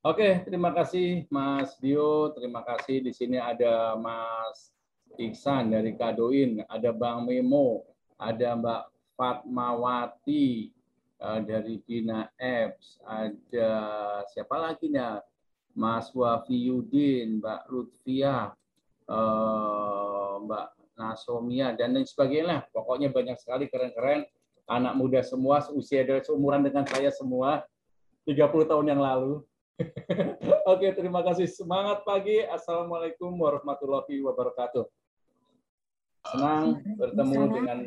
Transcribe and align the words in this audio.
Oke, 0.00 0.48
terima 0.48 0.72
kasih 0.72 1.28
Mas 1.28 1.76
Dio, 1.76 2.32
terima 2.32 2.64
kasih 2.64 3.04
di 3.04 3.12
sini 3.12 3.36
ada 3.36 3.92
Mas 4.00 4.72
Iksan 5.20 5.76
dari 5.76 5.92
Kadoin, 5.92 6.64
ada 6.72 6.88
Bang 6.88 7.28
Memo, 7.28 7.84
ada 8.16 8.56
Mbak 8.56 8.82
Fatmawati 9.12 10.72
uh, 11.20 11.44
dari 11.44 11.84
Dina 11.84 12.32
Apps, 12.40 12.96
ada 13.04 13.70
siapa 14.32 14.56
lagi 14.56 14.88
nih? 14.88 15.20
Mas 15.76 16.08
Wafi 16.16 16.72
Yudin, 16.72 17.36
Mbak 17.44 17.68
Lutfia, 17.68 18.56
uh, 19.04 20.32
Mbak 20.48 20.96
Nasomia, 20.96 21.76
dan 21.76 21.92
lain 21.92 22.08
sebagainya. 22.08 22.64
Pokoknya 22.72 23.12
banyak 23.12 23.36
sekali 23.36 23.68
keren-keren 23.68 24.24
anak 24.64 24.96
muda 24.96 25.20
semua, 25.20 25.60
usia 25.76 26.08
dari 26.08 26.24
seumuran 26.24 26.64
dengan 26.64 26.88
saya 26.88 27.12
semua, 27.12 27.68
30 28.24 28.64
tahun 28.64 28.96
yang 28.96 29.04
lalu. 29.04 29.44
Oke, 30.72 30.92
terima 30.92 31.24
kasih. 31.24 31.48
Semangat 31.48 32.04
pagi. 32.04 32.44
Assalamualaikum 32.44 33.32
warahmatullahi 33.32 34.20
wabarakatuh. 34.20 34.84
Senang 36.28 36.84
bertemu 37.00 37.40
dengan 37.48 37.78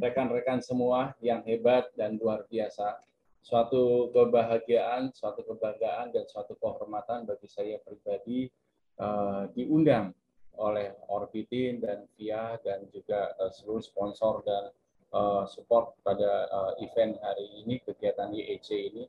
rekan-rekan 0.00 0.64
semua 0.64 1.12
yang 1.20 1.44
hebat 1.44 1.92
dan 2.00 2.16
luar 2.16 2.48
biasa. 2.48 2.96
Suatu 3.44 4.08
kebahagiaan, 4.16 5.12
suatu 5.12 5.44
kebanggaan, 5.44 6.16
dan 6.16 6.24
suatu 6.24 6.56
kehormatan 6.56 7.28
bagi 7.28 7.44
saya 7.44 7.76
pribadi 7.84 8.48
uh, 8.96 9.44
diundang 9.52 10.16
oleh 10.56 10.96
Orbitin 11.12 11.84
dan 11.84 12.08
Via 12.16 12.56
dan 12.64 12.88
juga 12.88 13.36
uh, 13.36 13.52
seluruh 13.52 13.84
sponsor 13.84 14.40
dan 14.48 14.72
uh, 15.12 15.44
support 15.44 15.92
pada 16.00 16.48
uh, 16.48 16.72
event 16.80 17.20
hari 17.20 17.60
ini, 17.60 17.84
kegiatan 17.84 18.32
IEC 18.32 18.96
ini. 18.96 19.04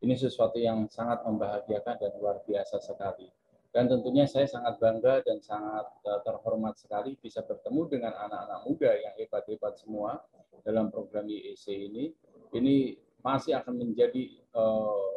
Ini 0.00 0.14
sesuatu 0.16 0.56
yang 0.56 0.88
sangat 0.88 1.20
membahagiakan 1.28 1.96
dan 2.00 2.12
luar 2.16 2.40
biasa 2.48 2.80
sekali. 2.80 3.28
Dan 3.70 3.86
tentunya 3.86 4.26
saya 4.26 4.50
sangat 4.50 4.82
bangga 4.82 5.22
dan 5.22 5.38
sangat 5.38 5.86
eh, 6.02 6.20
terhormat 6.26 6.74
sekali 6.74 7.14
bisa 7.20 7.44
bertemu 7.46 7.86
dengan 7.86 8.12
anak-anak 8.18 8.60
muda 8.66 8.90
yang 8.98 9.14
hebat-hebat 9.14 9.78
semua 9.78 10.18
dalam 10.66 10.90
program 10.90 11.28
IEC 11.28 11.66
ini. 11.70 12.10
Ini 12.50 12.98
masih 13.20 13.52
akan 13.60 13.76
menjadi 13.76 14.32
uh, 14.56 15.12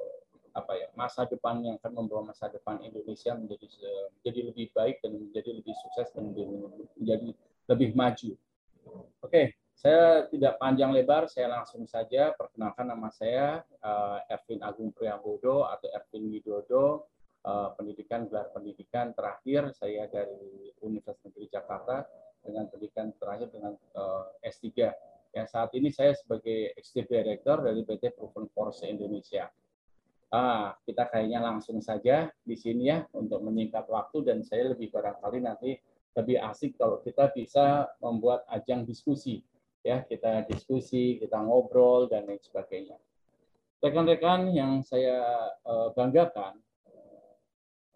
apa 0.53 0.75
ya 0.77 0.87
masa 0.93 1.25
depan 1.25 1.63
yang 1.65 1.75
akan 1.81 2.03
membawa 2.03 2.29
masa 2.29 2.45
depan 2.51 2.77
Indonesia 2.83 3.33
menjadi 3.33 3.65
menjadi 4.19 4.39
lebih 4.53 4.67
baik 4.75 5.01
dan 5.01 5.17
menjadi 5.17 5.49
lebih 5.55 5.73
sukses 5.81 6.13
dan 6.13 6.29
menjadi 6.99 7.31
lebih 7.71 7.89
maju. 7.97 8.31
Oke, 9.23 9.55
saya 9.73 10.29
tidak 10.31 10.61
panjang 10.61 10.95
lebar, 10.95 11.27
saya 11.27 11.51
langsung 11.51 11.83
saja 11.89 12.31
perkenalkan 12.37 12.87
nama 12.87 13.09
saya 13.11 13.59
uh, 13.83 14.21
Ervin 14.31 14.63
Agung 14.63 14.95
Priambodo 14.95 15.67
atau 15.67 15.89
Ervin 15.91 16.29
Widodo 16.31 17.09
uh, 17.43 17.75
pendidikan 17.75 18.29
gelar 18.31 18.47
pendidikan 18.55 19.11
terakhir 19.11 19.75
saya 19.75 20.07
dari 20.07 20.71
Universitas 20.79 21.19
Negeri 21.27 21.47
Jakarta 21.51 22.07
dengan 22.43 22.67
pendidikan 22.67 23.07
terakhir 23.15 23.55
dengan 23.55 23.73
eh, 23.73 24.51
S3. 24.51 24.67
Yang 25.33 25.47
saat 25.49 25.71
ini 25.73 25.89
saya 25.89 26.11
sebagai 26.13 26.75
Executive 26.77 27.23
Director 27.23 27.63
dari 27.63 27.81
PT 27.81 28.13
Proven 28.13 28.51
Force 28.51 28.85
Indonesia. 28.85 29.47
Ah, 30.29 30.75
kita 30.85 31.09
kayaknya 31.09 31.41
langsung 31.41 31.79
saja 31.79 32.29
di 32.43 32.57
sini 32.57 32.89
ya 32.89 33.05
untuk 33.15 33.41
menyingkat 33.41 33.85
waktu 33.87 34.27
dan 34.27 34.41
saya 34.43 34.75
lebih 34.75 34.91
barangkali 34.91 35.39
nanti 35.39 35.77
lebih 36.13 36.37
asik 36.41 36.77
kalau 36.77 37.01
kita 37.01 37.29
bisa 37.33 37.89
membuat 38.01 38.45
ajang 38.49 38.85
diskusi 38.85 39.41
ya 39.83 40.01
kita 40.07 40.47
diskusi 40.47 41.19
kita 41.19 41.37
ngobrol 41.43 42.07
dan 42.07 42.25
lain 42.25 42.39
sebagainya 42.39 42.95
rekan-rekan 43.83 44.55
yang 44.55 44.79
saya 44.79 45.19
uh, 45.67 45.91
banggakan 45.91 46.55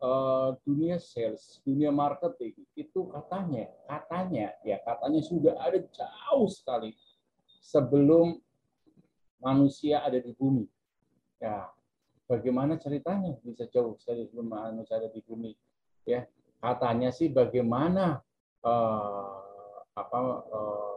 uh, 0.02 0.60
dunia 0.68 1.00
sales, 1.00 1.62
dunia 1.66 1.90
marketing 1.96 2.54
itu 2.76 3.08
katanya, 3.10 3.72
katanya 3.88 4.52
ya 4.68 4.78
katanya 4.84 5.22
sudah 5.24 5.56
ada 5.64 5.80
jauh 5.80 6.50
sekali 6.52 6.92
sebelum 7.64 8.38
manusia 9.40 10.04
ada 10.04 10.20
di 10.20 10.34
bumi. 10.36 10.66
Ya, 11.38 11.70
bagaimana 12.26 12.82
ceritanya 12.82 13.38
bisa 13.46 13.70
jauh 13.70 13.94
sekali 14.02 14.26
sebelum 14.26 14.50
manusia 14.52 14.98
ada 14.98 15.10
di 15.10 15.22
bumi? 15.24 15.54
Ya, 16.04 16.26
katanya 16.60 17.14
sih 17.14 17.30
bagaimana 17.30 18.20
uh, 18.66 19.78
apa 19.98 20.20
uh, 20.52 20.97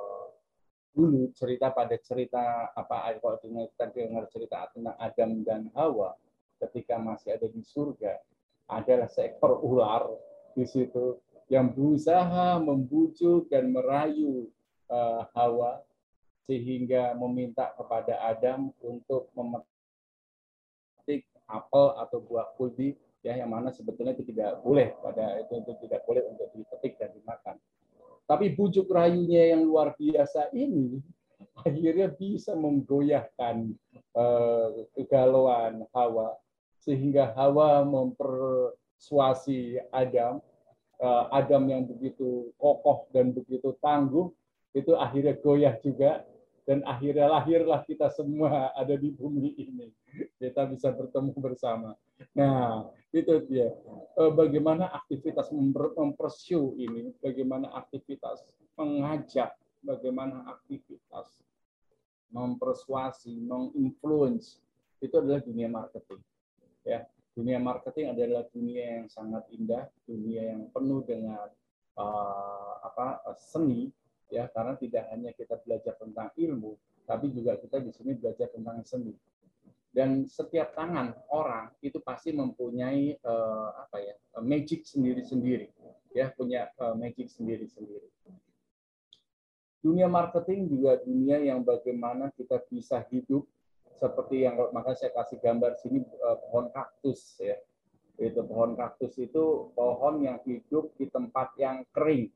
dulu 0.91 1.31
cerita 1.39 1.71
pada 1.71 1.95
cerita 2.03 2.75
apa 2.75 3.15
kalau 3.23 3.39
dengar 3.95 4.27
cerita 4.27 4.67
tentang 4.75 4.97
Adam 4.99 5.31
dan 5.47 5.71
Hawa 5.75 6.19
ketika 6.59 6.99
masih 6.99 7.39
ada 7.39 7.47
di 7.47 7.63
surga 7.63 8.19
adalah 8.67 9.07
seekor 9.07 9.63
ular 9.63 10.11
di 10.55 10.67
situ 10.67 11.19
yang 11.51 11.71
berusaha 11.75 12.59
membujuk 12.63 13.51
dan 13.51 13.71
merayu 13.71 14.51
uh, 14.91 15.27
Hawa 15.35 15.83
sehingga 16.47 17.15
meminta 17.15 17.71
kepada 17.79 18.19
Adam 18.27 18.75
untuk 18.83 19.31
memetik 19.39 19.67
apel 21.47 21.87
atau 21.99 22.19
buah 22.23 22.51
kuldi 22.59 22.99
ya 23.23 23.37
yang 23.39 23.51
mana 23.53 23.71
sebetulnya 23.71 24.17
itu 24.17 24.25
tidak 24.33 24.59
boleh 24.65 24.95
pada 24.99 25.39
itu, 25.39 25.53
itu 25.61 25.73
tidak 25.87 26.03
boleh 26.09 26.23
untuk 26.27 26.49
dipetik 26.57 26.99
dan 26.99 27.13
dimakan. 27.15 27.57
Tapi 28.31 28.55
bujuk 28.55 28.87
rayunya 28.87 29.59
yang 29.59 29.67
luar 29.67 29.91
biasa 29.99 30.55
ini 30.55 31.03
akhirnya 31.67 32.15
bisa 32.15 32.55
menggoyahkan 32.55 33.75
uh, 34.15 34.87
kegalauan 34.95 35.83
Hawa. 35.91 36.39
Sehingga 36.79 37.35
Hawa 37.37 37.85
mempersuasi 37.85 39.85
Adam, 39.93 40.41
eh, 40.97 41.25
Adam 41.29 41.69
yang 41.69 41.85
begitu 41.85 42.57
kokoh 42.57 43.05
dan 43.13 43.37
begitu 43.37 43.77
tangguh, 43.85 44.33
itu 44.73 44.97
akhirnya 44.97 45.37
goyah 45.37 45.77
juga, 45.85 46.25
dan 46.71 46.87
akhirnya 46.87 47.27
lahirlah 47.27 47.83
kita 47.83 48.07
semua 48.15 48.71
ada 48.79 48.95
di 48.95 49.11
bumi 49.11 49.59
ini. 49.59 49.91
Kita 50.39 50.71
bisa 50.71 50.95
bertemu 50.95 51.35
bersama. 51.35 51.99
Nah, 52.39 52.87
itu 53.11 53.43
dia. 53.51 53.75
Eh, 54.15 54.31
bagaimana 54.31 54.87
aktivitas 54.95 55.51
mempersiu 55.51 56.79
ini, 56.79 57.11
bagaimana 57.19 57.75
aktivitas 57.75 58.47
mengajak, 58.79 59.51
bagaimana 59.83 60.47
aktivitas 60.47 61.43
mempersuasi, 62.31 63.35
menginfluence, 63.43 64.63
itu 65.03 65.15
adalah 65.19 65.43
dunia 65.43 65.67
marketing 65.67 66.23
ya 66.85 67.05
dunia 67.33 67.59
marketing 67.61 68.13
adalah 68.13 68.45
dunia 68.53 69.01
yang 69.01 69.07
sangat 69.09 69.45
indah 69.55 69.89
dunia 70.05 70.57
yang 70.57 70.69
penuh 70.73 71.01
dengan 71.05 71.49
uh, 71.97 72.75
apa 72.85 73.25
seni 73.39 73.89
ya 74.31 74.49
karena 74.51 74.79
tidak 74.79 75.05
hanya 75.11 75.31
kita 75.35 75.59
belajar 75.63 75.95
tentang 75.99 76.31
ilmu 76.39 76.79
tapi 77.11 77.27
juga 77.35 77.59
kita 77.59 77.83
di 77.83 77.91
sini 77.91 78.15
belajar 78.15 78.47
tentang 78.55 78.87
seni. 78.87 79.11
Dan 79.91 80.23
setiap 80.31 80.71
tangan 80.79 81.11
orang 81.35 81.75
itu 81.83 81.99
pasti 81.99 82.31
mempunyai 82.31 83.19
uh, 83.27 83.75
apa 83.83 83.99
ya 83.99 84.15
magic 84.39 84.87
sendiri-sendiri. 84.87 85.75
Ya 86.15 86.31
punya 86.31 86.71
uh, 86.79 86.95
magic 86.95 87.27
sendiri-sendiri. 87.27 88.07
Dunia 89.83 90.07
marketing 90.07 90.71
juga 90.71 91.03
dunia 91.03 91.43
yang 91.43 91.67
bagaimana 91.67 92.31
kita 92.39 92.63
bisa 92.71 93.03
hidup 93.11 93.43
seperti 93.99 94.47
yang 94.47 94.55
maka 94.71 94.95
saya 94.95 95.11
kasih 95.11 95.43
gambar 95.43 95.75
sini 95.83 96.07
uh, 96.23 96.39
pohon 96.47 96.71
kaktus 96.71 97.43
ya. 97.43 97.59
Itu 98.15 98.47
pohon 98.47 98.79
kaktus 98.79 99.19
itu 99.19 99.75
pohon 99.75 100.23
yang 100.23 100.39
hidup 100.47 100.95
di 100.95 101.11
tempat 101.11 101.51
yang 101.59 101.83
kering. 101.91 102.31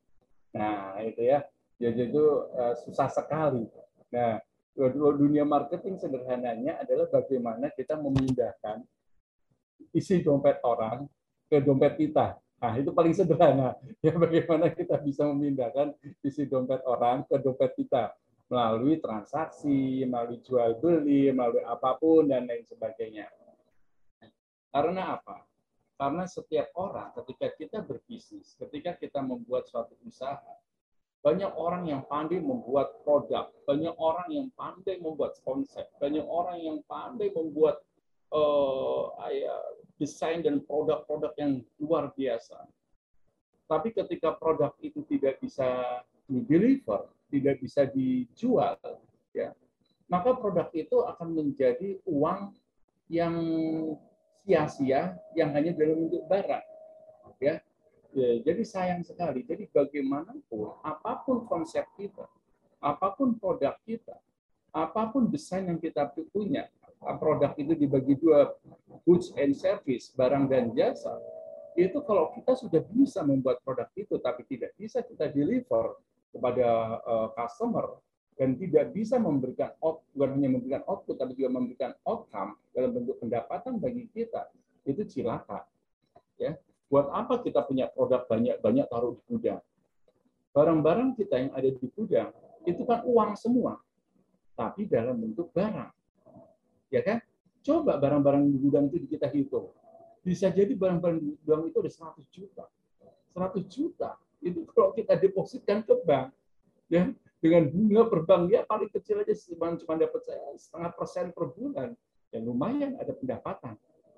Nah 0.59 0.99
itu 1.07 1.23
ya 1.23 1.47
jadi 1.79 2.11
itu 2.11 2.25
uh, 2.55 2.75
susah 2.85 3.09
sekali 3.11 3.67
nah 4.11 4.39
dunia 5.15 5.47
marketing 5.47 5.99
sederhananya 5.99 6.83
adalah 6.83 7.07
bagaimana 7.07 7.71
kita 7.71 7.95
memindahkan 7.95 8.83
isi 9.95 10.23
dompet 10.23 10.59
orang 10.67 11.07
ke 11.47 11.63
dompet 11.63 11.95
kita 11.95 12.39
Nah, 12.65 12.81
itu 12.81 12.91
paling 12.97 13.13
sederhana. 13.13 13.77
Ya, 14.05 14.17
bagaimana 14.17 14.73
kita 14.73 14.97
bisa 15.05 15.29
memindahkan 15.29 15.93
isi 16.25 16.49
dompet 16.49 16.81
orang 16.89 17.29
ke 17.29 17.37
dompet 17.37 17.77
kita 17.77 18.17
melalui 18.49 19.01
transaksi, 19.01 20.05
melalui 20.09 20.41
jual 20.41 20.81
beli, 20.81 21.29
melalui 21.29 21.61
apa 21.61 21.97
pun 22.01 22.29
dan 22.29 22.49
lain 22.49 22.65
sebagainya. 22.65 23.29
Karena 24.73 25.21
apa? 25.21 25.45
Karena 25.95 26.25
setiap 26.25 26.73
orang 26.81 27.13
ketika 27.21 27.49
kita 27.53 27.79
berbisnis, 27.85 28.57
ketika 28.57 28.97
kita 28.97 29.21
membuat 29.21 29.69
suatu 29.69 29.97
usaha, 30.05 30.57
banyak 31.25 31.49
orang 31.57 31.89
yang 31.89 32.05
pandai 32.05 32.37
membuat 32.37 33.01
produk, 33.01 33.49
banyak 33.65 33.97
orang 33.97 34.29
yang 34.29 34.47
pandai 34.53 35.01
membuat 35.01 35.41
konsep, 35.41 35.89
banyak 35.97 36.21
orang 36.21 36.61
yang 36.61 36.79
pandai 36.85 37.33
membuat 37.33 37.81
uh, 38.29 39.09
desain 39.97 40.45
dan 40.45 40.61
produk-produk 40.61 41.33
yang 41.41 41.65
luar 41.81 42.13
biasa. 42.13 42.69
Tapi 43.65 43.97
ketika 43.97 44.37
produk 44.37 44.77
itu 44.85 45.01
tidak 45.09 45.41
bisa 45.41 46.05
di-deliver, 46.29 47.09
tidak 47.33 47.57
bisa 47.57 47.89
dijual, 47.89 48.77
ya, 49.33 49.57
maka 50.13 50.37
produk 50.37 50.69
itu 50.77 51.01
akan 51.09 51.29
menjadi 51.33 51.97
uang 52.05 52.53
yang 53.09 53.35
sia-sia 54.45 55.17
yang 55.33 55.57
hanya 55.57 55.73
dalam 55.73 56.05
bentuk 56.05 56.29
barang. 56.29 56.67
Ya. 57.41 57.65
Ya, 58.15 58.31
jadi 58.41 58.63
sayang 58.63 59.03
sekali. 59.03 59.43
Jadi 59.45 59.69
bagaimanapun, 59.69 60.81
apa 60.81 61.21
pun 61.27 61.45
konsep 61.45 61.85
kita, 61.99 62.25
apa 62.81 63.13
pun 63.13 63.37
produk 63.37 63.77
kita, 63.85 64.17
apa 64.75 65.11
pun 65.11 65.29
desain 65.29 65.67
yang 65.67 65.79
kita 65.79 66.09
punya, 66.33 66.71
produk 67.21 67.53
itu 67.61 67.77
dibagi 67.77 68.17
dua, 68.17 68.55
goods 69.05 69.35
and 69.37 69.53
service, 69.53 70.15
barang 70.17 70.49
dan 70.49 70.73
jasa, 70.73 71.13
itu 71.75 71.99
kalau 72.07 72.33
kita 72.33 72.55
sudah 72.55 72.81
bisa 72.87 73.21
membuat 73.21 73.61
produk 73.61 73.91
itu, 73.99 74.17
tapi 74.23 74.47
tidak 74.47 74.73
bisa 74.79 75.03
kita 75.03 75.29
deliver 75.29 75.99
kepada 76.33 76.99
uh, 77.05 77.29
customer, 77.37 77.99
dan 78.35 78.59
tidak 78.59 78.91
bisa 78.91 79.15
memberikan 79.15 79.71
bukan 79.79 80.31
hanya 80.35 80.51
memberikan 80.51 80.83
output 80.91 81.15
tapi 81.15 81.39
juga 81.39 81.55
memberikan 81.55 81.95
outcome 82.03 82.59
dalam 82.75 82.91
bentuk 82.91 83.17
pendapatan 83.23 83.79
bagi 83.79 84.11
kita 84.11 84.51
itu 84.83 85.07
cilaka 85.07 85.63
ya 86.35 86.59
buat 86.95 87.11
apa 87.11 87.43
kita 87.43 87.67
punya 87.67 87.91
produk 87.91 88.23
banyak 88.31 88.63
banyak 88.63 88.87
taruh 88.87 89.19
di 89.19 89.23
gudang 89.27 89.59
barang-barang 90.55 91.19
kita 91.19 91.35
yang 91.43 91.51
ada 91.51 91.67
di 91.67 91.87
gudang 91.91 92.31
itu 92.63 92.87
kan 92.87 93.03
uang 93.03 93.35
semua 93.35 93.83
tapi 94.55 94.87
dalam 94.87 95.19
bentuk 95.19 95.51
barang. 95.51 95.91
Ya 96.91 97.03
kan? 97.03 97.19
Coba 97.65 97.99
barang-barang 97.99 98.55
di 98.55 98.57
gudang 98.63 98.87
itu 98.89 99.07
kita 99.11 99.27
hitung. 99.31 99.75
Bisa 100.25 100.49
jadi 100.49 100.73
barang-barang 100.73 101.19
di 101.21 101.35
gudang 101.43 101.69
itu 101.69 101.77
ada 101.83 101.91
100 101.91 102.25
juta. 102.31 102.65
100 103.35 103.67
juta 103.67 104.11
itu 104.41 104.63
kalau 104.73 104.95
kita 104.95 105.19
depositkan 105.19 105.83
ke 105.83 105.95
bank 106.05 106.31
ya 106.93 107.11
dengan 107.41 107.65
bunga 107.73 108.03
per 108.07 108.21
bank 108.29 108.53
ya 108.53 108.61
paling 108.69 108.93
kecil 108.93 109.25
aja 109.25 109.33
cuma 109.33 109.73
cuma 109.81 109.95
dapat 109.97 110.21
saya 110.23 110.41
setengah 110.57 110.91
persen 110.95 111.27
per 111.35 111.51
bulan. 111.51 111.89
Ya 112.31 112.39
lumayan 112.41 112.97
ada 112.97 113.13
pendapatan. 113.13 113.75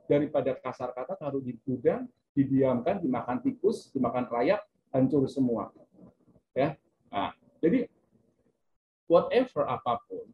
Daripada 0.07 0.55
kasar 0.55 0.95
kata 0.95 1.19
taruh 1.19 1.43
di 1.43 1.59
gudang 1.67 2.07
didiamkan 2.37 3.01
dimakan 3.01 3.41
tikus 3.41 3.89
dimakan 3.97 4.29
rayap 4.29 4.61
hancur 4.93 5.25
semua 5.27 5.73
ya 6.53 6.77
nah, 7.09 7.33
jadi 7.65 7.89
whatever 9.09 9.65
apa 9.65 9.97
pun 10.05 10.29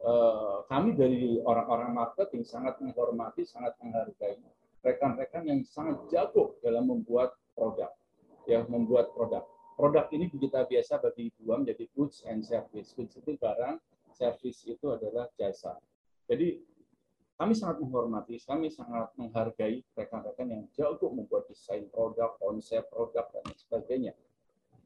eh, 0.00 0.56
kami 0.72 0.96
dari 0.96 1.36
orang-orang 1.44 1.92
marketing 1.92 2.42
sangat 2.48 2.80
menghormati 2.80 3.44
sangat 3.44 3.76
menghargai 3.84 4.40
rekan-rekan 4.82 5.44
yang 5.44 5.60
sangat 5.68 6.00
jago 6.08 6.56
dalam 6.64 6.88
membuat 6.88 7.36
produk 7.52 7.92
ya 8.48 8.64
membuat 8.66 9.12
produk 9.12 9.44
produk 9.76 10.06
ini 10.14 10.28
kita 10.30 10.62
biasa 10.68 11.00
bagi 11.00 11.32
dua 11.42 11.58
menjadi 11.58 11.88
goods 11.96 12.22
and 12.28 12.44
service. 12.44 12.92
Goods 12.94 13.18
itu 13.18 13.34
barang, 13.34 13.80
service 14.14 14.62
itu 14.68 14.86
adalah 14.92 15.26
jasa. 15.34 15.74
Jadi 16.28 16.62
kami 17.36 17.52
sangat 17.56 17.82
menghormati, 17.82 18.38
kami 18.44 18.68
sangat 18.68 19.10
menghargai 19.18 19.82
rekan-rekan 19.96 20.46
yang 20.46 20.62
jago 20.76 21.10
membuat 21.10 21.48
desain 21.50 21.88
produk, 21.90 22.36
konsep 22.38 22.86
produk, 22.92 23.26
dan 23.32 23.44
sebagainya. 23.56 24.12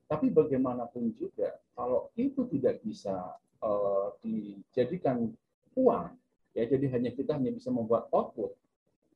Tapi 0.07 0.31
bagaimanapun 0.31 1.11
juga, 1.19 1.59
kalau 1.75 2.09
itu 2.15 2.47
tidak 2.47 2.79
bisa 2.81 3.35
uh, 3.61 4.15
dijadikan 4.23 5.35
uang, 5.75 6.15
ya 6.55 6.65
jadi 6.65 6.87
hanya 6.95 7.11
kita 7.13 7.35
hanya 7.35 7.51
bisa 7.51 7.75
membuat 7.75 8.07
output, 8.15 8.55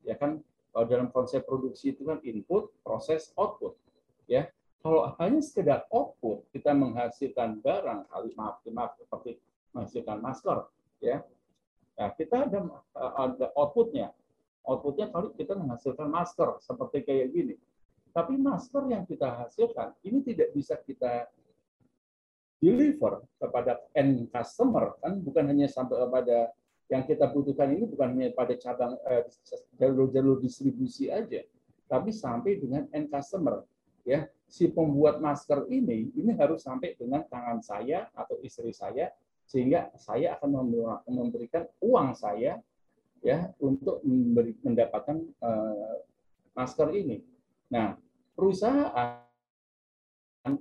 ya 0.03 0.19
kan 0.19 0.43
uh, 0.75 0.85
dalam 0.85 1.07
konsep 1.09 1.47
produksi 1.47 1.95
itu 1.95 2.03
kan 2.03 2.19
input, 2.21 2.69
proses, 2.83 3.31
output, 3.39 3.79
ya 4.27 4.51
kalau 4.81 5.13
hanya 5.21 5.41
sekedar 5.45 5.85
output, 5.93 6.41
kita 6.49 6.73
menghasilkan 6.73 7.61
barang, 7.61 8.09
kali 8.09 8.29
maaf, 8.33 8.65
maaf 8.65 8.97
seperti 8.97 9.37
menghasilkan 9.77 10.17
masker, 10.17 10.57
ya. 10.97 11.21
Nah, 11.99 12.09
kita 12.15 12.47
ada 12.47 12.59
ada 12.95 13.45
outputnya. 13.57 14.13
Outputnya 14.63 15.09
kalau 15.09 15.33
kita 15.33 15.57
menghasilkan 15.57 16.07
masker 16.07 16.61
seperti 16.61 17.03
kayak 17.03 17.27
gini. 17.33 17.55
Tapi 18.11 18.35
masker 18.35 18.91
yang 18.91 19.07
kita 19.07 19.27
hasilkan 19.47 19.95
ini 20.03 20.19
tidak 20.21 20.51
bisa 20.51 20.75
kita 20.79 21.31
deliver 22.61 23.25
kepada 23.41 23.81
end 23.97 24.29
customer 24.29 24.93
kan 25.01 25.17
bukan 25.17 25.49
hanya 25.49 25.65
sampai 25.65 25.97
kepada 25.97 26.53
yang 26.91 27.07
kita 27.07 27.25
butuhkan 27.31 27.71
ini 27.73 27.87
bukan 27.87 28.13
hanya 28.13 28.29
pada 28.35 28.53
cabang 28.59 28.99
eh, 29.07 29.25
jalur-jalur 29.79 30.37
eh, 30.37 30.41
distribusi 30.45 31.07
aja, 31.07 31.41
tapi 31.87 32.11
sampai 32.13 32.59
dengan 32.59 32.85
end 32.91 33.07
customer 33.09 33.63
ya 34.03 34.27
si 34.45 34.67
pembuat 34.67 35.23
masker 35.23 35.71
ini 35.71 36.11
ini 36.13 36.35
harus 36.35 36.61
sampai 36.67 36.93
dengan 36.99 37.23
tangan 37.31 37.63
saya 37.63 38.11
atau 38.11 38.35
istri 38.43 38.75
saya 38.75 39.07
sehingga 39.51 39.91
saya 39.99 40.39
akan 40.39 40.71
memberikan 41.11 41.67
uang 41.83 42.15
saya 42.15 42.55
ya 43.19 43.51
untuk 43.59 43.99
memberi, 44.07 44.55
mendapatkan 44.63 45.19
uh, 45.43 45.99
masker 46.55 46.87
ini. 46.95 47.19
Nah, 47.67 47.99
perusahaan 48.31 49.27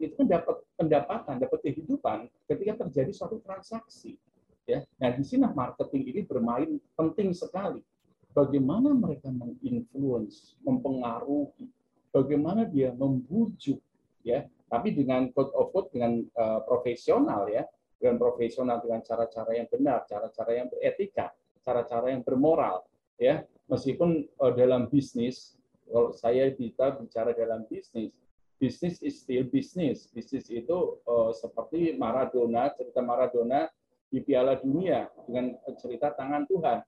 itu 0.02 0.14
kan 0.19 0.26
dapat 0.26 0.56
pendapatan, 0.75 1.34
dapat 1.38 1.58
kehidupan 1.70 2.26
ketika 2.50 2.82
terjadi 2.82 3.14
suatu 3.14 3.38
transaksi. 3.46 4.19
Ya, 4.66 4.82
nah 4.98 5.14
di 5.14 5.22
sini 5.22 5.46
marketing 5.46 6.02
ini 6.10 6.20
bermain 6.26 6.82
penting 6.98 7.31
sekali. 7.31 7.86
Bagaimana 8.34 8.94
mereka 8.94 9.31
menginfluence, 9.31 10.54
mempengaruhi 10.62 11.66
bagaimana 12.14 12.66
dia 12.66 12.90
membujuk 12.94 13.78
ya 14.26 14.46
tapi 14.70 14.94
dengan 14.94 15.31
code 15.34 15.50
of 15.54 15.70
code 15.75 15.88
dengan 15.90 16.22
uh, 16.38 16.62
profesional 16.66 17.46
ya 17.50 17.66
dengan 18.00 18.17
profesional 18.17 18.81
dengan 18.81 19.05
cara-cara 19.05 19.52
yang 19.52 19.69
benar 19.69 20.08
cara-cara 20.08 20.50
yang 20.56 20.67
beretika 20.73 21.31
cara-cara 21.61 22.17
yang 22.17 22.25
bermoral 22.25 22.88
ya 23.20 23.44
meskipun 23.69 24.25
uh, 24.41 24.52
dalam 24.56 24.88
bisnis 24.88 25.61
kalau 25.85 26.11
saya 26.17 26.49
kita 26.56 26.97
bicara 26.97 27.37
dalam 27.37 27.69
bisnis 27.69 28.11
bisnis 28.56 29.05
is 29.05 29.20
still 29.20 29.44
business 29.52 30.08
bisnis 30.11 30.49
itu 30.49 30.97
uh, 31.05 31.31
seperti 31.37 31.94
Maradona 32.00 32.73
cerita 32.73 33.05
Maradona 33.05 33.69
di 34.11 34.25
Piala 34.25 34.58
Dunia 34.58 35.06
dengan 35.29 35.55
cerita 35.76 36.17
tangan 36.17 36.49
Tuhan 36.49 36.81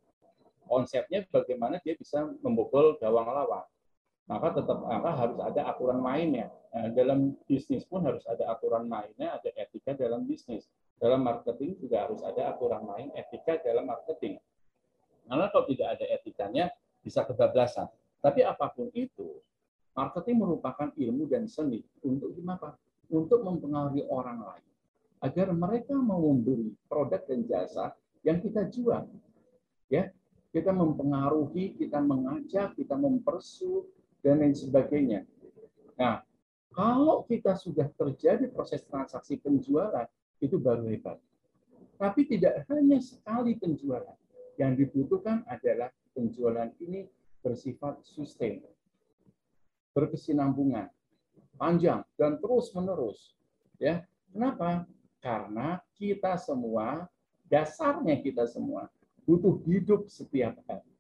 konsepnya 0.65 1.29
bagaimana 1.29 1.77
dia 1.85 1.93
bisa 1.95 2.25
membobol 2.41 2.97
gawang 2.97 3.29
lawan 3.29 3.69
maka 4.31 4.49
tetap 4.55 4.79
maka 4.87 5.11
harus 5.19 5.39
ada 5.43 5.63
aturan 5.69 5.99
mainnya. 5.99 6.49
Nah, 6.73 6.89
dalam 6.95 7.35
bisnis 7.45 7.83
pun 7.85 8.07
harus 8.07 8.23
ada 8.25 8.49
aturan 8.55 8.87
mainnya, 8.87 9.37
ada 9.37 9.51
etika 9.59 9.93
dalam 9.99 10.25
bisnis. 10.25 10.71
Dalam 10.99 11.25
marketing 11.25 11.79
juga 11.81 12.07
harus 12.09 12.23
ada 12.23 12.55
aturan 12.55 12.83
main, 12.87 13.09
etika 13.15 13.59
dalam 13.63 13.89
marketing. 13.91 14.39
Karena 15.27 15.47
kalau 15.51 15.65
tidak 15.67 15.89
ada 15.99 16.05
etikanya, 16.09 16.65
bisa 17.03 17.27
kebablasan. 17.27 17.91
Tapi 18.23 18.47
apa 18.47 18.71
pun 18.71 18.91
itu, 18.95 19.43
marketing 19.99 20.43
merupakan 20.47 20.95
ilmu 20.95 21.27
dan 21.27 21.51
seni 21.51 21.83
untuk 22.07 22.35
apa? 22.47 22.79
Untuk 23.13 23.45
mempengaruhi 23.45 24.07
orang 24.09 24.41
lain 24.41 24.73
agar 25.23 25.55
mereka 25.55 25.95
mau 25.95 26.19
membeli 26.19 26.75
produk 26.91 27.23
dan 27.23 27.47
jasa 27.47 27.95
yang 28.27 28.43
kita 28.43 28.67
jual. 28.67 29.07
Ya, 29.87 30.11
kita 30.51 30.75
mempengaruhi, 30.75 31.79
kita 31.79 32.03
mengajak, 32.03 32.75
kita 32.75 32.99
mempersu, 32.99 33.87
dan 34.23 34.43
lain 34.43 34.55
sebagainya. 34.55 35.27
Nah, 35.99 36.27
kalau 36.75 37.23
kita 37.27 37.55
sudah 37.55 37.87
terjadi 37.95 38.51
proses 38.51 38.83
transaksi 38.87 39.39
penjualan, 39.39 40.07
itu 40.43 40.59
baru 40.59 40.91
hebat. 40.91 41.23
Tapi 41.97 42.27
tidak 42.27 42.67
hanya 42.67 42.99
sekali 42.99 43.55
penjualan. 43.55 44.19
Yang 44.59 44.85
dibutuhkan 44.85 45.47
adalah 45.47 45.89
penjualan 46.13 46.69
ini 46.83 47.09
bersifat 47.41 48.05
sustain, 48.05 48.61
berkesinambungan, 49.97 50.93
panjang 51.57 52.05
dan 52.21 52.37
terus 52.43 52.69
menerus. 52.75 53.33
Ya, 53.81 54.05
kenapa? 54.29 54.85
Karena 55.23 55.81
kita 55.97 56.37
semua 56.37 57.07
dasarnya 57.49 58.21
kita 58.21 58.45
semua 58.45 58.91
butuh 59.25 59.63
hidup 59.65 60.11
setiap 60.11 60.59
hari, 60.67 60.91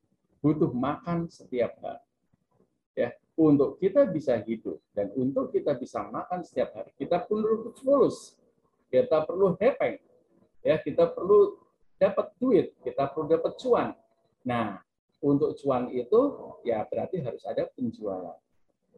butuh 0.41 0.71
makan 0.73 1.27
setiap 1.29 1.77
hari 1.83 2.07
ya 2.97 3.11
untuk 3.37 3.81
kita 3.81 4.05
bisa 4.09 4.37
hidup 4.45 4.77
dan 4.93 5.09
untuk 5.17 5.49
kita 5.53 5.73
bisa 5.77 6.05
makan 6.13 6.45
setiap 6.45 6.77
hari 6.77 6.93
kita 7.01 7.25
perlu 7.25 7.73
fulus 7.81 8.37
kita 8.93 9.25
perlu 9.25 9.57
hepeng. 9.57 9.97
Ya 10.61 10.77
kita 10.77 11.09
perlu 11.09 11.57
dapat 11.97 12.37
duit 12.37 12.77
kita 12.85 13.09
perlu 13.09 13.33
dapat 13.33 13.57
cuan. 13.57 13.97
Nah 14.45 14.85
untuk 15.25 15.57
cuan 15.57 15.89
itu 15.89 16.21
ya 16.69 16.85
berarti 16.85 17.25
harus 17.25 17.41
ada 17.49 17.65
penjualan. 17.73 18.37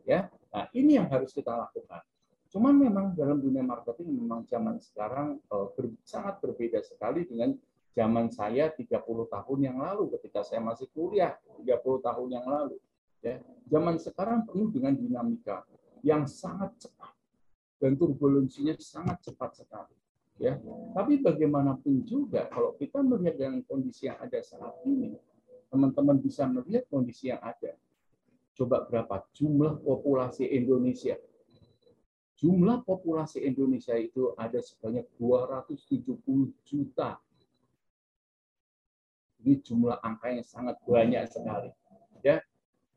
Ya 0.03 0.35
nah 0.51 0.67
ini 0.75 0.99
yang 0.99 1.07
harus 1.07 1.31
kita 1.31 1.55
lakukan. 1.55 2.03
Cuman 2.51 2.75
memang 2.75 3.15
dalam 3.15 3.39
dunia 3.39 3.63
marketing 3.63 4.15
memang 4.15 4.47
zaman 4.47 4.79
sekarang 4.83 5.39
uh, 5.51 5.71
ber, 5.75 5.91
sangat 6.07 6.39
berbeda 6.43 6.83
sekali 6.83 7.27
dengan 7.27 7.55
zaman 7.95 8.31
saya 8.31 8.71
30 8.71 8.91
tahun 9.31 9.59
yang 9.63 9.79
lalu 9.79 10.11
ketika 10.19 10.43
saya 10.43 10.59
masih 10.63 10.91
kuliah 10.91 11.39
30 11.63 11.71
tahun 12.03 12.29
yang 12.31 12.47
lalu. 12.47 12.79
Ya, 13.25 13.41
zaman 13.73 13.97
sekarang 13.97 14.45
penuh 14.45 14.69
dengan 14.69 14.93
dinamika 14.93 15.65
yang 16.05 16.29
sangat 16.29 16.77
cepat 16.77 17.14
dan 17.85 18.01
turbulensinya 18.01 18.73
sangat 18.81 19.21
cepat 19.29 19.61
sekali. 19.61 19.93
Ya, 20.41 20.57
tapi 20.97 21.21
bagaimanapun 21.21 22.01
juga 22.09 22.49
kalau 22.49 22.73
kita 22.81 23.05
melihat 23.05 23.37
dengan 23.37 23.61
kondisi 23.69 24.09
yang 24.09 24.17
ada 24.19 24.41
saat 24.41 24.73
ini, 24.89 25.15
teman-teman 25.69 26.17
bisa 26.17 26.49
melihat 26.49 26.89
kondisi 26.89 27.29
yang 27.29 27.45
ada. 27.45 27.77
Coba 28.57 28.89
berapa 28.89 29.21
jumlah 29.37 29.85
populasi 29.85 30.49
Indonesia? 30.49 31.21
Jumlah 32.41 32.83
populasi 32.89 33.45
Indonesia 33.45 33.95
itu 33.95 34.33
ada 34.35 34.59
sebanyak 34.59 35.05
270 35.21 36.51
juta. 36.67 37.21
Ini 39.45 39.61
jumlah 39.61 40.01
angka 40.01 40.33
yang 40.33 40.43
sangat 40.43 40.81
banyak 40.89 41.31
sekali. 41.31 41.71
Ya, 42.25 42.41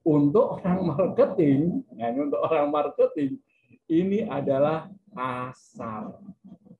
untuk 0.08 0.58
orang 0.58 0.80
marketing, 0.90 1.86
ya, 2.00 2.08
untuk 2.18 2.40
orang 2.40 2.72
marketing 2.72 3.38
ini 3.88 4.28
adalah 4.28 4.92
pasar. 5.12 6.16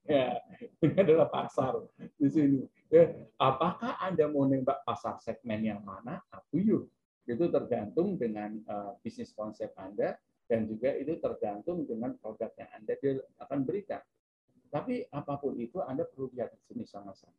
Ya, 0.08 0.40
ini 0.84 0.96
adalah 0.96 1.28
pasar 1.28 1.84
di 2.16 2.28
sini. 2.32 2.62
Ya, 2.88 3.12
apakah 3.36 4.00
Anda 4.00 4.32
mau 4.32 4.48
nembak 4.48 4.88
pasar 4.88 5.20
segmen 5.20 5.60
yang 5.64 5.84
mana? 5.84 6.24
Up 6.32 6.48
you. 6.56 6.88
Itu 7.28 7.52
tergantung 7.52 8.16
dengan 8.16 8.64
uh, 8.72 8.96
bisnis 9.04 9.36
konsep 9.36 9.76
Anda 9.76 10.16
dan 10.48 10.64
juga 10.64 10.96
itu 10.96 11.20
tergantung 11.20 11.84
dengan 11.84 12.16
produk 12.16 12.48
yang 12.56 12.72
Anda 12.72 12.96
akan 13.44 13.68
berikan. 13.68 14.00
Tapi 14.72 15.04
apa 15.12 15.36
pun 15.36 15.60
itu 15.60 15.84
Anda 15.84 16.08
perlu 16.08 16.32
lihat 16.32 16.56
di 16.56 16.60
sini 16.64 16.84
sama-sama. 16.88 17.36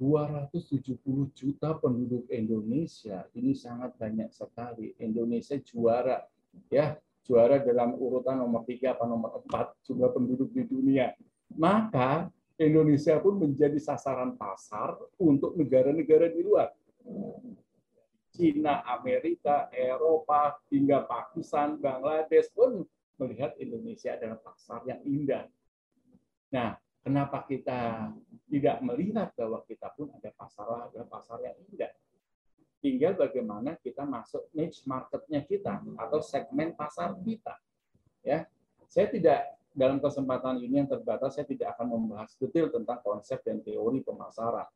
270 0.00 0.96
juta 1.36 1.76
penduduk 1.76 2.24
Indonesia 2.32 3.28
ini 3.36 3.52
sangat 3.52 4.00
banyak 4.00 4.32
sekali. 4.32 4.96
Indonesia 4.96 5.60
juara 5.60 6.24
ya, 6.72 6.96
juara 7.24 7.60
dalam 7.60 7.94
urutan 7.96 8.40
nomor 8.40 8.64
3 8.64 8.96
atau 8.96 9.06
nomor 9.06 9.42
4 9.48 9.86
jumlah 9.86 10.10
penduduk 10.12 10.50
di 10.52 10.62
dunia. 10.66 11.12
Maka 11.54 12.30
Indonesia 12.60 13.16
pun 13.18 13.40
menjadi 13.40 13.80
sasaran 13.80 14.36
pasar 14.36 14.96
untuk 15.16 15.56
negara-negara 15.56 16.28
di 16.28 16.40
luar. 16.44 16.68
Cina, 18.30 18.84
Amerika, 18.84 19.68
Eropa, 19.72 20.60
hingga 20.68 21.04
Pakistan, 21.04 21.76
Bangladesh 21.80 22.48
pun 22.52 22.84
melihat 23.20 23.52
Indonesia 23.60 24.16
adalah 24.16 24.40
pasar 24.40 24.80
yang 24.88 25.00
indah. 25.04 25.44
Nah, 26.52 26.76
kenapa 27.04 27.44
kita 27.44 28.12
tidak 28.48 28.76
melihat 28.80 29.28
bahwa 29.36 29.60
kita 29.68 29.92
pun 29.92 30.08
ada 30.16 30.30
pasar 30.32 30.88
adalah 30.88 31.08
pasar 31.08 31.38
yang 31.44 31.56
indah? 31.68 31.92
Tinggal 32.80 33.12
bagaimana 33.12 33.76
kita 33.76 34.08
masuk 34.08 34.48
niche 34.56 34.80
marketnya 34.88 35.44
kita 35.44 35.84
atau 36.00 36.24
segmen 36.24 36.72
pasar 36.72 37.12
kita. 37.20 37.60
Ya, 38.24 38.48
saya 38.88 39.12
tidak 39.12 39.60
dalam 39.76 40.00
kesempatan 40.00 40.58
ini 40.64 40.82
yang 40.82 40.88
terbatas 40.88 41.36
saya 41.36 41.44
tidak 41.44 41.76
akan 41.76 41.92
membahas 41.92 42.32
detail 42.40 42.72
tentang 42.72 42.98
konsep 43.04 43.38
dan 43.44 43.60
teori 43.60 44.00
pemasaran. 44.00 44.66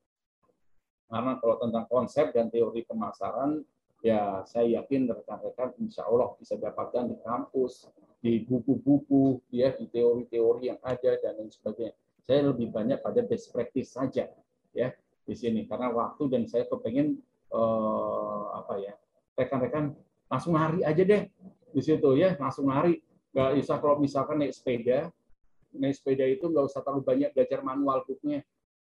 Karena 1.09 1.33
kalau 1.41 1.57
tentang 1.61 1.85
konsep 1.89 2.33
dan 2.37 2.53
teori 2.53 2.85
pemasaran, 2.85 3.65
ya 4.05 4.45
saya 4.45 4.85
yakin 4.85 5.09
rekan-rekan 5.09 5.73
insya 5.81 6.05
Allah 6.05 6.37
bisa 6.37 6.61
dapatkan 6.61 7.09
di 7.09 7.17
kampus, 7.25 7.89
di 8.21 8.45
buku-buku, 8.45 9.41
ya 9.49 9.73
di 9.73 9.89
teori-teori 9.89 10.73
yang 10.73 10.81
ada 10.85 11.17
dan 11.21 11.41
lain 11.41 11.49
sebagainya. 11.49 11.97
Saya 12.25 12.53
lebih 12.53 12.73
banyak 12.73 13.01
pada 13.05 13.21
best 13.25 13.53
practice 13.53 13.97
saja, 13.97 14.29
ya 14.73 14.89
di 15.25 15.35
sini 15.37 15.65
karena 15.65 15.89
waktu 15.93 16.29
dan 16.29 16.45
saya 16.45 16.69
kepengen 16.69 17.21
eh, 17.55 18.43
apa 18.59 18.75
ya 18.83 18.93
rekan-rekan 19.39 19.95
langsung 20.27 20.55
hari 20.59 20.83
aja 20.83 21.03
deh 21.03 21.23
di 21.75 21.81
situ 21.83 22.19
ya 22.19 22.35
langsung 22.39 22.71
hari 22.71 23.03
nggak 23.35 23.59
bisa 23.59 23.79
kalau 23.79 23.99
misalkan 23.99 24.43
naik 24.43 24.55
sepeda 24.55 25.11
naik 25.75 25.95
sepeda 25.99 26.25
itu 26.25 26.47
nggak 26.47 26.65
usah 26.71 26.81
terlalu 26.81 27.03
banyak 27.03 27.31
belajar 27.35 27.61
manual 27.61 28.07
booknya. 28.07 28.41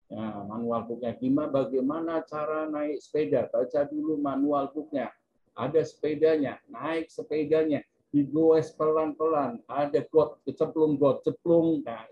Ya, 0.06 0.26
manual 0.46 0.86
booknya. 0.86 1.18
Gimana 1.18 1.50
bagaimana 1.50 2.22
cara 2.22 2.70
naik 2.70 3.02
sepeda? 3.02 3.50
Baca 3.50 3.80
dulu 3.90 4.14
manual 4.22 4.70
booknya. 4.70 5.10
Ada 5.58 5.82
sepedanya 5.82 6.62
naik 6.70 7.10
sepedanya. 7.10 7.82
Digoes 8.14 8.70
pelan-pelan. 8.78 9.60
Ada 9.66 10.06
got 10.08 10.38
kecemplung 10.46 10.94
got 10.96 11.26
ceplung. 11.26 11.82
Nah, 11.82 12.06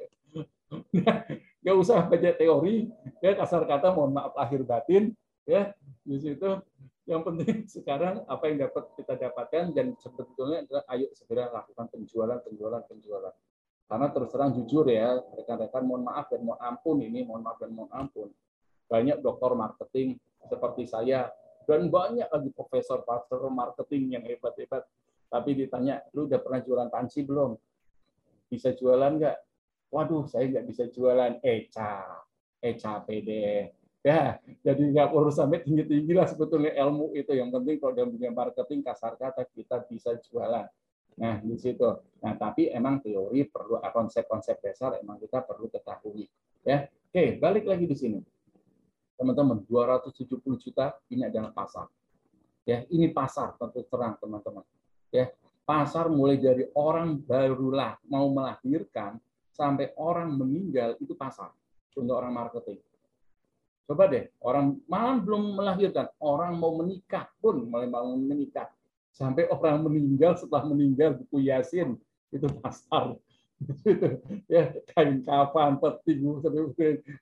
nggak 1.62 1.76
usah 1.78 2.02
baca 2.10 2.30
teori. 2.34 2.90
Ya 3.22 3.38
kasar 3.38 3.62
kata 3.64 3.94
mohon 3.94 4.10
maaf 4.10 4.34
lahir 4.34 4.66
batin 4.66 5.14
ya 5.46 5.76
di 6.04 6.20
situ 6.20 6.50
yang 7.08 7.24
penting 7.24 7.64
sekarang 7.76 8.24
apa 8.28 8.44
yang 8.48 8.68
dapat 8.68 8.84
kita 8.96 9.16
dapatkan 9.16 9.72
dan 9.72 9.96
sebetulnya 9.96 10.64
adalah 10.64 10.84
ayo 10.92 11.08
segera 11.16 11.48
lakukan 11.52 11.88
penjualan, 11.92 12.38
penjualan, 12.44 12.82
penjualan. 12.84 13.34
Karena 13.84 14.08
terus 14.08 14.32
terang 14.32 14.52
jujur 14.56 14.88
ya, 14.88 15.20
rekan-rekan 15.36 15.84
mohon 15.84 16.08
maaf 16.08 16.32
dan 16.32 16.40
mohon 16.40 16.60
ampun 16.60 17.04
ini, 17.04 17.20
mohon 17.20 17.44
maaf 17.44 17.60
dan 17.60 17.72
mohon 17.76 17.92
ampun. 17.92 18.32
Banyak 18.88 19.20
dokter 19.20 19.52
marketing 19.52 20.16
seperti 20.48 20.88
saya 20.88 21.28
dan 21.68 21.92
banyak 21.92 22.28
lagi 22.28 22.48
profesor-profesor 22.52 23.52
marketing 23.52 24.16
yang 24.16 24.24
hebat-hebat. 24.24 24.88
Tapi 25.28 25.50
ditanya, 25.52 26.00
lu 26.16 26.24
udah 26.24 26.40
pernah 26.40 26.60
jualan 26.64 26.88
panci 26.88 27.28
belum? 27.28 27.60
Bisa 28.48 28.72
jualan 28.72 29.20
nggak? 29.20 29.36
Waduh, 29.92 30.24
saya 30.32 30.48
nggak 30.48 30.64
bisa 30.64 30.88
jualan. 30.88 31.44
Eca, 31.44 32.24
Eca 32.64 33.04
PD 33.04 33.30
ya 34.04 34.36
jadi 34.60 34.82
nggak 34.92 35.16
perlu 35.16 35.32
sampai 35.32 35.64
tinggi 35.64 35.88
tinggi 35.88 36.12
lah 36.12 36.28
sebetulnya 36.28 36.76
ilmu 36.76 37.16
itu. 37.16 37.32
Yang 37.32 37.56
penting 37.56 37.76
kalau 37.80 37.92
dalam 37.96 38.10
dunia 38.12 38.30
marketing 38.30 38.84
kasar 38.84 39.16
kata 39.16 39.48
kita 39.48 39.88
bisa 39.88 40.12
jualan. 40.28 40.68
Nah 41.16 41.34
di 41.40 41.56
situ. 41.56 41.88
Nah 42.20 42.36
tapi 42.36 42.68
emang 42.68 43.00
teori 43.00 43.48
perlu 43.48 43.80
ah, 43.80 43.88
konsep-konsep 43.88 44.60
dasar 44.60 45.00
emang 45.00 45.16
kita 45.16 45.40
perlu 45.40 45.72
ketahui. 45.72 46.28
Ya 46.60 46.84
oke 46.92 47.40
balik 47.40 47.64
lagi 47.64 47.88
di 47.88 47.96
sini. 47.96 48.20
Teman-teman 49.16 49.64
270 49.64 50.36
juta 50.60 51.00
ini 51.08 51.24
adalah 51.24 51.48
pasar. 51.56 51.88
Ya 52.68 52.84
ini 52.92 53.08
pasar 53.08 53.56
tentu 53.56 53.88
terang 53.88 54.20
teman-teman. 54.20 54.68
Ya 55.08 55.32
pasar 55.64 56.12
mulai 56.12 56.36
dari 56.36 56.68
orang 56.76 57.24
barulah 57.24 57.96
mau 58.04 58.28
melahirkan 58.28 59.16
sampai 59.48 59.96
orang 59.96 60.28
meninggal 60.36 61.00
itu 61.00 61.16
pasar 61.16 61.48
untuk 61.96 62.20
orang 62.20 62.34
marketing 62.36 62.84
Coba 63.84 64.08
deh, 64.08 64.32
orang 64.40 64.80
malam 64.88 65.20
belum 65.20 65.60
melahirkan, 65.60 66.08
orang 66.16 66.56
mau 66.56 66.72
menikah 66.80 67.28
pun 67.36 67.68
mulai 67.68 67.84
mau 67.84 68.16
menikah. 68.16 68.72
Sampai 69.12 69.44
orang 69.52 69.84
meninggal 69.84 70.40
setelah 70.40 70.64
meninggal 70.64 71.20
buku 71.20 71.46
Yasin 71.46 72.00
itu 72.32 72.48
pasar. 72.64 73.14
ya 74.52 74.74
kain 74.92 75.22
kafan, 75.22 75.78
peti, 75.78 76.18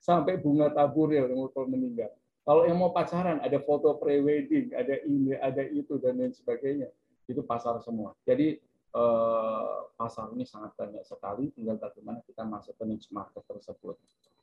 sampai 0.00 0.38
bunga 0.38 0.70
tabur 0.72 1.10
ya 1.10 1.26
mau 1.26 1.50
meninggal. 1.66 2.14
Kalau 2.42 2.66
yang 2.66 2.78
mau 2.78 2.90
pacaran 2.90 3.38
ada 3.38 3.58
foto 3.62 3.98
pre-wedding, 4.02 4.74
ada 4.74 4.98
ini, 5.06 5.38
ada 5.38 5.62
itu 5.62 5.98
dan 6.02 6.18
lain 6.18 6.34
sebagainya. 6.34 6.90
Itu 7.30 7.46
pasar 7.46 7.78
semua. 7.82 8.18
Jadi 8.26 8.58
eh, 8.94 9.78
pasar 9.94 10.30
ini 10.34 10.42
sangat 10.42 10.74
banyak 10.74 11.06
sekali, 11.06 11.54
tinggal 11.54 11.78
bagaimana 11.78 12.18
kita 12.26 12.42
masuk 12.42 12.74
ke 12.74 12.84
niche 12.86 13.10
market 13.14 13.46
tersebut. 13.46 13.94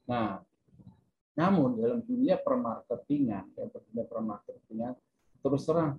Nah, 0.08 0.40
namun 1.38 1.78
dalam 1.78 2.00
dunia 2.04 2.40
permarketingan, 2.42 3.54
ya, 3.54 3.66
dunia 3.70 4.06
permarketingan 4.08 4.94
terus 5.40 5.64
terang, 5.64 5.96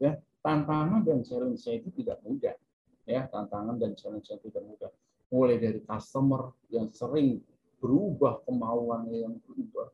ya 0.00 0.16
tantangan 0.40 1.02
dan 1.04 1.20
challenge 1.26 1.66
itu 1.66 1.90
tidak 2.02 2.22
mudah, 2.22 2.56
ya 3.04 3.26
tantangan 3.28 3.76
dan 3.76 3.92
challenge 3.98 4.30
tidak 4.30 4.64
mudah. 4.64 4.90
Mulai 5.26 5.58
dari 5.58 5.80
customer 5.82 6.54
yang 6.70 6.88
sering 6.94 7.42
berubah 7.82 8.40
kemauannya 8.46 9.26
yang 9.26 9.34
berubah, 9.42 9.90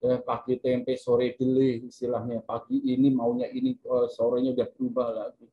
ya, 0.00 0.16
pagi 0.24 0.56
tempe 0.58 0.96
sore 0.96 1.36
dele 1.36 1.84
istilahnya. 1.84 2.40
Pagi 2.42 2.80
ini 2.82 3.12
maunya 3.12 3.46
ini 3.52 3.76
eh, 3.76 4.08
sorenya 4.08 4.56
udah 4.56 4.68
berubah 4.72 5.08
lagi. 5.12 5.46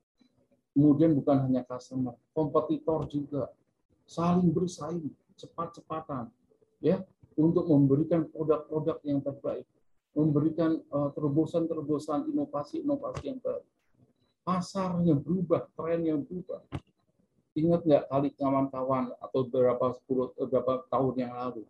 Kemudian 0.73 1.13
bukan 1.13 1.45
hanya 1.45 1.61
customer 1.67 2.17
kompetitor 2.33 3.05
juga. 3.05 3.53
Saling 4.09 4.49
bersaing 4.49 5.13
cepat-cepatan 5.37 6.29
ya 6.83 6.99
untuk 7.37 7.65
memberikan 7.69 8.27
produk-produk 8.29 8.97
yang 9.05 9.19
terbaik, 9.21 9.65
memberikan 10.13 10.79
eh, 10.79 11.09
terobosan-terobosan 11.13 12.29
inovasi-inovasi 12.29 13.23
yang 13.29 13.39
baru. 13.41 13.65
Pasar 14.43 14.99
yang 15.07 15.23
berubah, 15.23 15.71
tren 15.71 16.03
yang 16.03 16.19
berubah. 16.19 16.59
Ingat 17.53 17.85
nggak 17.85 18.03
kali 18.09 18.29
kawan-kawan 18.33 19.13
atau 19.21 19.45
beberapa 19.45 19.93
sepuluh 19.93 20.33
beberapa 20.35 20.83
tahun 20.89 21.13
yang 21.21 21.33
lalu 21.37 21.63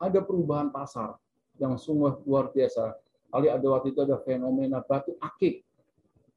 ada 0.00 0.24
perubahan 0.24 0.72
pasar 0.72 1.20
yang 1.60 1.76
sungguh 1.76 2.24
luar 2.24 2.48
biasa. 2.50 2.96
Kali 3.30 3.46
ada 3.52 3.62
waktu 3.68 3.92
itu 3.92 4.00
ada 4.00 4.16
fenomena 4.24 4.80
batu 4.82 5.14
akik, 5.20 5.62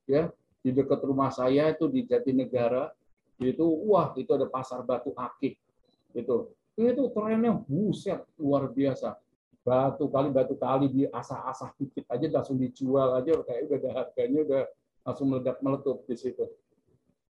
ya 0.05 0.29
di 0.63 0.72
dekat 0.72 1.00
rumah 1.03 1.32
saya 1.32 1.72
itu 1.72 1.88
di 1.91 2.08
Jatinegara 2.08 2.91
itu 3.43 3.65
wah 3.88 4.15
itu 4.15 4.32
ada 4.32 4.48
pasar 4.48 4.79
batu 4.86 5.12
akik 5.17 5.60
itu 6.15 6.48
itu 6.77 7.03
trennya 7.13 7.53
buset 7.53 8.25
luar 8.38 8.70
biasa. 8.70 9.18
Batu 9.63 10.12
kali 10.12 10.27
batu 10.34 10.60
kali 10.60 10.92
di 10.92 11.03
asah-asah 11.08 11.72
dikit 11.80 12.03
aja 12.12 12.27
langsung 12.27 12.60
dijual 12.60 13.15
aja 13.15 13.39
kayak 13.48 13.62
udah 13.72 13.77
ada 13.80 13.89
harganya 13.96 14.39
udah 14.44 14.63
langsung 15.08 15.27
meledak 15.32 15.58
meletup 15.63 16.03
di 16.03 16.15
situ. 16.20 16.46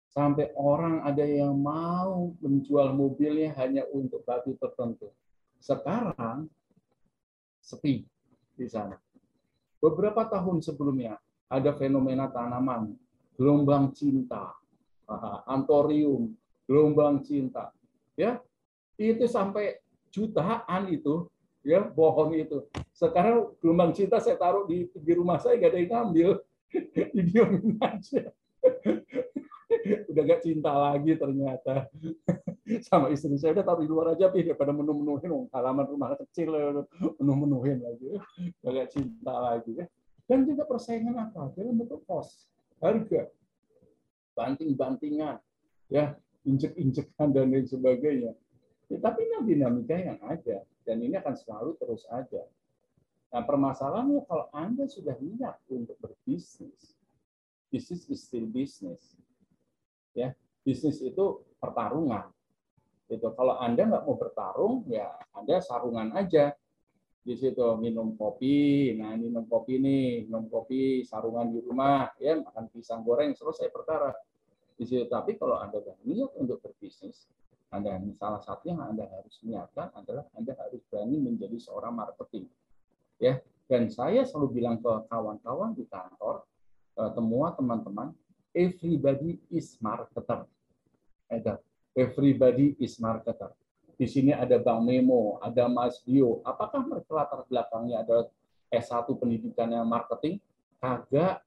Sampai 0.10 0.54
orang 0.58 1.06
ada 1.06 1.26
yang 1.26 1.58
mau 1.58 2.34
menjual 2.42 2.94
mobilnya 2.94 3.54
hanya 3.58 3.86
untuk 3.94 4.26
batu 4.26 4.54
tertentu. 4.58 5.10
Sekarang 5.58 6.50
sepi 7.62 8.06
di 8.58 8.68
sana. 8.70 8.98
Beberapa 9.80 10.28
tahun 10.28 10.62
sebelumnya 10.62 11.18
ada 11.50 11.74
fenomena 11.74 12.30
tanaman 12.30 12.94
gelombang 13.40 13.96
cinta, 13.96 14.52
antorium, 15.48 16.36
gelombang 16.68 17.24
cinta. 17.24 17.72
Ya, 18.20 18.44
itu 19.00 19.26
sampai 19.32 19.80
jutaan 20.12 20.92
itu 20.92 21.32
ya 21.64 21.88
bohong 21.88 22.36
itu. 22.36 22.68
Sekarang 22.92 23.56
gelombang 23.64 23.96
cinta 23.96 24.20
saya 24.20 24.36
taruh 24.36 24.68
di 24.68 24.92
di 24.92 25.14
rumah 25.16 25.40
saya 25.40 25.56
gak 25.56 25.72
ada 25.72 25.80
yang 25.80 25.92
ngambil, 25.96 26.30
didiemin 27.16 27.80
aja. 27.80 28.24
udah 30.10 30.24
gak 30.26 30.42
cinta 30.44 30.72
lagi 30.76 31.16
ternyata. 31.16 31.88
Sama 32.90 33.10
istri 33.10 33.40
saya 33.40 33.56
udah 33.56 33.66
taruh 33.66 33.82
di 33.82 33.90
luar 33.90 34.14
aja 34.14 34.28
pi 34.30 34.46
daripada 34.46 34.76
menu-menuhin 34.76 35.50
halaman 35.50 35.86
rumah 35.90 36.14
kecil 36.20 36.54
menu-menuhin 37.18 37.80
lagi. 37.80 38.20
Udah 38.62 38.72
gak 38.84 38.90
cinta 38.92 39.34
lagi 39.34 39.80
ya. 39.80 39.86
Dan 40.30 40.46
juga 40.46 40.68
persaingan 40.68 41.18
apa? 41.18 41.50
Dalam 41.58 41.80
bentuk 41.80 42.06
kos. 42.06 42.46
Harga. 42.84 43.32
Banting-bantingan 44.38 45.42
ya. 45.90 46.14
Injek-injekan 46.48 47.36
dan 47.36 47.52
lain 47.52 47.68
sebagainya 47.68 48.32
ya, 48.90 48.98
tapi 49.00 49.30
ini 49.30 49.38
dinamika 49.46 49.96
yang 49.96 50.20
ada 50.26 50.66
dan 50.84 50.98
ini 51.00 51.16
akan 51.22 51.38
selalu 51.38 51.78
terus 51.78 52.04
ada. 52.10 52.44
Nah 53.30 53.46
permasalahannya 53.46 54.26
kalau 54.26 54.50
anda 54.50 54.90
sudah 54.90 55.14
niat 55.22 55.62
untuk 55.70 55.96
berbisnis 56.02 56.98
bisnis 57.70 58.10
is 58.10 58.26
still 58.26 58.50
business 58.50 59.14
ya 60.18 60.34
bisnis 60.66 60.98
itu 61.06 61.46
pertarungan. 61.62 62.34
Itu 63.10 63.34
kalau 63.34 63.58
anda 63.62 63.86
nggak 63.86 64.04
mau 64.06 64.18
bertarung 64.18 64.86
ya 64.90 65.14
anda 65.38 65.62
sarungan 65.62 66.10
aja. 66.18 66.58
Di 67.20 67.38
situ 67.38 67.78
minum 67.78 68.18
kopi 68.18 68.98
nah 68.98 69.14
minum 69.14 69.46
kopi 69.46 69.78
nih 69.78 70.26
minum 70.26 70.50
kopi 70.50 71.06
sarungan 71.06 71.54
di 71.54 71.62
rumah 71.62 72.10
ya 72.18 72.42
makan 72.42 72.66
pisang 72.74 73.06
goreng 73.06 73.38
selesai 73.38 73.70
perkara. 73.70 74.10
Di 74.74 74.90
situ 74.90 75.06
tapi 75.06 75.38
kalau 75.38 75.62
anda 75.62 75.78
sudah 75.78 76.02
niat 76.02 76.34
untuk 76.42 76.58
berbisnis 76.66 77.30
anda 77.70 78.02
salah 78.18 78.42
satu 78.42 78.70
yang 78.70 78.82
anda 78.82 79.06
harus 79.06 79.38
niatkan 79.46 79.94
adalah 79.94 80.26
anda 80.34 80.58
harus 80.58 80.82
berani 80.90 81.22
menjadi 81.22 81.58
seorang 81.62 81.94
marketing 81.94 82.50
ya 83.22 83.38
dan 83.70 83.90
saya 83.90 84.26
selalu 84.26 84.62
bilang 84.62 84.82
ke 84.82 84.92
kawan-kawan 85.08 85.78
di 85.78 85.86
kantor 85.86 86.44
semua 87.14 87.54
teman-teman 87.56 88.12
everybody 88.54 89.38
is 89.54 89.78
marketer. 89.82 90.46
Everybody 91.94 92.78
is 92.80 92.98
marketer. 92.98 93.54
Di 94.00 94.08
sini 94.08 94.32
ada 94.32 94.56
Bang 94.60 94.88
Memo, 94.88 95.38
ada 95.44 95.68
Mas 95.68 96.00
Dio. 96.08 96.40
Apakah 96.48 96.88
mereka 96.88 97.12
latar 97.12 97.44
belakangnya 97.52 98.08
ada 98.08 98.32
S1 98.72 99.12
pendidikannya 99.12 99.84
marketing? 99.84 100.40
Kagak. 100.80 101.44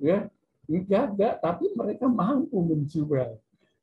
Ya, 0.00 0.32
enggak, 0.64 1.44
tapi 1.44 1.68
mereka 1.76 2.08
mampu 2.08 2.56
menjual 2.64 3.36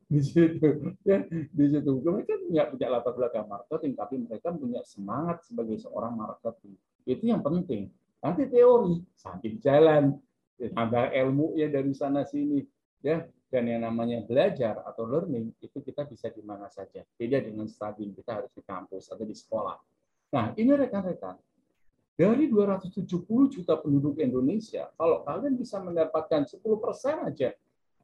di 0.13 0.21
situ. 0.25 0.97
Ya 1.05 1.21
di 1.29 1.65
situ. 1.69 1.91
Mereka 2.01 2.33
punya 2.49 2.63
punya 2.65 2.87
latar 2.89 3.13
belakang 3.13 3.45
marketing 3.45 3.93
tapi 3.93 4.15
mereka 4.17 4.49
punya 4.49 4.81
semangat 4.81 5.45
sebagai 5.45 5.77
seorang 5.77 6.17
marketing. 6.17 6.73
Itu 7.05 7.23
yang 7.29 7.45
penting. 7.45 7.93
Nanti 8.19 8.49
teori 8.49 9.05
sambil 9.13 9.53
jalan 9.61 10.17
tambah 10.59 11.13
ilmu 11.13 11.55
ya 11.55 11.69
dari 11.69 11.93
sana 11.93 12.25
sini 12.25 12.65
ya. 13.05 13.21
Dan 13.49 13.65
yang 13.65 13.81
namanya 13.81 14.21
belajar 14.29 14.77
atau 14.85 15.09
learning 15.09 15.49
itu 15.57 15.81
kita 15.81 16.05
bisa 16.05 16.29
di 16.29 16.41
mana 16.45 16.69
saja. 16.69 17.01
Beda 17.17 17.41
dengan 17.41 17.65
studying 17.65 18.13
kita 18.13 18.41
harus 18.41 18.53
di 18.53 18.61
kampus 18.61 19.09
atau 19.09 19.25
di 19.25 19.33
sekolah. 19.33 19.77
Nah 20.33 20.53
ini 20.57 20.69
rekan-rekan. 20.73 21.37
Dari 22.13 22.51
270 22.51 23.25
juta 23.25 23.73
penduduk 23.79 24.19
Indonesia 24.19 24.91
kalau 24.99 25.23
kalian 25.23 25.55
bisa 25.55 25.79
mendapatkan 25.79 26.43
10% 26.45 26.59
aja 27.31 27.55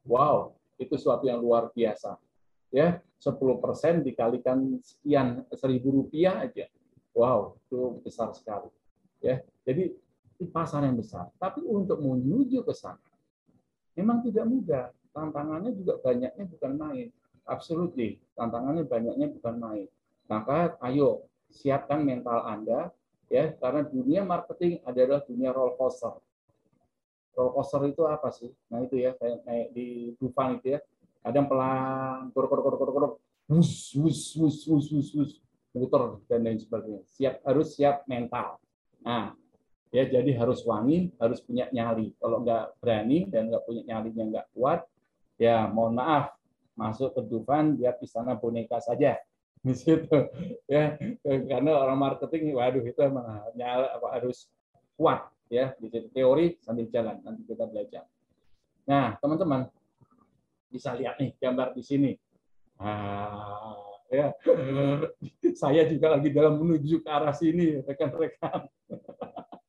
wow 0.08 0.56
itu 0.76 0.94
suatu 0.96 1.24
yang 1.28 1.40
luar 1.40 1.72
biasa 1.72 2.16
ya 2.72 3.00
10% 3.20 4.04
dikalikan 4.04 4.78
sekian 4.84 5.44
seribu 5.56 6.04
rupiah 6.04 6.44
aja 6.44 6.68
wow 7.16 7.56
itu 7.56 8.00
besar 8.04 8.32
sekali 8.36 8.68
ya 9.24 9.40
jadi 9.64 9.96
di 10.36 10.46
pasar 10.46 10.84
yang 10.84 11.00
besar. 11.00 11.32
Tapi 11.40 11.64
untuk 11.64 11.98
menuju 12.00 12.60
ke 12.62 12.74
sana, 12.76 13.00
memang 13.96 14.20
tidak 14.24 14.46
mudah. 14.46 14.86
Tantangannya 15.16 15.72
juga 15.72 15.96
banyaknya 16.04 16.44
bukan 16.44 16.72
main. 16.76 17.08
Absolutely, 17.48 18.20
tantangannya 18.36 18.84
banyaknya 18.84 19.32
bukan 19.32 19.54
main. 19.56 19.86
Maka 20.28 20.76
ayo 20.84 21.24
siapkan 21.48 22.04
mental 22.04 22.44
Anda 22.44 22.92
ya 23.32 23.56
karena 23.56 23.88
dunia 23.88 24.22
marketing 24.28 24.84
adalah 24.84 25.24
dunia 25.24 25.56
roller 25.56 25.74
coaster. 25.80 26.20
Roller 27.36 27.52
coaster 27.52 27.84
itu 27.84 28.02
apa 28.08 28.32
sih? 28.32 28.48
Nah 28.72 28.80
itu 28.80 28.96
ya 28.96 29.12
kayak, 29.12 29.44
kayak 29.44 29.68
di 29.76 30.16
Dufan 30.16 30.56
itu 30.56 30.74
ya. 30.74 30.80
Kadang 31.20 31.46
pelan, 31.52 32.32
kor 32.32 32.48
kor 32.48 32.64
kor 32.64 32.74
kor 32.80 32.90
kor, 32.96 33.04
wus 33.52 33.92
wus 33.92 34.20
wus 34.40 34.58
wus 34.64 34.86
wus 34.88 35.08
wus, 35.12 35.32
muter 35.76 36.22
dan 36.32 36.40
lain 36.40 36.56
sebagainya. 36.56 37.02
Siap 37.04 37.44
harus 37.44 37.76
siap 37.76 38.06
mental. 38.08 38.56
Nah, 39.04 39.36
ya 39.94 40.04
jadi 40.06 40.30
harus 40.38 40.64
wangi 40.66 41.12
harus 41.16 41.40
punya 41.40 41.70
nyali 41.70 42.12
kalau 42.18 42.42
nggak 42.42 42.80
berani 42.82 43.28
dan 43.30 43.48
nggak 43.48 43.64
punya 43.64 43.82
nyalinya 43.86 44.24
nggak 44.28 44.46
kuat 44.52 44.84
ya 45.38 45.70
mohon 45.70 45.96
maaf 45.96 46.34
masuk 46.76 47.16
ke 47.16 47.20
Dufan 47.24 47.78
dia 47.78 47.94
istana 48.02 48.36
boneka 48.36 48.82
saja 48.82 49.16
di 49.66 49.74
situ 49.74 50.18
ya 50.68 51.00
karena 51.24 51.74
orang 51.74 51.98
marketing 51.98 52.54
waduh 52.54 52.84
itu 52.84 53.00
emang 53.00 53.24
nyala 53.56 53.96
harus 54.12 54.50
kuat 54.98 55.26
ya 55.46 55.74
di 55.78 55.88
teori 56.10 56.58
sambil 56.58 56.86
jalan 56.90 57.22
nanti 57.22 57.42
kita 57.46 57.64
belajar. 57.66 58.04
Nah 58.86 59.14
teman-teman 59.18 59.70
bisa 60.70 60.92
lihat 60.98 61.16
nih 61.16 61.32
gambar 61.38 61.72
di 61.72 61.82
sini. 61.82 62.12
Nah, 62.76 63.72
ya. 64.12 64.34
Saya 65.60 65.88
juga 65.88 66.12
lagi 66.12 66.28
dalam 66.28 66.60
menuju 66.60 67.00
ke 67.00 67.08
arah 67.08 67.32
sini 67.32 67.80
rekan-rekan. 67.80 68.68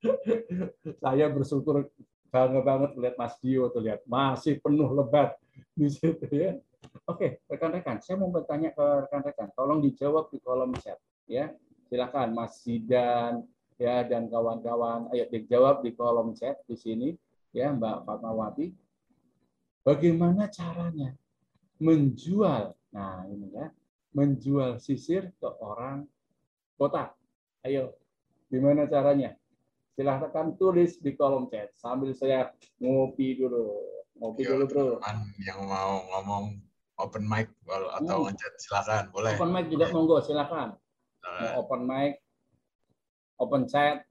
Saya 1.03 1.31
bersyukur 1.31 1.87
bangga 2.27 2.61
banget 2.61 2.91
lihat 2.99 3.15
Mas 3.15 3.39
Dio 3.39 3.71
tuh 3.71 3.81
lihat. 3.87 4.03
Masih 4.03 4.59
penuh 4.59 4.91
lebat 4.91 5.39
di 5.71 5.87
situ 5.87 6.27
ya. 6.27 6.59
Oke, 7.07 7.41
rekan-rekan, 7.49 7.99
saya 7.99 8.15
mau 8.21 8.31
bertanya 8.31 8.71
ke 8.71 8.85
rekan-rekan, 9.07 9.49
tolong 9.57 9.79
dijawab 9.83 10.29
di 10.29 10.39
kolom 10.39 10.71
chat 10.77 10.97
ya. 11.25 11.51
Silakan 11.87 12.35
Mas 12.35 12.63
Zidan 12.63 13.47
ya 13.77 14.05
dan 14.05 14.29
kawan-kawan, 14.29 15.09
ayo 15.13 15.25
dijawab 15.29 15.85
di 15.85 15.93
kolom 15.93 16.33
chat 16.33 16.57
di 16.65 16.75
sini 16.77 17.09
ya 17.53 17.73
Mbak 17.73 18.05
Fatmawati. 18.05 18.73
Bagaimana 19.85 20.51
caranya 20.51 21.15
menjual? 21.79 22.75
Nah, 22.91 23.23
ini 23.29 23.53
ya, 23.53 23.71
menjual 24.11 24.83
sisir 24.83 25.31
ke 25.37 25.49
orang 25.63 26.03
kota. 26.75 27.13
Ayo, 27.63 27.95
gimana 28.51 28.89
caranya? 28.89 29.37
silahkan 29.97 30.53
tulis 30.61 31.01
di 31.01 31.17
kolom 31.17 31.49
chat 31.49 31.73
sambil 31.73 32.13
saya 32.13 32.53
ngopi 32.77 33.41
dulu. 33.41 33.73
Ngopi 34.21 34.45
Yo, 34.45 34.49
dulu, 34.53 34.65
Bro. 34.69 34.85
yang 35.41 35.61
mau 35.65 36.05
ngomong 36.13 36.61
open 37.01 37.25
mic 37.25 37.49
atau 37.69 38.17
hmm. 38.21 38.25
ngechat 38.29 38.53
silakan, 38.61 39.03
boleh. 39.09 39.33
Open 39.37 39.49
mic 39.49 39.65
juga 39.73 39.89
monggo, 39.89 40.21
silakan. 40.21 40.77
Mau 41.25 41.65
open 41.65 41.81
mic, 41.89 42.21
open 43.37 43.69
chat, 43.69 44.03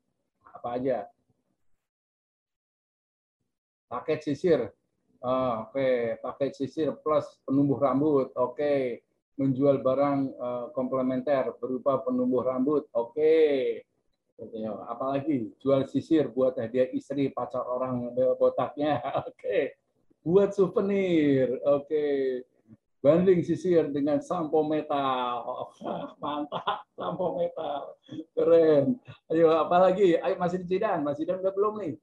apa 0.42 0.68
aja. 0.78 0.98
Paket 3.86 4.20
sisir. 4.26 4.60
Oh, 5.22 5.66
Oke, 5.70 5.78
okay. 5.78 5.98
paket 6.22 6.52
sisir 6.54 6.94
plus 7.02 7.26
penumbuh 7.46 7.78
rambut. 7.78 8.30
Oke. 8.34 8.58
Okay. 8.58 8.82
Menjual 9.36 9.84
barang 9.84 10.32
uh, 10.40 10.66
komplementer 10.72 11.52
berupa 11.60 12.00
penumbuh 12.00 12.46
rambut. 12.46 12.88
Oke. 12.96 13.84
Okay. 14.36 14.64
Apalagi 14.88 15.54
jual 15.60 15.88
sisir 15.88 16.28
buat 16.28 16.56
hadiah 16.60 16.88
istri 16.92 17.32
pacar 17.32 17.64
orang 17.64 18.12
botaknya. 18.36 19.00
Oke. 19.28 19.34
Okay. 19.36 19.62
Buat 20.26 20.56
souvenir. 20.56 21.58
Oke. 21.62 21.86
Okay. 21.86 22.16
Banding 23.06 23.46
sisir 23.46 23.86
dengan 23.94 24.18
sampo 24.18 24.66
metal. 24.66 25.70
Mantap, 26.22 26.90
sampo 26.98 27.38
metal. 27.38 27.94
Keren. 28.34 28.98
Ayo 29.30 29.54
apalagi? 29.62 30.18
Ayo 30.18 30.34
masih 30.42 30.58
di 30.58 30.74
Zidan. 30.74 31.06
Masih 31.06 31.22
Zidan 31.22 31.38
udah 31.38 31.54
belum 31.54 31.74
nih? 31.86 31.94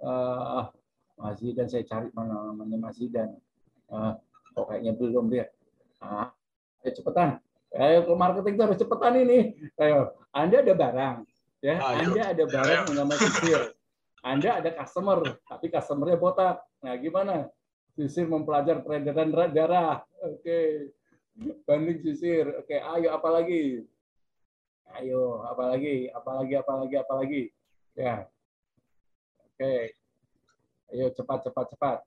Uh, 0.00 0.64
Mas 1.20 1.36
Zidan 1.44 1.68
saya 1.68 1.84
cari 1.84 2.08
mana 2.16 2.40
namanya 2.48 2.88
Mas 2.88 2.96
Zidan. 2.96 3.36
Uh, 3.92 4.16
oh, 4.56 4.64
kayaknya 4.64 4.96
belum 4.96 5.28
dia. 5.28 5.52
Uh, 6.00 6.32
ayo 6.88 6.92
cepetan. 6.96 7.36
Ayo 7.76 8.08
ke 8.08 8.14
marketing 8.16 8.54
itu 8.56 8.62
harus 8.64 8.80
cepetan 8.80 9.12
ini. 9.20 9.60
Ayo, 9.76 10.16
Anda 10.32 10.64
ada 10.64 10.72
barang, 10.72 11.16
Ya, 11.60 11.84
Anda 11.84 12.32
ada 12.32 12.44
barang 12.48 12.82
yang 12.88 12.96
namanya 13.04 13.20
sisir. 13.28 13.76
Anda 14.24 14.64
ada 14.64 14.72
customer, 14.72 15.36
tapi 15.44 15.68
customernya 15.68 16.16
botak. 16.16 16.64
Nah, 16.80 16.96
gimana? 16.96 17.52
Sisir 17.92 18.24
mempelajari 18.24 18.80
peredaran 18.80 19.52
darah. 19.52 20.00
Oke. 20.34 20.90
Banding 21.68 22.00
sisir. 22.02 22.48
Oke, 22.58 22.80
ayo 22.80 23.12
lagi? 23.30 23.84
Ayo, 24.96 25.44
apa 25.44 25.76
lagi? 25.76 26.08
Apa 26.10 26.30
lagi? 26.42 26.54
Apa 26.56 26.72
lagi? 26.80 26.94
Apa 26.96 27.14
lagi? 27.20 27.42
Ya. 27.94 28.26
Oke. 29.44 29.94
Ayo 30.90 31.06
cepat 31.14 31.46
cepat 31.46 31.66
cepat. 31.74 31.98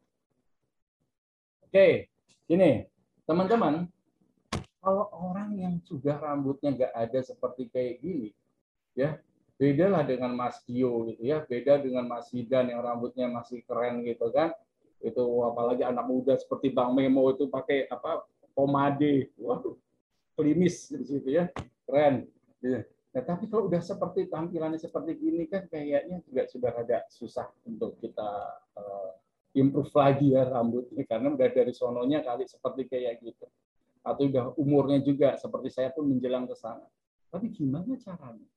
Oke, 1.69 2.09
ini 2.49 2.89
teman-teman, 3.29 3.85
kalau 4.81 5.05
orang 5.13 5.53
yang 5.53 5.75
sudah 5.85 6.17
rambutnya 6.17 6.73
nggak 6.73 6.93
ada 6.97 7.19
seperti 7.21 7.69
kayak 7.69 8.01
gini, 8.01 8.33
ya 8.97 9.21
beda 9.61 9.85
lah 9.93 10.01
dengan 10.01 10.33
Mas 10.33 10.57
Dio 10.65 11.05
gitu 11.13 11.21
ya, 11.21 11.45
beda 11.45 11.77
dengan 11.77 12.09
Mas 12.09 12.33
Hidan 12.33 12.73
yang 12.73 12.81
rambutnya 12.81 13.29
masih 13.29 13.61
keren 13.69 14.01
gitu 14.01 14.33
kan, 14.33 14.49
itu 14.99 15.23
apalagi 15.47 15.87
anak 15.87 16.05
muda 16.07 16.35
seperti 16.35 16.75
Bang 16.75 16.91
Memo 16.91 17.31
itu 17.31 17.47
pakai 17.47 17.87
apa 17.87 18.27
pomade, 18.51 19.31
waduh, 19.39 19.79
klimis 20.35 20.91
di 20.91 21.39
ya, 21.39 21.47
keren. 21.87 22.27
Gitu. 22.59 22.83
Nah, 23.09 23.23
tapi 23.25 23.49
kalau 23.49 23.65
udah 23.65 23.81
seperti 23.81 24.29
tampilannya 24.29 24.77
seperti 24.77 25.17
gini 25.17 25.49
kan 25.49 25.65
kayaknya 25.65 26.21
juga 26.21 26.45
sudah 26.45 26.71
agak 26.77 27.09
susah 27.09 27.49
untuk 27.65 27.97
kita 27.97 28.29
uh, 28.77 29.11
improve 29.57 29.89
lagi 29.97 30.37
ya 30.37 30.45
rambutnya. 30.45 31.01
Karena 31.09 31.33
udah 31.33 31.49
dari 31.49 31.73
sononya 31.73 32.21
kali 32.21 32.45
seperti 32.45 32.85
kayak 32.85 33.17
gitu. 33.25 33.49
Atau 34.05 34.29
udah 34.29 34.53
umurnya 34.61 35.01
juga 35.01 35.33
seperti 35.41 35.73
saya 35.73 35.89
pun 35.89 36.05
menjelang 36.05 36.45
ke 36.45 36.53
sana. 36.53 36.85
Tapi 37.33 37.49
gimana 37.49 37.97
caranya? 37.97 38.49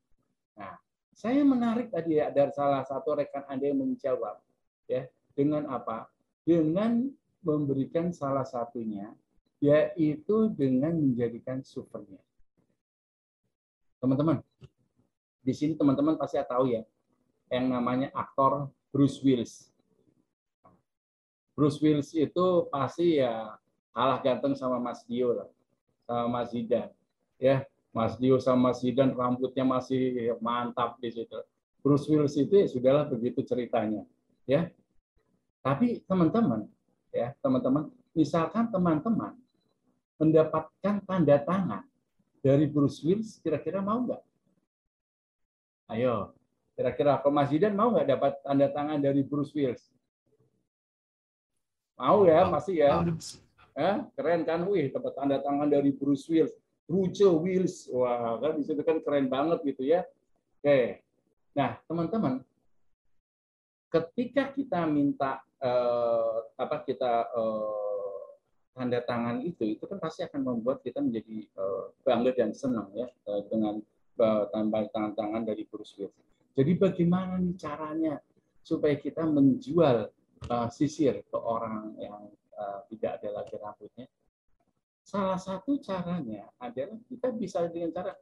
Nah 0.60 0.76
saya 1.12 1.40
menarik 1.44 1.88
tadi 1.88 2.20
ya 2.20 2.28
dari 2.28 2.52
salah 2.52 2.84
satu 2.84 3.16
rekan 3.16 3.48
anda 3.48 3.64
yang 3.64 3.80
menjawab 3.80 4.36
ya. 4.84 5.08
Dengan 5.32 5.64
apa 5.72 6.12
dengan 6.42 7.06
memberikan 7.42 8.10
salah 8.14 8.46
satunya 8.46 9.10
yaitu 9.62 10.50
dengan 10.54 10.94
menjadikan 10.94 11.62
souvenir 11.62 12.22
teman-teman 14.02 14.42
di 15.42 15.52
sini 15.54 15.78
teman-teman 15.78 16.18
pasti 16.18 16.38
tahu 16.42 16.70
ya 16.70 16.82
yang 17.50 17.70
namanya 17.70 18.10
aktor 18.14 18.70
Bruce 18.90 19.22
Willis 19.22 19.72
Bruce 21.52 21.78
Willis 21.84 22.16
itu 22.16 22.66
pasti 22.72 23.20
ya 23.20 23.60
kalah 23.92 24.18
ganteng 24.24 24.56
sama 24.56 24.80
Mas 24.80 25.04
Dio 25.04 25.36
lah, 25.36 25.48
sama 26.08 26.40
Mas 26.40 26.50
Zidan. 26.50 26.88
Ya, 27.36 27.68
Mas 27.92 28.16
Dio 28.16 28.40
sama 28.40 28.72
Mas 28.72 28.80
Zidan 28.80 29.12
rambutnya 29.12 29.64
masih 29.64 30.32
mantap 30.40 30.96
di 30.98 31.12
situ. 31.12 31.38
Bruce 31.84 32.08
Willis 32.08 32.34
itu 32.40 32.54
ya 32.56 32.66
sudahlah 32.66 33.04
begitu 33.10 33.44
ceritanya, 33.44 34.06
ya. 34.48 34.72
Tapi 35.62 36.02
teman-teman, 36.10 36.66
ya 37.14 37.30
teman-teman, 37.38 37.86
misalkan 38.18 38.66
teman-teman 38.66 39.38
mendapatkan 40.18 40.98
tanda 41.06 41.36
tangan 41.38 41.86
dari 42.42 42.66
Bruce 42.66 42.98
Willis, 43.06 43.38
kira-kira 43.38 43.78
mau 43.78 44.02
nggak? 44.02 44.22
Ayo, 45.94 46.34
kira-kira 46.74 47.22
kalau 47.22 47.30
Mas 47.30 47.46
Zidan 47.54 47.78
mau 47.78 47.94
nggak 47.94 48.10
dapat 48.10 48.32
tanda 48.42 48.66
tangan 48.74 48.98
dari 48.98 49.22
Bruce 49.22 49.54
Willis? 49.54 49.86
Mau 51.94 52.26
ya, 52.26 52.50
masih 52.50 52.82
ya. 52.82 53.06
Eh, 53.78 53.96
keren 54.18 54.42
kan? 54.42 54.66
Wih, 54.66 54.90
dapat 54.90 55.14
tanda 55.14 55.38
tangan 55.38 55.70
dari 55.70 55.94
Bruce 55.94 56.26
Willis. 56.26 56.50
Bruce 56.90 57.22
Willis. 57.22 57.86
Wah, 57.94 58.36
kan 58.42 58.58
di 58.58 58.66
situ 58.66 58.82
kan 58.82 58.98
keren 58.98 59.30
banget 59.30 59.62
gitu 59.62 59.86
ya. 59.86 60.02
Oke. 60.58 61.06
Nah, 61.54 61.78
teman-teman, 61.86 62.42
ketika 63.92 64.50
kita 64.50 64.82
minta 64.90 65.44
eh, 65.62 66.36
apa 66.58 66.76
kita 66.82 67.30
eh, 67.30 68.26
tanda 68.72 69.00
tangan 69.04 69.44
itu, 69.46 69.78
itu 69.78 69.84
kan 69.86 70.02
pasti 70.02 70.26
akan 70.26 70.42
membuat 70.42 70.82
kita 70.82 70.98
menjadi 70.98 71.46
eh, 71.46 71.84
bangga 72.02 72.34
dan 72.34 72.50
senang 72.50 72.90
ya 72.92 73.06
dengan 73.46 73.78
eh, 74.18 74.44
tambah 74.50 74.82
tangan-tangan 74.90 75.42
dari 75.46 75.62
Bruce 75.70 75.94
Willis. 75.96 76.18
Jadi 76.52 76.72
bagaimana 76.76 77.40
caranya 77.56 78.20
supaya 78.62 78.94
kita 78.94 79.24
menjual 79.26 80.12
uh, 80.48 80.68
sisir 80.70 81.24
ke 81.26 81.38
orang 81.38 81.96
yang 81.98 82.30
uh, 82.54 82.84
tidak 82.92 83.18
ada 83.20 83.42
lagi 83.42 83.54
rambutnya. 83.58 84.06
Salah 85.02 85.40
satu 85.40 85.82
caranya 85.82 86.46
adalah 86.62 87.00
kita 87.10 87.34
bisa 87.34 87.66
dengan 87.72 87.90
cara 87.90 88.12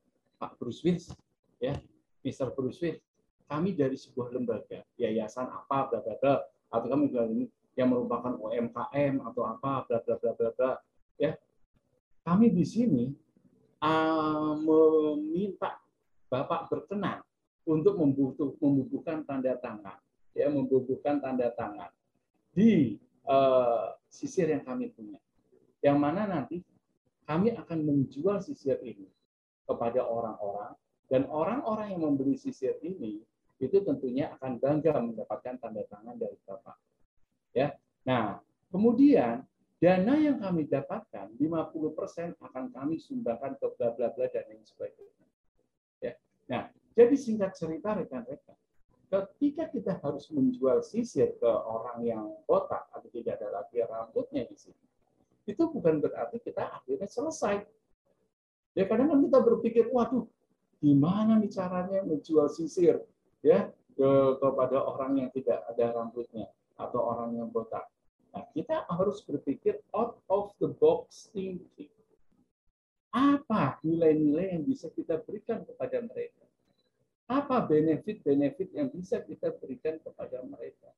Pak 0.41 0.57
Bruce 0.57 0.81
Willis, 0.87 1.13
ya, 1.61 1.77
Mr. 2.25 2.57
Bruce 2.57 2.81
Willis, 2.81 3.05
kami 3.51 3.77
dari 3.77 4.01
sebuah 4.01 4.33
lembaga, 4.33 4.81
yayasan 4.97 5.45
apa, 5.51 5.93
bla, 5.93 6.41
atau 6.71 6.87
kami 6.87 7.11
ini 7.11 7.45
yang 7.75 7.91
merupakan 7.91 8.35
UMKM 8.39 9.23
atau 9.27 9.43
apa, 9.47 9.87
bla 9.87 9.99
bla 10.03 10.15
bla 10.19 10.33
bla 10.35 10.51
bla, 10.55 10.73
ya. 11.19 11.35
Kami 12.23 12.53
di 12.53 12.65
sini 12.67 13.05
uh, 13.83 14.55
meminta 14.59 15.81
Bapak 16.31 16.71
berkenan 16.71 17.27
untuk 17.67 17.99
membutuh, 17.99 18.55
membubuhkan 18.63 19.27
tanda 19.27 19.59
tangan, 19.59 19.99
ya, 20.31 20.47
membubuhkan 20.47 21.19
tanda 21.19 21.51
tangan 21.59 21.91
di 22.55 22.99
uh, 23.27 23.99
sisir 24.07 24.47
yang 24.47 24.63
kami 24.63 24.95
punya. 24.95 25.19
Yang 25.83 25.99
mana 25.99 26.23
nanti 26.31 26.57
kami 27.27 27.55
akan 27.55 27.79
menjual 27.83 28.43
sisir 28.43 28.79
ini 28.83 29.11
kepada 29.67 30.03
orang-orang 30.07 30.75
dan 31.11 31.27
orang-orang 31.27 31.95
yang 31.95 32.03
membeli 32.07 32.39
sisir 32.39 32.79
ini 32.83 33.23
itu 33.61 33.77
tentunya 33.85 34.33
akan 34.41 34.57
bangga 34.57 34.97
mendapatkan 34.97 35.61
tanda 35.61 35.85
tangan 35.85 36.17
dari 36.17 36.41
Bapak. 36.49 36.77
Ya. 37.53 37.77
Nah, 38.09 38.41
kemudian 38.73 39.45
dana 39.77 40.15
yang 40.17 40.41
kami 40.41 40.65
dapatkan 40.65 41.37
50% 41.37 42.41
akan 42.41 42.65
kami 42.73 42.97
sumbangkan 42.97 43.61
ke 43.61 43.67
bla 43.77 43.93
bla 43.93 44.09
bla 44.17 44.27
dan 44.33 44.49
lain 44.49 44.65
sebagainya. 44.65 45.27
Ya. 46.01 46.13
Nah, 46.49 46.73
jadi 46.97 47.13
singkat 47.21 47.53
cerita 47.53 47.93
rekan-rekan, 47.93 48.57
ketika 49.13 49.69
kita 49.69 49.93
harus 50.01 50.33
menjual 50.33 50.81
sisir 50.81 51.37
ke 51.37 51.51
orang 51.51 52.01
yang 52.01 52.25
botak 52.49 52.89
atau 52.97 53.13
tidak 53.13 53.45
ada 53.45 53.61
lagi 53.61 53.85
rambutnya 53.85 54.49
di 54.49 54.57
sini, 54.57 54.85
itu 55.45 55.69
bukan 55.69 56.01
berarti 56.01 56.41
kita 56.41 56.81
akhirnya 56.81 57.05
selesai. 57.05 57.61
Ya 58.73 58.89
kadang 58.89 59.13
kan 59.13 59.21
kita 59.21 59.39
berpikir, 59.43 59.85
waduh, 59.93 60.25
gimana 60.81 61.37
nih 61.37 61.53
caranya 61.53 62.01
menjual 62.07 62.49
sisir 62.49 63.05
ya 63.41 63.73
ke, 63.97 64.11
kepada 64.41 64.79
orang 64.85 65.21
yang 65.21 65.29
tidak 65.33 65.65
ada 65.69 65.97
rambutnya 65.97 66.49
atau 66.77 67.01
orang 67.05 67.37
yang 67.37 67.49
botak. 67.53 67.89
Nah, 68.31 68.47
kita 68.55 68.87
harus 68.87 69.21
berpikir 69.27 69.83
out 69.91 70.21
of 70.31 70.55
the 70.63 70.71
box 70.71 71.29
thinking. 71.35 71.91
Apa 73.11 73.83
nilai-nilai 73.83 74.55
yang 74.55 74.63
bisa 74.63 74.87
kita 74.95 75.19
berikan 75.19 75.67
kepada 75.67 75.99
mereka? 75.99 76.41
apa 77.31 77.63
benefit-benefit 77.63 78.75
yang 78.75 78.91
bisa 78.91 79.23
kita 79.23 79.55
berikan 79.55 80.03
kepada 80.03 80.43
mereka. 80.43 80.91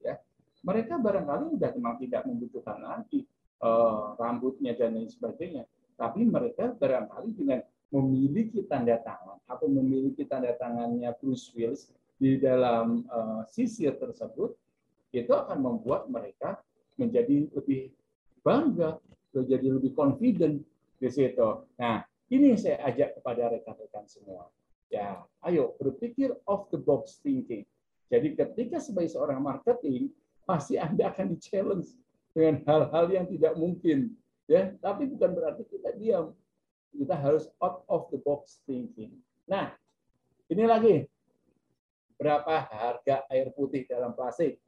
Ya, 0.00 0.16
mereka 0.64 0.96
barangkali 0.96 1.52
sudah 1.52 1.70
memang 1.76 2.00
tidak 2.00 2.24
membutuhkan 2.24 2.80
lagi 2.80 3.28
uh, 3.60 4.16
rambutnya 4.16 4.72
dan 4.72 4.96
lain 4.96 5.12
sebagainya, 5.12 5.68
tapi 6.00 6.24
mereka 6.24 6.72
barangkali 6.72 7.36
dengan 7.36 7.60
memiliki 7.90 8.62
tanda 8.66 8.98
tangan 9.02 9.38
atau 9.50 9.66
memiliki 9.66 10.22
tanda 10.26 10.54
tangannya 10.54 11.10
Bruce 11.18 11.50
Willis 11.54 11.90
di 12.20 12.38
dalam 12.38 13.02
uh, 13.10 13.42
sisir 13.50 13.96
tersebut, 13.98 14.54
itu 15.10 15.32
akan 15.34 15.58
membuat 15.58 16.06
mereka 16.06 16.62
menjadi 16.94 17.50
lebih 17.50 17.90
bangga, 18.46 19.00
menjadi 19.34 19.68
lebih 19.74 19.92
confident 19.96 20.62
di 21.00 21.08
situ. 21.10 21.66
Nah, 21.80 22.04
ini 22.30 22.54
yang 22.54 22.60
saya 22.60 22.78
ajak 22.86 23.18
kepada 23.18 23.50
rekan-rekan 23.50 24.06
semua 24.06 24.46
Ya, 24.90 25.22
ayo 25.46 25.78
berpikir 25.78 26.34
off 26.50 26.66
the 26.74 26.78
box 26.78 27.22
thinking. 27.22 27.62
Jadi 28.10 28.34
ketika 28.34 28.82
sebagai 28.82 29.14
seorang 29.14 29.38
marketing, 29.38 30.10
pasti 30.42 30.74
Anda 30.82 31.14
akan 31.14 31.30
di-challenge 31.38 31.94
dengan 32.34 32.58
hal-hal 32.66 33.06
yang 33.06 33.26
tidak 33.30 33.54
mungkin. 33.54 34.18
Ya, 34.50 34.74
tapi 34.82 35.06
bukan 35.06 35.30
berarti 35.30 35.62
kita 35.70 35.94
diam. 35.94 36.34
Kita 36.90 37.16
harus 37.16 37.48
out 37.62 37.86
of 37.86 38.10
the 38.10 38.18
box 38.20 38.60
thinking. 38.66 39.14
Nah, 39.46 39.72
ini 40.50 40.64
lagi. 40.66 40.96
Berapa 42.20 42.68
harga 42.68 43.24
air 43.32 43.48
putih 43.56 43.88
dalam 43.88 44.12
plastik? 44.12 44.60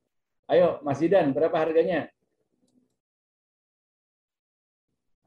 Ayo, 0.48 0.80
Mas 0.80 1.04
Idan, 1.04 1.36
berapa 1.36 1.52
harganya? 1.52 2.08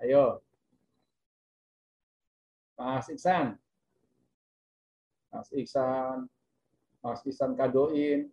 Ayo. 0.02 0.42
Mas 2.76 3.08
Iksan, 3.08 3.56
Mas 5.32 5.48
Iksan, 5.56 6.28
Mas 7.00 7.24
Iksan 7.24 7.56
Kadoin. 7.56 8.28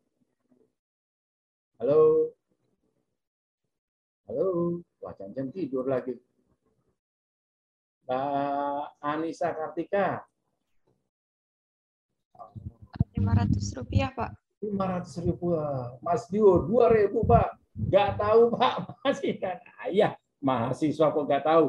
Halo. 1.79 2.35
Halo. 4.27 4.83
Wah, 5.03 5.15
jangan 5.15 5.51
tidur 5.55 5.87
lagi. 5.87 6.19
Mbak 8.07 8.85
Anissa 8.99 9.55
Kartika. 9.55 10.27
500 13.13 13.79
rupiah, 13.79 14.11
Pak. 14.11 14.35
500 14.63 15.27
ribu. 15.27 15.59
Mas 16.03 16.27
Dio, 16.31 16.67
2 16.67 16.97
ribu, 16.97 17.23
Pak. 17.27 17.59
Nggak 17.75 18.11
tahu, 18.19 18.43
Pak. 18.55 18.75
Masih 19.03 19.35
kan. 19.39 19.59
Ayah, 19.87 20.15
mahasiswa 20.43 21.15
kok 21.15 21.27
nggak 21.27 21.45
tahu. 21.47 21.67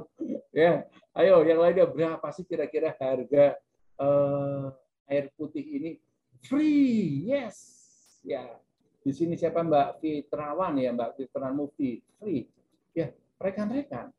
Ya, 0.53 0.85
ayo 1.17 1.45
yang 1.45 1.61
lainnya 1.61 1.85
berapa 1.89 2.25
sih 2.33 2.45
kira-kira 2.45 2.93
harga 2.97 3.57
eh, 4.01 4.65
air 5.09 5.29
putih 5.37 5.61
ini 5.61 5.91
free. 6.45 7.29
Yes. 7.29 7.57
Ya. 8.25 8.57
Di 9.03 9.11
sini 9.11 9.35
siapa 9.35 9.61
Mbak 9.61 9.99
Fitrawan 9.99 10.79
ya, 10.79 10.95
Mbak 10.95 11.19
Fitrawan 11.19 11.53
Mufti. 11.53 11.99
Free. 12.17 12.47
Ya, 12.93 13.09
rekan-rekan, 13.41 14.13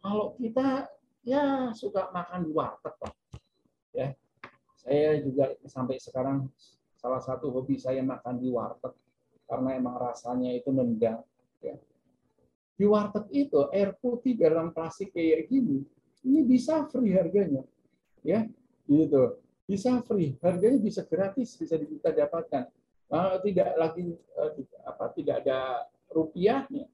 kalau 0.00 0.34
kita 0.40 0.88
ya 1.24 1.70
suka 1.76 2.08
makan 2.10 2.48
di 2.48 2.52
warteg, 2.56 2.94
Pak. 2.96 3.14
Ya. 3.92 4.16
Saya 4.80 5.20
juga 5.20 5.52
sampai 5.68 6.00
sekarang 6.00 6.48
salah 6.96 7.20
satu 7.20 7.52
hobi 7.52 7.76
saya 7.76 8.00
makan 8.00 8.40
di 8.40 8.48
warteg 8.48 8.96
karena 9.44 9.76
emang 9.76 10.00
rasanya 10.00 10.56
itu 10.56 10.72
nendang. 10.72 11.20
Ya. 11.60 11.76
Di 12.80 12.88
warteg 12.88 13.28
itu 13.28 13.68
air 13.76 13.92
putih 14.00 14.40
dalam 14.40 14.72
plastik 14.72 15.12
kayak 15.12 15.52
gini, 15.52 15.84
ini 16.24 16.40
bisa 16.48 16.88
free 16.88 17.12
harganya, 17.12 17.60
ya, 18.24 18.48
gitu. 18.88 19.36
Bisa 19.68 20.00
free, 20.02 20.34
harganya 20.40 20.80
bisa 20.80 21.04
gratis, 21.04 21.54
bisa 21.60 21.76
kita 21.76 22.10
dapatkan. 22.10 22.72
Nah, 23.10 23.36
tidak 23.44 23.74
lagi 23.76 24.16
eh, 24.16 24.52
apa 24.86 25.12
tidak 25.12 25.44
ada 25.44 25.84
rupiahnya. 26.08 26.88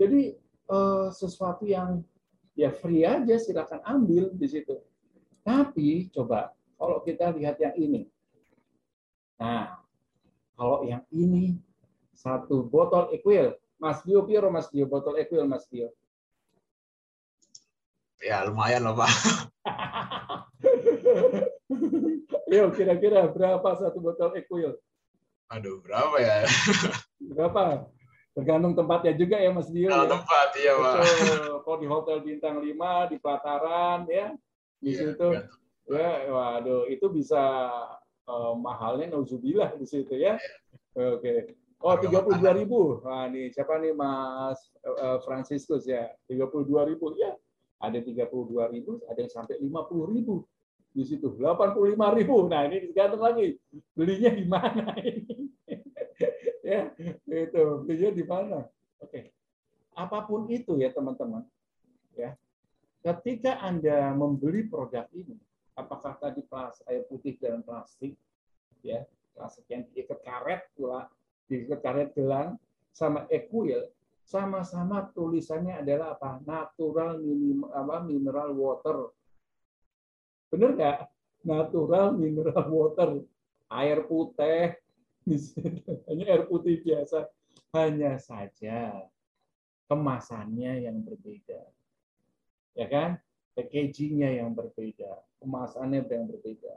Jadi 0.00 0.32
eh, 0.70 1.08
sesuatu 1.10 1.66
yang 1.66 2.06
ya 2.54 2.70
free 2.70 3.02
aja 3.02 3.34
silakan 3.36 3.82
ambil 3.82 4.30
di 4.34 4.46
situ. 4.46 4.78
Tapi 5.42 6.06
coba 6.14 6.54
kalau 6.78 7.02
kita 7.02 7.34
lihat 7.34 7.58
yang 7.58 7.74
ini. 7.76 8.02
Nah, 9.40 9.80
kalau 10.54 10.84
yang 10.84 11.02
ini 11.10 11.56
satu 12.12 12.68
botol 12.68 13.08
Equil, 13.16 13.56
Mas 13.80 14.04
Dio 14.04 14.20
Piro, 14.28 14.52
Mas 14.52 14.68
Dio 14.68 14.84
botol 14.84 15.16
Equil, 15.16 15.48
Mas 15.48 15.64
Dio. 15.72 15.88
Ya 18.20 18.44
lumayan 18.44 18.84
loh 18.84 19.00
Pak. 19.00 19.08
Yo, 22.52 22.68
kira-kira 22.76 23.32
berapa 23.32 23.64
satu 23.80 23.96
botol 24.04 24.36
Equil? 24.36 24.76
Aduh 25.48 25.80
berapa 25.80 26.20
ya? 26.20 26.44
Berapa? 27.32 27.88
Tergantung 28.40 28.72
tempatnya 28.72 29.12
juga 29.12 29.36
ya 29.36 29.50
Mas 29.52 29.68
Dio. 29.68 29.92
Kalau 29.92 30.08
ya. 30.08 30.12
tempat 30.16 30.48
iya 30.56 30.72
Pak. 30.72 30.94
Kalau 31.60 31.76
di 31.76 31.86
hotel 31.86 32.16
bintang 32.24 32.56
5 32.56 33.12
di 33.12 33.16
pelataran 33.20 33.98
ya 34.08 34.32
di 34.80 34.90
Iya, 34.96 35.12
situ 35.12 35.28
tergantung. 35.28 35.60
ya 35.92 36.10
waduh 36.32 36.82
itu 36.88 37.06
bisa 37.12 37.42
eh, 38.24 38.52
mahalnya 38.56 39.12
nauzubillah 39.12 39.76
di 39.76 39.84
situ 39.84 40.16
ya. 40.16 40.40
Oke. 40.96 41.52
Oh, 41.80 41.96
Harga 41.96 42.12
tiga 42.12 42.20
puluh 42.20 42.36
dua 42.44 42.52
ribu. 42.52 42.80
Nah, 43.00 43.24
nih 43.32 43.48
siapa 43.56 43.80
nih 43.80 43.96
Mas 43.96 44.60
eh, 44.84 45.18
Franciscus 45.24 45.88
ya? 45.88 46.12
Tiga 46.28 46.44
puluh 46.48 46.68
dua 46.68 46.84
ribu 46.84 47.12
ya. 47.16 47.32
Ada 47.80 48.04
tiga 48.04 48.28
puluh 48.28 48.44
dua 48.52 48.68
ribu, 48.68 49.00
ada 49.08 49.16
yang 49.16 49.32
sampai 49.32 49.56
lima 49.56 49.88
puluh 49.88 50.04
ribu 50.12 50.44
di 50.92 51.00
situ. 51.08 51.32
Delapan 51.40 51.72
puluh 51.72 51.96
lima 51.96 52.12
ribu. 52.12 52.44
Nah, 52.44 52.68
ini 52.68 52.92
tergantung 52.92 53.24
lagi 53.24 53.56
belinya 53.96 54.28
di 54.36 54.44
mana 54.44 54.92
ini. 55.00 55.39
Ya, 56.70 56.82
itu 57.26 57.62
belinya 57.82 58.10
di 58.14 58.24
mana? 58.24 58.60
Oke. 59.02 59.34
Apa 59.98 60.22
pun 60.22 60.46
itu 60.46 60.78
ya 60.78 60.94
teman-teman. 60.94 61.42
Ya. 62.14 62.38
Ketika 63.02 63.58
Anda 63.58 64.14
membeli 64.14 64.70
produk 64.70 65.08
ini, 65.10 65.34
apakah 65.74 66.14
tadi 66.20 66.44
plastik 66.46 66.86
air 66.86 67.02
putih 67.08 67.34
dalam 67.40 67.64
plastik, 67.64 68.14
ya, 68.84 69.02
plastik 69.32 69.66
yang 69.72 69.88
diikat 69.90 70.20
karet 70.20 70.62
pula, 70.76 71.08
diikat 71.48 71.80
karet 71.80 72.10
gelang, 72.12 72.60
sama 72.92 73.24
Equil, 73.32 73.88
sama-sama 74.28 75.08
tulisannya 75.10 75.80
adalah 75.80 76.14
apa? 76.14 76.38
Natural 76.44 77.18
apa, 77.72 77.96
mineral 78.04 78.54
water. 78.54 79.10
Benar 80.52 80.70
nggak? 80.76 80.98
Natural 81.48 82.06
mineral 82.14 82.64
water. 82.68 83.10
Air 83.70 84.04
putih, 84.04 84.76
hanya 86.10 86.24
air 86.26 86.44
putih 86.50 86.82
biasa. 86.82 87.30
Hanya 87.70 88.18
saja 88.18 89.06
kemasannya 89.86 90.86
yang 90.90 91.02
berbeda. 91.06 91.62
Ya 92.74 92.86
kan? 92.90 93.18
Packagingnya 93.50 94.40
yang 94.40 94.54
berbeda, 94.54 95.10
kemasannya 95.42 96.06
yang 96.06 96.30
berbeda, 96.30 96.70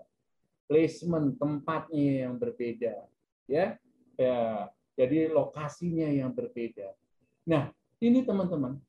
placement 0.66 1.38
tempatnya 1.38 2.26
yang 2.26 2.36
berbeda, 2.42 2.98
ya, 3.46 3.78
ya. 4.18 4.68
Jadi 4.98 5.30
lokasinya 5.30 6.10
yang 6.10 6.34
berbeda. 6.34 6.98
Nah, 7.46 7.70
ini 8.02 8.26
teman-teman, 8.26 8.82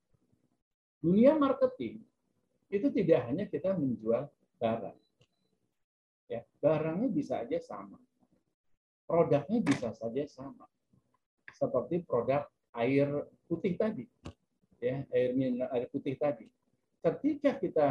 dunia 1.05 1.37
marketing 1.37 2.01
itu 2.73 2.89
tidak 2.89 3.29
hanya 3.29 3.45
kita 3.47 3.77
menjual 3.77 4.33
barang, 4.57 4.99
ya, 6.33 6.41
barangnya 6.65 7.09
bisa 7.13 7.45
aja 7.45 7.61
sama, 7.61 8.01
produknya 9.05 9.59
bisa 9.61 9.93
saja 9.93 10.25
sama, 10.27 10.67
seperti 11.53 12.03
produk 12.05 12.49
air 12.75 13.09
putih 13.47 13.77
tadi, 13.77 14.05
ya, 14.81 15.05
air 15.13 15.31
air 15.71 15.87
putih 15.93 16.17
tadi. 16.19 16.49
Ketika 17.05 17.61
kita 17.61 17.89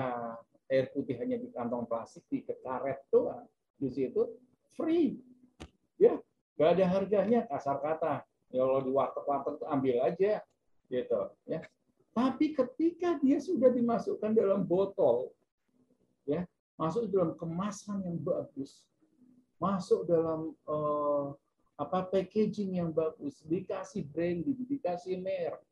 air 0.73 0.89
putih 0.89 1.15
hanya 1.21 1.37
di 1.37 1.53
kantong 1.53 1.85
plastik 1.85 2.25
di 2.29 2.41
karet 2.41 3.05
doang 3.13 3.45
di 3.77 3.89
situ 3.93 4.41
free 4.73 5.21
ya. 6.01 6.17
Nggak 6.57 6.69
ada 6.77 6.85
harganya 6.85 7.39
kasar 7.49 7.77
kata. 7.81 8.25
Ya 8.53 8.61
kalau 8.61 8.85
di 8.85 8.91
warteg-warteg 8.93 9.53
tuh 9.57 9.69
ambil 9.69 9.97
aja 10.05 10.41
gitu 10.89 11.21
ya. 11.49 11.59
Tapi 12.13 12.53
ketika 12.53 13.17
dia 13.17 13.41
sudah 13.41 13.73
dimasukkan 13.73 14.37
dalam 14.37 14.61
botol 14.65 15.33
ya 16.29 16.45
masuk 16.77 17.09
dalam 17.09 17.33
kemasan 17.37 18.05
yang 18.05 18.21
bagus 18.21 18.85
masuk 19.63 20.03
dalam 20.03 20.51
eh, 20.51 21.25
apa 21.79 22.05
packaging 22.11 22.83
yang 22.83 22.91
bagus 22.91 23.39
dikasih 23.47 24.03
branding 24.11 24.59
dikasih 24.67 25.17
merek 25.23 25.63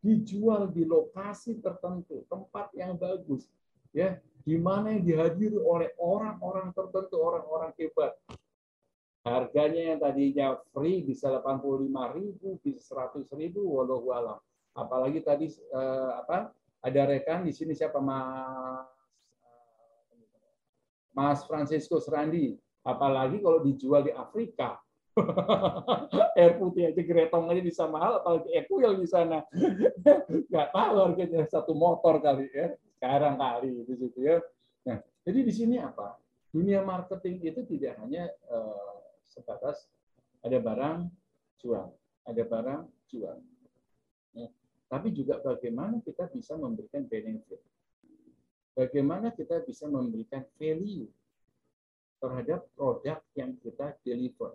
dijual 0.00 0.68
di 0.72 0.88
lokasi 0.88 1.60
tertentu, 1.60 2.24
tempat 2.26 2.72
yang 2.72 2.96
bagus, 2.96 3.44
ya, 3.92 4.16
di 4.42 4.56
mana 4.56 4.96
yang 4.96 5.04
dihadiri 5.04 5.60
oleh 5.60 5.92
orang-orang 6.00 6.72
tertentu, 6.72 7.20
orang-orang 7.20 7.72
hebat. 7.76 8.16
Harganya 9.20 9.92
yang 9.92 9.98
tadinya 10.00 10.46
free 10.72 11.04
bisa 11.04 11.28
85.000, 11.28 12.64
bisa 12.64 12.80
100.000, 13.12 13.52
walau 13.60 14.08
alam. 14.16 14.40
Apalagi 14.72 15.20
tadi 15.20 15.52
eh, 15.52 16.10
apa? 16.16 16.56
Ada 16.80 17.04
rekan 17.04 17.44
di 17.44 17.52
sini 17.52 17.76
siapa 17.76 18.00
Mas 18.00 18.88
Mas 21.12 21.44
Francisco 21.44 22.00
Serandi. 22.00 22.56
Apalagi 22.80 23.44
kalau 23.44 23.60
dijual 23.60 24.08
di 24.08 24.12
Afrika, 24.12 24.80
air 26.38 26.56
putih 26.56 26.94
aja 26.94 27.02
gretong 27.02 27.50
aja 27.50 27.60
bisa 27.60 27.84
mahal 27.90 28.22
apalagi 28.22 28.48
equil 28.56 28.96
di 28.96 29.08
sana. 29.08 29.44
Nggak 30.50 30.68
tahu 30.72 30.94
harganya 30.96 31.44
satu 31.50 31.72
motor 31.76 32.22
kali 32.22 32.48
ya. 32.52 32.72
Sekarang 32.96 33.36
kali 33.36 33.84
di 33.84 33.94
situ 33.96 34.18
ya. 34.20 34.38
Nah 34.86 34.98
jadi 35.26 35.38
di 35.44 35.52
sini 35.52 35.76
apa? 35.80 36.16
Dunia 36.50 36.82
marketing 36.82 37.46
itu 37.46 37.62
tidak 37.68 38.00
hanya 38.02 38.26
eh, 38.30 38.96
sebatas 39.28 39.86
ada 40.40 40.56
barang 40.56 41.10
jual. 41.60 41.90
Ada 42.24 42.42
barang 42.46 42.82
jual. 43.10 43.38
Ya. 44.30 44.46
tapi 44.86 45.10
juga 45.10 45.42
bagaimana 45.42 45.98
kita 46.06 46.30
bisa 46.30 46.54
memberikan 46.54 47.02
benefit. 47.02 47.58
Bagaimana 48.78 49.34
kita 49.34 49.58
bisa 49.66 49.90
memberikan 49.90 50.46
value 50.54 51.10
terhadap 52.20 52.68
produk 52.76 53.18
yang 53.34 53.56
kita 53.58 53.96
deliver 54.04 54.54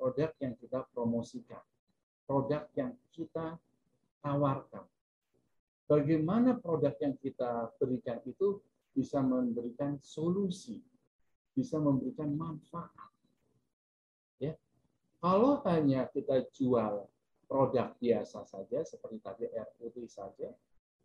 produk 0.00 0.32
yang 0.40 0.56
kita 0.56 0.80
promosikan, 0.96 1.60
produk 2.24 2.64
yang 2.72 2.96
kita 3.12 3.60
tawarkan. 4.24 4.88
Bagaimana 5.84 6.56
produk 6.56 6.96
yang 7.04 7.20
kita 7.20 7.68
berikan 7.76 8.24
itu 8.24 8.64
bisa 8.96 9.20
memberikan 9.20 10.00
solusi, 10.00 10.80
bisa 11.52 11.76
memberikan 11.76 12.32
manfaat. 12.32 13.12
Ya. 14.40 14.56
Kalau 15.20 15.60
hanya 15.68 16.08
kita 16.08 16.48
jual 16.56 17.04
produk 17.44 17.92
biasa 18.00 18.48
saja, 18.48 18.80
seperti 18.80 19.20
tadi 19.20 19.44
air 19.52 19.68
putih 19.76 20.08
saja, 20.08 20.48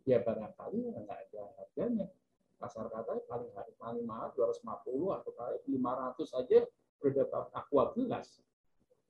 ya 0.08 0.18
barangkali 0.24 0.88
nggak 0.88 1.20
ada 1.28 1.42
harganya. 1.60 2.08
Kasar 2.56 2.88
kata 2.88 3.20
paling 3.28 3.52
paling 3.76 4.04
mahal 4.08 4.32
250 4.32 5.18
atau 5.20 5.30
kali 5.36 5.56
500 5.68 6.24
saja 6.24 6.58
udah 7.04 7.24
aqua 7.52 7.92
gelas. 7.92 8.40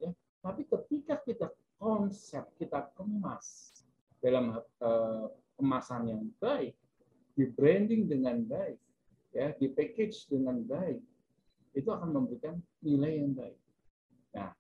Ya. 0.03 0.11
Tapi 0.43 0.67
ketika 0.67 1.23
kita 1.23 1.47
konsep 1.79 2.43
kita 2.59 2.91
kemas 2.99 3.71
dalam 4.19 4.59
eh, 4.59 5.27
kemasan 5.57 6.11
yang 6.11 6.23
baik, 6.43 6.75
di 7.37 7.45
branding 7.53 8.09
dengan 8.09 8.43
baik, 8.45 8.81
ya, 9.33 9.53
di 9.57 9.69
package 9.71 10.27
dengan 10.27 10.65
baik, 10.65 11.01
itu 11.77 11.89
akan 11.93 12.11
memberikan 12.11 12.57
nilai 12.81 13.21
yang 13.21 13.37
baik. 13.37 13.61
Nah, 14.33 14.51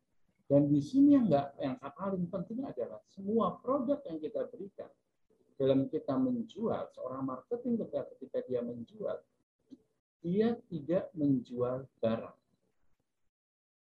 dan 0.47 0.69
di 0.69 0.79
sini 0.79 1.17
yang 1.17 1.27
enggak 1.27 1.57
yang 1.59 1.77
paling 1.81 2.25
penting 2.29 2.61
adalah 2.63 3.01
semua 3.11 3.57
produk 3.59 3.99
yang 4.07 4.21
kita 4.21 4.47
berikan 4.53 4.93
dalam 5.57 5.89
kita 5.89 6.15
menjual 6.17 6.93
seorang 6.93 7.25
marketing 7.25 7.81
ketika, 7.81 8.45
dia 8.45 8.61
menjual, 8.61 9.19
dia 10.21 10.57
tidak 10.69 11.09
menjual 11.17 11.89
barang 12.01 12.39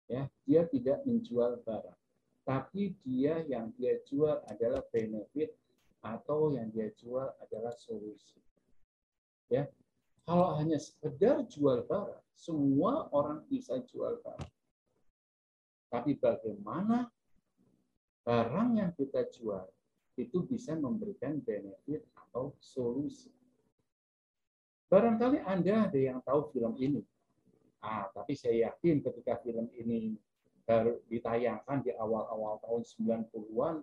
ya 0.06 0.30
dia 0.46 0.62
tidak 0.70 1.02
menjual 1.02 1.58
barang 1.66 1.98
tapi 2.46 2.94
dia 3.02 3.42
yang 3.50 3.74
dia 3.74 3.98
jual 4.06 4.38
adalah 4.46 4.86
benefit 4.94 5.50
atau 6.06 6.54
yang 6.54 6.70
dia 6.70 6.94
jual 6.94 7.26
adalah 7.42 7.74
solusi. 7.74 8.38
Ya. 9.50 9.66
Kalau 10.30 10.54
hanya 10.62 10.78
sekedar 10.78 11.42
jual 11.50 11.82
barang, 11.90 12.22
semua 12.38 13.10
orang 13.10 13.42
bisa 13.50 13.82
jual 13.90 14.22
barang. 14.22 14.54
Tapi 15.90 16.22
bagaimana 16.22 17.10
barang 18.22 18.70
yang 18.78 18.94
kita 18.94 19.26
jual 19.34 19.66
itu 20.16 20.48
bisa 20.48 20.74
memberikan 20.76 21.40
benefit 21.44 22.08
atau 22.16 22.56
solusi. 22.64 23.32
Barangkali 24.88 25.44
Anda 25.44 25.92
ada 25.92 26.00
yang 26.00 26.24
tahu 26.24 26.56
film 26.56 26.78
ini. 26.80 27.04
Ah, 27.84 28.10
tapi 28.16 28.34
saya 28.34 28.72
yakin 28.72 29.04
ketika 29.04 29.38
film 29.44 29.70
ini 29.76 30.16
baru 30.66 30.98
ditayangkan 31.06 31.86
di 31.86 31.94
awal-awal 31.94 32.58
tahun 32.64 32.82
90-an, 32.82 33.76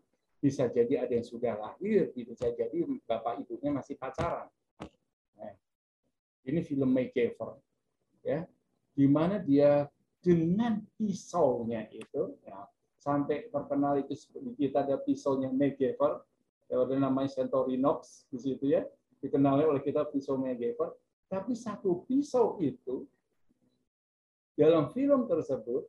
bisa 0.42 0.66
jadi 0.66 1.06
ada 1.06 1.12
yang 1.14 1.26
sudah 1.26 1.54
lahir, 1.54 2.10
bisa 2.10 2.50
jadi 2.50 2.82
bapak 3.06 3.46
ibunya 3.46 3.70
masih 3.70 3.94
pacaran. 3.94 4.50
Nah, 5.38 5.54
ini 6.42 6.60
film 6.66 6.90
MacGyver, 6.90 7.62
ya, 8.26 8.42
di 8.90 9.06
mana 9.06 9.38
dia 9.38 9.86
dengan 10.18 10.82
pisaunya 10.98 11.86
itu, 11.94 12.34
ya, 12.42 12.66
sampai 13.02 13.50
terkenal 13.50 13.98
itu 13.98 14.14
kita 14.54 14.86
ada 14.86 15.02
pisaunya 15.02 15.50
MacGyver, 15.50 16.22
ya, 16.70 16.78
ada 16.78 16.94
namanya 16.94 17.34
Centorinox 17.34 18.30
di 18.30 18.38
situ 18.38 18.70
ya, 18.70 18.86
dikenal 19.18 19.58
oleh 19.58 19.82
kita 19.82 20.06
pisau 20.06 20.38
MacGyver, 20.38 20.94
tapi 21.26 21.58
satu 21.58 22.06
pisau 22.06 22.62
itu 22.62 23.02
dalam 24.54 24.94
film 24.94 25.26
tersebut 25.26 25.82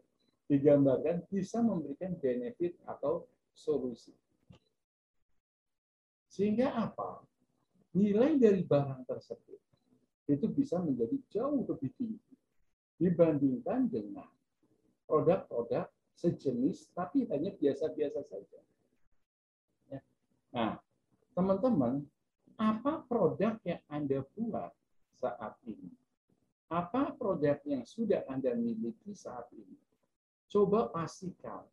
digambarkan 0.50 1.22
bisa 1.30 1.62
memberikan 1.62 2.18
benefit 2.18 2.74
atau 2.90 3.30
solusi. 3.54 4.18
Sehingga 6.34 6.74
apa? 6.74 7.22
Nilai 7.94 8.42
dari 8.42 8.66
barang 8.66 9.06
tersebut 9.06 9.62
itu 10.26 10.50
bisa 10.50 10.82
menjadi 10.82 11.14
jauh 11.30 11.62
lebih 11.62 11.94
tinggi 11.94 12.34
dibandingkan 12.98 13.86
dengan 13.86 14.26
produk-produk 15.06 15.86
sejenis 16.18 16.94
tapi 16.94 17.26
hanya 17.30 17.52
biasa-biasa 17.58 18.22
saja. 18.26 18.60
Ya. 19.90 20.00
Nah, 20.54 20.80
teman-teman, 21.34 22.06
apa 22.58 23.02
produk 23.10 23.58
yang 23.66 23.82
Anda 23.90 24.22
buat 24.38 24.72
saat 25.18 25.58
ini? 25.66 25.90
Apa 26.70 27.14
produk 27.18 27.58
yang 27.66 27.86
sudah 27.86 28.26
Anda 28.30 28.54
miliki 28.54 29.14
saat 29.14 29.50
ini? 29.54 29.78
Coba 30.50 30.90
pastikan 30.94 31.66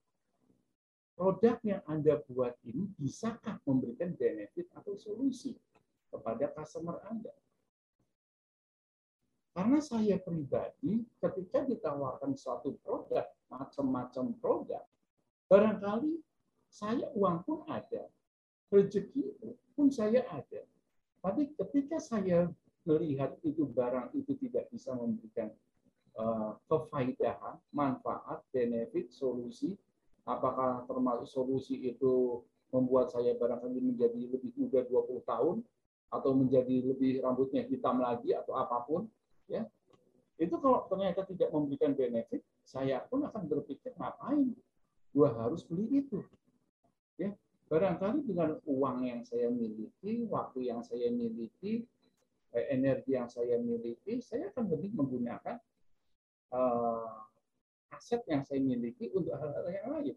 produk 1.20 1.60
yang 1.60 1.84
Anda 1.84 2.16
buat 2.24 2.56
ini 2.64 2.88
bisakah 2.96 3.60
memberikan 3.68 4.16
benefit 4.16 4.72
atau 4.72 4.96
solusi 4.96 5.52
kepada 6.08 6.48
customer 6.56 6.96
Anda. 7.04 7.28
Karena 9.50 9.82
saya 9.82 10.14
pribadi, 10.22 11.02
ketika 11.18 11.66
ditawarkan 11.66 12.38
suatu 12.38 12.78
produk, 12.86 13.26
macam-macam 13.50 14.30
produk, 14.38 14.84
barangkali 15.50 16.22
saya 16.70 17.10
uang 17.18 17.42
pun 17.42 17.66
ada, 17.66 18.06
rezeki 18.70 19.34
pun 19.74 19.90
saya 19.90 20.22
ada. 20.30 20.62
Tapi 21.20 21.50
ketika 21.58 21.98
saya 21.98 22.46
melihat 22.86 23.34
itu 23.42 23.66
barang 23.66 24.14
itu 24.14 24.38
tidak 24.38 24.70
bisa 24.70 24.94
memberikan 24.94 25.50
uh, 26.16 26.54
manfaat, 27.74 28.40
benefit, 28.54 29.10
solusi, 29.10 29.74
apakah 30.24 30.86
termasuk 30.86 31.26
solusi 31.26 31.76
itu 31.90 32.46
membuat 32.70 33.10
saya 33.10 33.34
barangkali 33.34 33.82
menjadi 33.82 34.30
lebih 34.30 34.54
muda 34.54 34.86
20 34.86 35.26
tahun 35.26 35.56
atau 36.10 36.30
menjadi 36.34 36.94
lebih 36.94 37.22
rambutnya 37.22 37.66
hitam 37.66 37.98
lagi 37.98 38.30
atau 38.34 38.54
apa 38.54 38.78
pun 38.86 39.10
ya. 39.50 39.66
Itu 40.40 40.56
kalau 40.62 40.88
ternyata 40.88 41.26
tidak 41.28 41.52
memberikan 41.52 41.92
benefit 41.92 42.40
saya 42.64 43.02
pun 43.04 43.26
akan 43.26 43.44
berpikir 43.50 43.92
ngapain? 43.98 44.54
Gua 45.10 45.34
harus 45.34 45.66
beli 45.66 46.06
itu. 46.06 46.22
Ya. 47.18 47.34
Barangkali 47.66 48.24
dengan 48.26 48.58
uang 48.66 48.98
yang 49.06 49.22
saya 49.22 49.50
miliki 49.50 50.26
waktu 50.26 50.70
yang 50.70 50.82
saya 50.82 51.10
miliki 51.10 51.86
eh, 52.50 52.66
energi 52.74 53.14
yang 53.14 53.30
saya 53.30 53.62
miliki 53.62 54.18
saya 54.18 54.50
akan 54.50 54.74
lebih 54.74 54.90
menggunakan 54.96 55.60
uh, 56.50 57.14
aset 57.94 58.22
yang 58.26 58.42
saya 58.42 58.58
miliki 58.62 59.10
untuk 59.14 59.36
hal-hal 59.38 59.66
yang 59.70 59.86
lain. 59.92 60.16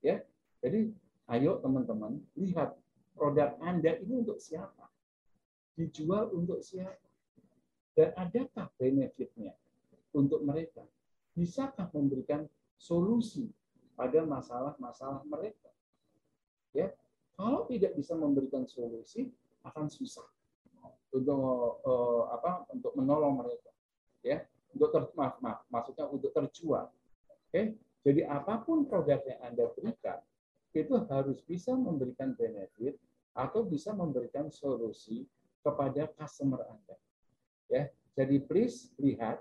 Ya, 0.00 0.16
jadi 0.64 0.88
ayo 1.36 1.60
teman-teman 1.60 2.22
lihat 2.38 2.76
produk 3.12 3.56
Anda 3.60 4.00
ini 4.00 4.24
untuk 4.24 4.40
siapa, 4.40 4.88
dijual 5.76 6.32
untuk 6.32 6.64
siapa, 6.64 7.09
dan 7.94 8.14
adakah 8.14 8.70
benefitnya 8.78 9.54
untuk 10.14 10.42
mereka? 10.42 10.82
Bisakah 11.34 11.90
memberikan 11.94 12.46
solusi 12.78 13.50
pada 13.94 14.22
masalah-masalah 14.26 15.22
mereka? 15.26 15.70
Ya, 16.70 16.94
kalau 17.34 17.66
tidak 17.66 17.98
bisa 17.98 18.14
memberikan 18.14 18.66
solusi 18.66 19.30
akan 19.66 19.90
susah 19.90 20.26
untuk 21.10 21.82
uh, 21.82 22.30
apa 22.30 22.70
untuk 22.70 22.94
menolong 22.94 23.42
mereka 23.42 23.70
ya 24.22 24.38
untuk 24.70 24.94
ter, 24.94 25.02
maaf, 25.18 25.42
maaf, 25.42 25.66
maksudnya 25.66 26.06
untuk 26.06 26.30
terjual. 26.30 26.86
Oke, 27.50 27.74
jadi 28.06 28.30
apa 28.30 28.62
pun 28.62 28.86
produk 28.86 29.18
yang 29.26 29.40
Anda 29.42 29.66
berikan 29.74 30.22
itu 30.70 30.94
harus 31.10 31.42
bisa 31.42 31.74
memberikan 31.74 32.38
benefit 32.38 32.94
atau 33.34 33.66
bisa 33.66 33.90
memberikan 33.90 34.46
solusi 34.54 35.26
kepada 35.66 36.06
customer 36.14 36.62
Anda. 36.70 36.94
Ya, 37.70 37.86
jadi 38.18 38.42
please 38.42 38.90
lihat 38.98 39.38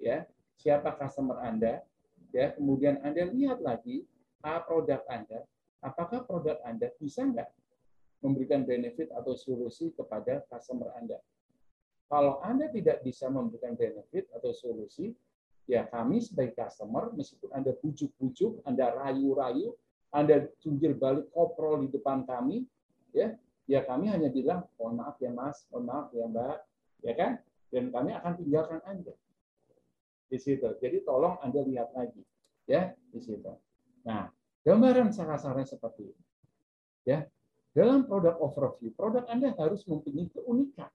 ya 0.00 0.24
siapa 0.56 0.96
customer 0.96 1.36
Anda, 1.44 1.84
ya 2.32 2.56
kemudian 2.56 3.04
Anda 3.04 3.28
lihat 3.28 3.60
lagi 3.60 4.08
a 4.40 4.64
produk 4.64 5.04
Anda, 5.12 5.44
apakah 5.84 6.24
produk 6.24 6.56
Anda 6.64 6.88
bisa 6.96 7.28
nggak 7.28 7.52
memberikan 8.24 8.64
benefit 8.64 9.12
atau 9.12 9.36
solusi 9.36 9.92
kepada 9.92 10.40
customer 10.48 10.90
Anda. 10.96 11.20
Kalau 12.08 12.40
Anda 12.40 12.70
tidak 12.70 13.04
bisa 13.04 13.28
memberikan 13.28 13.74
benefit 13.74 14.30
atau 14.32 14.54
solusi, 14.54 15.12
ya 15.66 15.84
kami 15.90 16.22
sebagai 16.22 16.54
customer, 16.54 17.10
meskipun 17.12 17.50
Anda 17.52 17.74
bujuk-bujuk, 17.76 18.62
Anda 18.62 18.94
rayu-rayu, 18.94 19.74
Anda 20.14 20.46
jungkir 20.62 20.96
balik 20.96 21.28
koprol 21.34 21.84
di 21.84 21.88
depan 21.90 22.22
kami, 22.24 22.62
ya, 23.10 23.34
ya 23.66 23.82
kami 23.82 24.06
hanya 24.06 24.30
bilang, 24.30 24.64
mohon 24.78 25.02
maaf 25.02 25.18
ya 25.18 25.34
Mas, 25.34 25.66
mohon 25.68 25.84
maaf 25.90 26.06
ya 26.14 26.30
Mbak, 26.30 26.56
ya 27.02 27.12
kan? 27.18 27.32
Dan 27.76 27.92
kami 27.92 28.16
akan 28.16 28.32
tinggalkan 28.40 28.80
Anda 28.88 29.12
di 30.32 30.38
situ. 30.40 30.64
Jadi 30.80 31.04
tolong 31.04 31.36
Anda 31.44 31.60
lihat 31.60 31.92
lagi, 31.92 32.24
ya 32.64 32.96
di 33.12 33.20
situ. 33.20 33.52
Nah, 34.08 34.32
gambaran 34.64 35.12
sarah-sarah 35.12 35.68
seperti 35.68 36.08
ini. 36.08 36.24
Ya, 37.04 37.28
dalam 37.76 38.08
produk 38.08 38.40
overview, 38.40 38.96
produk 38.96 39.28
Anda 39.28 39.52
harus 39.60 39.84
mempunyai 39.84 40.32
keunikan 40.32 40.88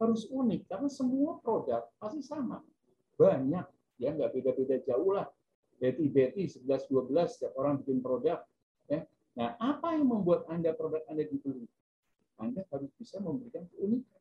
harus 0.00 0.24
unik 0.32 0.64
karena 0.64 0.88
semua 0.88 1.36
produk 1.44 1.84
pasti 2.00 2.24
sama. 2.24 2.64
Banyak, 3.20 3.68
ya 4.00 4.16
nggak 4.16 4.32
beda-beda 4.32 4.80
jauh 4.88 5.12
lah. 5.12 5.28
Betty 5.76 6.08
Betty 6.08 6.48
11 6.48 6.88
12 6.88 7.12
setiap 7.28 7.52
orang 7.60 7.84
bikin 7.84 8.00
produk. 8.00 8.40
Ya. 8.88 9.04
Nah, 9.36 9.56
apa 9.60 9.96
yang 9.96 10.08
membuat 10.08 10.48
Anda 10.48 10.72
produk 10.72 11.04
Anda 11.08 11.28
dibeli? 11.28 11.68
Anda 12.40 12.64
harus 12.72 12.88
bisa 12.96 13.20
memberikan 13.20 13.68
keunikan. 13.76 14.19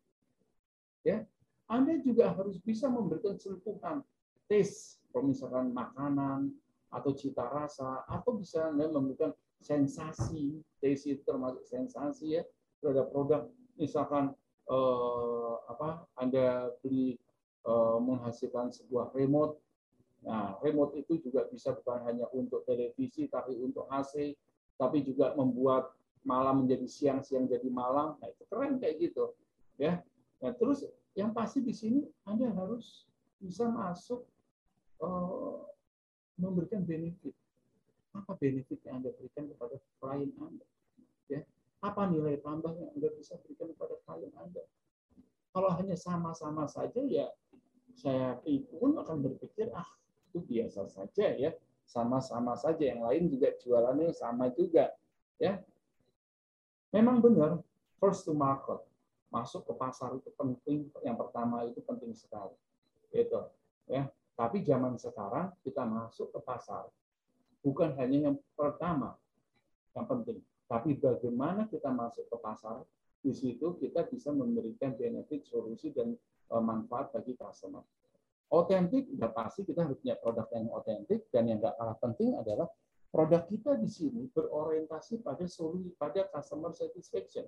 Ya. 1.06 1.24
Anda 1.70 2.02
juga 2.02 2.34
harus 2.34 2.58
bisa 2.60 2.90
memberikan 2.90 3.38
sentuhan 3.38 4.02
taste, 4.50 4.98
misalkan 5.22 5.70
makanan 5.70 6.50
atau 6.90 7.14
cita 7.14 7.46
rasa 7.46 8.02
atau 8.10 8.42
bisa 8.42 8.74
Anda 8.74 8.90
memberikan 8.90 9.30
sensasi, 9.62 10.58
taste 10.82 11.22
termasuk 11.22 11.62
sensasi 11.70 12.42
ya 12.42 12.44
terhadap 12.82 13.14
produk 13.14 13.42
misalkan 13.78 14.34
eh, 14.66 15.54
apa 15.70 16.10
Anda 16.18 16.74
beli 16.82 17.16
eh, 17.64 17.98
menghasilkan 18.02 18.74
sebuah 18.74 19.14
remote. 19.14 19.62
Nah, 20.20 20.60
remote 20.60 21.00
itu 21.00 21.16
juga 21.24 21.48
bisa 21.48 21.72
bukan 21.72 22.04
hanya 22.04 22.28
untuk 22.36 22.68
televisi 22.68 23.32
tapi 23.32 23.56
untuk 23.56 23.88
AC, 23.88 24.36
tapi 24.76 25.00
juga 25.06 25.32
membuat 25.38 25.96
malam 26.28 26.66
menjadi 26.66 26.88
siang, 26.92 27.20
siang 27.24 27.48
jadi 27.48 27.68
malam. 27.72 28.20
Nah, 28.20 28.28
itu 28.28 28.44
keren 28.52 28.82
kayak 28.84 29.00
gitu. 29.00 29.32
Ya. 29.80 30.04
Nah, 30.40 30.52
terus 30.56 30.88
yang 31.16 31.36
pasti 31.36 31.60
di 31.60 31.76
sini 31.76 32.06
Anda 32.24 32.52
harus 32.56 33.08
bisa 33.40 33.68
masuk 33.68 34.24
eh, 35.04 35.58
memberikan 36.40 36.84
benefit. 36.84 37.36
Apa 38.16 38.36
benefit 38.40 38.80
yang 38.88 39.04
Anda 39.04 39.12
berikan 39.16 39.48
kepada 39.52 39.76
klien 40.00 40.32
Anda? 40.40 40.66
Ya 41.30 41.44
apa 41.80 42.12
nilai 42.12 42.44
tambah 42.44 42.76
yang 42.76 42.92
Anda 42.96 43.10
bisa 43.16 43.40
berikan 43.40 43.72
kepada 43.72 43.96
klien 44.04 44.32
Anda? 44.36 44.64
Kalau 45.56 45.72
hanya 45.80 45.96
sama-sama 45.96 46.68
saja, 46.68 47.02
ya 47.08 47.32
saya 47.96 48.38
pun 48.70 48.96
akan 49.00 49.18
berpikir, 49.24 49.72
ah 49.72 49.88
itu 50.30 50.44
biasa 50.44 50.86
saja 50.88 51.36
ya, 51.36 51.52
sama-sama 51.88 52.54
saja. 52.60 52.84
Yang 52.84 53.02
lain 53.02 53.24
juga 53.32 53.50
jualannya 53.64 54.12
sama 54.14 54.52
juga, 54.54 54.92
ya. 55.40 55.64
Memang 56.92 57.24
benar, 57.24 57.64
first 57.98 58.28
to 58.28 58.36
market, 58.36 58.82
masuk 59.30 59.66
ke 59.66 59.74
pasar 59.78 60.14
itu 60.18 60.30
penting. 60.36 60.90
Yang 61.06 61.18
pertama 61.26 61.66
itu 61.66 61.80
penting 61.86 62.14
sekali. 62.14 62.54
Itu, 63.14 63.50
ya. 63.90 64.10
Tapi 64.38 64.64
zaman 64.64 64.96
sekarang 64.96 65.54
kita 65.66 65.84
masuk 65.84 66.32
ke 66.34 66.40
pasar 66.42 66.88
bukan 67.64 67.96
hanya 68.00 68.32
yang 68.32 68.38
pertama 68.56 69.16
yang 69.96 70.06
penting, 70.08 70.40
tapi 70.70 70.96
bagaimana 70.96 71.68
kita 71.68 71.92
masuk 71.92 72.28
ke 72.30 72.38
pasar. 72.40 72.84
Di 73.20 73.36
situ 73.36 73.76
kita 73.76 74.08
bisa 74.08 74.32
memberikan 74.32 74.96
benefit, 74.96 75.44
solusi 75.44 75.92
dan 75.92 76.16
eh, 76.16 76.64
manfaat 76.64 77.12
bagi 77.12 77.36
customer. 77.36 77.84
Otentik, 78.48 79.12
udah 79.12 79.30
pasti 79.36 79.68
kita 79.68 79.84
harus 79.84 80.00
punya 80.00 80.16
produk 80.16 80.48
yang 80.56 80.72
otentik 80.72 81.28
dan 81.28 81.52
yang 81.52 81.60
nggak 81.60 81.76
kalah 81.76 82.00
penting 82.00 82.40
adalah 82.40 82.72
produk 83.12 83.44
kita 83.46 83.76
di 83.76 83.92
sini 83.92 84.32
berorientasi 84.32 85.20
pada 85.20 85.44
solusi, 85.52 85.92
pada 86.00 86.32
customer 86.32 86.72
satisfaction, 86.72 87.44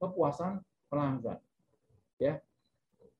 kepuasan 0.00 0.60
pelanggan. 0.88 1.40
Ya, 2.16 2.40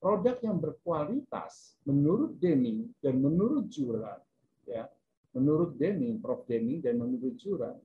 produk 0.01 0.37
yang 0.41 0.57
berkualitas 0.57 1.77
menurut 1.85 2.37
Deming 2.41 2.93
dan 3.05 3.21
menurut 3.21 3.69
Juran, 3.69 4.21
ya, 4.65 4.89
menurut 5.37 5.77
Deming, 5.77 6.21
Prof 6.21 6.49
Deming 6.49 6.81
dan 6.81 6.97
menurut 6.97 7.37
Juran, 7.37 7.77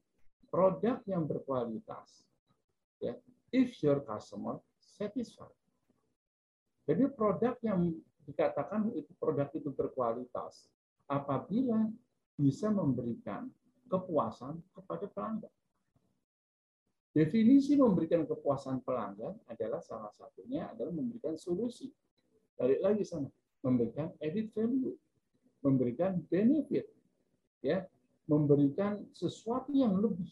produk 0.48 1.04
yang 1.08 1.28
berkualitas, 1.28 2.28
ya, 3.04 3.16
if 3.52 3.76
your 3.84 4.00
customer 4.04 4.60
satisfied. 4.80 5.56
Jadi 6.88 7.08
produk 7.12 7.56
yang 7.64 7.92
dikatakan 8.28 8.92
itu 8.96 9.12
produk 9.20 9.48
itu 9.56 9.70
berkualitas 9.72 10.68
apabila 11.08 11.88
bisa 12.40 12.72
memberikan 12.72 13.52
kepuasan 13.92 14.60
kepada 14.72 15.06
pelanggan. 15.12 15.54
Definisi 17.12 17.76
memberikan 17.76 18.24
kepuasan 18.24 18.88
pelanggan 18.88 19.36
adalah 19.52 19.84
salah 19.84 20.12
satunya 20.16 20.72
adalah 20.72 20.96
memberikan 20.96 21.36
solusi. 21.36 21.92
Balik 22.56 22.80
lagi 22.80 23.04
sana, 23.04 23.28
memberikan 23.68 24.16
added 24.24 24.48
value, 24.56 24.96
memberikan 25.60 26.24
benefit, 26.32 26.88
ya, 27.60 27.84
memberikan 28.32 29.04
sesuatu 29.12 29.76
yang 29.76 30.00
lebih. 30.00 30.32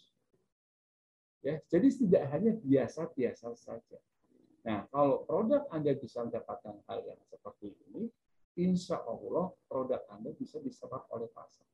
Ya, 1.44 1.60
jadi 1.68 1.88
tidak 1.92 2.24
hanya 2.32 2.52
biasa-biasa 2.64 3.56
saja. 3.60 4.00
Nah, 4.64 4.88
kalau 4.92 5.24
produk 5.24 5.68
Anda 5.72 5.96
bisa 5.96 6.24
mendapatkan 6.24 6.80
hal 6.88 7.00
yang 7.04 7.20
seperti 7.28 7.76
ini, 7.92 8.12
insya 8.60 9.00
Allah 9.04 9.52
produk 9.68 10.04
Anda 10.12 10.36
bisa 10.36 10.60
diserap 10.60 11.08
oleh 11.12 11.32
pasar. 11.32 11.68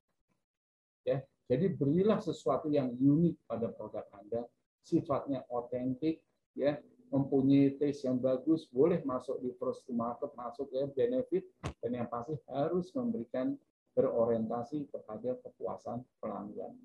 Ya, 1.05 1.21
jadi 1.45 1.69
berilah 1.73 2.17
sesuatu 2.21 2.69
yang 2.73 2.93
unik 2.93 3.45
pada 3.45 3.69
produk 3.69 4.05
Anda, 4.13 4.45
sifatnya 4.85 5.41
otentik, 5.49 6.21
ya, 6.53 6.77
mempunyai 7.09 7.73
taste 7.81 8.05
yang 8.05 8.21
bagus, 8.21 8.69
boleh 8.69 9.01
masuk 9.01 9.41
di 9.41 9.49
first 9.57 9.81
market, 9.89 10.29
masuk 10.37 10.69
ya 10.69 10.85
benefit, 10.85 11.41
dan 11.81 11.91
yang 11.97 12.07
pasti 12.09 12.37
harus 12.45 12.93
memberikan 12.93 13.57
berorientasi 13.97 14.85
kepada 14.93 15.33
kepuasan 15.41 16.05
pelanggan. 16.21 16.77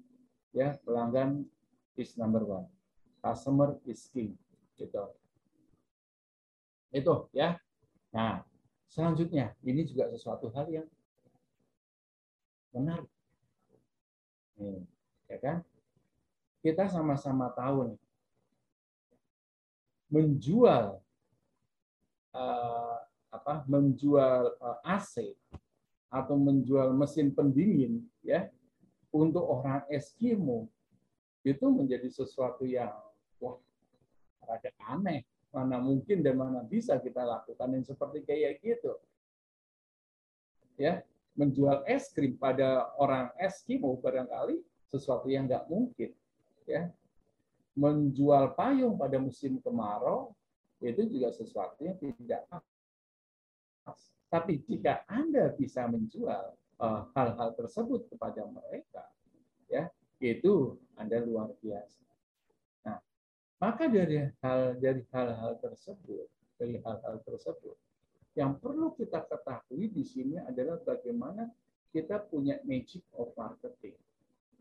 Ya, 0.56 0.80
pelanggan 0.80 1.44
is 1.94 2.16
number 2.16 2.42
one, 2.42 2.66
customer 3.20 3.76
is 3.84 4.08
king, 4.08 4.40
gitu. 4.80 5.12
Itu 6.90 7.28
ya. 7.36 7.60
Nah, 8.10 8.42
selanjutnya 8.90 9.54
ini 9.62 9.86
juga 9.86 10.10
sesuatu 10.10 10.50
hal 10.50 10.66
yang 10.72 10.88
menarik. 12.74 13.10
Nih, 14.58 14.82
ya 15.30 15.38
kan? 15.38 15.56
Kita 16.60 16.92
sama-sama 16.92 17.48
tahu 17.56 17.92
nih, 17.92 18.00
menjual 20.12 21.00
uh, 22.36 22.96
apa 23.30 23.62
menjual 23.70 24.58
uh, 24.58 24.78
eh, 24.84 24.96
AC 24.98 25.14
atau 26.10 26.34
menjual 26.34 26.90
mesin 26.90 27.30
pendingin 27.30 28.02
ya 28.26 28.50
untuk 29.14 29.46
orang 29.46 29.86
Eskimo 29.86 30.66
itu 31.46 31.64
menjadi 31.70 32.10
sesuatu 32.10 32.66
yang 32.68 32.92
wah 33.40 33.56
ada 34.44 34.70
aneh. 34.90 35.24
Mana 35.50 35.82
mungkin 35.82 36.22
dan 36.22 36.38
mana 36.38 36.62
bisa 36.62 36.94
kita 37.02 37.26
lakukan 37.26 37.74
yang 37.74 37.82
seperti 37.82 38.22
kayak 38.22 38.62
gitu. 38.62 38.94
Ya 40.78 41.02
menjual 41.34 41.82
es 41.90 42.10
krim 42.14 42.38
pada 42.38 42.90
orang 42.98 43.34
Eskimo 43.34 43.98
barangkali 43.98 44.62
sesuatu 44.90 45.26
yang 45.30 45.46
nggak 45.46 45.66
mungkin 45.66 46.10
ya 46.70 46.82
menjual 47.74 48.54
payung 48.54 48.98
pada 48.98 49.18
musim 49.18 49.58
kemarau 49.62 50.34
itu 50.80 51.06
juga 51.06 51.28
sesuatu 51.32 51.84
yang 51.84 51.96
tidak 51.96 52.44
pas. 52.48 54.00
Tapi 54.30 54.62
jika 54.62 55.02
Anda 55.10 55.52
bisa 55.52 55.84
menjual 55.90 56.54
eh, 56.80 57.02
hal-hal 57.18 57.50
uh, 57.50 57.56
tersebut 57.58 58.06
kepada 58.08 58.46
mereka, 58.46 59.04
ya 59.66 59.90
itu 60.22 60.78
Anda 60.94 61.20
luar 61.20 61.50
biasa. 61.58 62.06
Nah, 62.86 62.98
maka 63.58 63.90
dari 63.90 64.24
hal 64.40 64.78
dari 64.78 65.02
hal-hal 65.10 65.58
tersebut, 65.58 66.30
dari 66.56 66.78
hal-hal 66.80 67.20
tersebut, 67.26 67.76
yang 68.38 68.56
perlu 68.56 68.94
kita 68.94 69.26
ketahui 69.26 69.90
di 69.90 70.06
sini 70.06 70.38
adalah 70.38 70.78
bagaimana 70.80 71.50
kita 71.90 72.22
punya 72.22 72.62
magic 72.62 73.02
of 73.18 73.34
marketing, 73.34 73.98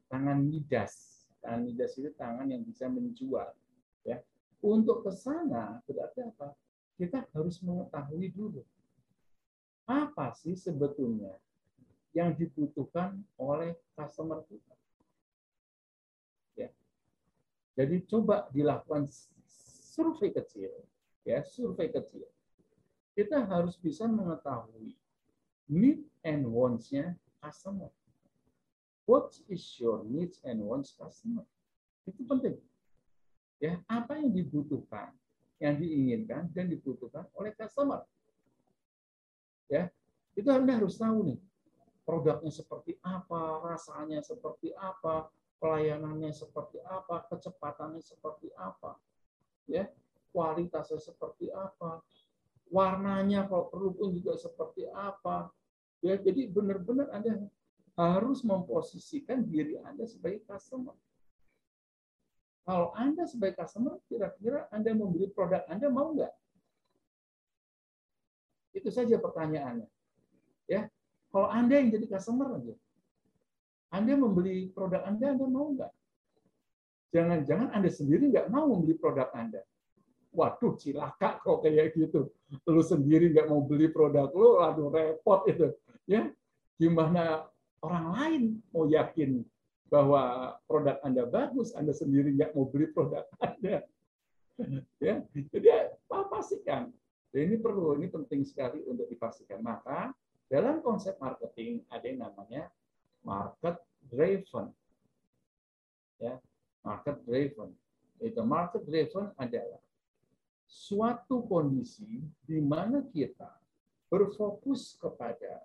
tangan 0.09 0.41
midas 0.41 1.18
Tangan 1.39 1.61
midas 1.63 1.95
itu 1.95 2.11
tangan 2.19 2.47
yang 2.51 2.63
bisa 2.67 2.91
menjual. 2.91 3.51
Ya. 4.03 4.19
Untuk 4.59 5.07
ke 5.07 5.11
sana 5.15 5.79
berarti 5.87 6.23
apa? 6.27 6.51
Kita 6.99 7.23
harus 7.31 7.63
mengetahui 7.63 8.27
dulu 8.35 8.59
apa 9.89 10.37
sih 10.37 10.53
sebetulnya 10.53 11.33
yang 12.13 12.37
dibutuhkan 12.37 13.17
oleh 13.41 13.73
customer 13.97 14.45
kita. 14.45 14.75
Ya. 16.53 16.69
Jadi 17.73 18.05
coba 18.05 18.45
dilakukan 18.53 19.09
survei 19.89 20.29
kecil, 20.29 20.69
ya 21.25 21.41
survei 21.41 21.89
kecil. 21.89 22.29
Kita 23.17 23.41
harus 23.49 23.81
bisa 23.81 24.05
mengetahui 24.05 24.93
need 25.65 26.05
and 26.21 26.45
wants-nya 26.45 27.17
customer. 27.41 27.89
What 29.09 29.33
is 29.49 29.65
your 29.81 30.05
needs 30.05 30.37
and 30.45 30.61
wants 30.61 30.93
customer? 30.93 31.41
Itu 32.05 32.21
penting. 32.29 32.61
Ya, 33.57 33.81
apa 33.89 34.21
yang 34.21 34.29
dibutuhkan, 34.29 35.17
yang 35.57 35.81
diinginkan 35.81 36.53
dan 36.53 36.69
dibutuhkan 36.69 37.25
oleh 37.33 37.49
customer. 37.57 38.05
Ya, 39.65 39.89
itu 40.37 40.45
Anda 40.53 40.77
harus 40.77 41.01
tahu 41.01 41.25
nih. 41.25 41.41
Produknya 42.05 42.53
seperti 42.53 43.01
apa, 43.01 43.65
rasanya 43.65 44.21
seperti 44.21 44.77
apa, 44.77 45.33
pelayanannya 45.57 46.29
seperti 46.29 46.77
apa, 46.85 47.25
kecepatannya 47.33 48.05
seperti 48.05 48.53
apa. 48.61 48.93
Ya, 49.65 49.89
kualitasnya 50.29 51.01
seperti 51.01 51.49
apa, 51.49 52.05
warnanya 52.69 53.49
kalau 53.49 53.73
perlu 53.73 53.89
pun 53.89 54.13
juga 54.13 54.37
seperti 54.37 54.85
apa. 54.93 55.49
Ya, 56.05 56.13
jadi 56.13 56.45
benar-benar 56.53 57.09
Anda 57.09 57.49
harus 57.99 58.47
memposisikan 58.47 59.43
diri 59.43 59.75
Anda 59.83 60.07
sebagai 60.07 60.47
customer. 60.47 60.95
Kalau 62.63 62.95
Anda 62.95 63.27
sebagai 63.27 63.59
customer, 63.59 63.99
kira-kira 64.07 64.71
Anda 64.71 64.95
membeli 64.95 65.27
produk 65.27 65.67
Anda 65.67 65.91
mau 65.91 66.15
nggak? 66.15 66.31
Itu 68.71 68.87
saja 68.87 69.19
pertanyaannya. 69.19 69.89
Ya, 70.71 70.87
kalau 71.27 71.51
Anda 71.51 71.83
yang 71.83 71.91
jadi 71.91 72.07
customer 72.07 72.55
aja, 72.55 72.75
Anda 73.91 74.15
membeli 74.15 74.71
produk 74.71 75.03
Anda, 75.03 75.35
Anda 75.35 75.45
mau 75.49 75.67
nggak? 75.75 75.91
Jangan-jangan 77.11 77.73
Anda 77.75 77.89
sendiri 77.91 78.31
nggak 78.31 78.47
mau 78.47 78.69
membeli 78.69 78.95
produk 78.95 79.27
Anda. 79.35 79.65
Waduh, 80.29 80.77
cilaka 80.77 81.41
kok 81.41 81.65
kayak 81.65 81.97
gitu. 81.97 82.29
Lu 82.69 82.85
sendiri 82.85 83.33
nggak 83.33 83.49
mau 83.49 83.65
beli 83.65 83.89
produk 83.89 84.29
lu, 84.29 84.61
aduh 84.61 84.93
repot 84.93 85.41
itu. 85.49 85.73
Ya, 86.05 86.29
gimana 86.77 87.49
orang 87.83 88.05
lain 88.13 88.43
mau 88.71 88.85
yakin 88.87 89.43
bahwa 89.89 90.55
produk 90.69 91.01
Anda 91.01 91.25
bagus, 91.25 91.73
Anda 91.73 91.91
sendiri 91.95 92.37
nggak 92.37 92.53
mau 92.53 92.69
beli 92.69 92.93
produk 92.93 93.25
Anda. 93.45 93.83
ya, 94.99 95.23
jadi 95.33 95.97
pastikan. 96.09 96.93
Dan 97.29 97.41
ini 97.51 97.57
perlu, 97.61 97.93
ini 97.99 98.09
penting 98.09 98.41
sekali 98.41 98.81
untuk 98.89 99.05
dipastikan. 99.05 99.61
Maka 99.61 100.15
dalam 100.49 100.81
konsep 100.81 101.13
marketing 101.21 101.85
ada 101.93 102.05
yang 102.05 102.25
namanya 102.25 102.63
market 103.21 103.77
driven. 104.09 104.73
Ya, 106.17 106.41
market 106.81 107.21
driven. 107.27 107.75
Itu 108.17 108.41
market 108.41 108.83
driven 108.83 109.29
adalah 109.37 109.79
suatu 110.65 111.45
kondisi 111.45 112.25
di 112.43 112.57
mana 112.61 113.05
kita 113.05 113.49
berfokus 114.09 114.97
kepada 114.97 115.61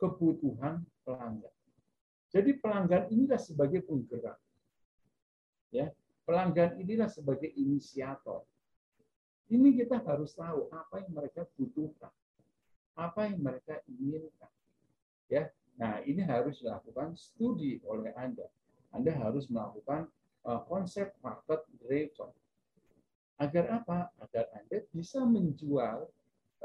kebutuhan 0.00 0.80
pelanggan. 1.04 1.51
Jadi 2.32 2.56
pelanggan 2.56 3.12
inilah 3.12 3.36
sebagai 3.36 3.84
penggerak. 3.84 4.40
Ya, 5.68 5.92
pelanggan 6.24 6.80
inilah 6.80 7.08
sebagai 7.12 7.52
inisiator. 7.52 8.44
Ini 9.52 9.76
kita 9.76 10.00
harus 10.00 10.32
tahu 10.32 10.72
apa 10.72 11.04
yang 11.04 11.12
mereka 11.12 11.44
butuhkan, 11.60 12.08
apa 12.96 13.28
yang 13.28 13.40
mereka 13.44 13.84
inginkan. 13.84 14.48
Ya, 15.28 15.52
nah 15.76 16.00
ini 16.08 16.24
harus 16.24 16.64
dilakukan 16.64 17.20
studi 17.20 17.84
oleh 17.84 18.16
Anda. 18.16 18.48
Anda 18.96 19.12
harus 19.12 19.52
melakukan 19.52 20.08
uh, 20.48 20.60
konsep 20.64 21.12
market 21.20 21.64
driven. 21.84 22.32
Agar 23.36 23.76
apa? 23.76 24.08
Agar 24.24 24.48
Anda 24.56 24.84
bisa 24.88 25.20
menjual 25.20 26.08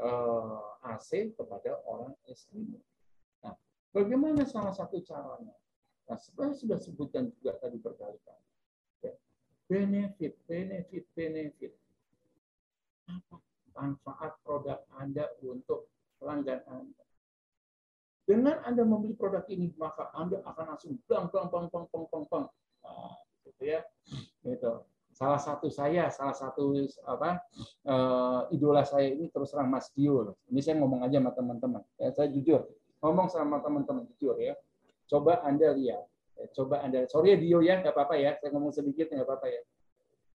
uh, 0.00 0.80
AC 0.84 1.36
kepada 1.36 1.76
orang. 1.84 2.16
Nah, 2.24 2.80
bagaimana 3.94 4.44
salah 4.48 4.74
satu 4.74 5.00
caranya? 5.04 5.54
Nah, 6.08 6.16
sebenarnya 6.16 6.56
sudah 6.56 6.78
sebutkan 6.80 7.28
juga 7.36 7.56
tadi 7.60 7.76
berkali-kali 7.76 8.48
benefit, 9.68 10.32
benefit, 10.48 11.04
benefit. 11.12 11.72
Apa 13.08 13.36
manfaat 13.76 14.40
produk 14.42 14.80
Anda 14.96 15.28
untuk 15.44 15.92
pelanggan 16.18 16.64
Anda? 16.66 17.04
Dengan 18.24 18.60
Anda 18.64 18.82
membeli 18.84 19.16
produk 19.16 19.44
ini, 19.48 19.72
maka 19.76 20.12
Anda 20.16 20.40
akan 20.44 20.76
langsung 20.76 20.96
bang, 21.08 21.28
bang, 21.28 21.48
bang, 21.48 21.66
bang, 21.68 21.84
bang, 21.88 22.04
bang, 22.08 22.24
bang. 22.28 22.44
Nah, 22.84 23.16
gitu 23.44 23.62
ya. 23.64 23.80
Gitu. 24.44 24.72
Salah 25.16 25.40
satu 25.40 25.66
saya, 25.72 26.12
salah 26.12 26.36
satu 26.36 26.78
apa 27.02 27.42
uh, 27.88 28.46
idola 28.54 28.86
saya 28.86 29.10
ini 29.10 29.32
terus 29.32 29.50
terang 29.52 29.72
Mas 29.72 29.90
Dio. 29.92 30.36
Ini 30.48 30.60
saya 30.60 30.76
ngomong 30.78 31.04
aja 31.04 31.18
sama 31.20 31.32
teman-teman. 31.32 31.82
Ya, 31.96 32.12
saya 32.12 32.28
jujur, 32.30 32.68
ngomong 33.00 33.28
sama 33.30 33.62
teman-teman 33.62 34.06
jujur 34.14 34.38
ya. 34.38 34.54
Coba 35.08 35.40
Anda 35.44 35.72
lihat 35.72 36.04
Coba 36.54 36.86
Anda, 36.86 37.02
sorry 37.10 37.34
ya 37.34 37.38
Dio 37.38 37.58
ya, 37.58 37.82
nggak 37.82 37.94
apa-apa 37.94 38.14
ya, 38.14 38.38
saya 38.38 38.54
ngomong 38.54 38.70
sedikit 38.70 39.10
nggak 39.10 39.26
apa-apa 39.26 39.46
ya. 39.50 39.62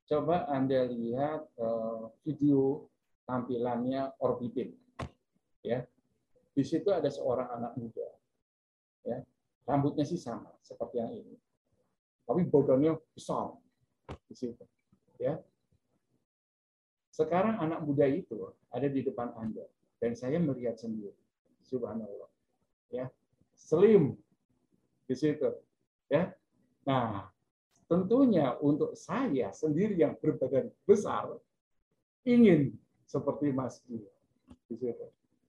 Coba 0.04 0.44
Anda 0.52 0.84
lihat 0.92 1.48
uh, 1.56 2.12
video 2.28 2.92
tampilannya 3.24 4.12
Orbitin. 4.20 4.76
Ya. 5.64 5.88
Di 6.52 6.64
situ 6.68 6.92
ada 6.92 7.08
seorang 7.08 7.48
anak 7.56 7.80
muda. 7.80 8.08
Ya. 9.08 9.24
Rambutnya 9.64 10.04
sih 10.04 10.20
sama 10.20 10.52
seperti 10.60 11.00
yang 11.00 11.12
ini. 11.16 11.40
Tapi 12.28 12.44
badannya 12.52 13.00
besar 13.16 13.56
di 14.28 14.36
situ. 14.36 14.64
Ya. 15.24 15.40
Sekarang 17.16 17.64
anak 17.64 17.80
muda 17.88 18.04
itu 18.12 18.52
ada 18.76 18.92
di 18.92 19.00
depan 19.08 19.32
Anda 19.40 19.64
dan 20.04 20.20
saya 20.20 20.36
melihat 20.36 20.76
sendiri. 20.76 21.16
Subhanallah. 21.64 22.33
Ya. 22.94 23.10
Slim 23.58 24.14
di 25.10 25.16
situ 25.18 25.50
Ya. 26.14 26.30
Nah, 26.86 27.34
tentunya 27.90 28.54
untuk 28.62 28.94
saya 28.94 29.50
sendiri 29.50 29.98
yang 29.98 30.14
berbadan 30.20 30.70
besar 30.86 31.42
ingin 32.22 32.76
seperti 33.10 33.50
Mas 33.50 33.82
Dio. 33.90 34.06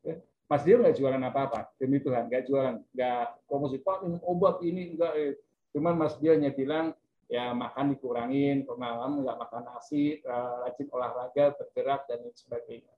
Ya. 0.00 0.16
Mas 0.48 0.62
Dio 0.64 0.80
nggak 0.80 0.96
jualan 0.96 1.20
apa-apa 1.20 1.74
demi 1.76 2.00
Tuhan, 2.00 2.32
nggak 2.32 2.44
jualan, 2.48 2.80
nggak 2.96 3.44
promosi 3.44 3.76
pak 3.80 4.04
ini 4.08 4.16
obat 4.24 4.56
ini 4.64 4.82
enggak. 4.96 5.12
Eh. 5.20 5.34
Cuman 5.76 6.00
Mas 6.00 6.16
Dio 6.16 6.32
nya 6.38 6.54
bilang 6.54 6.96
ya 7.28 7.50
makan 7.52 7.96
dikurangin, 7.96 8.64
malam 8.78 9.24
nggak 9.24 9.36
makan 9.40 9.62
nasi, 9.68 10.20
eh, 10.22 10.54
rajin 10.64 10.88
olahraga, 10.92 11.56
bergerak 11.60 12.06
dan 12.08 12.24
lain 12.24 12.36
sebagainya. 12.36 12.94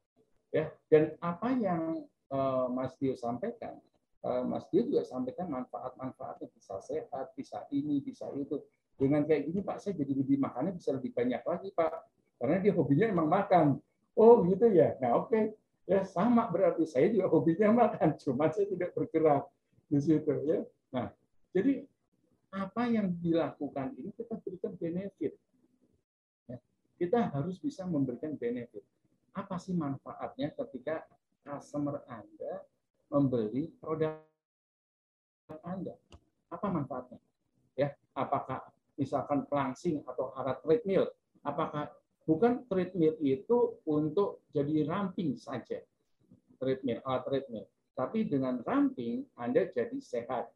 Ya, 0.55 0.71
dan 0.93 1.19
apa 1.19 1.51
yang 1.57 2.07
eh, 2.31 2.67
Mas 2.71 2.95
Dio 3.01 3.15
sampaikan 3.19 3.79
Mas 4.47 4.67
Dio 4.73 4.83
juga 4.87 5.07
sampaikan 5.07 5.47
manfaat-manfaatnya 5.53 6.51
bisa 6.51 6.83
sehat, 6.83 7.33
bisa 7.39 7.63
ini, 7.71 8.03
bisa 8.03 8.27
itu. 8.35 8.59
Dengan 8.97 9.23
kayak 9.29 9.53
gini 9.53 9.61
Pak, 9.61 9.77
saya 9.79 9.95
jadi 9.95 10.13
lebih 10.17 10.41
makannya 10.41 10.73
bisa 10.75 10.97
lebih 10.97 11.13
banyak 11.13 11.43
lagi 11.45 11.69
Pak. 11.71 11.95
Karena 12.37 12.57
dia 12.61 12.73
hobinya 12.75 13.07
emang 13.09 13.29
makan. 13.29 13.67
Oh 14.17 14.43
gitu 14.49 14.67
ya. 14.73 14.97
Nah 14.99 15.21
oke. 15.21 15.31
Okay. 15.31 15.45
Ya 15.87 16.03
sama 16.03 16.51
berarti 16.51 16.83
saya 16.83 17.07
juga 17.15 17.31
hobinya 17.31 17.71
makan, 17.71 18.19
cuma 18.19 18.51
saya 18.51 18.67
tidak 18.67 18.91
bergerak 18.91 19.47
di 19.87 20.03
situ 20.03 20.35
ya. 20.43 20.67
Nah, 20.91 21.15
jadi 21.55 21.87
apa 22.51 22.91
yang 22.91 23.15
dilakukan 23.23 23.95
ini 23.95 24.11
kita 24.11 24.35
berikan 24.43 24.75
benefit. 24.75 25.39
Ya, 26.51 26.59
kita 26.99 27.31
harus 27.31 27.63
bisa 27.63 27.87
memberikan 27.87 28.35
benefit. 28.35 28.83
Apa 29.31 29.63
sih 29.63 29.79
manfaatnya 29.79 30.51
ketika 30.59 31.07
customer 31.47 32.03
Anda 32.11 32.67
membeli 33.11 33.71
produk 33.79 34.19
Anda. 35.63 35.95
Apa 36.51 36.67
manfaatnya? 36.71 37.19
Ya, 37.79 37.95
apakah 38.17 38.67
misalkan 38.99 39.47
pelangsing 39.47 40.03
atau 40.07 40.33
alat 40.35 40.59
treadmill? 40.65 41.07
Apakah 41.47 41.93
bukan 42.27 42.67
treadmill 42.67 43.15
itu 43.23 43.79
untuk 43.87 44.43
jadi 44.51 44.87
ramping 44.89 45.39
saja? 45.39 45.83
Treadmill, 46.59 47.03
alat 47.07 47.23
treadmill. 47.29 47.67
Tapi 47.97 48.27
dengan 48.27 48.61
ramping 48.65 49.25
Anda 49.39 49.71
jadi 49.71 49.97
sehat. 50.01 50.51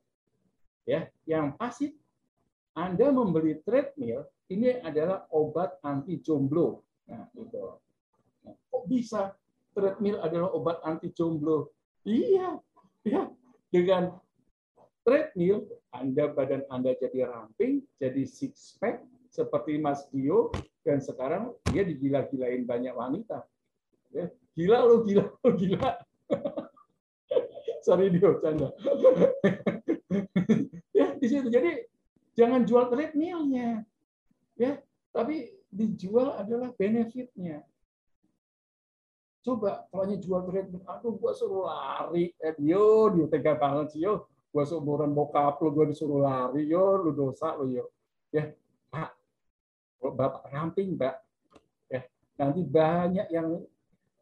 Ya, 0.88 1.06
yang 1.28 1.54
pasti 1.54 1.94
Anda 2.74 3.12
membeli 3.12 3.62
treadmill 3.62 4.26
ini 4.50 4.82
adalah 4.82 5.30
obat 5.30 5.78
anti 5.86 6.18
jomblo. 6.18 6.82
Nah, 7.06 7.30
itu. 7.38 7.62
Nah, 8.42 8.54
kok 8.56 8.84
bisa 8.90 9.30
treadmill 9.70 10.18
adalah 10.18 10.50
obat 10.50 10.82
anti 10.82 11.14
jomblo? 11.14 11.70
Iya, 12.04 12.56
ya 13.04 13.22
dengan 13.68 14.16
treadmill 15.04 15.68
Anda 15.92 16.32
badan 16.32 16.64
Anda 16.72 16.96
jadi 16.96 17.28
ramping, 17.28 17.84
jadi 18.00 18.22
six 18.24 18.76
pack 18.80 19.04
seperti 19.30 19.76
Mas 19.78 20.08
Dio 20.10 20.50
dan 20.82 20.98
sekarang 20.98 21.54
dia 21.70 21.84
digila-gilain 21.84 22.64
banyak 22.64 22.94
wanita. 22.96 23.44
Ya, 24.10 24.32
gila 24.56 24.78
lo, 24.86 24.96
gila 25.06 25.24
lo, 25.28 25.48
gila. 25.54 25.90
Sorry 27.86 28.08
Dio, 28.10 28.40
canda. 28.42 28.72
ya 30.98 31.14
di 31.20 31.26
situ. 31.28 31.48
Jadi 31.52 31.84
jangan 32.34 32.64
jual 32.64 32.88
treadmillnya, 32.88 33.84
ya, 34.56 34.80
tapi 35.12 35.52
dijual 35.70 36.34
adalah 36.40 36.74
benefitnya. 36.74 37.62
Coba 39.40 39.88
kalau 39.88 40.04
jual 40.20 40.44
treadmill, 40.44 40.84
aduh 40.84 41.16
gua 41.16 41.32
suruh 41.32 41.64
lari, 41.64 42.28
eh, 42.36 42.52
yo, 42.60 43.08
dia 43.16 43.24
tega 43.32 43.56
banget 43.56 43.96
sih 43.96 44.04
yo, 44.04 44.28
gua 44.52 44.68
seumuran 44.68 45.16
bokap 45.16 45.56
lu 45.64 45.72
gua 45.72 45.88
disuruh 45.88 46.20
lari, 46.20 46.68
yo, 46.68 47.00
lu 47.00 47.16
dosa 47.16 47.56
lu 47.56 47.72
yo, 47.72 47.88
ya 48.28 48.52
Pak, 48.92 49.16
bapak 49.96 50.44
ramping 50.52 50.92
mbak, 50.92 51.16
ya 51.88 52.04
nanti 52.36 52.60
banyak 52.60 53.32
yang 53.32 53.64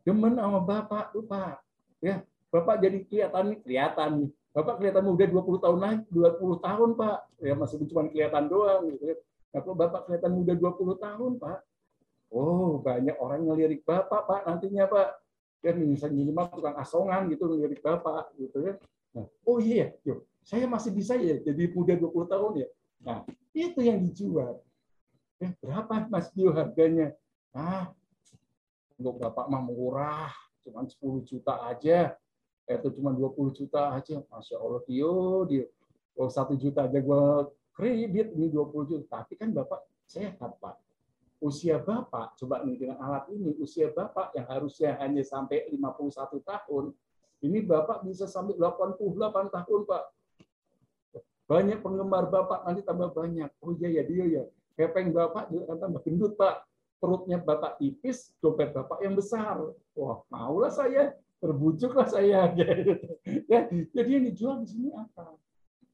demen 0.06 0.38
sama 0.38 0.62
bapak 0.62 1.10
tuh 1.10 1.26
Pak, 1.26 1.66
ya 1.98 2.22
bapak 2.54 2.78
jadi 2.78 3.02
kelihatan 3.02 3.58
kelihatan 3.66 4.10
nih, 4.22 4.30
bapak 4.54 4.74
kelihatan 4.78 5.02
muda 5.02 5.24
20 5.26 5.58
tahun 5.58 5.78
lagi, 5.82 6.06
20 6.14 6.62
tahun 6.62 6.90
Pak, 6.94 7.18
ya 7.42 7.54
masih 7.58 7.82
cuma 7.90 8.06
kelihatan 8.06 8.46
doang 8.46 8.86
gitu 8.94 9.02
ya. 9.02 9.16
Nah, 9.50 9.60
kalau 9.66 9.74
bapak 9.74 10.06
kelihatan 10.06 10.30
muda 10.30 10.52
20 10.54 10.94
tahun 10.94 11.32
Pak, 11.42 11.58
Oh, 12.28 12.76
banyak 12.84 13.16
orang 13.16 13.48
ngelirik 13.48 13.88
Bapak, 13.88 14.28
Pak, 14.28 14.40
nantinya, 14.44 14.84
Pak. 14.84 15.08
Misalnya 15.64 16.14
minimal 16.14 16.46
tukang 16.52 16.76
asongan 16.76 17.26
gitu 17.32 17.48
ngelirik 17.48 17.80
Bapak 17.80 18.36
gitu 18.36 18.62
ya. 18.62 18.74
Nah, 19.16 19.26
oh 19.48 19.58
iya, 19.58 19.96
yuk, 20.04 20.28
saya 20.44 20.68
masih 20.68 20.92
bisa 20.92 21.16
ya 21.16 21.40
jadi 21.40 21.72
muda 21.72 21.96
20 21.96 22.28
tahun 22.28 22.52
ya. 22.62 22.68
Nah, 23.02 23.18
itu 23.56 23.80
yang 23.80 23.98
dijual. 24.04 24.60
Ya, 25.40 25.50
berapa 25.58 26.06
Mas 26.12 26.28
Dio 26.36 26.52
harganya? 26.52 27.16
Ah, 27.56 27.90
untuk 29.00 29.18
Bapak 29.18 29.48
mah 29.48 29.64
murah, 29.64 30.30
cuma 30.62 30.84
10 30.84 31.24
juta 31.24 31.64
aja. 31.64 32.12
Itu 32.68 32.92
cuma 33.00 33.16
20 33.16 33.56
juta 33.56 33.96
aja. 33.96 34.20
Masya 34.28 34.56
Allah, 34.60 34.84
Dio, 34.84 35.48
Dio. 35.48 35.64
Oh, 36.18 36.28
satu 36.28 36.54
juta 36.60 36.84
aja 36.84 37.00
gue 37.00 37.22
kredit, 37.72 38.36
ini 38.36 38.52
20 38.52 38.84
juta. 38.84 39.24
Tapi 39.24 39.34
kan 39.40 39.50
Bapak 39.50 39.80
sehat, 40.04 40.36
Pak 40.38 40.87
usia 41.38 41.78
Bapak, 41.78 42.34
coba 42.38 42.66
nih 42.66 42.76
dengan 42.78 42.98
alat 42.98 43.30
ini, 43.30 43.54
usia 43.62 43.90
Bapak 43.94 44.34
yang 44.34 44.46
harusnya 44.50 44.98
hanya 44.98 45.22
sampai 45.22 45.70
51 45.70 46.42
tahun, 46.42 46.94
ini 47.46 47.62
Bapak 47.62 48.02
bisa 48.02 48.26
sampai 48.26 48.58
88 48.58 49.54
tahun, 49.54 49.80
Pak. 49.86 50.04
Banyak 51.48 51.78
penggemar 51.80 52.28
Bapak 52.28 52.66
nanti 52.66 52.82
tambah 52.84 53.14
banyak. 53.14 53.48
Oh 53.64 53.72
iya 53.78 53.88
ya 53.88 54.02
dia 54.04 54.24
ya. 54.26 54.44
Kepeng 54.76 55.14
Bapak 55.14 55.48
juga 55.48 55.70
akan 55.70 55.78
tambah 55.78 56.00
gendut, 56.04 56.34
Pak. 56.34 56.66
Perutnya 56.98 57.38
Bapak 57.38 57.78
tipis, 57.78 58.34
dompet 58.42 58.74
Bapak 58.74 58.98
yang 59.00 59.14
besar. 59.14 59.62
Wah, 59.94 60.26
maulah 60.28 60.68
saya, 60.74 61.14
terbujuklah 61.38 62.10
saya. 62.10 62.50
ya, 63.50 63.70
jadi 63.70 64.10
yang 64.10 64.24
dijual 64.28 64.54
di 64.60 64.66
sini 64.66 64.90
apa? 64.92 65.38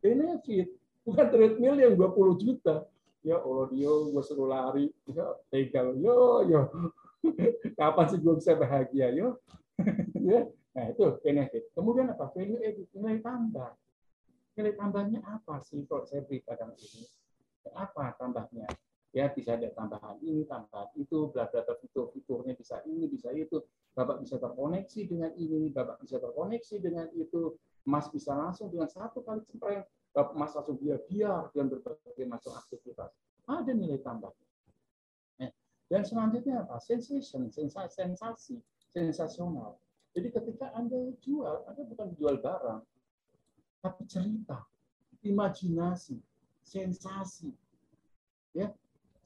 Benefit, 0.01 0.72
bukan 1.05 1.26
treadmill 1.28 1.76
yang 1.76 1.92
20 1.92 2.40
juta 2.40 2.88
ya 3.24 3.40
Allah 3.40 3.66
dia 3.72 3.88
gue 3.88 4.22
suruh 4.22 4.46
lari. 4.46 4.92
Ya 5.08 5.26
tegal 5.48 5.96
yo 5.98 6.44
yo 6.44 6.60
kapan 7.80 8.06
sih 8.12 8.20
gue 8.20 8.34
bisa 8.36 8.52
bahagia 8.52 9.08
yo 9.16 9.40
ya 10.28 10.44
nah 10.76 10.84
itu 10.92 11.04
benefit 11.24 11.72
kemudian 11.72 12.12
apa? 12.12 12.28
Value 12.30 12.60
added 12.60 12.86
nilai 12.92 13.18
tambah. 13.24 13.72
Nilai 14.54 14.74
tambahnya 14.78 15.20
apa 15.24 15.58
sih 15.64 15.82
kalau 15.88 16.04
saya 16.06 16.22
beri 16.22 16.44
pada 16.44 16.68
ini? 16.76 17.02
Apa 17.74 18.14
tambahnya? 18.20 18.68
Ya, 19.14 19.30
bisa 19.30 19.54
ada 19.54 19.70
tambahan 19.70 20.18
ini, 20.26 20.42
tambahan 20.42 20.90
itu, 20.98 21.30
bla 21.30 21.46
bla 21.46 21.62
fitur 21.78 22.10
fiturnya 22.10 22.58
bisa 22.58 22.82
ini, 22.82 23.06
bisa 23.06 23.30
itu. 23.30 23.62
Bapak 23.94 24.18
bisa 24.18 24.42
terkoneksi 24.42 25.06
dengan 25.06 25.30
ini, 25.38 25.70
Bapak 25.70 26.02
bisa 26.02 26.18
terkoneksi 26.18 26.82
dengan 26.82 27.06
itu. 27.14 27.54
Mas 27.86 28.10
bisa 28.10 28.34
langsung 28.34 28.74
dengan 28.74 28.90
satu 28.90 29.22
kali 29.22 29.46
cempreng, 29.46 29.86
Bapak 30.14 30.38
Mas 30.38 30.54
langsung 30.54 30.78
biar-biar 30.78 31.50
dengan 31.50 31.74
berbagai 31.74 32.24
macam 32.30 32.54
aktivitas. 32.54 33.10
Ada 33.50 33.74
nilai 33.74 33.98
tambah. 33.98 34.30
Dan 35.90 36.00
selanjutnya 36.00 36.64
apa? 36.64 36.80
Sensation, 36.80 37.52
sensasi, 37.52 38.56
sensasional. 38.88 39.76
Jadi 40.16 40.32
ketika 40.32 40.72
Anda 40.72 41.12
jual, 41.20 41.66
Anda 41.68 41.82
bukan 41.84 42.08
jual 42.16 42.40
barang, 42.40 42.80
tapi 43.84 44.02
cerita, 44.08 44.64
imajinasi, 45.20 46.16
sensasi. 46.64 47.52
Ya, 48.56 48.72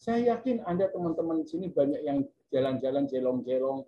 saya 0.01 0.35
yakin 0.35 0.67
Anda 0.67 0.91
teman-teman 0.91 1.45
di 1.45 1.47
sini 1.47 1.67
banyak 1.71 2.03
yang 2.03 2.27
jalan-jalan 2.51 3.07
jelong-jelong 3.07 3.87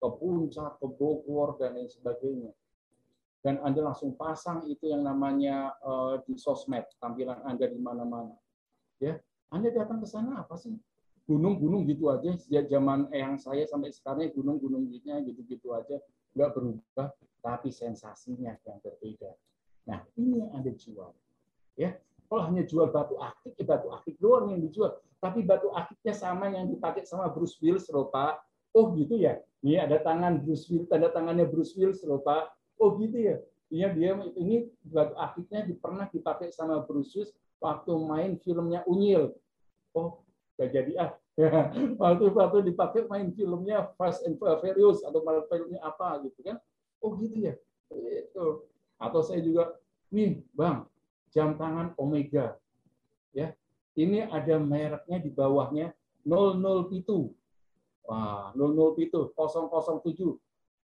ke 0.00 0.08
puncak, 0.20 0.76
ke 0.76 0.86
Bogor 0.86 1.56
dan 1.56 1.78
lain 1.78 1.88
sebagainya. 1.88 2.52
Dan 3.40 3.56
Anda 3.64 3.88
langsung 3.88 4.16
pasang 4.20 4.68
itu 4.68 4.92
yang 4.92 5.00
namanya 5.00 5.72
uh, 5.80 6.20
di 6.28 6.36
sosmed, 6.36 6.84
tampilan 7.00 7.40
Anda 7.48 7.72
di 7.72 7.80
mana-mana. 7.80 8.36
Ya, 9.00 9.16
Anda 9.48 9.72
datang 9.72 10.04
ke 10.04 10.08
sana 10.08 10.44
apa 10.44 10.60
sih? 10.60 10.76
gunung-gunung 11.30 11.86
gitu 11.86 12.10
aja 12.10 12.34
sejak 12.34 12.66
zaman 12.66 13.06
yang 13.14 13.38
saya 13.38 13.62
sampai 13.62 13.94
sekarang 13.94 14.34
gunung-gunung 14.34 14.90
gitu-gitu 14.90 15.70
aja 15.70 16.02
nggak 16.34 16.50
berubah 16.58 17.14
tapi 17.38 17.70
sensasinya 17.70 18.58
yang 18.66 18.78
berbeda. 18.82 19.30
Nah 19.86 20.02
ini 20.18 20.42
yang 20.42 20.50
anda 20.58 20.74
jual. 20.74 21.14
Ya 21.78 21.94
kalau 22.26 22.50
hanya 22.50 22.66
jual 22.66 22.90
batu 22.90 23.14
akik 23.22 23.54
ya 23.54 23.62
batu 23.62 23.94
akik 23.94 24.18
doang 24.18 24.50
yang 24.50 24.58
dijual. 24.58 24.98
Tapi 25.22 25.46
batu 25.46 25.70
akiknya 25.70 26.14
sama 26.18 26.50
yang 26.50 26.66
dipakai 26.66 27.06
sama 27.06 27.30
Bruce 27.30 27.54
Willis 27.62 27.86
Pak. 27.86 28.42
Oh 28.74 28.90
gitu 28.98 29.14
ya? 29.14 29.38
Ini 29.62 29.86
ada 29.86 30.02
tangan 30.02 30.42
Bruce 30.42 30.66
Willis 30.66 30.90
tanda 30.90 31.14
tangannya 31.14 31.46
Bruce 31.46 31.78
Willis 31.78 32.02
Pak 32.02 32.42
oh 32.80 32.96
gitu 32.96 33.16
ya? 33.20 33.36
Iya 33.70 33.94
dia 33.94 34.18
ini 34.34 34.66
batu 34.82 35.14
akiknya 35.14 35.62
pernah 35.78 36.10
dipakai 36.10 36.50
sama 36.50 36.82
Bruce 36.82 37.14
Willis 37.14 37.30
waktu 37.62 37.92
main 37.94 38.34
filmnya 38.42 38.82
Unyil. 38.88 39.36
Oh, 39.94 40.24
gak 40.58 40.74
jadi 40.74 40.92
ah. 40.98 41.10
Waktu 42.02 42.24
waktu 42.36 42.58
dipakai 42.74 43.06
main 43.08 43.30
filmnya 43.32 43.94
Fast 43.96 44.26
and 44.26 44.36
Furious 44.36 45.00
atau 45.06 45.22
filmnya 45.46 45.80
apa 45.80 46.20
gitu 46.26 46.40
kan. 46.42 46.58
Oh 46.98 47.14
gitu 47.16 47.36
ya? 47.38 47.54
Itu 47.94 48.66
atau 49.00 49.20
saya 49.24 49.40
juga 49.40 49.78
nih 50.12 50.42
bang 50.52 50.84
jam 51.30 51.54
tangan 51.56 51.94
Omega. 51.96 52.58
Ya 53.30 53.54
ini 53.94 54.26
ada 54.26 54.58
mereknya 54.58 55.18
di 55.18 55.30
bawahnya 55.30 55.94
00 56.22 56.92
itu 56.94 57.32
wah 58.06 58.52
00 58.54 58.98
itu 59.00 59.20
007 59.34 60.36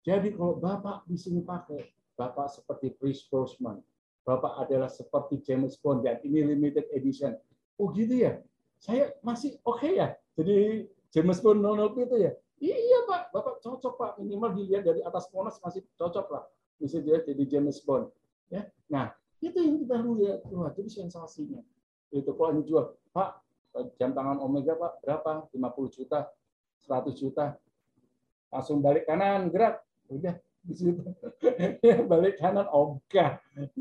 jadi 0.04 0.30
kalau 0.36 0.60
bapak 0.60 1.08
di 1.08 1.16
sini 1.16 1.42
pakai 1.42 1.88
bapak 2.20 2.52
seperti 2.52 2.94
Chris 3.00 3.24
Brosnan 3.28 3.80
bapak 4.24 4.68
adalah 4.68 4.92
seperti 4.92 5.40
James 5.42 5.80
Bond 5.80 6.04
dan 6.04 6.20
ini 6.22 6.44
limited 6.44 6.88
edition 6.92 7.34
oh 7.80 7.90
gitu 7.96 8.14
ya 8.14 8.40
saya 8.84 9.16
masih 9.24 9.56
oke 9.64 9.80
okay 9.80 9.96
ya. 9.96 10.12
Jadi 10.36 10.84
James 11.16 11.40
Bond 11.40 11.64
00 11.64 12.04
itu 12.04 12.18
ya. 12.20 12.32
Iya 12.60 13.00
Pak, 13.08 13.32
Bapak 13.32 13.56
cocok 13.64 13.94
Pak. 13.96 14.12
Minimal 14.20 14.60
dilihat 14.60 14.84
dari 14.84 15.00
atas 15.00 15.32
Monas 15.32 15.56
masih 15.64 15.88
cocok 15.96 16.28
lah. 16.28 16.44
Bisa 16.76 17.00
dia 17.00 17.24
jadi 17.24 17.44
James 17.48 17.80
Bond. 17.80 18.12
Ya, 18.52 18.68
nah 18.92 19.16
itu 19.40 19.56
yang 19.56 19.80
kita 19.80 20.04
lihat. 20.04 20.44
Wah, 20.52 20.72
jadi 20.76 20.92
sensasinya. 20.92 21.64
Itu 22.12 22.36
kalau 22.36 22.60
ini 22.60 22.68
jual, 22.68 22.92
Pak, 23.16 23.40
jam 23.96 24.12
tangan 24.12 24.44
Omega 24.44 24.76
Pak 24.76 25.00
berapa? 25.00 25.32
50 25.56 25.96
juta, 25.96 26.28
100 26.84 27.16
juta. 27.16 27.56
Langsung 28.52 28.84
balik 28.84 29.08
kanan, 29.08 29.48
gerak. 29.48 29.80
Udah, 30.12 30.36
di 30.64 30.74
situ. 30.74 31.04
balik 32.12 32.40
kanan 32.40 32.68
ogah 32.72 33.40
50 33.76 33.80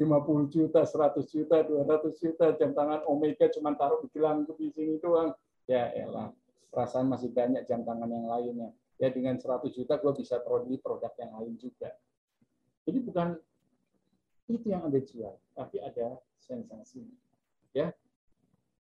juta, 0.50 0.82
100 0.82 1.22
juta, 1.30 1.62
200 1.62 2.22
juta 2.22 2.46
jam 2.58 2.74
tangan 2.74 3.06
Omega 3.06 3.46
cuma 3.54 3.72
taruh 3.78 4.02
di 4.02 4.10
gelang 4.10 4.42
di 4.44 4.68
sini 4.74 4.98
doang. 4.98 5.30
Ya 5.70 5.94
elah, 5.94 6.34
perasaan 6.74 7.06
masih 7.06 7.30
banyak 7.30 7.62
jam 7.70 7.86
tangan 7.86 8.10
yang 8.10 8.26
lainnya. 8.26 8.70
Ya 8.98 9.08
dengan 9.14 9.38
100 9.38 9.70
juta 9.70 9.98
gue 9.98 10.12
bisa 10.18 10.42
produksi 10.42 10.78
produk 10.82 11.14
yang 11.18 11.32
lain 11.38 11.54
juga. 11.58 11.94
Jadi 12.82 12.98
bukan 12.98 13.38
itu 14.50 14.66
yang 14.74 14.82
Anda 14.82 14.98
jual, 14.98 15.38
tapi 15.54 15.78
ada 15.78 16.18
sensasi. 16.42 17.06
Ya. 17.72 17.94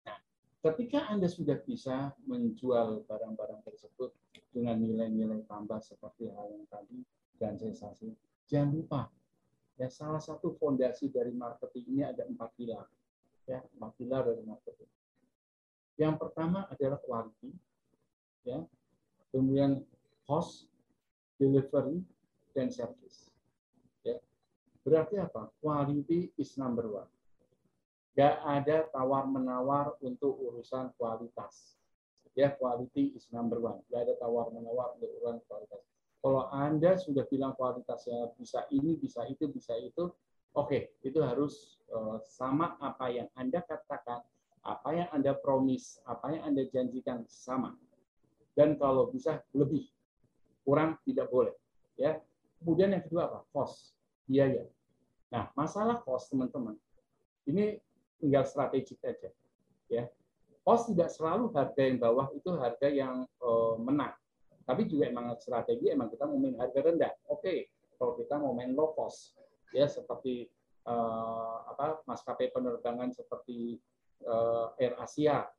Nah, 0.04 0.18
ketika 0.66 1.06
Anda 1.06 1.30
sudah 1.30 1.62
bisa 1.62 2.18
menjual 2.26 3.06
barang-barang 3.06 3.62
tersebut 3.62 4.10
dengan 4.52 4.82
nilai-nilai 4.82 5.46
tambah 5.46 5.80
seperti 5.80 6.34
hal 6.34 6.50
yang 6.50 6.66
tadi, 6.68 7.06
dan 7.42 7.58
sensasi. 7.58 8.14
Jangan 8.46 8.70
lupa, 8.70 9.02
ya 9.82 9.90
salah 9.90 10.22
satu 10.22 10.54
fondasi 10.62 11.10
dari 11.10 11.34
marketing 11.34 11.86
ini 11.90 12.02
ada 12.06 12.22
empat 12.30 12.54
pilar. 12.54 12.86
Ya, 13.50 13.66
empat 13.74 13.98
pilar 13.98 14.30
dari 14.30 14.46
marketing. 14.46 14.92
Yang 15.98 16.16
pertama 16.22 16.70
adalah 16.70 17.02
quality, 17.02 17.50
ya, 18.46 18.62
kemudian 19.34 19.82
cost, 20.30 20.70
delivery, 21.42 22.06
dan 22.54 22.70
service. 22.70 23.34
Ya. 24.06 24.22
Berarti 24.86 25.18
apa? 25.18 25.50
Quality 25.58 26.38
is 26.38 26.54
number 26.62 26.86
one. 26.86 27.10
Gak 28.14 28.44
ada 28.46 28.86
tawar-menawar 28.94 29.98
untuk 30.06 30.38
urusan 30.38 30.94
kualitas. 31.00 31.80
Ya, 32.38 32.54
quality 32.54 33.18
is 33.18 33.26
number 33.34 33.58
one. 33.58 33.82
Gak 33.90 34.06
ada 34.06 34.14
tawar-menawar 34.22 34.96
untuk 35.00 35.10
urusan 35.18 35.42
kualitas 35.50 35.82
kalau 36.22 36.46
Anda 36.54 37.02
sudah 37.02 37.26
bilang 37.26 37.58
kualitasnya 37.58 38.38
bisa 38.38 38.70
ini, 38.70 38.94
bisa 38.94 39.26
itu, 39.26 39.50
bisa 39.50 39.74
itu, 39.82 40.14
oke, 40.54 40.70
okay, 40.70 40.94
itu 41.02 41.18
harus 41.18 41.82
uh, 41.90 42.22
sama 42.22 42.78
apa 42.78 43.10
yang 43.10 43.28
Anda 43.34 43.66
katakan, 43.66 44.22
apa 44.62 44.90
yang 44.94 45.10
Anda 45.10 45.34
promise, 45.34 45.98
apa 46.06 46.38
yang 46.38 46.54
Anda 46.54 46.70
janjikan 46.70 47.26
sama. 47.26 47.74
Dan 48.54 48.78
kalau 48.78 49.10
bisa 49.10 49.42
lebih, 49.58 49.90
kurang 50.62 51.02
tidak 51.10 51.26
boleh. 51.34 51.58
Ya. 51.98 52.22
Kemudian 52.62 52.94
yang 52.94 53.02
kedua 53.02 53.26
apa? 53.26 53.42
Cost, 53.50 53.98
biaya. 54.30 54.70
Nah, 55.34 55.50
masalah 55.58 56.06
cost 56.06 56.30
teman-teman, 56.30 56.78
ini 57.50 57.82
tinggal 58.22 58.46
strategik 58.46 59.02
aja. 59.02 59.34
Ya. 59.90 60.06
Cost 60.62 60.94
tidak 60.94 61.10
selalu 61.10 61.50
harga 61.58 61.82
yang 61.82 61.98
bawah 61.98 62.30
itu 62.38 62.54
harga 62.62 62.88
yang 62.94 63.26
uh, 63.42 63.74
menang 63.82 64.14
tapi 64.64 64.88
juga 64.88 65.10
emang 65.10 65.34
strategi 65.38 65.90
emang 65.92 66.10
kita 66.12 66.30
mau 66.30 66.38
main 66.38 66.58
harga 66.58 66.80
rendah. 66.80 67.12
Oke, 67.30 67.42
okay. 67.42 67.58
kalau 67.98 68.14
kita 68.18 68.36
mau 68.38 68.54
main 68.54 68.72
low 68.74 68.94
cost, 68.94 69.36
ya 69.74 69.90
seperti 69.90 70.48
uh, 70.86 71.68
apa 71.72 72.06
maskapai 72.06 72.54
penerbangan 72.54 73.12
seperti 73.12 73.82
uh, 74.26 74.74
Air 74.78 74.98
Asia, 75.02 75.50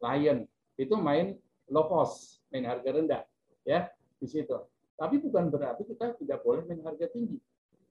Lion, 0.00 0.44
itu 0.76 0.94
main 0.96 1.36
low 1.72 1.88
cost, 1.88 2.44
main 2.52 2.68
harga 2.68 2.90
rendah, 2.92 3.22
ya 3.64 3.88
di 4.20 4.26
situ. 4.28 4.56
Tapi 4.94 5.18
bukan 5.18 5.50
berarti 5.50 5.82
kita 5.88 6.14
tidak 6.14 6.44
boleh 6.46 6.62
main 6.70 6.84
harga 6.86 7.10
tinggi. 7.10 7.40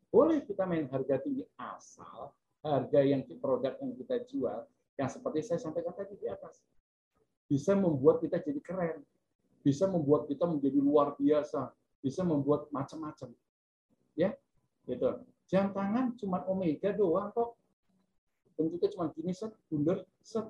Boleh 0.07 0.45
kita 0.45 0.63
main 0.63 0.87
harga 0.87 1.19
tinggi 1.19 1.43
asal 1.57 2.31
harga 2.63 3.03
yang 3.03 3.27
produk 3.43 3.75
yang 3.83 3.91
kita 3.99 4.23
jual 4.23 4.63
yang 4.95 5.09
seperti 5.11 5.43
saya 5.43 5.59
sampaikan 5.59 5.91
tadi 5.91 6.15
di 6.15 6.31
atas 6.31 6.63
bisa 7.51 7.75
membuat 7.75 8.23
kita 8.23 8.39
jadi 8.39 8.61
keren 8.63 9.03
bisa 9.63 9.87
membuat 9.87 10.27
kita 10.27 10.43
menjadi 10.43 10.77
luar 10.83 11.15
biasa, 11.15 11.71
bisa 12.03 12.21
membuat 12.21 12.67
macam-macam. 12.69 13.31
Ya, 14.13 14.35
gitu. 14.85 15.23
Jam 15.47 15.71
tangan 15.71 16.13
cuma 16.19 16.43
omega 16.45 16.91
doang 16.91 17.31
kok. 17.31 17.55
Bentuknya 18.53 18.91
cuma 18.93 19.09
gini 19.15 19.31
set, 19.33 19.55
bundar 19.71 20.03
set. 20.21 20.45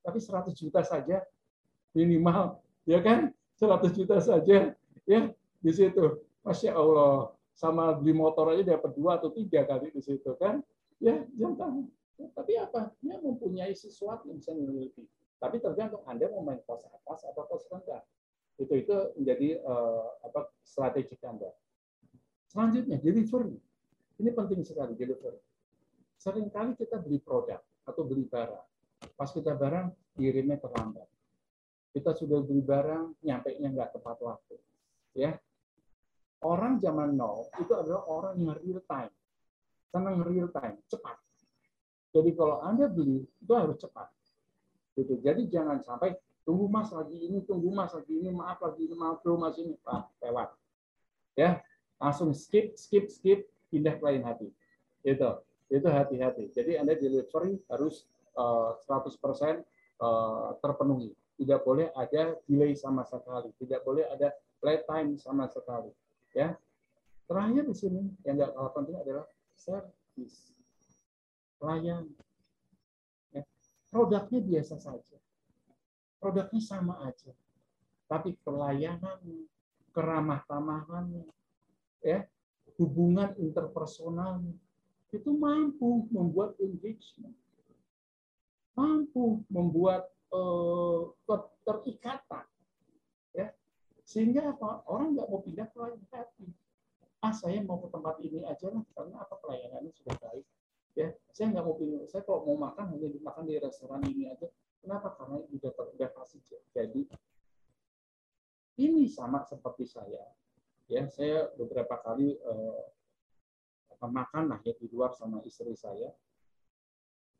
Tapi 0.00 0.22
100 0.22 0.54
juta 0.54 0.80
saja 0.86 1.20
minimal, 1.92 2.62
ya 2.86 3.02
kan? 3.02 3.34
100 3.58 3.92
juta 3.92 4.22
saja, 4.22 4.72
ya 5.04 5.20
di 5.60 5.72
situ. 5.74 6.22
Masya 6.46 6.78
Allah, 6.78 7.34
sama 7.58 7.90
beli 7.98 8.14
motor 8.14 8.54
aja 8.54 8.78
dapat 8.78 8.94
dua 8.94 9.18
atau 9.18 9.34
tiga 9.34 9.66
kali 9.66 9.90
di 9.90 9.98
situ 9.98 10.30
kan? 10.38 10.62
Ya, 11.02 11.26
jam 11.34 11.58
tangan. 11.58 11.90
Tapi 12.32 12.52
apa? 12.56 12.94
Dia 13.02 13.18
mempunyai 13.20 13.74
sesuatu 13.76 14.30
yang 14.30 14.40
bisa 14.40 14.54
memiliki. 14.54 15.04
Tapi 15.36 15.60
tergantung 15.60 16.00
Anda 16.08 16.32
mau 16.32 16.40
main 16.40 16.62
pos 16.64 16.80
atas 16.88 17.28
atau 17.28 17.44
pos 17.44 17.68
rendah 17.68 18.00
itu 18.56 18.72
itu 18.72 18.96
menjadi 19.20 19.60
uh, 19.64 20.08
apa 20.24 20.48
strategi 20.64 21.16
Anda. 21.24 21.52
Selanjutnya 22.48 22.96
delivery. 22.96 23.56
Ini 24.16 24.30
penting 24.32 24.64
sekali 24.64 24.96
delivery. 24.96 25.40
Seringkali 26.16 26.72
kita 26.80 26.96
beli 27.04 27.20
produk 27.20 27.60
atau 27.84 28.02
beli 28.08 28.24
barang. 28.24 28.66
Pas 29.12 29.28
kita 29.28 29.52
barang 29.52 30.16
kirimnya 30.16 30.56
terlambat. 30.56 31.04
Kita 31.92 32.16
sudah 32.16 32.40
beli 32.44 32.64
barang, 32.64 33.20
nyampe 33.24 33.56
nya 33.60 33.72
nggak 33.72 33.92
tepat 33.96 34.16
waktu. 34.24 34.56
Ya, 35.16 35.36
orang 36.44 36.80
zaman 36.80 37.16
now 37.16 37.48
itu 37.56 37.72
adalah 37.72 38.04
orang 38.04 38.36
yang 38.40 38.56
real 38.60 38.80
time, 38.84 39.12
senang 39.88 40.20
real 40.24 40.48
time, 40.52 40.76
cepat. 40.88 41.16
Jadi 42.12 42.32
kalau 42.32 42.60
anda 42.64 42.88
beli 42.88 43.24
itu 43.24 43.52
harus 43.52 43.76
cepat. 43.80 44.08
Gitu. 44.96 45.20
Jadi 45.20 45.52
jangan 45.52 45.84
sampai 45.84 46.16
Tunggu 46.46 46.70
mas 46.70 46.94
lagi 46.94 47.18
ini, 47.26 47.42
tunggu 47.42 47.74
mas 47.74 47.90
lagi 47.90 48.22
ini, 48.22 48.30
maaf 48.30 48.62
lagi 48.62 48.86
ini, 48.86 48.94
maaf 48.94 49.18
bro 49.18 49.34
mas 49.34 49.58
ini, 49.58 49.74
ah, 49.82 50.06
lewat. 50.22 50.54
Ya, 51.34 51.58
langsung 51.98 52.30
skip, 52.30 52.78
skip, 52.78 53.10
skip, 53.10 53.50
pindah 53.66 53.98
ke 53.98 54.02
lain 54.06 54.22
hati. 54.22 54.54
Itu, 55.02 55.42
itu 55.66 55.88
hati-hati. 55.90 56.54
Jadi 56.54 56.78
Anda 56.78 56.94
delivery 56.94 57.58
harus 57.66 58.06
uh, 58.38 58.78
100% 58.78 59.18
uh, 59.18 60.54
terpenuhi. 60.62 61.10
Tidak 61.34 61.66
boleh 61.66 61.90
ada 61.98 62.38
delay 62.46 62.78
sama 62.78 63.02
sekali, 63.02 63.50
tidak 63.58 63.82
boleh 63.82 64.06
ada 64.06 64.30
late 64.62 64.86
time 64.86 65.18
sama 65.18 65.50
sekali. 65.50 65.90
Ya, 66.30 66.54
terakhir 67.26 67.66
di 67.66 67.74
sini 67.74 68.06
yang 68.22 68.38
nggak 68.38 68.54
kalah 68.54 68.70
penting 68.70 68.96
adalah 69.02 69.26
service, 69.58 70.54
pelayanan. 71.58 72.06
Ya. 73.34 73.42
Produknya 73.90 74.40
biasa 74.46 74.78
saja 74.78 75.25
produknya 76.20 76.62
sama 76.62 77.00
aja. 77.04 77.32
Tapi 78.06 78.38
pelayanannya, 78.46 79.50
keramah 79.90 80.46
tamahannya, 80.46 81.26
ya, 82.04 82.22
hubungan 82.78 83.34
interpersonalnya, 83.40 84.54
itu 85.10 85.30
mampu 85.34 86.06
membuat 86.12 86.54
engagement. 86.62 87.34
Mampu 88.76 89.42
membuat 89.50 90.12
uh, 90.30 91.10
keterikatan. 91.24 92.46
Ya. 93.32 93.50
Sehingga 94.04 94.54
apa? 94.54 94.84
Orang 94.86 95.16
nggak 95.16 95.26
mau 95.26 95.40
pindah 95.42 95.66
ke 95.72 95.78
lain 95.80 96.02
hati. 96.12 96.46
Ah, 97.24 97.32
saya 97.32 97.58
mau 97.64 97.80
ke 97.80 97.88
tempat 97.90 98.20
ini 98.22 98.44
aja 98.44 98.70
lah, 98.70 98.84
karena 98.92 99.24
apa 99.24 99.34
pelayanannya 99.40 99.90
sudah 99.96 100.14
baik. 100.20 100.46
Ya, 100.94 101.10
saya 101.32 101.50
nggak 101.50 101.64
mau 101.64 101.74
pindah. 101.74 102.06
Saya 102.06 102.22
kalau 102.22 102.44
mau 102.44 102.70
makan 102.70 102.94
hanya 102.94 103.08
dimakan 103.08 103.48
di 103.48 103.56
restoran 103.58 104.04
ini 104.06 104.30
aja 104.30 104.46
Kenapa? 104.82 105.14
Karena 105.18 105.42
sudah 105.48 105.72
sudah 105.72 106.08
pasti 106.14 106.38
jadi 106.70 107.02
ini 108.76 109.08
sama 109.08 109.40
seperti 109.42 109.88
saya. 109.88 110.24
Ya, 110.86 111.08
saya 111.10 111.50
beberapa 111.58 111.98
kali 111.98 112.38
eh, 112.38 112.84
makan 114.04 114.52
lah 114.52 114.60
ya 114.62 114.76
di 114.76 114.86
luar 114.92 115.16
sama 115.16 115.40
istri 115.42 115.72
saya. 115.72 116.12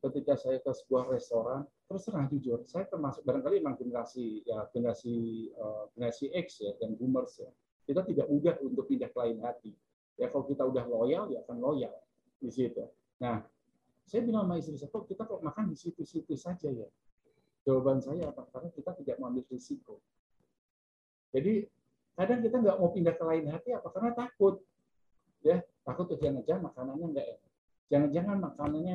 Ketika 0.01 0.37
saya 0.39 0.61
ke 0.61 0.71
sebuah 0.71 1.13
restoran, 1.13 1.65
terus 1.89 2.07
terang 2.07 2.29
jujur, 2.29 2.63
saya 2.69 2.85
termasuk 2.87 3.25
barangkali 3.25 3.65
memang 3.65 3.81
generasi 3.81 4.45
ya 4.45 4.69
generasi 4.71 5.49
uh, 5.57 5.89
generasi 5.97 6.31
X 6.37 6.63
ya 6.63 6.73
dan 6.79 6.95
boomers 6.95 7.41
ya. 7.41 7.51
Kita 7.87 8.05
tidak 8.05 8.29
mudah 8.29 8.55
untuk 8.61 8.87
pindah 8.87 9.09
ke 9.09 9.19
lain 9.19 9.41
hati. 9.43 9.73
Ya 10.21 10.29
kalau 10.31 10.45
kita 10.47 10.63
udah 10.69 10.85
loyal 10.85 11.33
ya 11.33 11.43
akan 11.49 11.59
loyal 11.59 11.97
di 12.39 12.51
situ. 12.53 12.87
Nah, 13.19 13.41
saya 14.05 14.21
bilang 14.23 14.47
sama 14.47 14.61
istri 14.61 14.79
saya, 14.79 14.93
kok 14.93 15.09
kita 15.09 15.25
kok 15.25 15.43
makan 15.43 15.73
di 15.73 15.77
situ-situ 15.81 16.35
saja 16.39 16.69
ya. 16.71 16.89
Jawaban 17.67 17.99
saya 17.99 18.31
apa? 18.31 18.47
Karena 18.55 18.71
kita 18.71 18.95
tidak 18.95 19.19
mengambil 19.19 19.43
risiko. 19.51 19.99
Jadi 21.35 21.67
kadang 22.15 22.41
kita 22.41 22.63
nggak 22.63 22.79
mau 22.79 22.95
pindah 22.95 23.15
ke 23.19 23.25
lain 23.27 23.51
hati 23.51 23.75
apa 23.75 23.91
karena 23.91 24.15
takut. 24.15 24.63
Ya, 25.43 25.67
takut 25.83 26.07
tuh 26.07 26.19
jangan-jangan 26.23 26.71
makanannya 26.71 27.07
nggak 27.11 27.27
enak. 27.27 27.53
Jangan-jangan 27.91 28.37
makanannya 28.39 28.95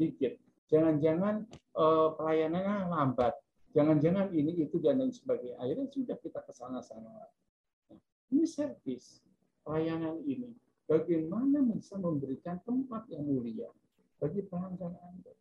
dikit. 0.00 0.40
Jangan-jangan 0.72 1.44
uh, 1.76 2.16
pelayanannya 2.16 2.88
lambat. 2.88 3.36
Jangan-jangan 3.76 4.32
ini 4.32 4.64
itu 4.64 4.80
dan 4.80 5.04
lain 5.04 5.12
sebagainya. 5.12 5.60
Akhirnya 5.60 5.86
sudah 5.92 6.16
kita 6.16 6.40
ke 6.40 6.52
sana 6.56 6.80
sana. 6.80 7.12
Nah, 7.12 8.00
ini 8.32 8.48
servis 8.48 9.20
pelayanan 9.60 10.24
ini. 10.24 10.56
Bagaimana 10.88 11.60
bisa 11.68 12.00
memberikan 12.00 12.56
tempat 12.64 13.04
yang 13.12 13.28
mulia 13.28 13.68
bagi 14.16 14.40
pelanggan 14.40 14.96
Anda. 14.96 15.34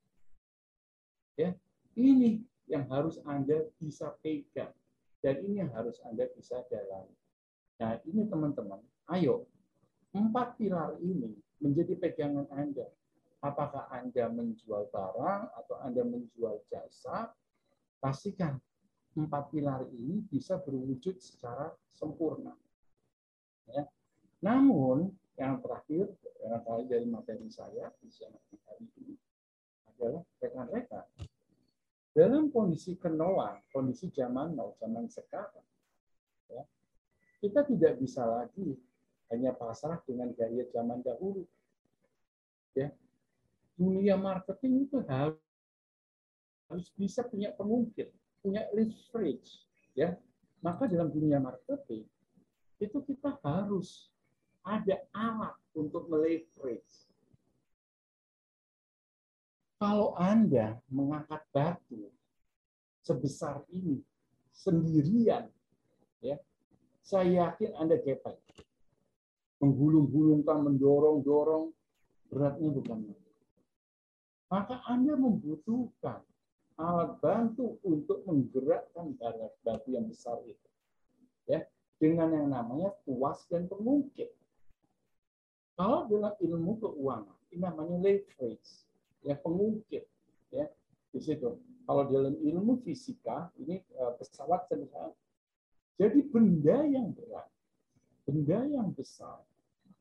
Ya, 1.40 1.56
ini 1.96 2.44
yang 2.70 2.86
harus 2.90 3.22
Anda 3.26 3.70
bisa 3.78 4.14
pegang. 4.22 4.74
Dan 5.22 5.42
ini 5.42 5.66
yang 5.66 5.72
harus 5.74 5.98
Anda 6.06 6.30
bisa 6.34 6.62
dalami. 6.70 7.18
Nah, 7.82 7.98
ini 8.06 8.30
teman-teman, 8.30 8.80
ayo, 9.18 9.50
empat 10.14 10.56
pilar 10.56 10.96
ini 11.02 11.34
menjadi 11.60 11.98
pegangan 11.98 12.48
Anda. 12.54 12.88
Apakah 13.42 13.90
Anda 13.94 14.30
menjual 14.32 14.90
barang 14.90 15.42
atau 15.54 15.76
Anda 15.82 16.02
menjual 16.06 16.66
jasa, 16.70 17.34
pastikan 18.02 18.58
empat 19.16 19.54
pilar 19.54 19.86
ini 19.94 20.26
bisa 20.28 20.58
berwujud 20.62 21.22
secara 21.22 21.72
sempurna. 21.94 22.54
Ya. 23.70 23.86
Namun, 24.46 25.10
yang 25.36 25.60
terakhir, 25.60 26.16
yang 26.44 26.62
terakhir 26.64 26.88
dari 26.88 27.08
materi 27.10 27.50
saya 27.50 27.92
di 28.00 28.08
hari 28.68 28.88
ini 29.04 29.16
adalah 29.90 30.24
rekan-rekan 30.40 31.06
dalam 32.16 32.48
kondisi 32.48 32.96
kenoa, 32.96 33.60
kondisi 33.76 34.08
zaman 34.16 34.56
now, 34.56 34.72
zaman 34.80 35.12
sekarang, 35.12 35.68
ya, 36.48 36.64
kita 37.44 37.68
tidak 37.68 38.00
bisa 38.00 38.24
lagi 38.24 38.80
hanya 39.36 39.52
pasrah 39.52 40.00
dengan 40.08 40.32
gaya 40.32 40.64
zaman 40.72 41.04
dahulu. 41.04 41.44
Ya, 42.72 42.96
dunia 43.76 44.16
marketing 44.16 44.88
itu 44.88 45.04
harus 45.12 45.40
harus 46.72 46.88
bisa 46.98 47.22
punya 47.28 47.54
pengungkit, 47.54 48.10
punya 48.42 48.66
leverage, 48.72 49.68
ya. 49.94 50.18
Maka 50.64 50.90
dalam 50.90 51.14
dunia 51.14 51.38
marketing 51.38 52.08
itu 52.82 52.98
kita 53.06 53.38
harus 53.46 54.10
ada 54.66 54.98
alat 55.14 55.54
untuk 55.78 56.10
meleverage 56.10 57.06
kalau 59.86 60.18
Anda 60.18 60.82
mengangkat 60.90 61.46
batu 61.54 62.10
sebesar 63.06 63.62
ini 63.70 64.02
sendirian, 64.50 65.46
ya, 66.26 66.42
saya 67.06 67.54
yakin 67.54 67.78
Anda 67.78 68.02
gepek. 68.02 68.34
Menggulung-gulungkan, 69.62 70.66
mendorong-dorong, 70.66 71.70
beratnya 72.34 72.70
bukan 72.74 73.14
Maka 74.50 74.82
Anda 74.90 75.14
membutuhkan 75.22 76.26
alat 76.82 77.22
bantu 77.22 77.78
untuk 77.86 78.26
menggerakkan 78.26 79.14
batu 79.62 79.90
yang 79.94 80.10
besar 80.10 80.42
itu. 80.50 80.70
Ya, 81.46 81.62
dengan 82.02 82.34
yang 82.34 82.50
namanya 82.50 82.90
tuas 83.06 83.46
dan 83.54 83.70
pengungkit. 83.70 84.34
Kalau 85.78 86.10
dalam 86.10 86.34
ilmu 86.42 86.74
keuangan, 86.82 87.38
ini 87.54 87.62
namanya 87.62 88.02
leverage 88.02 88.85
ya 89.26 89.36
pengungkit 89.42 90.06
ya 90.54 90.70
di 91.10 91.20
situ. 91.20 91.58
Kalau 91.86 92.04
dalam 92.10 92.38
ilmu 92.38 92.82
fisika 92.82 93.50
ini 93.58 93.82
eh, 93.82 94.14
pesawat 94.22 94.70
sebesar 94.70 95.12
jadi 95.96 96.20
benda 96.28 96.84
yang 96.84 97.16
berat, 97.16 97.48
benda 98.28 98.60
yang 98.68 98.92
besar 98.92 99.40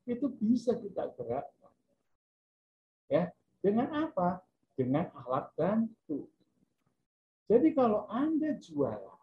itu 0.04 0.26
bisa 0.42 0.74
kita 0.74 1.14
gerakkan. 1.14 1.72
Ya, 3.06 3.30
dengan 3.62 4.10
apa? 4.10 4.42
Dengan 4.74 5.06
alat 5.22 5.54
bantu. 5.54 6.26
Jadi 7.46 7.76
kalau 7.76 8.10
Anda 8.10 8.58
jualan 8.58 9.22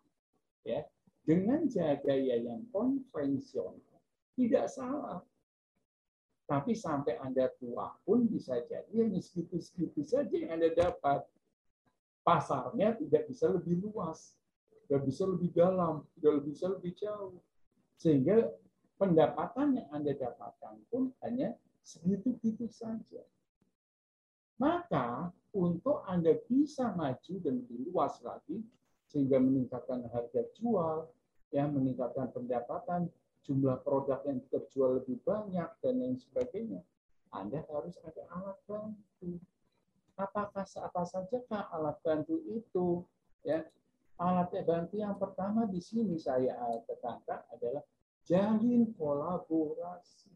ya 0.63 0.85
dengan 1.25 1.65
gaya 1.73 2.35
yang 2.37 2.69
konvensional 2.69 3.99
tidak 4.37 4.69
salah 4.69 5.25
tapi 6.51 6.75
sampai 6.75 7.15
Anda 7.23 7.47
tua 7.55 7.95
pun 8.03 8.27
bisa 8.27 8.59
jadi 8.67 8.91
hanya 9.07 9.23
segitu-segitu 9.23 10.03
saja 10.03 10.35
yang 10.35 10.59
Anda 10.59 10.75
dapat. 10.75 11.23
Pasarnya 12.27 12.91
tidak 12.99 13.31
bisa 13.31 13.47
lebih 13.47 13.79
luas, 13.79 14.35
tidak 14.83 15.07
bisa 15.07 15.23
lebih 15.31 15.47
dalam, 15.55 16.03
tidak 16.19 16.43
bisa 16.43 16.67
lebih 16.67 16.91
jauh. 16.99 17.39
Sehingga 17.95 18.51
pendapatan 18.99 19.79
yang 19.79 19.87
Anda 19.95 20.11
dapatkan 20.11 20.75
pun 20.91 21.15
hanya 21.23 21.55
segitu-gitu 21.87 22.67
saja. 22.67 23.23
Maka 24.59 25.31
untuk 25.55 26.03
Anda 26.03 26.35
bisa 26.51 26.91
maju 26.99 27.33
dan 27.47 27.63
lebih 27.63 27.95
luas 27.95 28.19
lagi, 28.27 28.59
sehingga 29.07 29.39
meningkatkan 29.39 30.03
harga 30.11 30.43
jual, 30.59 31.07
ya 31.55 31.63
meningkatkan 31.63 32.27
pendapatan, 32.35 33.07
jumlah 33.41 33.81
produk 33.81 34.21
yang 34.25 34.39
terjual 34.49 35.01
lebih 35.01 35.17
banyak 35.25 35.69
dan 35.81 35.93
lain 35.97 36.17
sebagainya, 36.17 36.81
Anda 37.33 37.65
harus 37.65 37.97
ada 38.05 38.23
alat 38.37 38.59
bantu. 38.69 39.41
Apakah 40.19 40.65
apa 40.65 41.03
saja 41.07 41.39
alat 41.73 41.97
bantu 42.05 42.37
itu? 42.45 43.01
Ya, 43.41 43.65
alat 44.21 44.53
bantu 44.61 45.01
yang 45.01 45.17
pertama 45.17 45.65
di 45.65 45.81
sini 45.81 46.21
saya 46.21 46.53
tekankan 46.85 47.41
adalah 47.49 47.81
jalin 48.29 48.93
kolaborasi. 48.93 50.29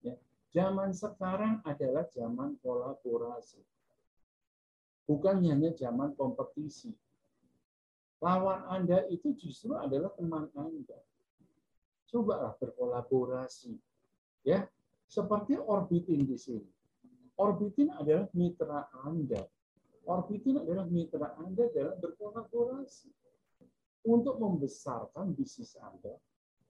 Ya, 0.00 0.16
zaman 0.56 0.96
sekarang 0.96 1.60
adalah 1.68 2.08
zaman 2.08 2.56
kolaborasi. 2.64 3.60
Bukan 5.04 5.44
hanya 5.44 5.74
zaman 5.76 6.16
kompetisi 6.16 6.96
Lawan 8.22 8.62
Anda 8.70 9.02
itu 9.10 9.34
justru 9.34 9.74
adalah 9.74 10.14
teman 10.14 10.46
Anda. 10.54 10.94
Cobalah 12.06 12.54
berkolaborasi. 12.54 13.74
Ya, 14.46 14.70
seperti 15.10 15.58
orbitin 15.58 16.22
di 16.22 16.38
sini. 16.38 16.70
Orbitin 17.34 17.90
adalah 17.90 18.30
mitra 18.30 18.86
Anda. 19.02 19.42
Orbitin 20.06 20.62
adalah 20.62 20.86
mitra 20.86 21.34
Anda 21.42 21.66
dalam 21.74 21.98
berkolaborasi 21.98 23.10
untuk 24.06 24.38
membesarkan 24.38 25.34
bisnis 25.34 25.74
Anda, 25.82 26.14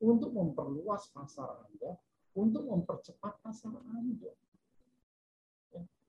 untuk 0.00 0.32
memperluas 0.32 1.12
pasar 1.12 1.68
Anda, 1.68 2.00
untuk 2.32 2.64
mempercepat 2.64 3.44
pasar 3.44 3.76
Anda. 3.92 4.32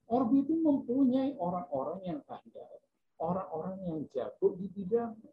Orbitin 0.08 0.64
mempunyai 0.64 1.36
orang-orang 1.36 2.00
yang 2.06 2.20
andal, 2.28 2.80
orang-orang 3.24 3.76
yang 3.88 4.00
jago 4.12 4.60
di 4.60 4.68
bidangnya. 4.68 5.32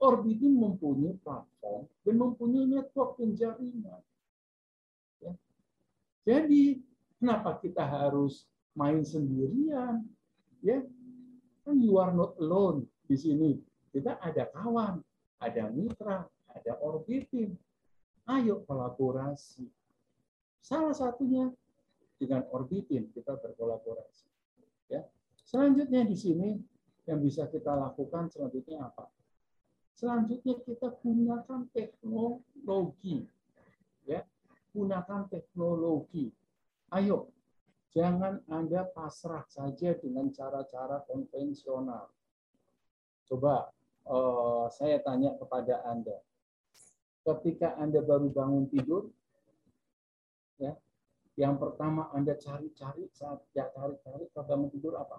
Orbitin 0.00 0.56
mempunyai 0.56 1.12
platform 1.20 1.84
dan 2.08 2.14
mempunyai 2.16 2.64
network 2.64 3.20
penjaringan. 3.20 4.00
Ya. 5.20 5.32
Jadi, 6.24 6.80
kenapa 7.20 7.60
kita 7.60 7.84
harus 7.84 8.48
main 8.72 9.04
sendirian? 9.04 10.08
Ya, 10.64 10.80
kan 11.68 11.76
you 11.84 12.00
are 12.00 12.16
not 12.16 12.32
alone 12.40 12.88
di 13.04 13.16
sini. 13.20 13.60
Kita 13.92 14.16
ada 14.24 14.48
kawan, 14.48 15.04
ada 15.44 15.68
mitra, 15.68 16.24
ada 16.48 16.72
orbitin. 16.80 17.52
Ayo 18.24 18.64
kolaborasi. 18.64 19.68
Salah 20.64 20.96
satunya 20.96 21.52
dengan 22.16 22.46
orbitin 22.56 23.10
kita 23.12 23.36
berkolaborasi. 23.36 24.28
Ya. 24.88 25.04
Selanjutnya 25.50 26.06
di 26.06 26.14
sini 26.14 26.54
yang 27.10 27.18
bisa 27.18 27.50
kita 27.50 27.74
lakukan 27.74 28.30
selanjutnya 28.30 28.86
apa? 28.86 29.10
Selanjutnya 29.98 30.62
kita 30.62 30.94
gunakan 31.02 31.66
teknologi. 31.74 33.26
Ya, 34.06 34.22
gunakan 34.70 35.26
teknologi. 35.26 36.30
Ayo, 36.94 37.34
jangan 37.90 38.46
Anda 38.46 38.86
pasrah 38.94 39.42
saja 39.50 39.98
dengan 39.98 40.30
cara-cara 40.30 41.02
konvensional. 41.10 42.14
Coba 43.26 43.74
uh, 44.06 44.70
saya 44.70 45.02
tanya 45.02 45.34
kepada 45.34 45.82
Anda. 45.82 46.22
Ketika 47.26 47.74
Anda 47.74 48.06
baru 48.06 48.30
bangun 48.30 48.70
tidur, 48.70 49.10
ya, 50.62 50.78
yang 51.34 51.58
pertama 51.58 52.06
Anda 52.14 52.38
cari-cari 52.38 53.10
saat 53.10 53.42
cari-cari 53.50 54.30
saat 54.30 54.46
bangun 54.46 54.70
tidur 54.70 54.94
apa? 54.94 55.18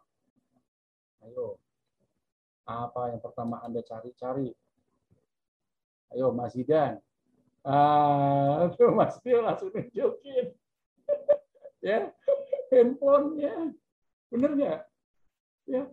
Ayo. 1.26 1.62
Apa 2.66 3.14
yang 3.14 3.22
pertama 3.22 3.62
Anda 3.62 3.82
cari-cari? 3.86 4.50
Ayo 6.14 6.34
Mas 6.34 6.58
Idan. 6.58 6.98
Ah, 7.62 8.66
tuh 8.78 8.90
Mas 8.94 9.22
Dio 9.22 9.46
langsung 9.46 9.70
nunjukin. 9.70 10.54
ya, 11.86 12.10
handphonenya. 12.74 13.74
Bener 14.34 14.52
nggak? 14.58 14.80
Ya. 15.70 15.84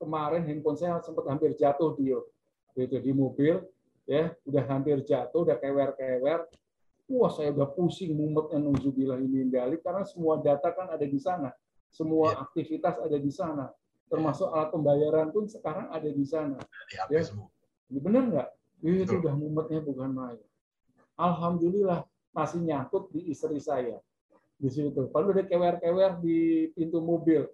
Kemarin 0.00 0.44
handphone 0.44 0.76
saya 0.80 1.00
sempat 1.00 1.28
hampir 1.28 1.56
jatuh 1.56 1.96
Dio. 1.96 2.28
Itu 2.76 3.00
di 3.02 3.12
mobil, 3.12 3.60
ya, 4.08 4.32
udah 4.46 4.64
hampir 4.70 5.00
jatuh, 5.04 5.44
udah 5.44 5.56
kewer-kewer. 5.60 6.48
Wah, 7.10 7.30
saya 7.34 7.50
udah 7.50 7.66
pusing 7.74 8.14
mumetnya 8.14 8.62
nuzubillah 8.62 9.18
ini 9.18 9.50
dalik 9.50 9.82
karena 9.82 10.06
semua 10.06 10.38
data 10.38 10.70
kan 10.70 10.94
ada 10.94 11.02
di 11.02 11.18
sana. 11.18 11.50
Semua 11.90 12.32
ya. 12.32 12.46
aktivitas 12.46 12.96
ada 13.02 13.18
di 13.18 13.30
sana. 13.34 13.66
Termasuk 14.10 14.50
alat 14.50 14.70
pembayaran 14.74 15.28
pun 15.30 15.46
sekarang 15.46 15.90
ada 15.90 16.10
di 16.10 16.24
sana. 16.26 16.58
Di 16.90 16.98
ya. 17.14 17.22
semua. 17.22 17.50
Ini 17.90 17.98
benar 17.98 18.22
nggak? 18.30 18.48
Itu 18.80 19.20
udah 19.20 19.34
mumetnya 19.36 19.80
bukan 19.82 20.10
main. 20.14 20.40
Alhamdulillah 21.20 22.06
masih 22.32 22.62
nyangkut 22.64 23.10
di 23.12 23.28
istri 23.28 23.58
saya 23.60 23.98
di 24.60 24.68
situ. 24.68 25.10
Kalau 25.10 25.26
udah 25.32 25.44
kewer-kewer 25.44 26.20
di 26.20 26.70
pintu 26.76 27.00
mobil, 27.00 27.44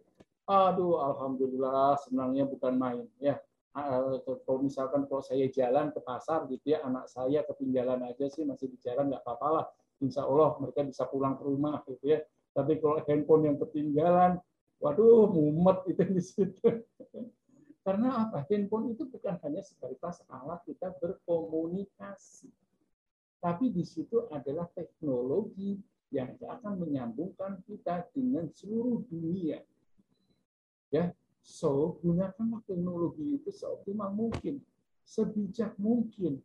aduh 0.47 1.03
alhamdulillah 1.03 1.99
senangnya 2.03 2.47
bukan 2.47 2.75
main 2.79 3.07
ya. 3.23 3.39
Kalau 3.77 4.65
misalkan 4.65 5.05
kalau 5.05 5.21
saya 5.21 5.47
jalan 5.53 5.93
ke 5.93 6.01
pasar 6.01 6.49
gitu 6.49 6.73
ya, 6.73 6.81
anak 6.87 7.13
saya 7.13 7.45
ketinggalan 7.45 8.09
aja 8.09 8.25
sih 8.33 8.43
masih 8.43 8.73
di 8.73 8.79
jalan 8.81 9.13
nggak 9.13 9.21
apa-apa 9.21 9.49
lah. 9.53 9.67
Insya 10.01 10.25
Allah 10.25 10.57
mereka 10.61 10.81
bisa 10.85 11.05
pulang 11.09 11.37
ke 11.37 11.45
rumah 11.45 11.85
gitu 11.85 12.17
ya. 12.17 12.21
Tapi 12.57 12.81
kalau 12.81 13.05
handphone 13.05 13.53
yang 13.53 13.61
ketinggalan, 13.61 14.41
waduh 14.81 15.29
mumet 15.29 15.85
itu 15.93 16.03
di 16.09 16.23
situ. 16.25 16.65
Karena 17.85 18.27
apa? 18.27 18.49
Handphone 18.49 18.97
itu 18.97 19.05
bukan 19.05 19.37
hanya 19.45 19.61
sebatas 19.61 20.25
alat 20.33 20.65
kita 20.65 20.97
berkomunikasi. 20.97 22.49
Tapi 23.45 23.69
di 23.69 23.85
situ 23.85 24.25
adalah 24.33 24.67
teknologi 24.73 25.77
yang 26.09 26.33
akan 26.41 26.81
menyambungkan 26.81 27.61
kita 27.69 28.09
dengan 28.17 28.49
seluruh 28.49 29.05
dunia. 29.07 29.61
Ya, 30.89 31.13
so 31.45 32.01
gunakanlah 32.01 32.65
teknologi 32.65 33.37
itu 33.37 33.53
seoptimal 33.53 34.17
mungkin, 34.17 34.65
sebijak 35.05 35.77
mungkin. 35.77 36.41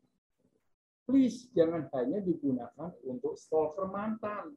Please 1.08 1.50
jangan 1.56 1.88
hanya 1.98 2.20
digunakan 2.22 2.92
untuk 3.08 3.40
stalker 3.40 3.90
mantan. 3.90 4.54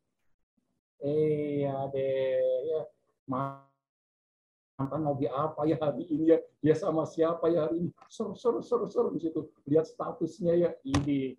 Eh, 1.04 1.68
ya 1.68 1.84
deh, 1.92 2.40
ya 2.64 2.80
mantan 3.28 5.04
lagi 5.04 5.28
apa 5.28 5.68
ya 5.68 5.76
hari 5.76 6.08
ini 6.08 6.32
ya? 6.32 6.40
Dia 6.64 6.72
sama 6.72 7.04
siapa 7.04 7.52
ya 7.52 7.68
hari 7.68 7.84
ini? 7.84 7.90
Ser 8.08 8.32
ser 8.32 8.56
ser 8.64 8.80
ser 8.88 9.12
di 9.12 9.20
situ. 9.20 9.52
Lihat 9.68 9.84
statusnya 9.84 10.56
ya. 10.56 10.72
Ini. 10.80 11.36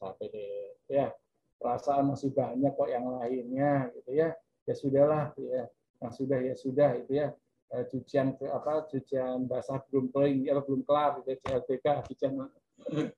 Capek 0.00 0.28
deh 0.32 0.72
ya 0.88 1.12
perasaan 1.60 2.12
masih 2.12 2.32
banyak 2.32 2.72
kok 2.76 2.88
yang 2.88 3.04
lainnya 3.20 3.92
gitu 3.92 4.10
ya. 4.16 4.32
Ya 4.64 4.72
sudahlah 4.72 5.36
ya. 5.36 5.68
Yang 6.00 6.12
sudah 6.24 6.38
ya 6.40 6.54
sudah 6.56 6.90
itu 6.96 7.12
ya. 7.12 7.28
Eh, 7.76 7.84
cucian 7.92 8.32
apa 8.48 8.88
cucian 8.88 9.44
basah 9.44 9.84
belum 9.92 10.08
keling 10.12 10.48
ya 10.48 10.56
belum 10.64 10.80
kelar 10.88 11.20
gitu 11.20 11.36
ya, 11.36 11.60
CLTK 11.60 11.86
cucian. 12.08 12.32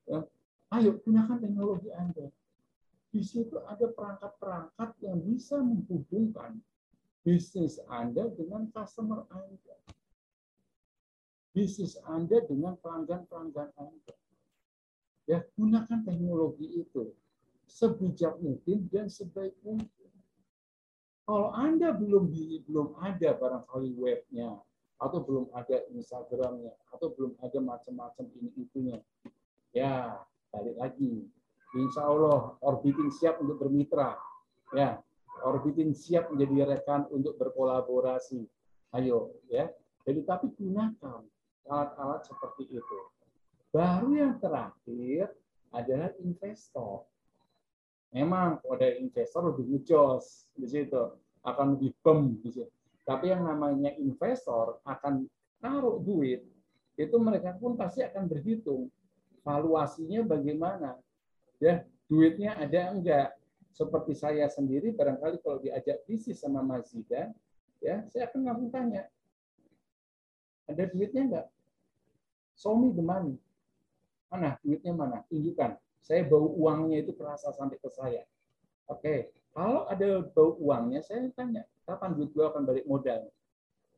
Ya. 0.07 0.23
ayo 0.77 1.01
gunakan 1.01 1.41
teknologi 1.41 1.89
anda 1.91 2.29
di 3.17 3.25
situ 3.25 3.57
ada 3.65 3.89
perangkat-perangkat 3.89 4.93
yang 5.01 5.17
bisa 5.25 5.57
menghubungkan 5.57 6.61
bisnis 7.25 7.81
Anda 7.89 8.29
dengan 8.29 8.69
customer 8.69 9.25
Anda. 9.33 9.75
Bisnis 11.57 11.97
Anda 12.05 12.45
dengan 12.45 12.77
pelanggan-pelanggan 12.77 13.73
Anda. 13.73 14.15
Ya, 15.25 15.41
gunakan 15.57 16.05
teknologi 16.05 16.77
itu 16.77 17.09
sebijak 17.65 18.37
mungkin 18.37 18.85
dan 18.93 19.09
sebaik 19.09 19.57
mungkin. 19.65 20.13
Kalau 21.25 21.51
Anda 21.57 21.97
belum 21.97 22.31
belum 22.69 23.01
ada 23.01 23.33
barangkali 23.33 23.97
webnya, 23.97 24.61
atau 24.97 25.19
belum 25.25 25.49
ada 25.57 25.83
Instagramnya, 25.89 26.71
atau 26.93 27.11
belum 27.11 27.33
ada 27.41 27.59
macam-macam 27.59 28.25
ini 28.39 28.49
itunya, 28.55 28.97
ya 29.73 30.21
balik 30.53 30.77
lagi. 30.77 31.27
Insya 31.75 32.07
Allah 32.07 32.55
orbiting 32.63 33.11
siap 33.11 33.43
untuk 33.43 33.59
bermitra. 33.59 34.15
Ya, 34.71 34.99
Orbitin 35.45 35.93
siap 35.93 36.33
menjadi 36.33 36.77
rekan 36.77 37.05
untuk 37.13 37.37
berkolaborasi. 37.37 38.41
Ayo, 38.95 39.37
ya. 39.51 39.69
Jadi 40.07 40.23
tapi 40.23 40.47
gunakan 40.55 41.21
alat-alat 41.67 42.23
seperti 42.23 42.71
itu. 42.71 42.99
Baru 43.69 44.15
yang 44.15 44.39
terakhir 44.39 45.35
adalah 45.75 46.15
investor. 46.23 47.03
Memang 48.15 48.63
ada 48.63 48.87
investor 48.97 49.51
lebih 49.51 49.67
ngejos 49.67 50.47
di 50.55 50.63
situ, 50.63 51.03
akan 51.43 51.75
lebih 51.75 51.91
bem 51.99 52.39
di 52.39 52.49
situ. 52.55 52.71
Tapi 53.03 53.35
yang 53.35 53.43
namanya 53.43 53.91
investor 53.99 54.79
akan 54.87 55.27
taruh 55.59 55.99
duit, 55.99 56.47
itu 56.95 57.15
mereka 57.19 57.51
pun 57.59 57.75
pasti 57.75 57.99
akan 57.99 58.31
berhitung 58.31 58.87
valuasinya 59.43 60.23
bagaimana. 60.23 60.95
Ya, 61.57 61.85
duitnya 62.05 62.53
ada 62.53 62.93
enggak, 62.93 63.33
seperti 63.73 64.13
saya 64.13 64.45
sendiri 64.49 64.93
barangkali 64.93 65.41
kalau 65.41 65.57
diajak 65.61 66.05
bisnis 66.05 66.41
sama 66.41 66.61
Mas 66.61 66.89
Zidan, 66.93 67.33
ya 67.81 68.05
saya 68.09 68.29
akan 68.29 68.41
langsung 68.45 68.69
tanya, 68.69 69.09
ada 70.67 70.83
duitnya 70.89 71.23
enggak? 71.23 71.47
Show 72.57 72.73
me. 72.73 72.89
Mana 74.27 74.59
duitnya 74.59 74.91
mana? 74.91 75.23
Tunjukkan. 75.29 75.79
Saya 76.03 76.23
bau 76.23 76.51
uangnya 76.57 77.03
itu 77.03 77.11
terasa 77.15 77.51
sampai 77.53 77.77
ke 77.79 77.89
saya. 77.91 78.23
Oke, 78.87 79.31
kalau 79.51 79.87
ada 79.87 80.23
bau 80.23 80.55
uangnya, 80.59 81.03
saya 81.03 81.27
tanya, 81.35 81.67
kapan 81.83 82.15
duit 82.15 82.31
gue 82.31 82.45
akan 82.45 82.63
balik 82.63 82.85
modal? 82.87 83.27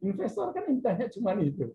Investor 0.01 0.55
kan 0.55 0.66
yang 0.70 0.80
tanya 0.82 1.05
cuma 1.12 1.36
itu. 1.38 1.74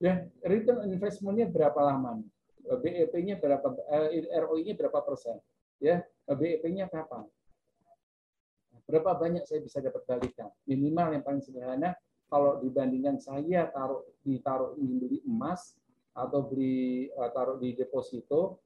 Ya, 0.00 0.26
return 0.42 0.88
investment-nya 0.88 1.46
berapa 1.52 1.76
lama? 1.76 2.24
BEP-nya 2.64 3.40
berapa, 3.40 3.72
eh, 3.88 4.26
ROI-nya 4.40 4.74
berapa 4.76 5.00
persen? 5.04 5.40
Ya, 5.80 6.04
BEP-nya 6.28 6.90
kapan? 6.92 7.24
Berapa 8.90 9.14
banyak 9.14 9.46
saya 9.46 9.62
bisa 9.62 9.78
dapat 9.78 10.02
balikan? 10.02 10.50
Minimal 10.66 11.14
yang 11.14 11.22
paling 11.22 11.42
sederhana, 11.42 11.94
kalau 12.30 12.58
dibandingkan 12.62 13.18
saya 13.18 13.70
taruh 13.70 14.06
ditaruh 14.22 14.78
ingin 14.78 14.96
beli 15.02 15.18
emas 15.26 15.78
atau 16.14 16.46
beli 16.46 17.10
uh, 17.14 17.30
taruh 17.30 17.58
di 17.58 17.74
deposito, 17.74 18.62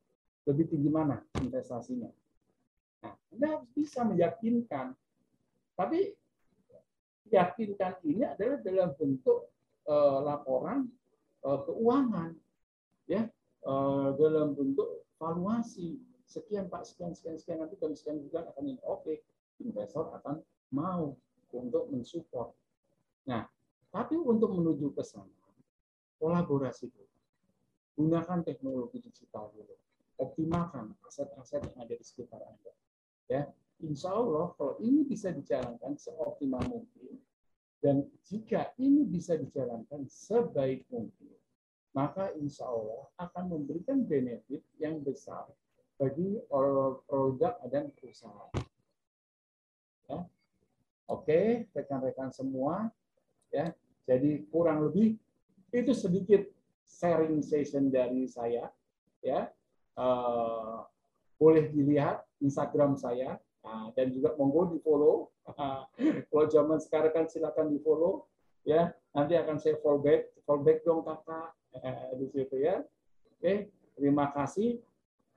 lebih 0.49 0.68
tinggi 0.68 0.88
mana 0.88 1.20
investasinya? 1.40 2.09
Nah, 3.05 3.14
Anda 3.32 3.47
harus 3.57 3.68
bisa 3.76 4.05
meyakinkan. 4.05 4.97
Tapi 5.76 6.12
yakinkan 7.28 8.01
ini 8.05 8.24
adalah 8.24 8.59
dalam 8.61 8.90
bentuk 8.97 9.49
uh, 9.88 10.18
laporan 10.24 10.88
uh, 11.45 11.61
keuangan, 11.68 12.32
ya, 13.09 13.28
uh, 13.65 14.15
dalam 14.17 14.57
bentuk 14.57 15.05
valuasi 15.21 16.01
sekian 16.25 16.69
pak 16.73 16.89
sekian 16.89 17.12
sekian 17.12 17.37
sekian 17.37 17.59
nanti 17.61 17.77
dalam 17.77 17.95
sekian 17.97 18.21
bulan 18.29 18.49
akan 18.53 18.65
ini 18.65 18.81
oke 18.85 19.05
okay, 19.05 19.17
investor 19.61 20.11
akan 20.21 20.41
mau 20.75 21.15
untuk 21.55 21.87
mensupport. 21.93 22.51
Nah, 23.31 23.47
tapi 23.95 24.19
untuk 24.19 24.51
menuju 24.51 24.91
ke 24.91 25.07
sana 25.07 25.31
kolaborasi 26.19 26.91
dulu. 26.91 27.15
Gunakan 27.95 28.43
teknologi 28.43 28.99
digital 28.99 29.55
dulu. 29.55 29.77
Optimalkan 30.19 30.95
aset-aset 31.07 31.62
yang 31.62 31.79
ada 31.79 31.95
di 31.95 32.05
sekitar 32.07 32.43
Anda. 32.43 32.73
Ya, 33.31 33.43
insya 33.83 34.15
Allah 34.15 34.55
kalau 34.59 34.79
ini 34.83 35.07
bisa 35.07 35.31
dijalankan 35.31 35.99
seoptimal 35.99 36.65
mungkin 36.67 37.19
dan 37.85 38.09
jika 38.25 38.73
ini 38.81 39.05
bisa 39.05 39.37
dijalankan 39.37 40.09
sebaik 40.09 40.89
mungkin, 40.89 41.37
maka 41.95 42.34
insya 42.34 42.66
Allah 42.66 43.07
akan 43.22 43.55
memberikan 43.55 44.03
benefit 44.03 44.61
yang 44.82 44.99
besar 44.99 45.47
bagi 45.95 46.42
produk 47.07 47.55
dan 47.70 47.95
perusahaan. 47.95 48.51
Ya. 50.11 50.26
Oke, 51.07 51.70
rekan-rekan 51.70 52.34
semua, 52.34 52.90
ya. 53.55 53.70
Jadi 54.05 54.42
kurang 54.51 54.84
lebih 54.90 55.14
itu 55.70 55.92
sedikit 55.95 56.42
sharing 56.82 57.40
session 57.47 57.95
dari 57.95 58.26
saya, 58.26 58.68
ya. 59.22 59.47
Uh, 59.95 60.82
boleh 61.38 61.70
dilihat 61.70 62.26
Instagram 62.42 62.99
saya 62.99 63.38
nah, 63.62 63.95
dan 63.95 64.11
juga 64.11 64.34
monggo 64.34 64.74
di 64.74 64.82
follow. 64.82 65.30
Kalau 66.30 66.47
zaman 66.51 66.82
sekarang 66.82 67.14
kan 67.14 67.24
silakan 67.30 67.70
di 67.70 67.78
follow, 67.78 68.26
ya. 68.66 68.90
Nanti 69.14 69.38
akan 69.38 69.62
saya 69.62 69.78
fallback, 69.78 70.34
fallback 70.42 70.82
dong 70.82 71.07
kakak 71.07 71.55
di 72.14 72.27
situ 72.31 72.57
ya. 72.62 72.83
Oke, 73.35 73.68
terima 73.99 74.31
kasih 74.31 74.79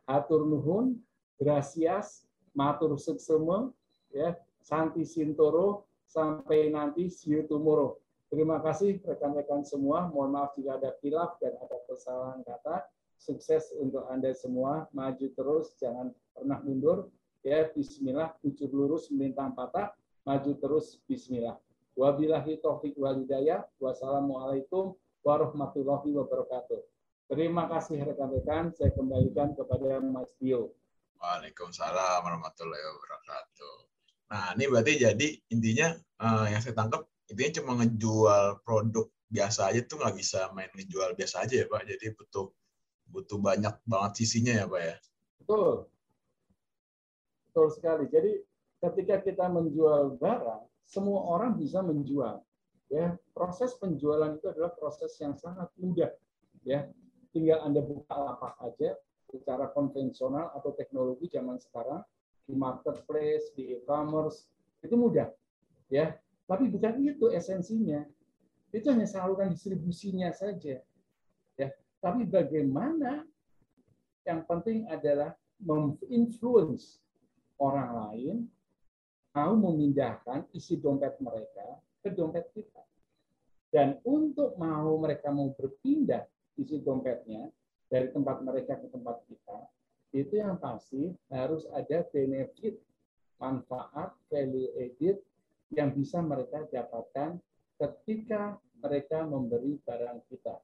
atur 0.05 0.45
nuhun, 0.45 1.01
gracias, 1.35 2.23
matur 2.55 2.95
suksema, 2.95 3.73
ya, 4.13 4.37
santi 4.63 5.03
sintoro, 5.03 5.89
sampai 6.07 6.71
nanti 6.71 7.11
see 7.11 7.35
you 7.35 7.43
tomorrow. 7.45 7.99
Terima 8.27 8.59
kasih 8.59 8.99
rekan-rekan 9.07 9.63
semua. 9.63 10.11
Mohon 10.11 10.29
maaf 10.35 10.51
jika 10.59 10.75
ada 10.75 10.91
kilaf 10.99 11.39
dan 11.39 11.55
ada 11.63 11.77
kesalahan 11.87 12.43
kata. 12.43 12.83
Sukses 13.15 13.71
untuk 13.79 14.03
Anda 14.11 14.35
semua. 14.35 14.91
Maju 14.91 15.31
terus, 15.31 15.71
jangan 15.79 16.11
pernah 16.35 16.59
mundur. 16.59 17.07
Ya, 17.47 17.71
Bismillah, 17.71 18.35
tujuh 18.43 18.67
lurus 18.67 19.07
melintang 19.15 19.55
patah. 19.55 19.95
Maju 20.27 20.51
terus, 20.59 20.99
Bismillah. 21.07 21.55
Wabillahi 21.95 22.59
taufiq 22.59 22.99
walidayah. 22.99 23.63
Wassalamualaikum 23.79 24.91
warahmatullahi 25.25 26.09
wabarakatuh. 26.13 26.81
Terima 27.27 27.67
kasih 27.67 28.07
rekan-rekan. 28.07 28.71
Saya 28.71 28.95
kembalikan 28.95 29.51
kepada 29.51 29.99
Mas 29.99 30.31
Dio. 30.39 30.71
Waalaikumsalam 31.19 32.23
warahmatullahi 32.23 32.83
wabarakatuh. 32.87 33.75
Nah, 34.31 34.47
ini 34.55 34.65
berarti 34.71 34.93
jadi 34.95 35.27
intinya 35.51 35.91
uh, 36.23 36.47
yang 36.47 36.63
saya 36.63 36.75
tangkap 36.75 37.03
intinya 37.27 37.51
cuma 37.59 37.71
ngejual 37.83 38.63
produk 38.63 39.07
biasa 39.27 39.75
aja 39.75 39.83
tuh 39.83 39.99
nggak 39.99 40.15
bisa 40.15 40.47
main 40.55 40.71
ngejual 40.71 41.19
biasa 41.19 41.43
aja 41.43 41.63
ya 41.63 41.67
Pak. 41.67 41.83
Jadi 41.83 42.05
butuh 42.15 42.47
butuh 43.11 43.39
banyak 43.39 43.75
banget 43.83 44.11
sisinya 44.23 44.53
ya 44.55 44.65
Pak 44.67 44.81
ya. 44.83 44.95
Betul. 45.43 45.73
Betul 47.51 47.67
sekali. 47.75 48.05
Jadi 48.07 48.31
ketika 48.79 49.15
kita 49.19 49.45
menjual 49.51 50.15
barang, 50.15 50.63
semua 50.87 51.27
orang 51.27 51.59
bisa 51.59 51.83
menjual. 51.83 52.39
Ya, 52.87 53.19
proses 53.35 53.75
penjualan 53.75 54.31
itu 54.31 54.47
adalah 54.47 54.71
proses 54.71 55.11
yang 55.19 55.35
sangat 55.35 55.67
mudah. 55.75 56.11
Ya, 56.63 56.87
tinggal 57.35 57.59
Anda 57.67 57.83
buka 57.83 58.15
lapak 58.15 58.55
aja 58.63 58.95
secara 59.27 59.67
konvensional 59.75 60.55
atau 60.55 60.71
teknologi 60.71 61.27
zaman 61.27 61.59
sekarang 61.59 61.99
di 62.47 62.55
marketplace, 62.55 63.51
di 63.59 63.75
e-commerce, 63.75 64.47
itu 64.79 64.95
mudah. 64.95 65.27
ya. 65.91 66.15
Tapi 66.47 66.71
bukan 66.71 66.95
itu 67.03 67.27
esensinya. 67.27 68.07
Itu 68.71 68.87
hanya 68.95 69.03
saluran 69.03 69.51
distribusinya 69.51 70.31
saja. 70.31 70.79
Ya. 71.59 71.69
Tapi 71.99 72.23
bagaimana 72.23 73.27
yang 74.23 74.47
penting 74.47 74.87
adalah 74.87 75.35
menginfluence 75.59 77.03
orang 77.59 77.89
lain 77.95 78.35
mau 79.35 79.53
memindahkan 79.59 80.47
isi 80.55 80.79
dompet 80.79 81.19
mereka 81.19 81.83
ke 82.07 82.15
dompet 82.15 82.47
kita. 82.55 82.83
Dan 83.67 83.99
untuk 84.07 84.55
mau 84.55 84.95
mereka 84.95 85.27
mau 85.27 85.51
berpindah 85.51 86.23
isi 86.55 86.79
dompetnya 86.79 87.51
dari 87.91 88.07
tempat 88.15 88.39
mereka 88.39 88.79
ke 88.79 88.87
tempat 88.87 89.27
kita, 89.27 89.59
itu 90.15 90.39
yang 90.39 90.55
pasti 90.55 91.11
harus 91.27 91.67
ada 91.75 92.07
benefit, 92.15 92.79
manfaat, 93.43 94.15
value 94.31 94.71
added 94.79 95.19
yang 95.75 95.91
bisa 95.91 96.23
mereka 96.23 96.63
dapatkan 96.71 97.35
ketika 97.75 98.55
mereka 98.79 99.27
memberi 99.27 99.75
barang 99.83 100.23
kita. 100.31 100.63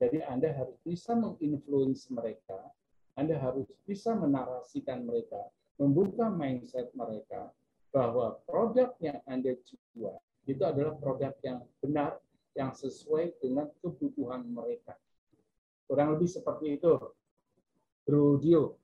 Jadi 0.00 0.24
Anda 0.24 0.56
harus 0.56 0.80
bisa 0.80 1.12
menginfluence 1.12 2.08
mereka, 2.08 2.72
Anda 3.12 3.36
harus 3.36 3.68
bisa 3.84 4.16
menarasikan 4.16 5.04
mereka, 5.04 5.52
membuka 5.76 6.32
mindset 6.32 6.88
mereka 6.96 7.52
bahwa 7.92 8.40
produk 8.48 8.96
yang 9.04 9.20
Anda 9.28 9.52
jual 9.68 10.16
itu 10.48 10.64
adalah 10.64 10.96
produk 10.96 11.36
yang 11.44 11.60
benar, 11.84 12.16
yang 12.56 12.72
sesuai 12.72 13.36
dengan 13.36 13.68
kebutuhan 13.84 14.48
mereka. 14.48 14.96
Kurang 15.84 16.16
lebih 16.16 16.28
seperti 16.28 16.80
itu. 16.80 16.96
Bro 18.08 18.40
Dio. 18.40 18.80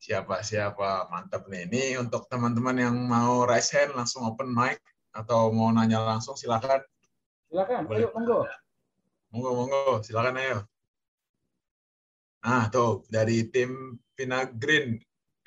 Siapa 0.00 0.40
siapa 0.40 1.12
mantap 1.12 1.44
nih. 1.52 1.68
Ini 1.68 2.00
untuk 2.00 2.24
teman-teman 2.32 2.80
yang 2.80 2.96
mau 2.96 3.44
raise 3.44 3.68
hand 3.76 3.92
langsung 3.92 4.24
open 4.24 4.48
mic 4.48 4.80
atau 5.12 5.52
mau 5.52 5.68
nanya 5.68 6.00
langsung 6.00 6.32
silakan. 6.32 6.80
Silakan. 7.52 7.84
Boleh. 7.84 8.08
Ayo 8.08 8.08
monggo. 8.16 8.40
Monggo 9.28 9.50
monggo 9.52 10.00
silakan 10.00 10.40
ayo. 10.40 10.58
Nah, 12.48 12.72
tuh 12.72 13.04
dari 13.12 13.52
tim 13.52 14.00
Pina 14.16 14.48
Green 14.48 14.96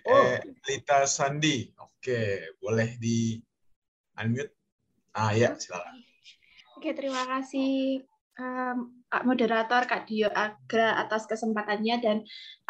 oh. 0.05 0.13
eh, 0.13 0.45
Lita 0.69 1.09
Sandi. 1.09 1.73
Oke, 1.81 2.53
boleh 2.61 3.01
di 3.01 3.41
unmute. 4.19 4.53
Ah 5.11 5.35
ya, 5.35 5.55
silakan. 5.59 6.01
Oke, 6.79 6.95
terima 6.95 7.27
kasih 7.27 8.01
um, 8.39 9.00
Moderator, 9.27 9.83
Kak 9.83 10.07
Dio 10.07 10.31
Agra 10.31 10.95
atas 10.95 11.27
kesempatannya 11.27 11.95
dan 11.99 12.17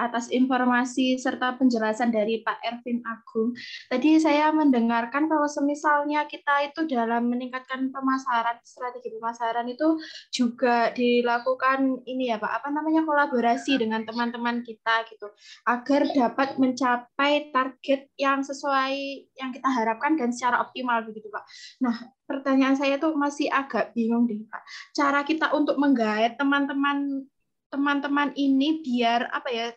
atas 0.02 0.34
informasi 0.34 1.22
serta 1.22 1.62
penjelasan 1.62 2.10
dari 2.10 2.42
Pak 2.42 2.58
Ervin 2.66 3.06
Agung. 3.06 3.54
Tadi 3.86 4.18
saya 4.18 4.50
mendengarkan 4.50 5.30
kalau 5.30 5.46
semisalnya 5.46 6.26
kita 6.26 6.66
itu 6.66 6.90
dalam 6.90 7.30
meningkatkan 7.30 7.94
pemasaran, 7.94 8.58
strategi 8.66 9.14
pemasaran 9.14 9.70
itu 9.70 10.02
juga 10.34 10.90
dilakukan 10.98 12.02
ini 12.10 12.34
ya 12.34 12.42
Pak, 12.42 12.50
apa 12.50 12.68
namanya 12.74 13.06
kolaborasi 13.06 13.78
dengan 13.78 14.02
teman-teman 14.02 14.66
kita 14.66 15.06
gitu, 15.14 15.30
agar 15.70 16.10
dapat 16.10 16.58
mencapai 16.58 17.54
target 17.54 18.10
yang 18.18 18.42
sesuai 18.42 18.94
yang 19.38 19.54
kita 19.54 19.70
harapkan 19.70 20.18
dan 20.18 20.34
secara 20.34 20.66
optimal 20.66 21.06
begitu 21.06 21.30
Pak. 21.30 21.46
Nah, 21.86 21.96
pertanyaan 22.26 22.80
saya 22.80 22.96
tuh 22.96 23.14
masih 23.14 23.52
agak 23.52 23.92
bingung 23.94 24.26
deh 24.26 24.42
Pak. 24.48 24.64
Cara 24.96 25.22
kita 25.28 25.54
untuk 25.54 25.76
menggait 25.78 26.31
teman-teman 26.36 27.28
teman-teman 27.72 28.36
ini 28.36 28.84
biar 28.84 29.32
apa 29.32 29.50
ya 29.50 29.68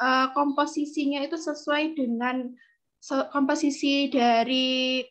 uh, 0.00 0.32
komposisinya 0.32 1.20
itu 1.20 1.36
sesuai 1.36 1.94
dengan 1.94 2.50
komposisi 3.34 4.06
dari 4.08 5.02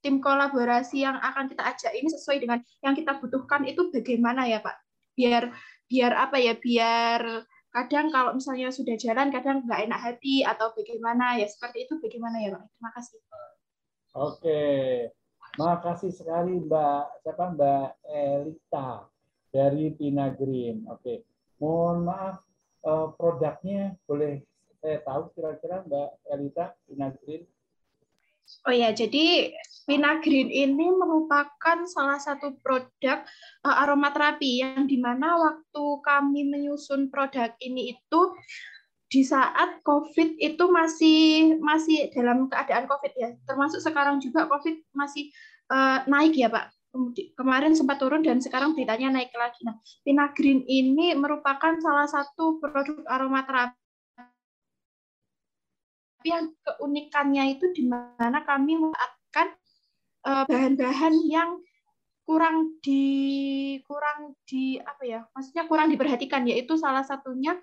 tim 0.00 0.22
kolaborasi 0.22 1.04
yang 1.04 1.18
akan 1.20 1.50
kita 1.50 1.62
ajak 1.66 1.92
ini 1.92 2.08
sesuai 2.08 2.38
dengan 2.40 2.58
yang 2.80 2.96
kita 2.96 3.20
butuhkan 3.20 3.68
itu 3.68 3.92
bagaimana 3.92 4.48
ya 4.48 4.64
Pak? 4.64 4.76
Biar 5.12 5.52
biar 5.90 6.12
apa 6.16 6.40
ya? 6.40 6.56
Biar 6.56 7.44
kadang 7.70 8.08
kalau 8.08 8.32
misalnya 8.32 8.72
sudah 8.72 8.96
jalan 8.96 9.28
kadang 9.28 9.66
nggak 9.66 9.90
enak 9.90 10.00
hati 10.00 10.46
atau 10.46 10.72
bagaimana 10.72 11.36
ya 11.36 11.46
seperti 11.50 11.84
itu 11.84 12.00
bagaimana 12.00 12.36
ya 12.40 12.48
Pak? 12.56 12.64
Terima 12.70 12.90
kasih. 12.96 13.18
Oke, 14.10 14.62
makasih 15.60 16.10
sekali 16.10 16.54
Mbak 16.66 17.04
siapa 17.22 17.44
Mbak 17.54 17.88
Elita 18.10 19.09
dari 19.50 19.92
Pina 19.94 20.30
Green. 20.34 20.86
Oke, 20.86 21.26
mohon 21.58 22.06
maaf 22.06 22.42
uh, 22.86 23.12
produknya 23.14 23.98
boleh 24.06 24.42
saya 24.80 25.02
tahu 25.04 25.28
kira-kira 25.36 25.84
Mbak 25.84 26.10
Elita 26.32 26.72
Pina 26.88 27.12
Green? 27.20 27.44
Oh 28.66 28.74
ya, 28.74 28.90
jadi 28.90 29.54
Pina 29.86 30.18
Green 30.18 30.50
ini 30.50 30.90
merupakan 30.90 31.86
salah 31.86 32.18
satu 32.18 32.58
produk 32.58 33.22
uh, 33.62 33.76
aromaterapi 33.86 34.62
yang 34.62 34.90
di 34.90 34.98
mana 34.98 35.38
waktu 35.38 35.84
kami 36.02 36.50
menyusun 36.50 37.14
produk 37.14 37.54
ini 37.62 37.94
itu 37.94 38.20
di 39.10 39.26
saat 39.26 39.82
COVID 39.82 40.38
itu 40.38 40.64
masih 40.70 41.18
masih 41.58 42.10
dalam 42.14 42.46
keadaan 42.46 42.86
COVID 42.86 43.12
ya, 43.18 43.34
termasuk 43.46 43.82
sekarang 43.82 44.22
juga 44.22 44.46
COVID 44.46 44.94
masih 44.94 45.30
uh, 45.70 46.02
naik 46.06 46.34
ya 46.34 46.50
Pak. 46.50 46.79
Kemarin 47.38 47.78
sempat 47.78 48.02
turun 48.02 48.26
dan 48.26 48.42
sekarang 48.42 48.74
beritanya 48.74 49.14
naik 49.14 49.30
lagi. 49.34 49.62
Nah, 49.62 49.78
Pinagrin 50.02 50.66
ini 50.66 51.14
merupakan 51.14 51.78
salah 51.78 52.10
satu 52.10 52.58
produk 52.58 53.06
aromaterapi 53.06 53.78
yang 56.26 56.52
keunikannya 56.60 57.56
itu 57.56 57.72
di 57.72 57.88
mana 57.88 58.44
kami 58.44 58.76
memanfaatkan 58.76 59.48
uh, 60.28 60.44
bahan-bahan 60.44 61.14
yang 61.24 61.62
kurang 62.28 62.78
di 62.84 63.80
kurang 63.88 64.38
di 64.46 64.78
apa 64.78 65.02
ya 65.02 65.20
maksudnya 65.34 65.66
kurang 65.66 65.90
diperhatikan 65.90 66.46
yaitu 66.46 66.78
salah 66.78 67.02
satunya 67.02 67.58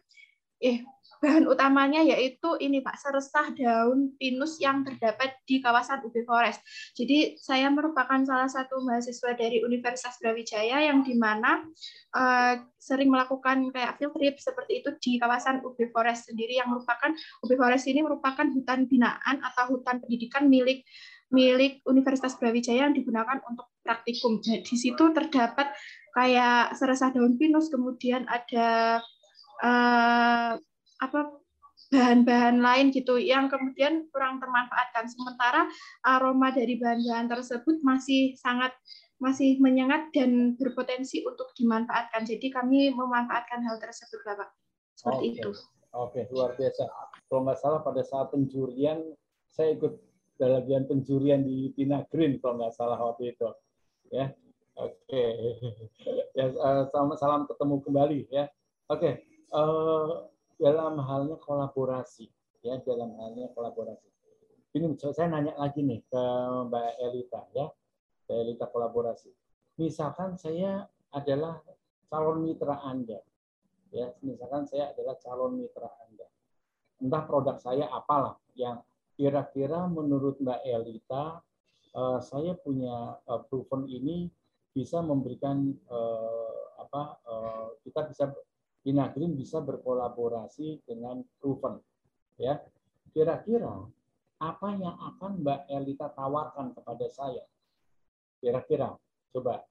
eh 0.59 0.84
bahan 1.24 1.45
utamanya 1.49 2.01
yaitu 2.05 2.55
ini 2.61 2.80
Pak 2.82 2.97
seresah 3.01 3.49
daun 3.57 4.13
pinus 4.18 4.61
yang 4.61 4.86
terdapat 4.86 5.38
di 5.49 5.59
kawasan 5.59 6.05
UB 6.05 6.13
Forest. 6.24 6.61
Jadi 6.93 7.38
saya 7.41 7.68
merupakan 7.74 8.22
salah 8.24 8.49
satu 8.49 8.82
mahasiswa 8.86 9.34
dari 9.34 9.61
Universitas 9.65 10.18
Brawijaya 10.22 10.86
yang 10.86 11.01
di 11.01 11.18
mana 11.18 11.65
uh, 12.13 12.53
sering 12.78 13.09
melakukan 13.09 13.74
kayak 13.74 13.97
field 13.97 14.13
trip 14.15 14.36
seperti 14.38 14.86
itu 14.86 14.89
di 15.01 15.18
kawasan 15.18 15.65
UB 15.65 15.78
Forest 15.89 16.30
sendiri 16.30 16.61
yang 16.61 16.70
merupakan 16.70 17.11
UB 17.43 17.51
Forest 17.57 17.86
ini 17.89 18.05
merupakan 18.05 18.45
hutan 18.45 18.86
binaan 18.86 19.41
atau 19.41 19.78
hutan 19.78 19.99
pendidikan 20.01 20.45
milik 20.47 20.86
milik 21.28 21.84
Universitas 21.84 22.39
Brawijaya 22.39 22.88
yang 22.88 22.95
digunakan 22.95 23.43
untuk 23.51 23.68
praktikum. 23.84 24.39
Nah, 24.39 24.63
di 24.63 24.76
situ 24.80 25.03
terdapat 25.11 25.76
kayak 26.15 26.76
seresah 26.80 27.11
daun 27.11 27.36
pinus, 27.36 27.68
kemudian 27.68 28.24
ada 28.32 29.03
uh, 29.59 30.55
apa 30.97 31.37
bahan-bahan 31.87 32.59
lain 32.59 32.91
gitu 32.91 33.15
yang 33.15 33.47
kemudian 33.47 34.09
kurang 34.11 34.41
termanfaatkan. 34.41 35.07
Sementara 35.07 35.69
aroma 36.03 36.51
dari 36.51 36.75
bahan-bahan 36.75 37.31
tersebut 37.31 37.79
masih 37.85 38.35
sangat 38.35 38.73
masih 39.17 39.57
menyengat 39.57 40.13
dan 40.13 40.53
berpotensi 40.57 41.25
untuk 41.25 41.49
dimanfaatkan. 41.57 42.27
Jadi 42.27 42.53
kami 42.53 42.93
memanfaatkan 42.93 43.65
hal 43.65 43.81
tersebut, 43.81 44.21
Bapak. 44.21 44.49
Seperti 44.93 45.25
Oke. 45.25 45.33
itu. 45.41 45.51
Oke, 45.97 46.21
luar 46.29 46.53
biasa. 46.53 46.85
Kalau 47.25 47.41
nggak 47.47 47.59
salah 47.59 47.81
pada 47.81 48.01
saat 48.05 48.29
pencurian, 48.29 49.01
saya 49.49 49.73
ikut 49.73 49.97
bagian 50.37 50.85
pencurian 50.85 51.41
di 51.41 51.73
Tina 51.73 52.05
Green 52.13 52.37
kalau 52.37 52.61
nggak 52.61 52.75
salah 52.77 52.99
waktu 53.01 53.33
itu. 53.33 53.49
Ya, 54.13 54.33
oke. 54.77 55.23
Ya, 56.37 56.53
eh, 56.53 56.85
salam, 56.93 57.17
salam 57.17 57.41
ketemu 57.49 57.81
kembali 57.81 58.29
ya. 58.29 58.45
Oke, 58.93 59.25
eh, 59.25 60.11
dalam 60.58 60.97
halnya 61.05 61.38
kolaborasi, 61.38 62.28
ya 62.66 62.82
dalam 62.82 63.14
halnya 63.22 63.53
kolaborasi. 63.53 64.10
Ini 64.74 64.93
saya 64.99 65.30
nanya 65.32 65.53
lagi 65.58 65.82
nih 65.86 66.01
ke 66.05 66.24
Mbak 66.70 66.89
Elita 67.01 67.41
ya, 67.53 67.66
Mbak 68.28 68.38
Elita 68.41 68.66
kolaborasi. 68.70 69.30
Misalkan 69.78 70.36
saya 70.36 70.86
adalah 71.14 71.62
calon 72.10 72.43
mitra 72.45 72.82
Anda, 72.82 73.22
ya 73.93 74.12
misalkan 74.26 74.66
saya 74.66 74.91
adalah 74.91 75.16
calon 75.22 75.62
mitra 75.62 75.89
Anda. 76.05 76.28
Entah 76.97 77.24
produk 77.30 77.58
saya 77.62 77.86
apalah 77.93 78.41
yang 78.58 78.82
kira-kira 79.18 79.86
menurut 79.86 80.41
Mbak 80.41 80.62
Elita 80.66 81.41
uh, 81.93 82.20
saya 82.22 82.58
punya 82.58 83.18
uh, 83.26 83.41
proven 83.49 83.86
ini 83.89 84.30
bisa 84.74 85.01
memberikan 85.01 85.74
uh, 85.89 86.58
apa 86.78 87.20
kita 87.84 88.08
bisa 88.08 88.30
Inagrin 88.88 89.35
bisa 89.35 89.59
berkolaborasi 89.59 90.88
dengan 90.88 91.19
proven 91.43 91.77
ya 92.39 92.55
kira-kira 93.11 93.83
apa 94.38 94.69
yang 94.77 94.95
akan 94.95 95.43
Mbak 95.43 95.61
Elita 95.67 96.07
tawarkan 96.15 96.71
kepada 96.71 97.05
saya 97.11 97.43
kira-kira 98.39 98.95
coba 99.35 99.65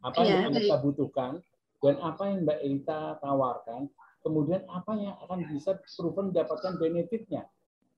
apa 0.00 0.22
ya, 0.22 0.48
yang 0.48 0.54
kita 0.54 0.76
butuhkan 0.80 1.42
dan 1.82 1.96
apa 2.00 2.22
yang 2.30 2.46
Mbak 2.46 2.58
Elita 2.64 3.00
tawarkan 3.20 3.90
kemudian 4.24 4.64
apa 4.66 4.92
yang 4.96 5.14
akan 5.22 5.46
bisa 5.54 5.78
proven 5.98 6.34
mendapatkan 6.34 6.74
benefitnya 6.82 7.46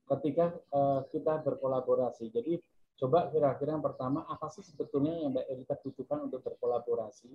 ketika 0.09 0.57
uh, 0.73 1.05
kita 1.13 1.41
berkolaborasi. 1.45 2.33
Jadi 2.33 2.57
coba 2.97 3.29
kira-kira 3.29 3.77
yang 3.77 3.85
pertama 3.85 4.25
apa 4.25 4.49
sih 4.49 4.65
sebetulnya 4.65 5.13
yang 5.21 5.33
Mbak 5.33 5.45
Erika 5.49 5.73
butuhkan 5.81 6.29
untuk 6.29 6.41
berkolaborasi? 6.45 7.29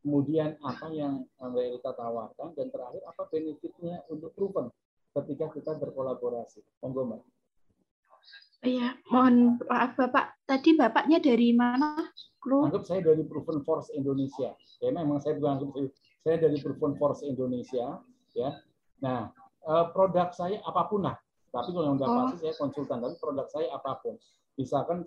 Kemudian 0.00 0.56
apa 0.64 0.88
yang 0.88 1.28
Mbak 1.36 1.64
Erika 1.64 1.92
tawarkan 1.92 2.56
dan 2.56 2.72
terakhir 2.72 3.04
apa 3.04 3.22
benefitnya 3.28 4.00
untuk 4.08 4.32
proven 4.32 4.72
ketika 5.12 5.52
kita 5.52 5.76
berkolaborasi? 5.76 6.64
Monggo 6.80 7.02
Mbak. 7.12 7.22
Iya, 8.60 8.96
mohon 9.08 9.56
maaf 9.64 9.96
Bapak. 9.96 10.36
Tadi 10.44 10.76
Bapaknya 10.76 11.20
dari 11.20 11.52
mana? 11.56 12.12
Klu? 12.40 12.68
Anggap 12.68 12.84
saya 12.88 13.00
dari 13.04 13.24
Proven 13.24 13.64
Force 13.64 13.92
Indonesia. 13.92 14.52
Ya, 14.80 14.88
memang 14.92 15.20
saya 15.20 15.36
bukan 15.36 15.60
anggap 15.60 15.70
saya, 16.24 16.36
dari 16.40 16.56
Proven 16.60 16.96
Force 16.96 17.24
Indonesia. 17.24 18.00
Ya, 18.36 18.50
nah 19.00 19.32
eh, 19.64 19.86
produk 19.92 20.32
saya 20.32 20.60
apa 20.64 20.88
pun 20.88 21.04
lah 21.08 21.16
tapi 21.50 21.68
kalau 21.74 21.84
yang 21.90 21.96
udah 21.98 22.08
oh. 22.08 22.16
pasti 22.24 22.36
saya 22.46 22.54
konsultan, 22.56 22.98
tapi 23.02 23.14
produk 23.18 23.46
saya 23.50 23.68
apa 23.74 23.92
pun. 23.98 24.14
Misalkan 24.54 25.02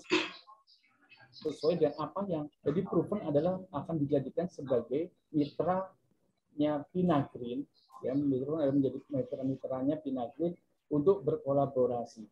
sesuai 1.34 1.82
dengan 1.82 1.98
apa 1.98 2.22
yang 2.30 2.46
jadi 2.62 2.82
proven 2.86 3.26
adalah 3.26 3.58
akan 3.74 3.96
dijadikan 4.06 4.46
sebagai 4.46 5.10
mitra-nya 5.34 6.86
Pinagrin, 6.94 7.66
ya 8.06 8.14
mitra 8.14 8.70
menjadi 8.70 8.98
mitra-mitranya 9.10 9.96
Pinagrin 10.00 10.54
untuk 10.94 11.26
berkolaborasi. 11.26 12.24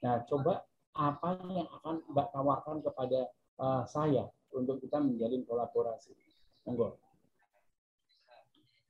Nah, 0.00 0.24
coba 0.24 0.64
apa 0.96 1.36
yang 1.52 1.68
akan 1.68 2.00
Mbak 2.08 2.28
tawarkan 2.32 2.76
kepada 2.80 3.28
uh, 3.60 3.84
saya 3.84 4.24
untuk 4.56 4.80
kita 4.80 4.96
menjalin 4.96 5.44
kolaborasi. 5.44 6.16
Monggo. 6.64 7.05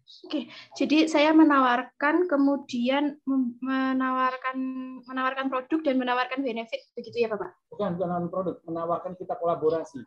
Oke, 0.07 0.47
jadi 0.79 1.11
saya 1.11 1.35
menawarkan 1.35 2.31
kemudian 2.31 3.19
menawarkan 3.59 4.59
menawarkan 5.03 5.51
produk 5.51 5.83
dan 5.83 5.99
menawarkan 5.99 6.47
benefit 6.47 6.79
begitu 6.95 7.27
ya, 7.27 7.29
Bapak? 7.35 7.51
Bukan, 7.75 7.99
bukan 7.99 8.31
produk, 8.31 8.57
menawarkan 8.71 9.19
kita 9.19 9.35
kolaborasi. 9.35 10.07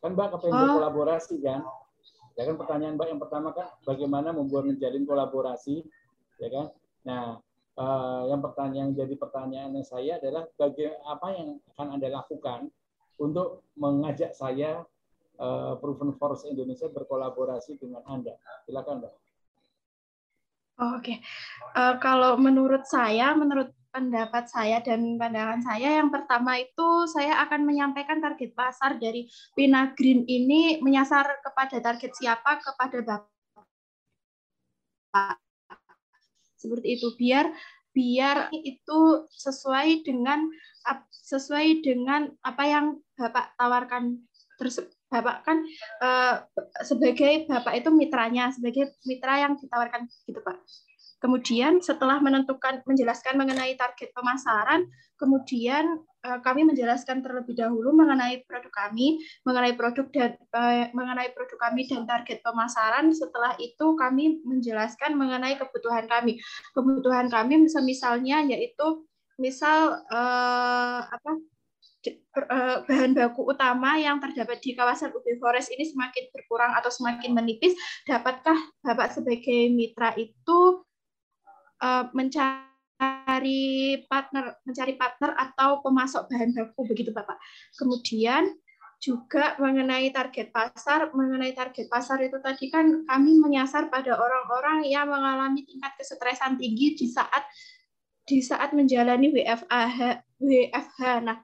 Kan 0.00 0.16
Mbak 0.16 0.40
kepengen 0.40 0.64
oh. 0.64 0.74
kolaborasi 0.80 1.44
kan? 1.44 1.60
Ya 2.40 2.48
kan 2.48 2.56
pertanyaan 2.56 2.96
Mbak 2.96 3.08
yang 3.12 3.20
pertama 3.20 3.48
kan 3.52 3.68
bagaimana 3.84 4.32
membuat 4.32 4.64
menjalin 4.64 5.04
kolaborasi, 5.04 5.84
ya 6.40 6.48
kan? 6.48 6.66
Nah, 7.04 7.24
eh, 7.76 8.22
yang 8.32 8.40
pertanyaan 8.40 8.96
jadi 8.96 9.12
pertanyaan 9.12 9.76
saya 9.84 10.16
adalah 10.16 10.48
bagaimana 10.56 11.04
apa 11.04 11.28
yang 11.36 11.48
akan 11.76 11.86
Anda 12.00 12.08
lakukan 12.16 12.72
untuk 13.20 13.66
mengajak 13.76 14.32
saya 14.32 14.88
uh, 15.38 15.74
Proven 15.78 16.14
Force 16.18 16.46
Indonesia 16.46 16.86
berkolaborasi 16.90 17.78
dengan 17.78 18.02
Anda. 18.06 18.38
Silakan, 18.66 19.02
Mbak. 19.02 19.14
Oh, 20.78 20.94
Oke, 20.94 21.10
okay. 21.10 21.18
uh, 21.74 21.90
eh, 21.90 21.94
kalau 21.98 22.38
menurut 22.38 22.86
saya, 22.86 23.34
menurut 23.34 23.74
pendapat 23.90 24.46
saya 24.46 24.78
dan 24.78 25.18
pandangan 25.18 25.58
saya, 25.58 25.98
yang 25.98 26.06
pertama 26.06 26.54
itu 26.54 27.02
saya 27.10 27.42
akan 27.42 27.66
menyampaikan 27.66 28.22
target 28.22 28.54
pasar 28.54 28.94
dari 28.94 29.26
Pina 29.58 29.90
Green 29.98 30.22
ini 30.30 30.78
menyasar 30.78 31.42
kepada 31.42 31.82
target 31.82 32.14
siapa? 32.14 32.62
Kepada 32.62 32.98
bapak. 33.02 33.26
Seperti 36.54 36.94
itu. 36.94 37.10
Biar 37.18 37.50
biar 37.90 38.54
itu 38.54 39.26
sesuai 39.34 40.06
dengan 40.06 40.46
sesuai 41.10 41.82
dengan 41.82 42.30
apa 42.46 42.64
yang 42.70 42.86
bapak 43.18 43.58
tawarkan 43.58 44.22
tersebut 44.62 44.97
Bapak 45.08 45.40
kan 45.40 45.64
uh, 46.04 46.44
sebagai 46.84 47.48
Bapak 47.48 47.80
itu 47.80 47.88
mitranya, 47.88 48.52
sebagai 48.52 48.92
mitra 49.08 49.40
yang 49.40 49.56
ditawarkan 49.56 50.04
gitu 50.28 50.40
Pak. 50.44 50.60
Kemudian 51.18 51.82
setelah 51.82 52.22
menentukan 52.22 52.86
menjelaskan 52.86 53.34
mengenai 53.34 53.74
target 53.74 54.14
pemasaran, 54.14 54.86
kemudian 55.18 55.98
uh, 56.22 56.38
kami 56.44 56.62
menjelaskan 56.62 57.24
terlebih 57.24 57.58
dahulu 57.58 57.90
mengenai 57.90 58.46
produk 58.46 58.70
kami, 58.70 59.18
mengenai 59.42 59.74
produk 59.74 60.06
dan 60.14 60.38
uh, 60.54 60.86
mengenai 60.94 61.34
produk 61.34 61.58
kami 61.58 61.90
dan 61.90 62.06
target 62.06 62.38
pemasaran. 62.44 63.10
Setelah 63.10 63.56
itu 63.58 63.96
kami 63.98 64.44
menjelaskan 64.46 65.18
mengenai 65.18 65.58
kebutuhan 65.58 66.06
kami. 66.06 66.38
Kebutuhan 66.76 67.26
kami 67.32 67.66
misalnya 67.66 68.44
yaitu 68.44 69.08
misal 69.38 70.02
apa 70.10 71.30
bahan 72.86 73.12
baku 73.16 73.50
utama 73.50 73.98
yang 73.98 74.22
terdapat 74.22 74.62
di 74.62 74.78
kawasan 74.78 75.10
UB 75.10 75.26
Forest 75.42 75.74
ini 75.74 75.82
semakin 75.82 76.30
berkurang 76.30 76.72
atau 76.78 76.90
semakin 76.92 77.34
menipis, 77.34 77.74
dapatkah 78.06 78.56
Bapak 78.80 79.10
sebagai 79.10 79.68
mitra 79.74 80.14
itu 80.14 80.86
eh, 81.82 82.04
mencari 82.14 83.62
partner, 84.06 84.62
mencari 84.62 84.94
partner 84.94 85.30
atau 85.34 85.82
pemasok 85.82 86.30
bahan 86.30 86.50
baku 86.54 86.80
begitu 86.86 87.10
Bapak? 87.10 87.36
Kemudian 87.74 88.46
juga 88.98 89.54
mengenai 89.62 90.10
target 90.10 90.50
pasar, 90.50 91.14
mengenai 91.14 91.54
target 91.54 91.86
pasar 91.86 92.18
itu 92.18 92.42
tadi 92.42 92.66
kan 92.66 93.06
kami 93.06 93.38
menyasar 93.38 93.86
pada 93.86 94.18
orang-orang 94.18 94.90
yang 94.90 95.06
mengalami 95.06 95.62
tingkat 95.62 95.94
kesetresan 95.94 96.58
tinggi 96.58 96.98
di 96.98 97.06
saat 97.06 97.46
di 98.26 98.42
saat 98.42 98.74
menjalani 98.74 99.30
WFH. 99.32 99.98
WFH. 100.42 101.02
Nah, 101.24 101.38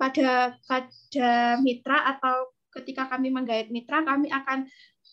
pada 0.00 0.56
pada 0.64 1.60
mitra 1.60 2.16
atau 2.16 2.48
ketika 2.72 3.12
kami 3.12 3.28
menggait 3.28 3.68
mitra 3.68 4.00
kami 4.00 4.32
akan 4.32 4.64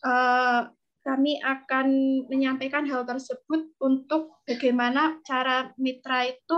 uh, 0.08 0.72
kami 1.04 1.40
akan 1.44 1.88
menyampaikan 2.32 2.88
hal 2.88 3.04
tersebut 3.04 3.76
untuk 3.84 4.40
bagaimana 4.48 5.20
cara 5.28 5.72
mitra 5.76 6.28
itu 6.28 6.58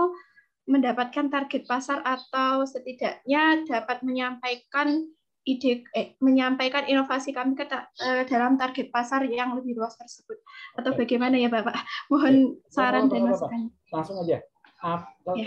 mendapatkan 0.70 1.26
target 1.26 1.66
pasar 1.66 1.98
atau 2.06 2.62
setidaknya 2.62 3.66
dapat 3.66 4.06
menyampaikan 4.06 5.10
ide 5.42 5.82
eh, 5.96 6.14
menyampaikan 6.20 6.84
inovasi 6.86 7.32
kami 7.32 7.56
ke 7.56 7.66
eh, 7.66 8.22
dalam 8.28 8.60
target 8.60 8.92
pasar 8.92 9.24
yang 9.26 9.56
lebih 9.56 9.78
luas 9.78 9.96
tersebut 9.96 10.38
atau 10.76 10.92
bagaimana 10.94 11.40
ya 11.40 11.48
Bapak? 11.48 11.74
Mohon 12.12 12.60
Oke. 12.60 12.70
saran 12.70 13.08
dan 13.08 13.22
masukan. 13.26 13.72
Langsung 13.90 14.20
aja. 14.22 14.38
Ya. 14.38 14.96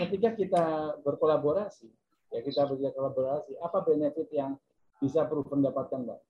Ketika 0.06 0.34
kita 0.38 0.64
berkolaborasi, 1.02 1.90
ya 2.34 2.40
kita 2.42 2.66
berkolaborasi, 2.66 3.54
apa 3.62 3.78
benefit 3.86 4.26
yang 4.34 4.58
bisa 4.98 5.22
perlu 5.22 5.46
mendapatkan, 5.46 6.02
Mbak? 6.02 6.20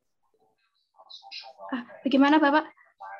Ah, 1.72 1.82
bagaimana 2.04 2.36
Bapak? 2.36 2.68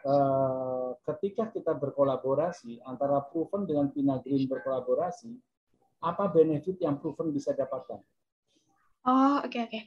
Eh, 0.05 0.89
ketika 1.09 1.49
kita 1.49 1.73
berkolaborasi 1.81 2.85
antara 2.85 3.25
proven 3.25 3.65
dengan 3.65 3.89
Pina 3.89 4.21
Green 4.21 4.45
berkolaborasi, 4.45 5.33
apa 6.05 6.29
benefit 6.29 6.77
yang 6.85 7.01
proven 7.01 7.33
bisa 7.33 7.57
dapatkan? 7.57 8.05
Oh, 9.09 9.41
oke 9.41 9.49
okay, 9.49 9.65
oke. 9.65 9.73
Okay. 9.73 9.83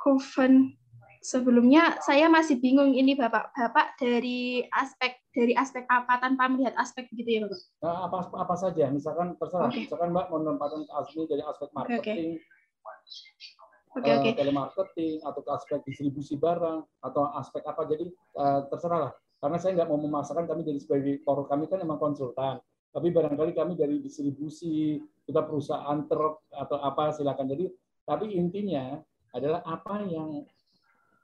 Proven 0.00 0.80
sebelumnya 1.24 1.96
saya 2.04 2.28
masih 2.28 2.60
bingung 2.60 2.92
ini 2.92 3.16
Bapak. 3.16 3.56
Bapak 3.56 3.96
dari 3.96 4.60
aspek 4.68 5.16
dari 5.32 5.56
aspek 5.56 5.88
apa 5.88 6.20
tanpa 6.20 6.52
melihat 6.52 6.76
aspek 6.76 7.08
gitu 7.16 7.24
ya 7.24 7.40
Bapak? 7.48 7.60
Nah, 7.80 7.96
apa 8.04 8.18
apa 8.44 8.54
saja, 8.60 8.84
misalkan 8.92 9.32
terserah. 9.40 9.72
Okay. 9.72 9.88
Misalkan 9.88 10.12
Mbak 10.12 10.26
mau 10.28 10.38
menempatkan 10.44 10.84
asli 11.00 11.24
dari 11.24 11.40
aspek 11.40 11.72
marketing, 11.72 12.36
okay 12.36 13.52
okay, 13.98 14.12
uh, 14.12 14.20
okay. 14.20 14.32
telemarketing 14.34 15.22
atau 15.22 15.40
ke 15.40 15.50
aspek 15.54 15.78
distribusi 15.86 16.34
barang 16.34 16.82
atau 17.02 17.30
aspek 17.38 17.62
apa 17.64 17.86
jadi 17.86 18.06
uh, 18.36 18.66
terserah 18.68 19.10
lah 19.10 19.12
karena 19.38 19.56
saya 19.60 19.70
nggak 19.78 19.88
mau 19.90 20.00
memaksakan 20.00 20.44
kami 20.48 20.62
dari 20.66 20.80
sebagai 20.80 21.20
korup 21.22 21.46
kami 21.46 21.70
kan 21.70 21.78
memang 21.80 22.00
konsultan 22.00 22.58
tapi 22.94 23.10
barangkali 23.10 23.52
kami 23.54 23.74
dari 23.74 23.98
distribusi 24.02 25.02
kita 25.26 25.42
perusahaan 25.42 25.98
truk 26.06 26.46
atau 26.50 26.76
apa 26.78 27.14
silakan 27.14 27.50
jadi 27.50 27.64
tapi 28.04 28.34
intinya 28.34 28.98
adalah 29.34 29.66
apa 29.66 30.04
yang 30.06 30.46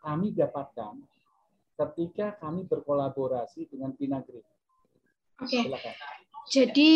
kami 0.00 0.32
dapatkan 0.32 0.96
ketika 1.80 2.36
kami 2.40 2.68
berkolaborasi 2.68 3.68
dengan 3.72 3.96
Pinagri. 3.96 4.44
Oke. 5.40 5.64
Okay. 5.64 5.94
Jadi 6.52 6.92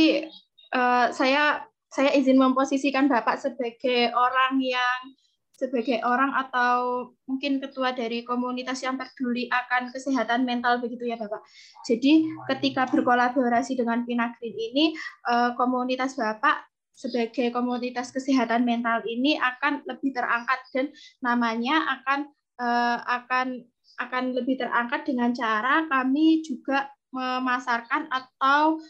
uh, 0.76 1.08
saya 1.12 1.64
saya 1.88 2.10
izin 2.12 2.36
memposisikan 2.36 3.08
Bapak 3.08 3.40
sebagai 3.40 4.12
orang 4.12 4.60
yang 4.60 5.14
sebagai 5.54 6.02
orang 6.02 6.34
atau 6.34 7.14
mungkin 7.30 7.62
ketua 7.62 7.94
dari 7.94 8.26
komunitas 8.26 8.82
yang 8.82 8.98
peduli 8.98 9.46
akan 9.46 9.94
kesehatan 9.94 10.42
mental 10.42 10.82
begitu 10.82 11.06
ya 11.06 11.14
Bapak. 11.14 11.40
Jadi 11.86 12.26
ketika 12.50 12.90
berkolaborasi 12.90 13.78
dengan 13.78 14.02
Pinagrin 14.02 14.50
ini 14.50 14.98
eh, 15.30 15.50
komunitas 15.54 16.18
Bapak 16.18 16.66
sebagai 16.90 17.54
komunitas 17.54 18.10
kesehatan 18.10 18.66
mental 18.66 19.06
ini 19.06 19.38
akan 19.38 19.86
lebih 19.86 20.10
terangkat 20.14 20.58
dan 20.74 20.86
namanya 21.22 22.02
akan 22.02 22.30
eh, 22.60 22.98
akan 23.00 23.62
akan 23.94 24.24
lebih 24.34 24.58
terangkat 24.58 25.06
dengan 25.06 25.30
cara 25.30 25.86
kami 25.86 26.42
juga 26.42 26.90
memasarkan 27.14 28.10
atau 28.10 28.82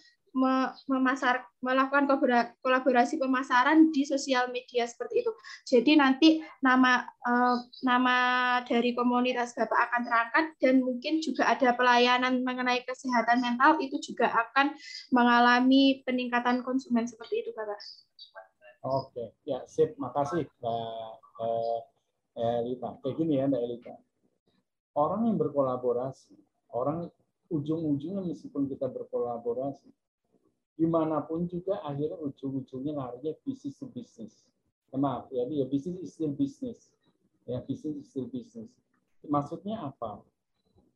memasar 0.90 1.46
melakukan 1.62 2.10
kolaborasi 2.58 3.22
pemasaran 3.22 3.94
di 3.94 4.02
sosial 4.02 4.50
media 4.50 4.82
seperti 4.82 5.22
itu. 5.22 5.30
Jadi 5.62 5.92
nanti 5.94 6.28
nama 6.58 7.06
eh, 7.06 7.56
nama 7.86 8.16
dari 8.66 8.90
komunitas 8.98 9.54
Bapak 9.54 9.78
akan 9.78 10.02
terangkat 10.02 10.44
dan 10.58 10.82
mungkin 10.82 11.22
juga 11.22 11.54
ada 11.54 11.70
pelayanan 11.78 12.42
mengenai 12.42 12.82
kesehatan 12.82 13.46
mental 13.46 13.78
itu 13.78 13.94
juga 14.02 14.26
akan 14.26 14.74
mengalami 15.14 16.02
peningkatan 16.02 16.66
konsumen 16.66 17.06
seperti 17.06 17.46
itu, 17.46 17.50
Bapak. 17.54 17.78
Oke, 18.84 19.38
ya 19.48 19.62
sip, 19.64 19.96
makasih 19.96 20.44
Mbak 20.60 21.14
eh, 21.40 21.78
Elita. 22.34 22.98
Kayak 23.00 23.14
gini 23.14 23.32
ya 23.38 23.46
Mbak 23.46 23.62
Elita. 23.62 23.94
Orang 24.94 25.26
yang 25.26 25.38
berkolaborasi, 25.38 26.38
orang 26.74 27.10
ujung-ujungnya 27.50 28.22
meskipun 28.22 28.70
kita 28.70 28.86
berkolaborasi, 28.90 29.90
di 30.74 30.86
mana 30.86 31.22
pun 31.22 31.46
juga 31.46 31.82
akhirnya 31.86 32.18
ujung-ujungnya 32.18 32.94
larinya 32.94 33.34
bisnis 33.46 33.78
to 33.78 33.86
bisnis. 33.90 34.46
Ya, 34.90 34.98
maaf, 34.98 35.30
ya, 35.30 35.46
ya 35.50 35.66
bisnis 35.66 35.98
is 36.02 36.14
still 36.14 36.34
bisnis. 36.34 36.90
Ya, 37.46 37.62
bisnis 37.62 38.02
is 38.02 38.06
still 38.10 38.26
bisnis. 38.30 38.70
Maksudnya 39.26 39.82
apa? 39.82 40.22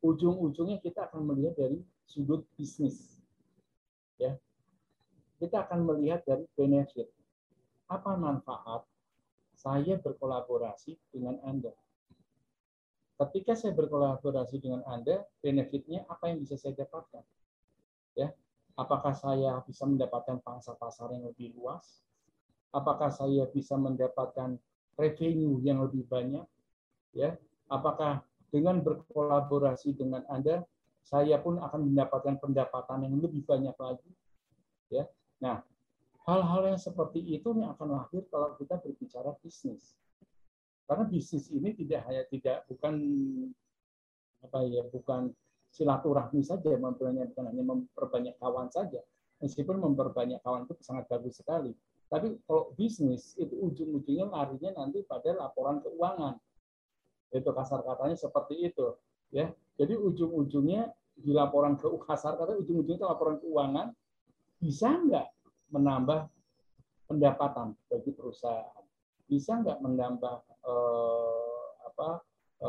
Ujung-ujungnya 0.02 0.78
kita 0.78 1.10
akan 1.10 1.34
melihat 1.34 1.58
dari 1.58 1.82
sudut 2.06 2.46
bisnis. 2.54 3.18
Ya. 4.18 4.38
Kita 5.38 5.66
akan 5.66 5.86
melihat 5.86 6.22
dari 6.26 6.46
benefit. 6.58 7.10
Apa 7.86 8.18
manfaat 8.18 8.86
saya 9.58 9.98
berkolaborasi 9.98 10.94
dengan 11.10 11.42
Anda? 11.42 11.74
Ketika 13.18 13.58
saya 13.58 13.74
berkolaborasi 13.74 14.62
dengan 14.62 14.86
Anda, 14.86 15.26
benefitnya 15.42 16.06
apa 16.06 16.30
yang 16.30 16.46
bisa 16.46 16.54
saya 16.54 16.78
dapatkan? 16.78 17.26
Ya, 18.14 18.30
Apakah 18.78 19.10
saya 19.10 19.58
bisa 19.66 19.82
mendapatkan 19.82 20.38
pangsa 20.38 20.70
pasar 20.78 21.10
yang 21.10 21.26
lebih 21.26 21.50
luas? 21.58 22.06
Apakah 22.70 23.10
saya 23.10 23.50
bisa 23.50 23.74
mendapatkan 23.74 24.54
revenue 24.94 25.58
yang 25.66 25.82
lebih 25.82 26.06
banyak? 26.06 26.46
Ya, 27.10 27.34
apakah 27.66 28.22
dengan 28.54 28.78
berkolaborasi 28.86 29.98
dengan 29.98 30.22
Anda, 30.30 30.62
saya 31.02 31.42
pun 31.42 31.58
akan 31.58 31.90
mendapatkan 31.90 32.38
pendapatan 32.38 33.10
yang 33.10 33.18
lebih 33.18 33.42
banyak 33.42 33.74
lagi? 33.74 34.10
Ya, 34.94 35.10
nah 35.42 35.66
hal-hal 36.28 36.60
yang 36.68 36.76
seperti 36.76 37.24
itu 37.24 37.56
yang 37.56 37.72
akan 37.72 37.88
lahir 37.96 38.20
kalau 38.28 38.52
kita 38.60 38.76
berbicara 38.76 39.32
bisnis. 39.40 39.96
Karena 40.84 41.08
bisnis 41.08 41.48
ini 41.48 41.72
tidak 41.72 42.04
hanya 42.04 42.28
tidak 42.28 42.68
bukan 42.68 42.94
apa 44.44 44.58
ya 44.68 44.84
bukan 44.92 45.32
silaturahmi 45.72 46.44
saja, 46.44 46.76
memperbanyak 46.76 47.32
bukan 47.32 47.44
hanya 47.48 47.64
memperbanyak 47.64 48.34
kawan 48.36 48.68
saja. 48.68 49.00
Meskipun 49.40 49.80
memperbanyak 49.80 50.44
kawan 50.44 50.68
itu 50.68 50.76
sangat 50.84 51.08
bagus 51.08 51.40
sekali. 51.40 51.72
Tapi 52.08 52.40
kalau 52.44 52.72
bisnis 52.76 53.36
itu 53.36 53.52
ujung-ujungnya 53.52 54.28
larinya 54.28 54.84
nanti 54.84 55.04
pada 55.04 55.32
laporan 55.32 55.80
keuangan. 55.80 56.36
Itu 57.28 57.52
kasar 57.52 57.84
katanya 57.84 58.16
seperti 58.16 58.72
itu, 58.72 58.96
ya. 59.28 59.52
Jadi 59.76 59.92
ujung-ujungnya 59.92 60.88
di 61.12 61.36
laporan 61.36 61.76
ke 61.76 61.84
kasar 62.08 62.40
kata 62.40 62.56
ujung-ujungnya 62.64 63.04
laporan 63.04 63.36
keuangan 63.44 63.92
bisa 64.58 64.88
nggak 64.88 65.37
menambah 65.72 66.28
pendapatan 67.08 67.76
bagi 67.88 68.12
perusahaan? 68.12 68.84
Bisa 69.28 69.60
nggak 69.60 69.80
menambah 69.84 70.36
eh, 70.44 71.66
apa 71.88 72.24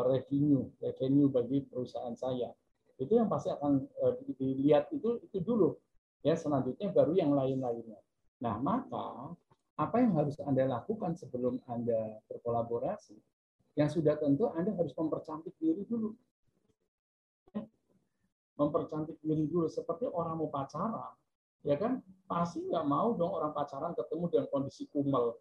revenue 0.10 0.70
revenue 0.80 1.32
bagi 1.32 1.64
perusahaan 1.66 2.16
saya? 2.16 2.52
itu 3.00 3.16
yang 3.16 3.32
pasti 3.32 3.48
akan 3.48 3.88
uh, 4.04 4.14
dilihat 4.36 4.92
itu 4.92 5.24
itu 5.24 5.40
dulu 5.40 5.80
ya 6.20 6.36
selanjutnya 6.36 6.92
baru 6.92 7.16
yang 7.16 7.32
lain-lainnya 7.32 8.00
nah 8.44 8.60
maka 8.60 9.34
apa 9.80 9.96
yang 10.04 10.20
harus 10.20 10.36
anda 10.44 10.68
lakukan 10.68 11.16
sebelum 11.16 11.64
anda 11.72 12.20
berkolaborasi 12.28 13.16
yang 13.80 13.88
sudah 13.88 14.20
tentu 14.20 14.52
anda 14.52 14.76
harus 14.76 14.92
mempercantik 14.92 15.56
diri 15.56 15.88
dulu 15.88 16.12
ya. 17.56 17.64
mempercantik 18.60 19.16
diri 19.24 19.48
dulu 19.48 19.72
seperti 19.72 20.04
orang 20.12 20.36
mau 20.44 20.52
pacaran 20.52 21.16
ya 21.64 21.76
kan? 21.76 22.04
Pasti 22.30 22.62
nggak 22.62 22.86
mau 22.86 23.18
dong 23.18 23.34
orang 23.34 23.52
pacaran 23.58 23.98
ketemu 23.98 24.26
dengan 24.30 24.48
kondisi 24.54 24.86
kumel 24.94 25.34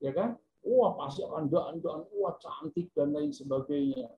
ya 0.00 0.12
kan? 0.12 0.36
Wah 0.66 0.98
pasti 0.98 1.22
akan 1.22 1.46
doan-doan 1.46 2.10
wah 2.18 2.34
cantik 2.42 2.90
dan 2.92 3.14
lain 3.14 3.30
sebagainya. 3.30 4.10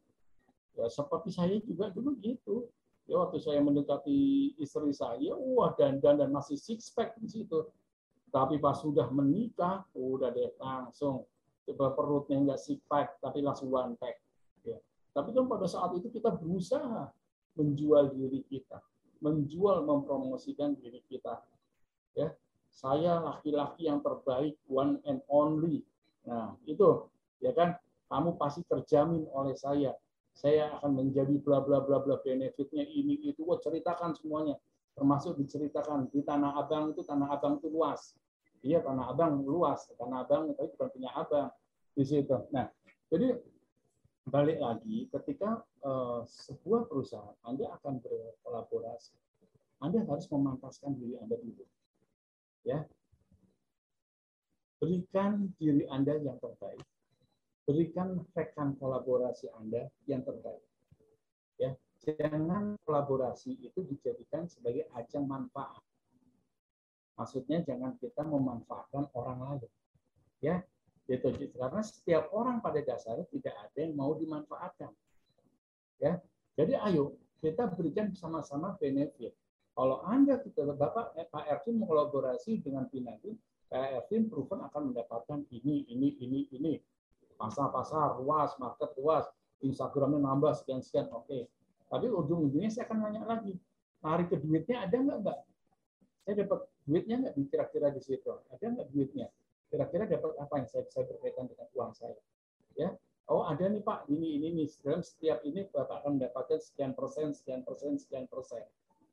Ya 0.78 0.86
seperti 0.88 1.30
saya 1.34 1.56
juga 1.60 1.92
dulu 1.92 2.16
gitu. 2.24 2.72
Ya 3.08 3.20
waktu 3.20 3.40
saya 3.40 3.60
mendekati 3.64 4.52
istri 4.60 4.92
saya 4.92 5.32
wah 5.36 5.72
dan 5.76 6.00
dan 6.00 6.20
dan 6.20 6.32
masih 6.32 6.56
six 6.56 6.88
pack 6.92 7.16
di 7.20 7.28
situ. 7.28 7.68
Tapi 8.28 8.60
pas 8.60 8.76
sudah 8.76 9.08
menikah 9.12 9.84
udah 9.96 10.32
deh 10.32 10.52
langsung. 10.60 11.24
Coba 11.68 11.92
perutnya 11.92 12.40
nggak 12.40 12.60
six 12.60 12.80
pack 12.88 13.20
tapi 13.20 13.44
langsung 13.44 13.72
one 13.72 13.96
pack. 13.96 14.20
Ya. 14.66 14.74
tapi 15.14 15.32
kan 15.32 15.46
pada 15.46 15.64
saat 15.70 15.94
itu 15.96 16.10
kita 16.12 16.34
berusaha 16.34 17.08
menjual 17.56 18.10
diri 18.12 18.42
kita 18.50 18.82
menjual 19.18 19.82
mempromosikan 19.84 20.78
diri 20.78 21.02
kita. 21.06 21.42
Ya 22.14 22.34
saya 22.78 23.18
laki-laki 23.18 23.90
yang 23.90 23.98
terbaik 23.98 24.54
one 24.70 25.02
and 25.02 25.18
only. 25.26 25.82
Nah 26.22 26.54
itu 26.68 27.10
ya 27.42 27.50
kan? 27.50 27.74
Kamu 28.08 28.40
pasti 28.40 28.64
terjamin 28.64 29.28
oleh 29.36 29.52
saya. 29.52 29.92
Saya 30.32 30.72
akan 30.80 30.96
menjadi 30.96 31.36
bla 31.42 31.60
bla 31.60 31.84
bla 31.84 32.00
bla 32.00 32.16
benefitnya 32.24 32.86
ini 32.86 33.20
itu. 33.26 33.44
Wah 33.44 33.60
ceritakan 33.60 34.16
semuanya. 34.16 34.56
Termasuk 34.96 35.36
diceritakan 35.36 36.08
di 36.08 36.24
tanah 36.24 36.56
abang 36.56 36.94
itu 36.94 37.04
tanah 37.04 37.28
abang 37.34 37.60
itu 37.60 37.68
luas. 37.68 38.16
Iya, 38.64 38.80
tanah 38.80 39.12
abang 39.12 39.44
luas. 39.44 39.90
Tanah 39.94 40.24
abang 40.24 40.54
tapi 40.56 40.72
bukan 40.78 40.88
punya 40.94 41.10
abang 41.12 41.52
di 41.92 42.04
situ. 42.06 42.34
Nah, 42.54 42.70
jadi 43.12 43.36
balik 44.28 44.60
lagi 44.62 45.08
ketika 45.10 45.64
uh, 45.84 46.22
sebuah 46.24 46.88
perusahaan 46.88 47.36
Anda 47.44 47.72
akan 47.80 48.00
berkolaborasi, 48.00 49.16
Anda 49.82 50.04
harus 50.04 50.28
memantaskan 50.30 50.96
diri 50.96 51.16
Anda 51.20 51.36
dulu. 51.40 51.64
Ya. 52.62 52.84
Berikan 54.78 55.50
diri 55.58 55.88
Anda 55.90 56.20
yang 56.22 56.38
terbaik. 56.38 56.84
Berikan 57.66 58.22
rekan 58.32 58.78
kolaborasi 58.78 59.50
Anda 59.58 59.90
yang 60.06 60.22
terbaik. 60.22 60.64
Ya, 61.58 61.74
jangan 62.06 62.78
kolaborasi 62.86 63.58
itu 63.58 63.82
dijadikan 63.82 64.46
sebagai 64.46 64.86
ajang 64.94 65.26
manfaat 65.26 65.82
Maksudnya 67.18 67.66
jangan 67.66 67.98
kita 67.98 68.22
memanfaatkan 68.22 69.10
orang 69.18 69.38
lain. 69.42 69.70
Ya, 70.38 70.62
itu 71.08 71.28
karena 71.56 71.80
setiap 71.80 72.28
orang 72.36 72.60
pada 72.60 72.84
dasarnya 72.84 73.24
tidak 73.32 73.56
ada 73.56 73.78
yang 73.80 73.96
mau 73.96 74.12
dimanfaatkan. 74.12 74.92
Ya, 75.98 76.20
jadi 76.52 76.76
ayo 76.84 77.16
kita 77.40 77.72
berikan 77.72 78.12
sama-sama 78.12 78.76
benefit. 78.76 79.32
Kalau 79.72 80.04
Anda 80.04 80.36
kita 80.42 80.68
Bapak 80.76 81.16
eh, 81.16 81.24
Pak 81.24 81.48
Ervin 81.48 81.80
mengkolaborasi 81.80 82.60
dengan 82.60 82.84
Pinagri, 82.92 83.32
Pak 83.72 84.04
Ervin 84.04 84.28
proven 84.28 84.60
akan 84.68 84.92
mendapatkan 84.92 85.48
ini, 85.48 85.88
ini, 85.88 86.18
ini, 86.20 86.44
ini. 86.52 86.74
Pasar-pasar 87.38 88.18
luas, 88.18 88.52
market 88.58 88.90
luas, 88.98 89.24
Instagramnya 89.62 90.18
nambah 90.18 90.58
sekian-sekian, 90.58 91.08
oke. 91.14 91.30
Okay. 91.30 91.46
Tapi 91.88 92.10
ujung-ujungnya 92.10 92.68
saya 92.68 92.90
akan 92.90 92.98
nanya 93.06 93.22
lagi, 93.24 93.54
tarik 94.02 94.28
ke 94.28 94.36
duitnya 94.42 94.84
ada 94.84 94.98
nggak, 94.98 95.18
Mbak? 95.24 95.38
Saya 96.26 96.34
dapat 96.44 96.60
duitnya 96.88 97.16
nggak 97.22 97.34
kira-kira 97.52 97.88
di 97.92 98.00
situ 98.00 98.32
ada 98.48 98.64
nggak 98.64 98.88
duitnya 98.88 99.28
kira-kira 99.68 100.08
dapat 100.08 100.32
apa 100.40 100.54
yang 100.60 100.68
saya 100.68 100.82
bisa 100.88 101.00
berkaitan 101.04 101.46
dengan 101.48 101.68
uang 101.76 101.92
saya? 101.92 102.16
Ya. 102.74 102.92
Oh 103.28 103.44
ada 103.44 103.68
nih 103.68 103.84
pak. 103.84 104.08
Ini 104.08 104.40
ini 104.40 104.48
nih 104.56 104.68
dalam 104.80 105.04
setiap 105.04 105.44
ini 105.44 105.68
bapak 105.68 106.04
akan 106.04 106.16
mendapatkan 106.16 106.60
sekian 106.64 106.96
persen 106.96 107.36
sekian 107.36 107.60
persen 107.60 108.00
sekian 108.00 108.24
persen. 108.24 108.64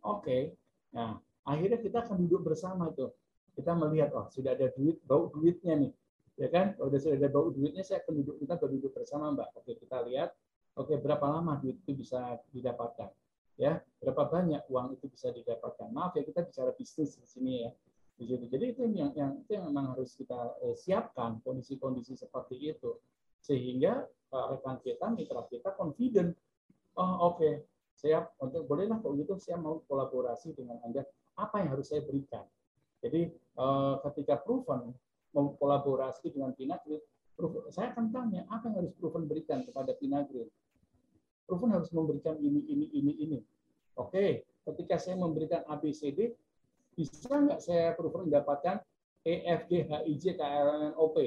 Oke. 0.07 0.23
Okay. 0.23 0.43
nah 0.95 1.19
akhirnya 1.43 1.83
kita 1.83 2.07
akan 2.07 2.23
duduk 2.23 2.47
bersama 2.47 2.87
tuh. 2.95 3.11
Kita 3.55 3.75
melihat 3.75 4.15
oh 4.15 4.31
sudah 4.31 4.55
ada 4.55 4.71
duit 4.71 5.03
bau 5.03 5.27
duitnya 5.35 5.75
nih. 5.75 5.91
Ya 6.39 6.47
kan? 6.47 6.79
Kalau 6.79 6.95
sudah 6.95 7.19
ada 7.19 7.27
bau 7.27 7.51
duitnya 7.51 7.83
saya 7.83 7.99
akan 8.07 8.23
duduk 8.23 8.35
kita 8.39 8.55
berduduk 8.55 8.91
bersama 8.95 9.35
mbak. 9.35 9.51
Oke 9.59 9.75
kita 9.75 9.99
lihat. 10.07 10.31
Oke 10.79 10.95
berapa 10.95 11.23
lama 11.27 11.59
duit 11.59 11.75
itu 11.83 11.91
bisa 11.99 12.39
didapatkan? 12.55 13.11
Ya 13.59 13.83
berapa 13.99 14.31
banyak 14.31 14.63
uang 14.71 14.95
itu 14.95 15.11
bisa 15.11 15.31
didapatkan? 15.35 15.91
Maaf 15.91 16.15
ya 16.15 16.23
kita 16.23 16.47
bicara 16.47 16.71
bisnis 16.71 17.19
di 17.19 17.27
sini 17.27 17.53
ya 17.67 17.71
di 18.15 18.31
jadi 18.31 18.71
itu 18.71 18.81
yang 18.95 19.11
yang 19.11 19.31
itu 19.43 19.51
yang 19.59 19.67
memang 19.67 19.91
harus 19.91 20.15
kita 20.15 20.55
eh, 20.63 20.75
siapkan 20.75 21.43
kondisi-kondisi 21.43 22.15
seperti 22.15 22.55
itu. 22.71 22.95
Sehingga 23.43 24.01
uh, 24.33 24.45
rekan 24.57 24.81
kita 24.81 25.11
mitra 25.13 25.45
kita 25.51 25.75
confident. 25.77 26.33
Oh 26.97 27.29
oke 27.29 27.37
okay, 27.37 27.53
siap 27.93 28.33
untuk 28.41 28.65
bolehlah 28.65 28.97
kalau 29.03 29.13
gitu 29.19 29.37
saya 29.37 29.61
mau 29.61 29.83
kolaborasi 29.85 30.55
dengan 30.57 30.81
anda. 30.81 31.05
Apa 31.35 31.61
yang 31.61 31.75
harus 31.75 31.91
saya 31.91 32.01
berikan? 32.01 32.47
Jadi 33.03 33.29
uh, 33.59 34.01
ketika 34.09 34.39
proven 34.41 34.95
mau 35.35 35.53
kolaborasi 35.59 36.31
dengan 36.31 36.55
Pinagrid 36.55 37.03
saya 37.67 37.91
akan 37.91 38.15
tanya 38.15 38.47
apa 38.47 38.71
yang 38.71 38.87
harus 38.87 38.95
proven 38.95 39.27
berikan 39.27 39.61
kepada 39.67 39.91
Pinagrid 39.99 40.47
Proven 41.45 41.69
harus 41.69 41.93
memberikan 41.93 42.35
ini, 42.41 42.65
ini, 42.65 42.89
ini, 42.89 43.13
ini. 43.21 43.39
Oke, 44.01 44.43
ketika 44.65 44.97
saya 44.97 45.15
memberikan 45.15 45.61
ABCD, 45.69 46.33
bisa 46.95 47.31
nggak 47.31 47.59
saya 47.61 47.93
Proven 47.93 48.31
mendapatkan 48.31 48.79
EFG, 49.27 49.71
HIJ, 49.91 50.39
KLN, 50.39 50.95
OP? 50.95 51.17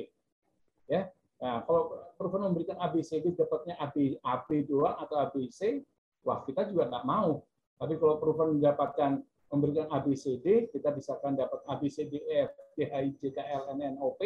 Ya, 0.88 1.12
Nah, 1.38 1.62
kalau 1.62 1.94
Proven 2.18 2.50
memberikan 2.50 2.74
ABCD 2.82 3.30
dapatnya 3.38 3.78
AB, 3.78 4.18
AB 4.26 4.48
doang 4.66 4.98
atau 4.98 5.22
ABC, 5.22 5.86
wah 6.26 6.42
kita 6.42 6.66
juga 6.66 6.90
nggak 6.90 7.06
mau. 7.06 7.46
Tapi 7.78 7.94
kalau 7.94 8.18
Proven 8.18 8.58
mendapatkan 8.58 9.22
memberikan 9.54 9.86
ABCD, 9.86 10.74
kita 10.74 10.90
bisa 10.90 11.14
kan 11.22 11.38
dapat 11.38 11.62
ABCD, 11.70 12.26
F, 12.26 12.50
HIJ, 12.74 13.38
KLN, 13.38 14.02
OP, 14.02 14.20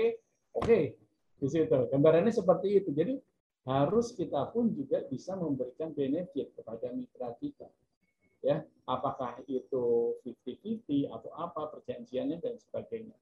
oke. 0.56 0.78
Di 1.42 1.48
situ. 1.50 1.78
Gambarannya 1.92 2.32
seperti 2.32 2.80
itu. 2.80 2.90
Jadi 2.96 3.18
harus 3.68 4.16
kita 4.16 4.48
pun 4.50 4.72
juga 4.72 5.04
bisa 5.06 5.36
memberikan 5.36 5.92
benefit 5.92 6.54
kepada 6.56 6.90
mitra 6.96 7.34
kita. 7.36 7.68
Ya, 8.42 8.64
apakah 8.86 9.38
itu 9.46 10.16
50-50 10.26 11.10
atau 11.10 11.30
apa 11.38 11.70
perjanjiannya 11.70 12.42
dan 12.42 12.58
sebagainya. 12.58 13.14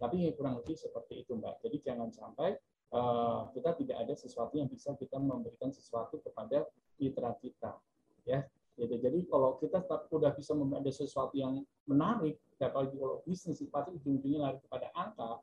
Tapi 0.00 0.32
kurang 0.36 0.60
lebih 0.60 0.76
seperti 0.76 1.24
itu, 1.24 1.36
Mbak. 1.36 1.60
Jadi 1.60 1.76
jangan 1.84 2.08
sampai 2.08 2.56
uh, 2.92 3.48
kita 3.52 3.76
tidak 3.76 3.96
ada 4.00 4.14
sesuatu 4.16 4.56
yang 4.56 4.68
bisa 4.68 4.96
kita 4.96 5.20
memberikan 5.20 5.68
sesuatu 5.72 6.20
kepada 6.24 6.68
mitra 6.96 7.36
kita. 7.40 7.76
Ya, 8.24 8.44
gitu. 8.76 8.96
Jadi 8.96 9.28
kalau 9.28 9.56
kita 9.60 9.84
sudah 10.08 10.32
bisa 10.36 10.52
ada 10.56 10.92
sesuatu 10.92 11.36
yang 11.36 11.64
menarik, 11.88 12.40
apalagi 12.60 12.96
kalau 12.96 13.24
bisnis 13.24 13.60
pasti 13.68 13.96
ujung-ujungnya 13.96 14.40
lari 14.40 14.58
kepada 14.60 14.88
angka, 14.92 15.40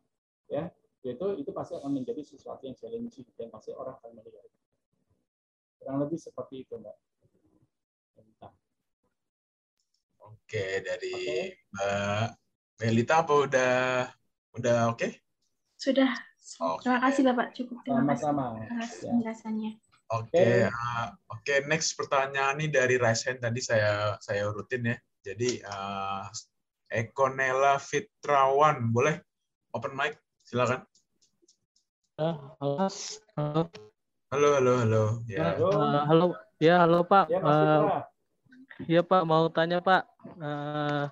ya 0.49 0.69
itu 1.05 1.39
itu 1.39 1.49
pasti 1.53 1.77
akan 1.77 2.01
menjadi 2.01 2.19
sesuatu 2.25 2.65
yang 2.67 2.75
challenging 2.75 3.25
dan 3.37 3.47
pasti 3.53 3.73
orang 3.73 3.95
akan 4.01 4.17
melihat. 4.17 4.45
Kurang 5.77 5.97
lebih 6.01 6.17
seperti 6.17 6.65
itu, 6.65 6.77
Mbak. 6.77 6.97
Oke, 10.27 10.83
dari 10.83 11.15
okay. 11.15 11.43
Mbak 11.71 12.27
Melita 12.83 13.15
apa 13.23 13.33
udah 13.33 13.75
udah 14.59 14.77
oke? 14.91 14.99
Okay? 14.99 15.11
Sudah. 15.79 16.11
Okay. 16.57 16.83
Terima 16.87 16.99
kasih 17.03 17.21
Bapak, 17.27 17.47
cukup. 17.53 17.77
Terima 17.83 18.15
Sama-sama. 18.15 18.63
kasih 18.81 19.03
ya. 19.03 19.09
penjelasannya. 19.13 19.71
Oke, 20.07 20.31
okay. 20.31 20.53
uh, 20.71 21.11
oke 21.27 21.43
okay, 21.43 21.57
next 21.67 21.99
pertanyaan 21.99 22.63
ini 22.63 22.71
dari 22.71 22.95
Raisen 22.95 23.43
tadi 23.43 23.59
saya 23.59 24.15
saya 24.23 24.47
urutin 24.47 24.87
ya. 24.87 24.97
Jadi 25.27 25.59
uh, 25.67 26.23
Ekonela 26.87 27.75
Fitrawan, 27.75 28.95
boleh 28.95 29.19
open 29.75 29.91
mic? 29.91 30.15
Silakan. 30.47 30.87
Uh, 32.15 32.55
halo. 32.63 32.87
Halo, 34.31 34.49
halo, 34.59 34.73
halo. 34.79 35.03
Ya. 35.27 35.59
Uh, 35.59 36.03
halo, 36.07 36.25
ya 36.63 36.87
halo 36.87 37.03
Pak. 37.03 37.27
Ya, 37.27 37.43
uh, 37.43 38.07
ya 38.85 39.01
Pak, 39.01 39.25
mau 39.25 39.49
tanya 39.49 39.81
Pak. 39.81 40.05
Uh, 40.37 41.09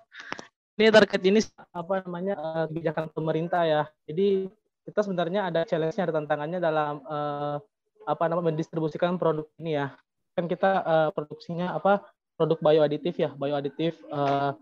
ini 0.77 0.91
terkait 0.91 1.23
ini 1.25 1.39
apa 1.73 2.05
namanya 2.05 2.35
uh, 2.37 2.65
kebijakan 2.69 3.09
pemerintah 3.09 3.65
ya. 3.65 3.81
Jadi 4.05 4.51
kita 4.85 5.01
sebenarnya 5.01 5.49
ada 5.49 5.65
challenge-nya, 5.65 6.05
ada 6.05 6.15
tantangannya 6.21 6.59
dalam 6.61 7.01
uh, 7.09 7.57
apa 8.05 8.23
namanya 8.29 8.53
mendistribusikan 8.53 9.17
produk 9.17 9.49
ini 9.57 9.81
ya. 9.81 9.97
Kan 10.37 10.45
kita 10.45 10.71
uh, 10.85 11.09
produksinya 11.15 11.73
apa 11.73 12.05
produk 12.37 12.61
bioaditif 12.61 13.17
ya, 13.17 13.33
bioaditif 13.33 13.97
uh, 14.13 14.53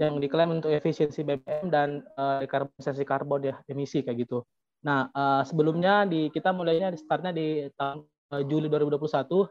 yang 0.00 0.16
diklaim 0.16 0.56
untuk 0.56 0.72
efisiensi 0.72 1.20
BBM 1.20 1.68
dan 1.68 2.00
uh, 2.16 2.40
dekarbonisasi 2.40 3.04
karbon 3.04 3.52
ya 3.52 3.54
emisi 3.68 4.00
kayak 4.00 4.24
gitu. 4.24 4.44
Nah 4.84 5.12
uh, 5.12 5.42
sebelumnya 5.44 6.08
di 6.08 6.32
kita 6.32 6.54
mulainya 6.54 6.94
di 6.94 6.98
startnya 7.00 7.32
di 7.34 7.68
tahun 7.76 8.06
uh, 8.32 8.42
Juli 8.46 8.70
2021 8.70 9.44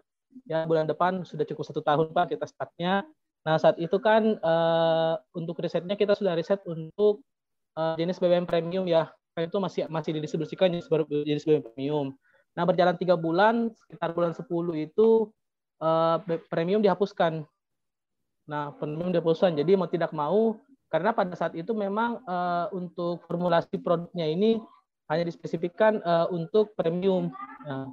ya 0.44 0.68
bulan 0.68 0.84
depan 0.84 1.24
sudah 1.24 1.48
cukup 1.48 1.64
satu 1.64 1.80
tahun 1.80 2.12
pak 2.12 2.36
kita 2.36 2.46
startnya. 2.46 3.08
Nah 3.48 3.56
saat 3.56 3.80
itu 3.80 3.96
kan 4.04 4.36
uh, 4.42 5.16
untuk 5.32 5.58
risetnya 5.64 5.96
kita 5.96 6.18
sudah 6.18 6.36
riset 6.36 6.60
untuk 6.68 7.24
uh, 7.80 7.96
jenis 7.96 8.20
BBM 8.20 8.44
premium 8.44 8.84
ya 8.90 9.10
itu 9.36 9.56
masih 9.60 9.88
masih 9.92 10.16
didistribusikan 10.16 10.72
jenis, 10.72 10.88
jenis 11.28 11.44
BBM 11.48 11.64
premium. 11.72 12.08
Nah 12.56 12.64
berjalan 12.64 12.96
tiga 12.96 13.16
bulan 13.20 13.72
sekitar 13.76 14.16
bulan 14.16 14.32
10 14.32 14.48
itu 14.80 15.30
uh, 15.84 16.18
premium 16.48 16.80
dihapuskan 16.80 17.44
Nah, 18.46 18.74
premium 18.78 19.10
deposan. 19.10 19.58
Jadi 19.58 19.74
mau 19.74 19.90
tidak 19.90 20.14
mau 20.14 20.58
karena 20.94 21.12
pada 21.12 21.34
saat 21.34 21.58
itu 21.58 21.74
memang 21.74 22.22
uh, 22.30 22.70
untuk 22.72 23.26
formulasi 23.26 23.82
produknya 23.82 24.30
ini 24.30 24.62
hanya 25.10 25.26
dispesifikkan 25.26 26.00
uh, 26.06 26.30
untuk 26.30 26.78
premium. 26.78 27.34
Nah, 27.66 27.90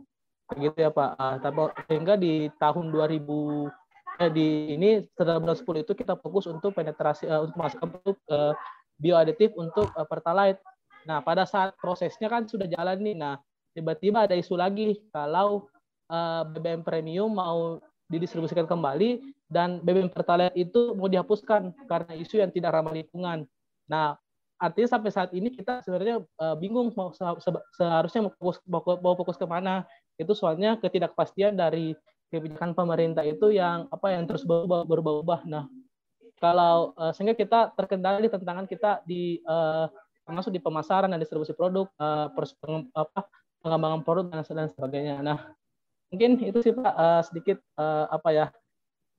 begitu 0.56 0.78
ya 0.78 0.90
Pak. 0.92 1.10
Uh, 1.16 1.36
tapi 1.40 1.60
sehingga 1.88 2.14
di 2.16 2.48
tahun 2.60 2.92
2000 2.92 3.82
eh, 4.20 4.30
di 4.30 4.48
ini 4.76 4.90
setelah 5.14 5.40
bulan 5.40 5.56
10 5.56 5.84
itu 5.84 5.92
kita 5.96 6.14
fokus 6.20 6.44
untuk 6.46 6.76
penetrasi 6.76 7.26
uh, 7.26 7.46
untuk 7.48 7.56
masuk 7.56 7.78
produk 7.82 8.16
uh, 8.30 8.52
bioaditif 9.00 9.50
untuk 9.56 9.88
uh, 9.96 10.06
pertalite. 10.06 10.60
Nah, 11.02 11.18
pada 11.18 11.42
saat 11.42 11.74
prosesnya 11.82 12.30
kan 12.30 12.46
sudah 12.46 12.68
jalan 12.70 12.98
nih. 13.02 13.16
Nah, 13.18 13.34
tiba-tiba 13.74 14.28
ada 14.28 14.38
isu 14.38 14.54
lagi 14.54 15.02
kalau 15.10 15.66
uh, 16.12 16.42
BBM 16.46 16.86
premium 16.86 17.32
mau 17.32 17.82
didistribusikan 18.06 18.68
kembali 18.68 19.24
dan 19.48 19.80
BBM 19.80 20.12
Pertalite 20.12 20.52
itu 20.52 20.92
mau 20.92 21.08
dihapuskan 21.08 21.72
karena 21.88 22.12
isu 22.20 22.44
yang 22.44 22.52
tidak 22.52 22.76
ramah 22.76 22.92
lingkungan. 22.92 23.48
Nah, 23.88 24.20
artinya 24.60 24.94
sampai 24.94 25.10
saat 25.10 25.30
ini 25.32 25.48
kita 25.48 25.80
sebenarnya 25.80 26.20
bingung 26.60 26.92
mau 26.92 27.10
se 27.10 27.24
seharusnya 27.74 28.28
mau 28.28 28.32
fokus 28.36 28.60
mau, 28.68 28.80
mau 29.00 29.14
fokus 29.16 29.40
ke 29.40 29.48
mana. 29.48 29.88
Itu 30.16 30.32
soalnya 30.36 30.78
ketidakpastian 30.78 31.56
dari 31.56 31.97
kebijakan 32.32 32.72
pemerintah 32.72 33.24
itu 33.28 33.52
yang 33.52 33.89
apa 33.93 34.16
yang 34.16 34.24
terus 34.24 34.48
berubah-ubah. 34.48 35.44
Nah, 35.44 35.68
kalau 36.40 36.97
uh, 36.97 37.12
sehingga 37.12 37.36
kita 37.36 37.76
terkendali 37.76 38.32
tantangan 38.32 38.64
kita 38.64 39.05
di 39.05 39.39
uh, 39.44 39.86
termasuk 40.24 40.51
di 40.55 40.60
pemasaran 40.62 41.12
dan 41.12 41.20
distribusi 41.20 41.52
produk, 41.52 41.86
uh, 42.01 42.32
apa, 42.97 43.20
pengembangan 43.60 44.01
produk 44.01 44.24
dan, 44.32 44.43
dan 44.43 44.68
sebagainya. 44.72 45.20
Nah, 45.20 45.39
mungkin 46.09 46.40
itu 46.40 46.59
sih 46.64 46.72
Pak 46.72 46.94
uh, 46.97 47.22
sedikit 47.22 47.60
uh, 47.76 48.09
apa 48.09 48.28
ya 48.32 48.47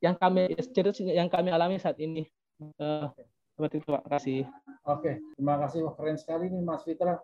yang 0.04 0.20
kami 0.20 0.52
yang 1.14 1.30
kami 1.32 1.50
alami 1.54 1.80
saat 1.80 1.96
ini. 2.02 2.28
Uh, 2.82 3.08
seperti 3.54 3.80
itu 3.80 3.88
Pak. 3.88 4.04
Kasih. 4.10 4.44
Oke, 4.90 5.22
terima 5.38 5.56
kasih. 5.64 5.88
keren 5.96 6.18
sekali 6.20 6.50
nih 6.50 6.62
Mas 6.66 6.84
Fitra. 6.84 7.22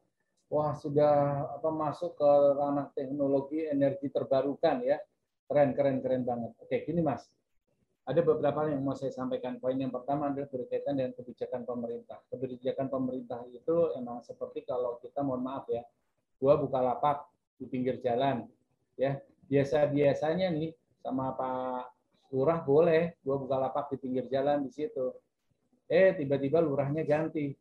Wah, 0.50 0.74
sudah 0.74 1.46
apa 1.62 1.70
masuk 1.70 2.18
ke 2.18 2.32
ranah 2.58 2.90
teknologi 2.98 3.70
energi 3.70 4.10
terbarukan 4.10 4.82
ya. 4.82 4.98
Keren, 5.46 5.78
keren, 5.78 6.02
keren 6.02 6.26
banget. 6.26 6.58
Oke, 6.58 6.86
gini 6.90 7.06
Mas. 7.06 7.30
Ada 8.10 8.26
beberapa 8.26 8.66
yang 8.66 8.82
mau 8.82 8.98
saya 8.98 9.14
sampaikan. 9.14 9.62
Poin 9.62 9.78
yang 9.78 9.94
pertama 9.94 10.34
adalah 10.34 10.50
berkaitan 10.50 10.98
dengan 10.98 11.14
kebijakan 11.14 11.62
pemerintah. 11.62 12.18
Kebijakan 12.34 12.90
pemerintah 12.90 13.46
itu 13.54 13.94
emang 13.94 14.26
seperti 14.26 14.66
kalau 14.66 14.98
kita 14.98 15.22
mohon 15.22 15.46
maaf 15.46 15.70
ya, 15.70 15.86
gua 16.42 16.58
buka 16.58 16.82
lapak 16.82 17.30
di 17.62 17.70
pinggir 17.70 18.02
jalan, 18.02 18.50
ya 18.96 19.20
biasa-biasanya 19.46 20.50
nih 20.50 20.72
sama 21.06 21.36
Pak 21.38 21.94
Lurah 22.34 22.66
boleh, 22.66 23.20
gua 23.22 23.38
buka 23.38 23.62
lapak 23.62 23.94
di 23.94 23.98
pinggir 24.02 24.26
jalan 24.26 24.66
di 24.66 24.72
situ. 24.74 25.14
Eh 25.86 26.18
tiba-tiba 26.18 26.64
lurahnya 26.66 27.06
ganti, 27.06 27.54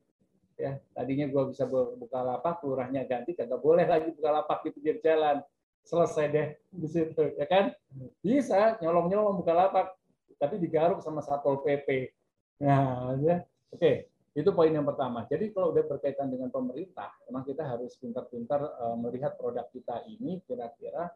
ya 0.59 0.77
tadinya 0.93 1.31
gua 1.31 1.47
bisa 1.49 1.65
buka 1.71 2.21
lapak, 2.21 2.61
lurahnya 2.67 3.07
ganti, 3.07 3.33
kagak 3.33 3.63
boleh 3.63 3.87
lagi 3.87 4.11
buka 4.11 4.43
lapak 4.43 4.67
di 4.67 4.71
pinggir 4.75 4.99
jalan 5.01 5.39
selesai 5.87 6.27
deh 6.29 6.49
di 6.69 6.85
situ 6.85 7.33
ya 7.41 7.49
kan 7.49 7.73
bisa 8.21 8.77
nyolong 8.85 9.09
nyolong 9.09 9.41
buka 9.41 9.57
lapak 9.57 9.97
tapi 10.39 10.55
digaruk 10.63 11.03
sama 11.03 11.19
Satpol 11.21 11.61
PP. 11.67 12.15
Nah, 12.63 13.19
ya. 13.19 13.43
oke, 13.75 13.93
itu 14.39 14.51
poin 14.55 14.71
yang 14.71 14.87
pertama. 14.87 15.27
Jadi 15.27 15.51
kalau 15.51 15.75
udah 15.75 15.85
berkaitan 15.85 16.31
dengan 16.31 16.49
pemerintah, 16.49 17.11
memang 17.27 17.43
kita 17.43 17.67
harus 17.67 17.99
pintar-pintar 17.99 18.63
uh, 18.63 18.95
melihat 18.95 19.35
produk 19.35 19.67
kita 19.75 20.07
ini 20.07 20.39
kira-kira 20.47 21.11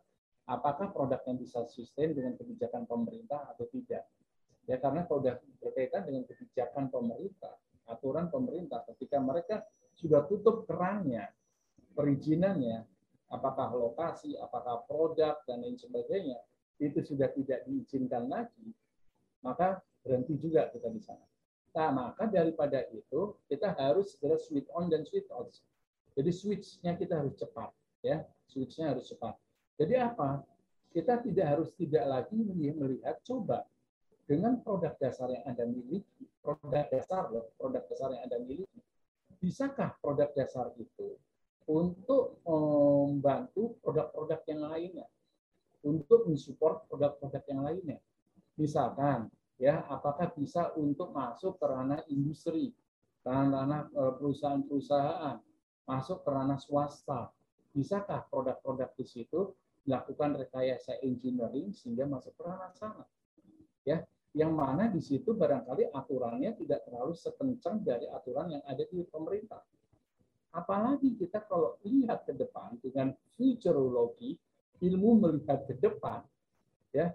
apakah 0.51 0.90
produk 0.90 1.23
yang 1.31 1.39
bisa 1.39 1.62
sustain 1.70 2.10
dengan 2.10 2.35
kebijakan 2.35 2.82
pemerintah 2.85 3.47
atau 3.55 3.70
tidak. 3.70 4.02
Ya 4.66 4.78
karena 4.78 5.06
kalau 5.06 5.23
udah 5.23 5.39
berkaitan 5.62 6.02
dengan 6.06 6.27
kebijakan 6.27 6.90
pemerintah, 6.90 7.55
aturan 7.88 8.30
pemerintah 8.30 8.84
ketika 8.92 9.18
mereka 9.18 9.66
sudah 9.96 10.24
tutup 10.26 10.64
kerannya, 10.66 11.28
perizinannya, 11.92 12.84
apakah 13.32 13.72
lokasi, 13.72 14.36
apakah 14.36 14.84
produk 14.84 15.40
dan 15.48 15.64
lain 15.64 15.76
sebagainya, 15.76 16.36
itu 16.80 17.00
sudah 17.00 17.30
tidak 17.32 17.64
diizinkan 17.64 18.28
lagi, 18.28 18.74
maka 19.40 19.80
berhenti 20.02 20.36
juga 20.36 20.68
kita 20.68 20.88
di 20.90 21.00
sana. 21.00 21.24
Nah, 21.72 21.88
maka 21.88 22.28
daripada 22.28 22.84
itu 22.92 23.32
kita 23.48 23.72
harus 23.72 24.12
segera 24.12 24.36
switch 24.36 24.68
on 24.76 24.92
dan 24.92 25.09
switch 25.09 25.28
off. 25.32 25.48
Jadi 26.12 26.28
switch-nya 26.28 27.00
kita 27.00 27.24
harus 27.24 27.32
cepat, 27.40 27.72
ya. 28.04 28.20
Switch-nya 28.44 28.92
harus 28.92 29.09
cepat. 29.09 29.32
Jadi 29.80 29.96
apa? 29.96 30.44
Kita 30.92 31.24
tidak 31.24 31.46
harus 31.48 31.72
tidak 31.72 32.04
lagi 32.04 32.36
melihat 32.76 33.16
coba 33.24 33.64
dengan 34.28 34.60
produk 34.60 34.92
dasar 35.00 35.32
yang 35.32 35.40
Anda 35.48 35.64
miliki, 35.64 36.28
produk 36.43 36.85
dasar 36.90 37.31
loh, 37.31 37.55
produk 37.55 37.82
dasar 37.86 38.10
yang 38.12 38.27
Anda 38.27 38.39
miliki, 38.43 38.82
bisakah 39.39 39.94
produk 40.02 40.35
dasar 40.35 40.74
itu 40.77 41.16
untuk 41.70 42.43
membantu 42.43 43.78
produk-produk 43.81 44.40
yang 44.51 44.60
lainnya, 44.66 45.06
untuk 45.86 46.27
mensupport 46.27 46.86
produk-produk 46.90 47.43
yang 47.47 47.60
lainnya. 47.62 47.98
Misalkan, 48.59 49.31
ya, 49.56 49.86
apakah 49.86 50.35
bisa 50.35 50.74
untuk 50.74 51.14
masuk 51.14 51.62
ke 51.62 51.66
ranah 51.70 52.02
industri, 52.10 52.74
ranah 53.23 53.86
eh, 53.86 54.12
perusahaan-perusahaan, 54.19 55.39
masuk 55.86 56.27
ke 56.27 56.28
ranah 56.31 56.59
swasta. 56.59 57.31
Bisakah 57.73 58.28
produk-produk 58.28 58.93
di 58.98 59.06
situ 59.06 59.55
melakukan 59.86 60.39
rekayasa 60.39 61.01
engineering 61.02 61.73
sehingga 61.74 62.05
masuk 62.06 62.35
ke 62.36 62.43
ranah 62.44 62.70
sana? 62.74 63.06
Ya, 63.82 64.06
yang 64.32 64.56
mana 64.56 64.88
di 64.88 65.00
situ 65.04 65.36
barangkali 65.36 65.92
aturannya 65.92 66.56
tidak 66.56 66.88
terlalu 66.88 67.12
sekencang 67.12 67.84
dari 67.84 68.09
aturan 68.09 68.56
yang 68.56 68.64
ada 68.64 68.80
di 68.88 69.04
pemerintah. 69.04 69.60
Apalagi 70.52 71.16
kita 71.16 71.44
kalau 71.44 71.76
lihat 71.84 72.24
ke 72.24 72.32
depan 72.32 72.76
dengan 72.80 73.12
futurologi, 73.36 74.36
ilmu 74.80 75.20
melihat 75.20 75.64
ke 75.68 75.76
depan, 75.76 76.24
ya 76.92 77.12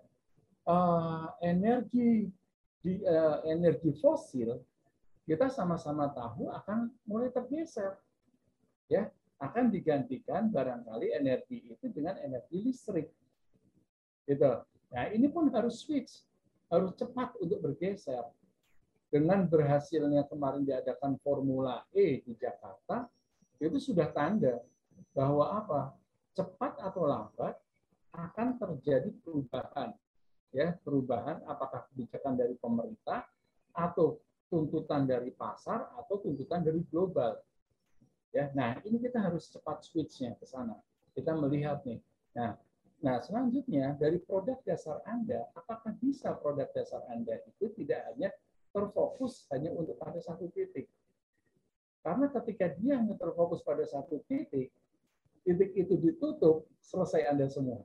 uh, 0.70 1.34
energi 1.42 2.30
di 2.82 3.02
uh, 3.02 3.42
energi 3.50 3.94
fosil 3.98 4.58
kita 5.28 5.50
sama-sama 5.50 6.08
tahu 6.14 6.54
akan 6.54 6.94
mulai 7.08 7.34
tergeser 7.34 7.98
ya. 8.88 9.10
Akan 9.38 9.70
digantikan 9.70 10.50
barangkali 10.50 11.14
energi 11.14 11.70
itu 11.70 11.86
dengan 11.94 12.18
energi 12.18 12.58
listrik. 12.58 13.06
Gitu. 14.26 14.50
Nah 14.90 15.06
ini 15.14 15.30
pun 15.30 15.46
harus 15.54 15.78
switch 15.86 16.26
harus 16.68 16.92
cepat 17.00 17.36
untuk 17.40 17.64
bergeser 17.64 18.24
dengan 19.08 19.48
berhasilnya 19.48 20.28
kemarin 20.28 20.68
diadakan 20.68 21.16
Formula 21.24 21.88
E 21.96 22.20
di 22.22 22.36
Jakarta 22.36 23.08
itu 23.58 23.80
sudah 23.80 24.12
tanda 24.12 24.60
bahwa 25.16 25.48
apa 25.56 25.96
cepat 26.36 26.78
atau 26.84 27.08
lambat 27.08 27.56
akan 28.14 28.60
terjadi 28.60 29.10
perubahan 29.24 29.96
ya 30.52 30.76
perubahan 30.84 31.44
apakah 31.48 31.88
kebijakan 31.92 32.36
dari 32.36 32.56
pemerintah 32.60 33.26
atau 33.76 34.20
tuntutan 34.48 35.04
dari 35.04 35.32
pasar 35.36 35.92
atau 36.00 36.24
tuntutan 36.24 36.64
dari 36.64 36.82
global. 36.88 37.36
Ya, 38.32 38.52
nah 38.56 38.80
ini 38.84 39.00
kita 39.00 39.20
harus 39.20 39.52
cepat 39.52 39.84
switchnya 39.84 40.36
ke 40.40 40.48
sana. 40.48 40.76
Kita 41.16 41.36
melihat 41.36 41.84
nih. 41.84 42.00
Nah, 42.36 42.56
nah 42.98 43.22
selanjutnya 43.22 43.94
dari 43.96 44.18
produk 44.18 44.58
dasar 44.66 45.06
Anda, 45.06 45.46
apakah 45.54 45.94
bisa 46.02 46.34
produk 46.38 46.70
dasar 46.74 47.06
Anda 47.14 47.38
itu 47.46 47.70
tidak 47.78 48.02
hanya 48.10 48.34
terfokus 48.74 49.46
hanya 49.54 49.74
untuk 49.74 49.98
pada 50.02 50.18
satu 50.18 50.50
titik? 50.50 50.90
Karena 52.02 52.32
ketika 52.32 52.72
dia 52.80 52.98
hanya 52.98 53.20
terfokus 53.20 53.62
pada 53.62 53.84
satu 53.84 54.24
titik, 54.26 54.72
titik 55.44 55.72
itu 55.76 55.94
ditutup, 56.00 56.66
selesai 56.80 57.28
Anda 57.28 57.52
semua. 57.52 57.84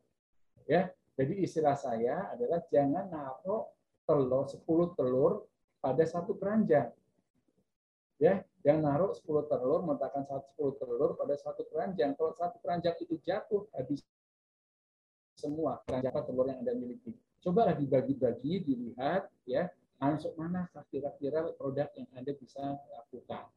Ya, 0.65 0.95
jadi 1.19 1.43
istilah 1.43 1.75
saya 1.75 2.31
adalah 2.31 2.63
jangan 2.71 3.11
naruh 3.11 3.69
telur 4.07 4.47
10 4.47 4.99
telur 4.99 5.47
pada 5.83 6.05
satu 6.07 6.39
keranjang. 6.39 6.95
Ya, 8.23 8.47
yang 8.63 8.79
naruh 8.87 9.11
10 9.11 9.51
telur, 9.51 9.83
meletakkan 9.83 10.23
10 10.23 10.79
telur 10.79 11.19
pada 11.19 11.35
satu 11.35 11.67
keranjang. 11.67 12.15
Kalau 12.15 12.33
satu 12.39 12.57
keranjang 12.63 12.95
itu 13.03 13.19
jatuh, 13.19 13.67
habis 13.75 14.07
semua 15.37 15.81
keranjang 15.85 16.25
telur 16.29 16.47
yang 16.49 16.61
Anda 16.65 16.75
miliki. 16.77 17.13
Cobalah 17.43 17.75
dibagi-bagi, 17.75 18.63
dilihat 18.63 19.27
ya, 19.49 19.67
masuk 19.99 20.35
mana 20.39 20.71
kira-kira 20.91 21.51
produk 21.59 21.91
yang 21.99 22.09
Anda 22.15 22.33
bisa 22.39 22.63
lakukan. 22.93 23.51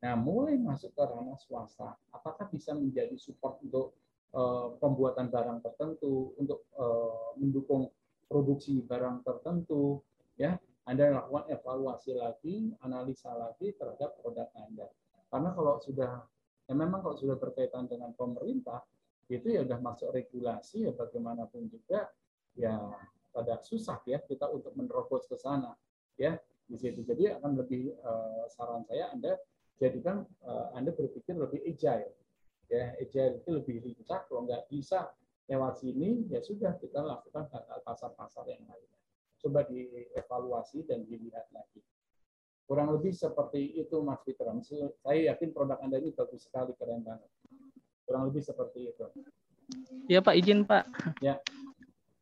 Nah, 0.00 0.14
mulai 0.16 0.56
masuk 0.56 0.96
ke 0.96 1.02
ranah 1.04 1.36
swasta, 1.38 1.94
apakah 2.10 2.48
bisa 2.48 2.72
menjadi 2.72 3.14
support 3.20 3.60
untuk 3.60 3.92
Eh, 4.30 4.68
pembuatan 4.78 5.26
barang 5.26 5.58
tertentu, 5.58 6.38
untuk 6.38 6.62
eh, 6.78 7.30
mendukung 7.34 7.90
produksi 8.30 8.78
barang 8.78 9.26
tertentu, 9.26 10.06
ya 10.38 10.54
Anda 10.86 11.18
lakukan 11.18 11.50
evaluasi 11.50 12.14
lagi, 12.14 12.70
analisa 12.78 13.34
lagi 13.34 13.74
terhadap 13.74 14.22
produk 14.22 14.46
Anda. 14.54 14.86
Karena 15.34 15.50
kalau 15.50 15.82
sudah, 15.82 16.22
ya 16.70 16.74
memang 16.78 17.02
kalau 17.02 17.18
sudah 17.18 17.34
berkaitan 17.42 17.90
dengan 17.90 18.14
pemerintah, 18.14 18.86
itu 19.30 19.46
ya 19.54 19.62
sudah 19.62 19.78
masuk 19.78 20.10
regulasi 20.10 20.90
ya 20.90 20.92
bagaimanapun 20.92 21.70
juga 21.70 22.10
ya 22.58 22.74
pada 23.30 23.62
susah 23.62 24.02
ya 24.02 24.18
kita 24.18 24.50
untuk 24.50 24.74
menerobos 24.74 25.30
ke 25.30 25.38
sana 25.38 25.78
ya 26.18 26.34
di 26.66 26.74
situ. 26.74 27.06
Jadi 27.06 27.30
akan 27.38 27.54
lebih 27.54 27.94
uh, 28.02 28.50
saran 28.50 28.82
saya 28.90 29.14
Anda 29.14 29.38
jadikan 29.78 30.26
uh, 30.42 30.74
Anda 30.74 30.90
berpikir 30.90 31.38
lebih 31.38 31.62
agile 31.62 32.10
ya. 32.66 32.94
Agile 32.98 33.38
itu 33.38 33.50
lebih 33.54 33.76
lincah 33.86 34.26
kalau 34.26 34.46
nggak 34.46 34.66
bisa 34.66 35.14
lewat 35.46 35.78
sini 35.78 36.26
ya 36.30 36.42
sudah 36.42 36.74
kita 36.78 37.02
lakukan 37.02 37.46
pasar-pasar 37.86 38.46
yang 38.50 38.62
lainnya 38.66 38.98
coba 39.40 39.64
dievaluasi 39.66 40.84
dan 40.84 41.02
dilihat 41.08 41.48
lagi. 41.50 41.80
Kurang 42.68 42.94
lebih 42.94 43.10
seperti 43.10 43.82
itu 43.82 43.98
Mas 44.04 44.22
Fitram 44.22 44.62
saya 44.62 45.34
yakin 45.34 45.50
produk 45.50 45.82
anda 45.82 45.98
ini 45.98 46.14
bagus 46.14 46.46
sekali 46.46 46.70
keren 46.78 47.02
banget 47.02 47.26
kurang 48.10 48.26
lebih 48.26 48.42
seperti 48.42 48.90
itu 48.90 49.06
ya 50.10 50.18
Pak 50.18 50.34
izin 50.34 50.66
Pak 50.66 50.90
ya 51.22 51.38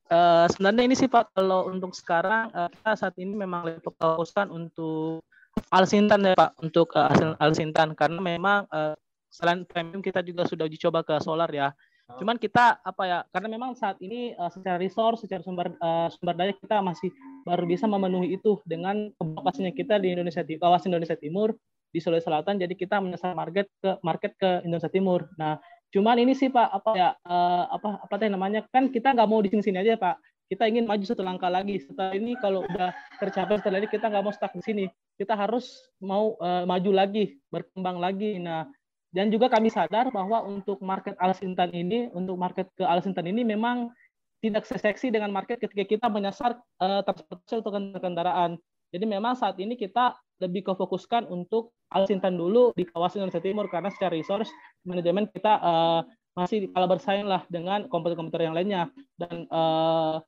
Uh, 0.09 0.49
sebenarnya 0.49 0.89
ini 0.89 0.97
sih 0.97 1.05
Pak 1.05 1.37
kalau 1.37 1.69
untuk 1.69 1.93
sekarang 1.93 2.49
uh, 2.57 2.73
kita 2.73 2.97
saat 2.97 3.13
ini 3.21 3.37
memang 3.37 3.61
lebih 3.69 3.93
fokuskan 3.93 4.49
untuk 4.49 5.21
Alsintan 5.69 6.25
ya 6.25 6.33
Pak 6.33 6.57
untuk 6.65 6.97
uh, 6.97 7.37
Alsintan 7.37 7.93
karena 7.93 8.17
memang 8.17 8.65
uh, 8.73 8.97
selain 9.29 9.69
premium 9.69 10.01
kita 10.01 10.25
juga 10.25 10.49
sudah 10.49 10.65
uji 10.65 10.81
coba 10.81 11.05
ke 11.05 11.21
solar 11.21 11.53
ya. 11.53 11.77
Oh. 12.09 12.25
Cuman 12.25 12.41
kita 12.41 12.81
apa 12.81 13.03
ya? 13.05 13.19
Karena 13.29 13.53
memang 13.53 13.77
saat 13.77 14.01
ini 14.01 14.33
uh, 14.33 14.49
secara 14.49 14.81
resource, 14.81 15.29
secara 15.29 15.45
sumber 15.45 15.77
uh, 15.77 16.09
sumber 16.09 16.41
daya 16.41 16.57
kita 16.57 16.81
masih 16.81 17.13
baru 17.45 17.69
bisa 17.69 17.85
memenuhi 17.85 18.41
itu 18.41 18.65
dengan 18.65 19.13
kapasitasnya 19.21 19.77
kita 19.77 20.01
di 20.01 20.17
Indonesia 20.17 20.41
di 20.41 20.57
kawasan 20.57 20.89
Indonesia 20.89 21.21
Timur 21.21 21.53
di 21.93 22.01
Sulawesi 22.01 22.29
Selatan, 22.29 22.61
jadi 22.61 22.73
kita 22.73 23.01
menyasar 23.01 23.33
market 23.33 23.69
ke 23.81 23.97
market 24.01 24.33
ke 24.41 24.65
Indonesia 24.65 24.93
Timur. 24.93 25.29
Nah, 25.41 25.57
cuman 25.95 26.17
ini 26.21 26.33
sih 26.37 26.53
Pak, 26.53 26.69
apa 26.69 26.91
ya, 26.97 27.11
uh, 27.25 27.65
apa 27.73 28.05
apa 28.05 28.15
teh 28.21 28.29
namanya? 28.29 28.65
Kan 28.69 28.93
kita 28.93 29.15
nggak 29.17 29.29
mau 29.29 29.41
di 29.41 29.49
sini-sini 29.53 29.81
aja 29.81 29.97
Pak. 29.97 30.17
Kita 30.49 30.65
ingin 30.65 30.89
maju 30.89 31.05
satu 31.05 31.21
langkah 31.21 31.53
lagi. 31.53 31.77
Setelah 31.81 32.17
ini 32.17 32.33
kalau 32.41 32.65
udah 32.65 32.93
tercapai 33.21 33.61
setelah 33.61 33.85
ini 33.85 33.89
kita 33.93 34.09
nggak 34.09 34.25
mau 34.25 34.33
stuck 34.33 34.53
di 34.57 34.65
sini. 34.65 34.85
Kita 35.21 35.37
harus 35.37 35.93
mau 36.01 36.41
uh, 36.41 36.65
maju 36.65 36.91
lagi, 36.93 37.37
berkembang 37.53 38.01
lagi. 38.01 38.41
Nah, 38.41 38.65
dan 39.13 39.29
juga 39.29 39.49
kami 39.49 39.69
sadar 39.73 40.09
bahwa 40.13 40.45
untuk 40.45 40.81
market 40.85 41.17
alas 41.21 41.41
intan 41.41 41.73
ini, 41.73 42.09
untuk 42.13 42.37
market 42.37 42.69
ke 42.77 42.85
alas 42.85 43.05
intan 43.09 43.29
ini 43.29 43.45
memang 43.45 43.93
tidak 44.39 44.65
seseksi 44.65 45.11
dengan 45.11 45.35
market 45.35 45.59
ketika 45.59 45.85
kita 45.85 46.07
menyasar 46.07 46.57
uh, 46.81 47.03
transportasi 47.03 47.61
atau 47.61 47.73
kendaraan. 47.99 48.51
Jadi 48.89 49.05
memang 49.05 49.37
saat 49.37 49.59
ini 49.61 49.77
kita 49.77 50.17
lebih 50.39 50.67
kefokuskan 50.67 51.27
untuk 51.29 51.75
Alsintan 51.91 52.39
dulu 52.39 52.71
di 52.77 52.87
kawasan 52.87 53.25
Indonesia 53.25 53.43
Timur 53.43 53.67
karena 53.67 53.91
secara 53.91 54.15
resource 54.15 54.51
manajemen 54.87 55.27
kita 55.31 55.59
uh, 55.59 56.01
masih 56.39 56.71
kalah 56.71 56.87
bersaing 56.87 57.27
lah 57.27 57.43
dengan 57.51 57.91
komputer-komputer 57.91 58.47
yang 58.47 58.55
lainnya 58.55 58.87
dan 59.19 59.51
uh, 59.51 60.23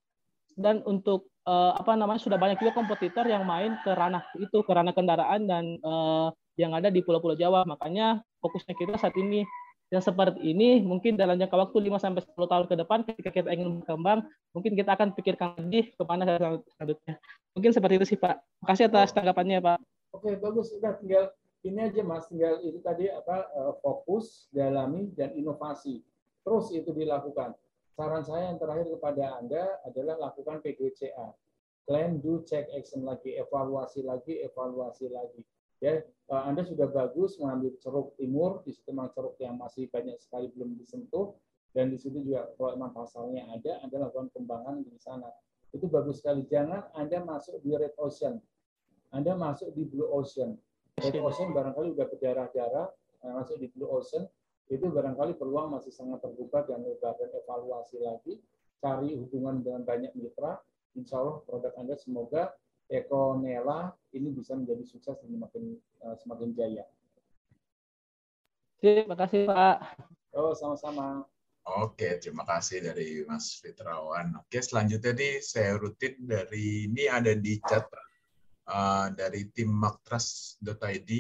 dan 0.59 0.83
untuk 0.83 1.31
uh, 1.47 1.79
apa 1.79 1.95
namanya 1.95 2.19
sudah 2.19 2.35
banyak 2.35 2.59
juga 2.59 2.75
kompetitor 2.75 3.23
yang 3.31 3.47
main 3.47 3.79
ke 3.87 3.95
ranah 3.95 4.27
itu 4.35 4.67
ke 4.67 4.73
ranah 4.75 4.91
kendaraan 4.91 5.47
dan 5.47 5.79
uh, 5.87 6.35
yang 6.59 6.75
ada 6.75 6.91
di 6.91 7.01
pulau-pulau 7.07 7.39
Jawa 7.39 7.63
makanya 7.63 8.21
fokusnya 8.43 8.75
kita 8.75 8.99
saat 8.99 9.15
ini 9.15 9.47
yang 9.91 10.03
seperti 10.03 10.39
ini 10.47 10.79
mungkin 10.87 11.19
dalam 11.19 11.35
jangka 11.35 11.67
waktu 11.67 11.91
5 11.91 11.99
sampai 11.99 12.23
10 12.23 12.39
tahun 12.39 12.65
ke 12.71 12.75
depan 12.79 12.99
ketika 13.11 13.31
kita 13.35 13.49
ingin 13.51 13.83
berkembang 13.83 14.23
mungkin 14.55 14.79
kita 14.79 14.95
akan 14.95 15.19
pikirkan 15.19 15.59
lagi 15.59 15.91
ke 15.91 16.03
mana 16.07 16.39
selanjutnya. 16.79 17.19
Mungkin 17.59 17.71
seperti 17.75 17.95
itu 17.99 18.07
sih 18.15 18.19
Pak. 18.19 18.39
Makasih 18.63 18.87
atas 18.87 19.11
tanggapannya 19.11 19.59
Pak. 19.59 19.79
Oke, 20.11 20.35
bagus. 20.39 20.75
Sudah 20.75 20.99
tinggal 20.99 21.31
ini 21.63 21.91
aja 21.91 22.03
Mas, 22.03 22.27
tinggal 22.27 22.59
itu 22.65 22.81
tadi 22.83 23.07
apa 23.11 23.47
eh, 23.51 23.75
fokus, 23.85 24.51
dalami 24.51 25.13
dan 25.15 25.35
inovasi. 25.37 26.03
Terus 26.43 26.73
itu 26.73 26.91
dilakukan. 26.91 27.55
Saran 27.95 28.25
saya 28.25 28.49
yang 28.55 28.59
terakhir 28.59 28.89
kepada 28.97 29.39
Anda 29.39 29.79
adalah 29.85 30.17
lakukan 30.31 30.65
PDCA. 30.65 31.37
Plan, 31.85 32.23
do, 32.23 32.41
check, 32.47 32.71
action 32.73 33.03
lagi, 33.03 33.35
evaluasi 33.37 34.07
lagi, 34.07 34.41
evaluasi 34.47 35.11
lagi 35.11 35.43
ya 35.81 36.05
eh, 36.05 36.43
Anda 36.45 36.63
sudah 36.63 36.93
bagus 36.93 37.41
mengambil 37.41 37.75
ceruk 37.81 38.15
timur 38.21 38.61
di 38.63 38.77
situ 38.77 38.93
memang 38.93 39.11
ceruk 39.17 39.35
yang 39.41 39.57
masih 39.57 39.89
banyak 39.89 40.21
sekali 40.21 40.53
belum 40.53 40.77
disentuh 40.77 41.35
dan 41.73 41.89
di 41.89 41.97
situ 41.97 42.21
juga 42.21 42.53
kalau 42.61 42.77
memang 42.77 42.93
pasalnya 42.93 43.49
ada 43.49 43.81
Anda 43.83 44.07
lakukan 44.07 44.29
kembangan 44.37 44.85
di 44.85 45.01
sana 45.01 45.33
itu 45.73 45.89
bagus 45.89 46.21
sekali 46.21 46.45
jangan 46.47 46.93
Anda 46.93 47.25
masuk 47.25 47.65
di 47.65 47.73
red 47.75 47.97
ocean 47.97 48.39
Anda 49.11 49.35
masuk 49.35 49.75
di 49.75 49.87
blue 49.87 50.09
ocean 50.11 50.55
red 51.01 51.17
ocean 51.17 51.51
barangkali 51.57 51.97
sudah 51.97 52.07
berdarah-darah 52.07 52.87
eh, 53.25 53.33
masuk 53.33 53.57
di 53.59 53.67
blue 53.73 53.89
ocean 53.89 54.29
itu 54.71 54.87
barangkali 54.87 55.35
peluang 55.35 55.75
masih 55.75 55.91
sangat 55.91 56.23
terbuka 56.23 56.63
dan 56.69 56.87
lebar 56.87 57.19
dan 57.19 57.31
evaluasi 57.35 57.99
lagi 57.99 58.39
cari 58.79 59.19
hubungan 59.19 59.61
dengan 59.67 59.83
banyak 59.83 60.15
mitra 60.15 60.63
insya 60.95 61.19
Allah 61.19 61.43
produk 61.43 61.75
Anda 61.79 61.95
semoga 61.99 62.55
Ekonela 62.91 63.95
ini 64.11 64.35
bisa 64.35 64.59
menjadi 64.59 64.83
sukses 64.83 65.15
dan 65.23 65.31
semakin 65.31 65.79
uh, 66.03 66.15
semakin 66.19 66.51
jaya. 66.59 66.83
Terima 68.83 69.15
kasih 69.15 69.47
Pak. 69.47 69.77
Oh 70.35 70.51
sama-sama. 70.59 71.23
Oke, 71.87 72.19
terima 72.19 72.43
kasih 72.43 72.83
dari 72.83 73.23
Mas 73.31 73.63
Fitrawan. 73.63 74.35
Oke, 74.43 74.59
selanjutnya 74.59 75.15
nih 75.15 75.39
saya 75.39 75.79
rutin 75.79 76.19
dari 76.27 76.91
ini 76.91 77.07
ada 77.07 77.31
di 77.37 77.63
chat 77.63 77.87
uh, 78.69 79.09
dari 79.15 79.49
tim 79.55 79.71
maktras.id. 79.73 81.11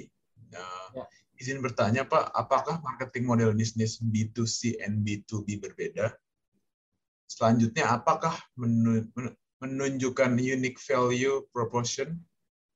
Uh, 0.51 0.89
ya. 0.97 1.05
Izin 1.41 1.65
bertanya 1.65 2.05
Pak, 2.05 2.37
apakah 2.37 2.85
marketing 2.85 3.25
model 3.25 3.57
bisnis 3.57 3.97
B2C 3.97 4.77
and 4.85 5.01
B2B 5.01 5.57
berbeda? 5.57 6.13
Selanjutnya, 7.25 7.97
apakah 7.97 8.37
menu, 8.61 9.09
menunjukkan 9.65 10.37
unique 10.37 10.77
value 10.85 11.49
proposition 11.49 12.21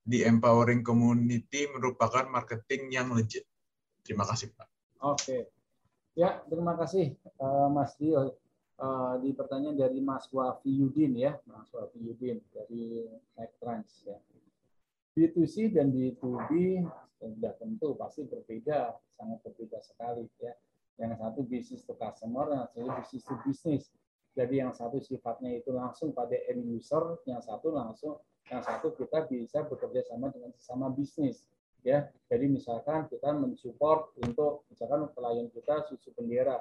di 0.04 0.24
empowering 0.24 0.80
community 0.80 1.68
merupakan 1.72 2.24
marketing 2.28 2.92
yang 2.92 3.12
legit. 3.12 3.44
Terima 4.00 4.24
kasih, 4.28 4.52
Pak. 4.56 4.68
Oke. 5.00 5.48
Ya, 6.16 6.40
terima 6.46 6.76
kasih 6.76 7.16
uh, 7.40 7.68
Mas 7.68 7.96
Dio. 8.00 8.36
Uh, 8.74 9.22
di 9.22 9.30
pertanyaan 9.30 9.78
dari 9.78 10.02
Mas 10.02 10.26
Wafi 10.34 10.66
Yudin 10.66 11.14
ya, 11.14 11.38
Mas 11.46 11.70
Wafi 11.70 11.94
Yudin 12.00 12.42
dari 12.50 13.06
Trans 13.62 14.02
ya. 14.02 14.18
B2C 15.14 15.70
dan 15.70 15.94
B2B 15.94 16.82
sudah 17.18 17.54
tentu 17.56 17.96
pasti 17.96 18.26
berbeda, 18.26 18.98
sangat 19.14 19.38
berbeda 19.46 19.78
sekali 19.80 20.26
ya. 20.42 20.52
Yang 20.94 21.26
satu 21.26 21.40
bisnis 21.42 21.82
to 21.86 21.94
customer, 21.98 22.46
yang 22.54 22.66
satu 22.70 22.90
bisnis 23.00 23.22
to 23.26 23.34
business 23.42 23.82
jadi 24.34 24.66
yang 24.66 24.74
satu 24.74 24.98
sifatnya 24.98 25.54
itu 25.54 25.70
langsung 25.70 26.10
pada 26.10 26.34
end 26.50 26.66
user, 26.66 27.22
yang 27.30 27.38
satu 27.38 27.70
langsung, 27.70 28.18
yang 28.50 28.60
satu 28.66 28.90
kita 28.98 29.30
bisa 29.30 29.62
bekerja 29.62 30.02
sama 30.10 30.34
dengan 30.34 30.50
sesama 30.58 30.90
bisnis. 30.90 31.46
Ya, 31.86 32.10
jadi 32.26 32.50
misalkan 32.50 33.06
kita 33.06 33.30
mensupport 33.30 34.10
untuk 34.26 34.66
misalkan 34.72 35.06
klien 35.14 35.46
kita 35.54 35.86
susu 35.86 36.10
bendera, 36.18 36.58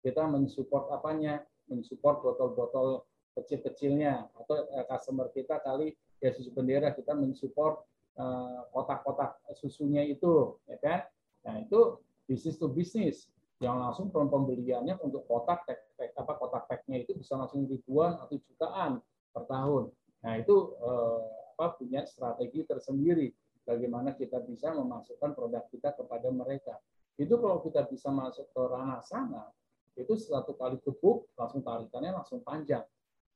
kita 0.00 0.24
mensupport 0.24 0.88
apanya? 0.96 1.44
Mensupport 1.68 2.24
botol-botol 2.24 3.04
kecil-kecilnya 3.36 4.32
atau 4.34 4.56
eh, 4.74 4.86
customer 4.88 5.28
kita 5.30 5.60
kali 5.62 5.94
ya 6.20 6.30
susu 6.36 6.52
bendera 6.52 6.92
kita 6.92 7.16
mensupport 7.16 7.84
eh, 8.20 8.60
kotak-kotak 8.72 9.40
susunya 9.56 10.04
itu, 10.04 10.56
ya 10.68 10.76
kan? 10.80 11.00
Nah 11.48 11.64
itu 11.64 12.00
bisnis 12.28 12.60
to 12.60 12.68
bisnis 12.68 13.26
yang 13.60 13.76
langsung 13.76 14.08
pembeliannya 14.08 14.96
untuk 15.04 15.28
kotak 15.28 15.68
pack, 15.68 15.80
pack, 15.96 16.10
apa 16.16 16.32
kotak 16.40 16.64
packnya 16.64 17.04
itu 17.04 17.12
bisa 17.12 17.36
langsung 17.36 17.68
ribuan 17.68 18.16
atau 18.16 18.40
jutaan 18.40 19.04
per 19.32 19.44
tahun. 19.48 19.92
Nah 20.24 20.34
itu 20.40 20.56
eh, 20.80 21.24
apa 21.56 21.76
punya 21.76 22.08
strategi 22.08 22.64
tersendiri 22.64 23.28
bagaimana 23.68 24.16
kita 24.16 24.40
bisa 24.40 24.72
memasukkan 24.72 25.36
produk 25.36 25.64
kita 25.68 25.92
kepada 25.92 26.32
mereka. 26.32 26.80
Itu 27.20 27.36
kalau 27.36 27.60
kita 27.60 27.84
bisa 27.84 28.08
masuk 28.08 28.48
ke 28.48 28.62
ranah 28.64 29.04
sana, 29.04 29.52
itu 29.92 30.16
satu 30.16 30.56
kali 30.56 30.80
gebuk 30.80 31.28
langsung 31.36 31.60
tarikannya 31.60 32.16
langsung 32.16 32.40
panjang. 32.40 32.80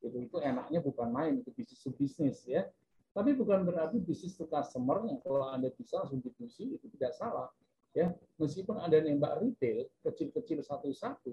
Itu 0.04 0.20
itu 0.20 0.36
enaknya 0.38 0.84
bukan 0.84 1.08
main 1.08 1.40
itu 1.40 1.48
bisnis 1.56 1.80
to 1.80 1.90
bisnis 1.96 2.44
ya. 2.44 2.68
Tapi 3.14 3.32
bukan 3.32 3.64
berarti 3.64 4.02
bisnis 4.02 4.36
to 4.36 4.44
customer 4.44 5.00
yang 5.08 5.18
kalau 5.24 5.48
anda 5.48 5.72
bisa 5.72 6.04
langsung 6.04 6.20
diskusi 6.20 6.76
itu 6.76 6.86
tidak 6.98 7.16
salah 7.16 7.48
ya. 7.96 8.12
Meskipun 8.36 8.76
ada 8.76 9.00
nembak 9.00 9.40
retail 9.40 9.88
kecil-kecil 10.04 10.60
satu-satu 10.60 11.32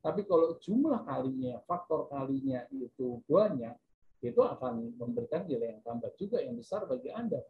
tapi 0.00 0.24
kalau 0.24 0.56
jumlah 0.56 1.04
kalinya 1.04 1.60
faktor 1.68 2.08
kalinya 2.08 2.64
itu 2.72 3.20
banyak 3.28 3.76
itu 4.20 4.40
akan 4.40 4.96
memberikan 4.96 5.44
nilai 5.48 5.76
yang 5.76 5.80
tambah 5.84 6.12
juga 6.16 6.40
yang 6.40 6.56
besar 6.56 6.84
bagi 6.88 7.12
anda 7.12 7.40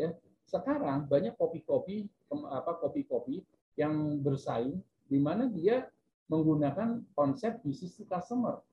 ya. 0.00 0.12
Sekarang 0.48 1.06
banyak 1.06 1.36
kopi-kopi 1.36 2.08
apa 2.32 2.80
kopi-kopi 2.80 3.44
yang 3.76 4.18
bersaing 4.24 4.80
di 5.06 5.18
mana 5.20 5.46
dia 5.46 5.86
menggunakan 6.32 7.04
konsep 7.12 7.60
bisnis 7.60 8.00
to 8.00 8.08
customer 8.08 8.64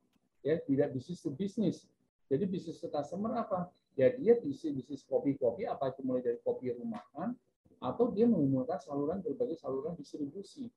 ya 0.47 0.55
tidak 0.63 0.95
bisnis 0.95 1.19
to 1.19 1.35
bisnis 1.35 1.83
jadi 2.31 2.47
bisnis 2.47 2.79
to 2.79 2.87
customer 2.87 3.35
apa 3.35 3.67
ya 3.99 4.15
dia 4.15 4.39
bisnis 4.39 4.71
bisnis 4.71 5.03
kopi-kopi 5.03 5.67
apa 5.67 5.91
itu 5.91 5.99
mulai 6.07 6.23
dari 6.23 6.39
kopi 6.39 6.71
rumahan 6.71 7.35
atau 7.77 8.09
dia 8.09 8.25
menggunakan 8.25 8.79
saluran 8.81 9.21
berbagai 9.21 9.57
saluran 9.61 9.93
distribusi. 9.93 10.69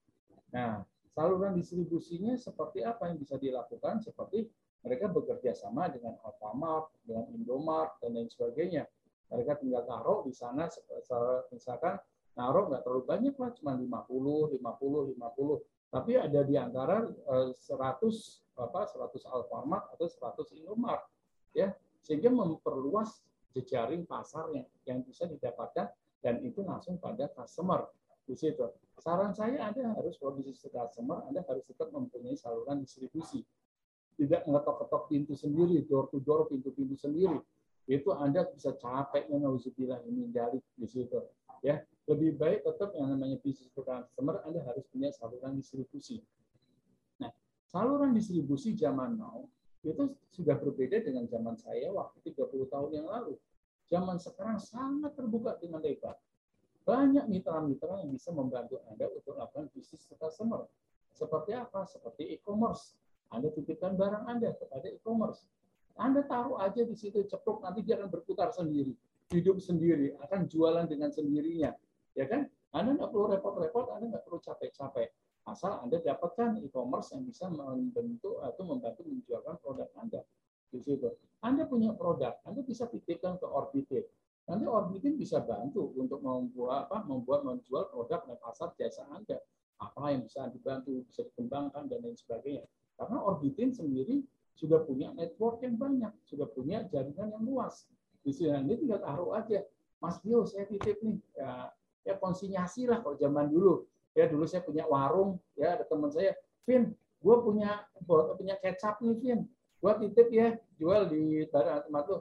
Nah, 0.53 0.85
saluran 1.17 1.57
distribusinya 1.57 2.37
seperti 2.37 2.85
apa 2.85 3.09
yang 3.09 3.17
bisa 3.17 3.41
dilakukan? 3.41 4.05
Seperti 4.05 4.45
mereka 4.85 5.09
bekerja 5.09 5.57
sama 5.57 5.89
dengan 5.89 6.17
Alfamart, 6.25 6.93
dengan 7.05 7.29
Indomart, 7.33 8.01
dan 8.01 8.17
lain 8.17 8.29
sebagainya. 8.29 8.85
Mereka 9.31 9.63
tinggal 9.63 9.87
taruh 9.87 10.27
di 10.27 10.35
sana, 10.35 10.67
misalkan 11.55 11.97
naruh 12.35 12.69
nggak 12.69 12.83
terlalu 12.83 13.05
banyak 13.07 13.35
lah, 13.39 13.51
cuma 13.55 13.73
50, 13.77 14.59
50, 14.59 15.17
50. 15.17 15.61
Tapi 15.91 16.13
ada 16.19 16.41
di 16.47 16.55
antara 16.55 17.03
100 17.03 17.57
eh, 17.57 18.19
apa 18.61 18.87
100 18.87 19.25
Alfamart 19.27 19.91
atau 19.97 20.07
100 20.07 20.61
Indomart, 20.61 21.03
ya 21.57 21.73
sehingga 22.01 22.33
memperluas 22.33 23.21
jejaring 23.53 24.07
pasar 24.07 24.49
yang 24.55 24.67
yang 24.87 24.99
bisa 25.05 25.27
didapatkan 25.27 25.91
dan 26.21 26.35
itu 26.45 26.61
langsung 26.63 27.01
pada 27.01 27.29
customer 27.33 27.89
di 28.25 28.37
situ. 28.37 28.63
Saran 29.01 29.33
saya 29.33 29.65
Anda 29.65 29.97
harus 29.97 30.21
kalau 30.21 30.37
bisnis 30.37 30.61
customer, 30.61 31.25
Anda 31.25 31.41
harus 31.49 31.65
tetap 31.65 31.89
mempunyai 31.89 32.37
saluran 32.37 32.85
distribusi. 32.85 33.41
Tidak 34.21 34.45
ngetok-ketok 34.45 35.09
pintu 35.09 35.33
sendiri, 35.33 35.81
door 35.89 36.13
to 36.13 36.21
door, 36.21 36.45
pintu-pintu 36.45 36.93
sendiri. 37.01 37.41
Itu 37.89 38.13
Anda 38.13 38.45
bisa 38.45 38.77
capeknya 38.77 39.41
nauzubillah 39.41 40.05
ini 40.05 40.29
dari 40.29 40.61
di 40.77 40.85
situ. 40.85 41.17
Ya, 41.65 41.81
lebih 42.05 42.37
baik 42.37 42.69
tetap 42.69 42.93
yang 42.93 43.09
namanya 43.09 43.41
bisnis 43.41 43.73
customer 43.73 44.45
Anda 44.45 44.61
harus 44.69 44.85
punya 44.93 45.09
saluran 45.17 45.57
distribusi. 45.57 46.21
Saluran 47.71 48.11
distribusi 48.11 48.75
zaman 48.75 49.15
now 49.15 49.47
itu 49.87 50.13
sudah 50.35 50.59
berbeda 50.59 51.01
dengan 51.01 51.25
zaman 51.31 51.55
saya 51.57 51.89
waktu 51.95 52.35
30 52.35 52.67
tahun 52.69 52.91
yang 52.93 53.07
lalu 53.09 53.39
Zaman 53.91 54.23
sekarang 54.23 54.63
sangat 54.63 55.19
terbuka 55.19 55.59
dengan 55.59 55.83
lebar. 55.83 56.15
banyak 56.81 57.29
mitra-mitra 57.29 58.03
yang 58.03 58.11
bisa 58.11 58.33
membantu 58.33 58.81
Anda 58.89 59.07
untuk 59.13 59.37
melakukan 59.37 59.69
bisnis 59.75 60.11
customer. 60.17 60.65
Seperti 61.13 61.55
apa? 61.55 61.87
Seperti 61.87 62.35
e-commerce. 62.35 62.97
Anda 63.31 63.53
titipkan 63.53 63.95
barang 63.95 64.27
Anda 64.27 64.57
kepada 64.57 64.89
e-commerce. 64.91 65.47
Anda 66.01 66.25
taruh 66.25 66.57
aja 66.59 66.83
di 66.83 66.97
situ 66.97 67.23
ceplok, 67.29 67.63
nanti 67.63 67.85
dia 67.85 68.01
akan 68.01 68.09
berputar 68.09 68.51
sendiri, 68.51 68.97
hidup 69.31 69.61
sendiri, 69.61 70.17
akan 70.25 70.49
jualan 70.49 70.89
dengan 70.89 71.13
sendirinya. 71.13 71.77
Ya 72.17 72.27
kan? 72.27 72.49
Anda 72.73 72.97
nggak 72.97 73.11
perlu 73.13 73.27
repot-repot, 73.39 73.87
Anda 73.93 74.17
nggak 74.17 74.25
perlu 74.25 74.41
capek-capek. 74.41 75.09
Asal 75.51 75.83
Anda 75.83 75.99
dapatkan 75.99 76.63
e-commerce 76.63 77.13
yang 77.13 77.27
bisa 77.27 77.51
membentuk 77.51 78.39
atau 78.41 78.63
membantu 78.71 79.03
menjualkan 79.11 79.59
produk 79.59 79.91
Anda. 79.99 80.23
Di 80.71 80.79
situ. 80.79 81.11
Anda 81.43 81.67
punya 81.67 81.91
produk, 81.99 82.39
Anda 82.47 82.63
bisa 82.63 82.87
titipkan 82.87 83.43
ke 83.43 83.47
Orbitin 83.49 84.07
Nanti 84.51 84.67
Orbitin 84.67 85.15
bisa 85.15 85.39
bantu 85.47 85.95
untuk 85.95 86.19
membuat 86.27 86.91
apa, 86.91 87.07
membuat 87.07 87.47
menjual 87.47 87.87
produk 87.95 88.27
dan 88.27 88.35
pasar 88.43 88.75
jasa 88.75 89.07
Anda. 89.15 89.39
Apa 89.79 90.11
yang 90.11 90.27
bisa 90.27 90.51
dibantu, 90.51 91.07
bisa 91.07 91.23
dikembangkan 91.23 91.87
dan 91.87 92.03
lain 92.03 92.19
sebagainya. 92.19 92.67
Karena 92.99 93.23
Orbitin 93.23 93.71
sendiri 93.71 94.27
sudah 94.59 94.83
punya 94.83 95.15
network 95.15 95.63
yang 95.63 95.79
banyak, 95.79 96.11
sudah 96.27 96.51
punya 96.51 96.83
jaringan 96.91 97.31
yang 97.31 97.47
luas. 97.47 97.87
Di 98.27 98.35
sini 98.35 98.51
Anda 98.51 98.75
tinggal 98.75 98.99
taruh 98.99 99.39
aja, 99.39 99.63
Mas 100.03 100.19
Bio, 100.19 100.43
saya 100.43 100.67
titip 100.67 100.99
nih, 100.99 101.17
ya, 101.39 101.71
ya 102.03 102.15
konsinyasi 102.19 102.91
lah 102.91 103.07
kalau 103.07 103.15
zaman 103.17 103.55
dulu. 103.55 103.87
Ya 104.15 104.27
dulu 104.27 104.45
saya 104.47 104.67
punya 104.67 104.85
warung, 104.91 105.39
ya 105.55 105.79
ada 105.79 105.87
teman 105.87 106.11
saya, 106.11 106.35
Vin, 106.67 106.95
gue 107.23 107.37
punya 107.47 107.87
punya 108.37 108.59
kecap 108.59 108.99
nih, 108.99 109.15
Vin. 109.23 109.41
Gue 109.81 109.93
titip 110.03 110.29
ya, 110.29 110.59
jual 110.77 111.09
di 111.09 111.47
barang 111.49 111.89
tempat 111.89 112.05
tuh. 112.05 112.21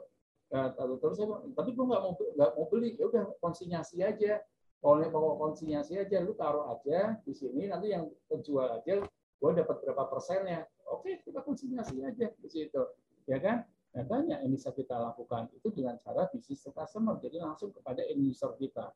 Ya, 0.50 0.74
terus 0.74 1.14
saya 1.14 1.30
tapi 1.54 1.70
gue 1.78 1.84
nggak 1.86 2.02
mau 2.02 2.12
nggak 2.18 2.50
mau 2.58 2.66
beli. 2.66 2.98
Ya 2.98 3.06
udah 3.06 3.30
konsinyasi 3.38 4.02
aja. 4.02 4.42
Kalau 4.80 4.96
mau 5.12 5.36
konsinyasi 5.36 6.00
aja 6.00 6.24
lu 6.24 6.32
taruh 6.32 6.72
aja 6.72 7.20
di 7.22 7.36
sini 7.36 7.68
nanti 7.68 7.92
yang 7.92 8.08
terjual 8.32 8.80
aja 8.80 9.04
gue 9.40 9.50
dapat 9.52 9.76
berapa 9.84 10.08
persennya. 10.08 10.64
Oke 10.88 11.20
kita 11.20 11.44
konsinyasi 11.44 12.00
aja 12.00 12.32
di 12.32 12.48
situ 12.48 12.82
ya 13.28 13.38
kan? 13.38 13.68
Nah 13.92 14.04
tanya 14.08 14.40
yang 14.40 14.56
bisa 14.56 14.72
kita 14.72 14.96
lakukan 14.96 15.52
itu 15.52 15.68
dengan 15.68 16.00
cara 16.00 16.26
bisnis 16.32 16.64
customer 16.64 17.20
jadi 17.20 17.44
langsung 17.44 17.76
kepada 17.76 18.00
end 18.08 18.24
user 18.24 18.56
kita. 18.56 18.88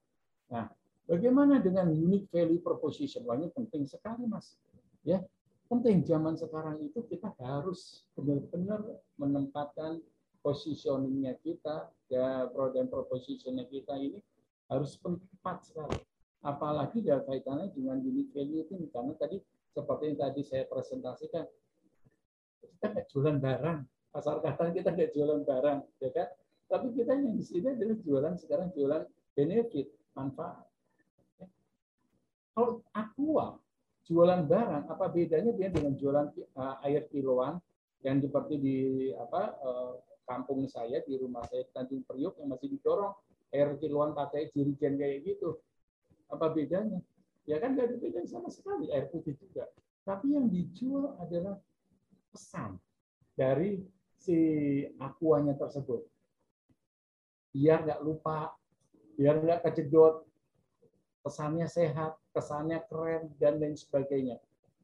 Nah 0.48 0.72
bagaimana 1.04 1.60
dengan 1.60 1.92
unique 1.92 2.28
value 2.32 2.60
proposition 2.60 3.24
wah 3.24 3.36
ini 3.36 3.52
penting 3.52 3.84
sekali 3.84 4.24
mas 4.24 4.56
ya 5.04 5.20
penting 5.68 6.04
zaman 6.04 6.36
sekarang 6.36 6.80
itu 6.84 7.00
kita 7.08 7.32
harus 7.40 8.04
benar-benar 8.14 8.84
menempatkan 9.16 10.00
positioningnya 10.44 11.40
kita, 11.40 11.88
ya 12.12 12.44
dan 12.76 12.86
propositionnya 12.92 13.64
kita 13.64 13.96
ini 13.96 14.20
harus 14.68 15.00
tepat 15.00 15.64
sekali. 15.64 15.98
Apalagi 16.44 17.00
dalam 17.00 17.24
kaitannya 17.24 17.72
dengan 17.72 18.04
unique 18.04 18.36
value 18.36 18.68
itu, 18.68 18.76
karena 18.92 19.16
tadi 19.16 19.40
seperti 19.72 20.12
yang 20.12 20.18
tadi 20.20 20.40
saya 20.44 20.68
presentasikan, 20.68 21.48
kita 22.60 22.86
nggak 22.92 23.06
jualan 23.08 23.40
barang, 23.40 23.78
pasar 24.12 24.44
kata 24.44 24.76
kita 24.76 24.92
nggak 24.92 25.10
jualan 25.16 25.40
barang, 25.40 25.80
ya 26.04 26.10
kan? 26.12 26.28
Tapi 26.68 26.86
kita 26.92 27.16
yang 27.16 27.32
di 27.32 27.44
sini 27.44 27.72
adalah 27.72 27.96
jualan 28.04 28.34
sekarang 28.36 28.68
jualan 28.76 29.02
benefit, 29.32 29.88
manfaat. 30.12 30.68
Kalau 32.54 32.86
aqua 32.94 33.58
jualan 34.06 34.46
barang, 34.46 34.86
apa 34.86 35.06
bedanya 35.10 35.50
dia 35.58 35.68
dengan 35.74 35.98
jualan 35.98 36.30
uh, 36.54 36.78
air 36.86 37.10
kiloan 37.10 37.58
yang 38.06 38.22
seperti 38.22 38.54
di 38.60 38.76
apa 39.16 39.58
uh, 39.58 39.92
kampung 40.28 40.68
saya 40.70 41.02
di 41.02 41.18
rumah 41.18 41.42
saya 41.50 41.66
Tanjung 41.74 42.06
Priok 42.06 42.38
yang 42.38 42.52
masih 42.52 42.68
didorong 42.78 43.12
air 43.50 43.74
kiloan 43.82 44.14
pakai 44.14 44.54
jirigen 44.54 45.00
kayak 45.00 45.26
gitu. 45.26 45.58
Apa 46.30 46.52
bedanya? 46.52 47.02
Ya 47.44 47.60
kan 47.60 47.76
nggak 47.76 47.90
ada 47.90 47.96
bedanya 47.98 48.28
sama 48.30 48.48
sekali 48.48 48.88
air 48.94 49.10
putih 49.10 49.34
juga. 49.36 49.68
Tapi 50.04 50.36
yang 50.36 50.46
dijual 50.52 51.16
adalah 51.18 51.58
pesan 52.30 52.76
dari 53.34 53.82
si 54.20 54.38
akuanya 55.00 55.56
tersebut. 55.56 56.04
Biar 57.50 57.82
nggak 57.82 58.00
lupa, 58.04 58.52
biar 59.16 59.40
nggak 59.40 59.60
kejedot, 59.64 60.26
pesannya 61.24 61.68
sehat, 61.68 62.16
kesannya 62.34 62.82
keren 62.90 63.30
dan 63.38 63.62
lain 63.62 63.78
sebagainya. 63.78 64.42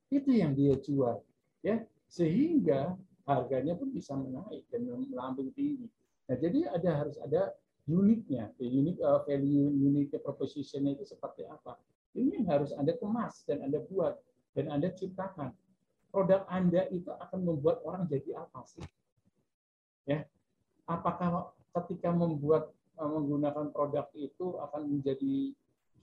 Itu 0.08 0.30
yang 0.30 0.54
dia 0.54 0.78
jual, 0.78 1.20
ya 1.66 1.82
sehingga 2.10 2.98
harganya 3.22 3.78
pun 3.78 3.94
bisa 3.94 4.18
menaik 4.18 4.66
dan 4.74 4.86
melambung 4.86 5.54
tinggi. 5.54 5.86
Nah, 6.26 6.34
jadi 6.38 6.66
ada 6.70 6.90
harus 6.94 7.16
ada 7.22 7.54
uniknya, 7.86 8.50
unik 8.58 8.98
uh, 9.02 9.22
value, 9.26 9.70
unique 9.70 10.14
proposition 10.22 10.86
itu 10.90 11.06
seperti 11.06 11.46
apa. 11.46 11.78
Ini 12.14 12.42
yang 12.42 12.46
harus 12.50 12.74
Anda 12.74 12.98
kemas 12.98 13.46
dan 13.46 13.62
Anda 13.62 13.82
buat 13.86 14.18
dan 14.58 14.66
Anda 14.70 14.90
ciptakan. 14.90 15.54
Produk 16.10 16.42
Anda 16.50 16.90
itu 16.90 17.06
akan 17.06 17.46
membuat 17.46 17.86
orang 17.86 18.10
jadi 18.10 18.42
apa 18.42 18.66
sih? 18.66 18.82
Ya, 20.10 20.26
apakah 20.90 21.54
ketika 21.78 22.10
membuat 22.10 22.74
uh, 22.98 23.06
menggunakan 23.06 23.70
produk 23.70 24.10
itu 24.18 24.58
akan 24.58 24.90
menjadi 24.90 25.54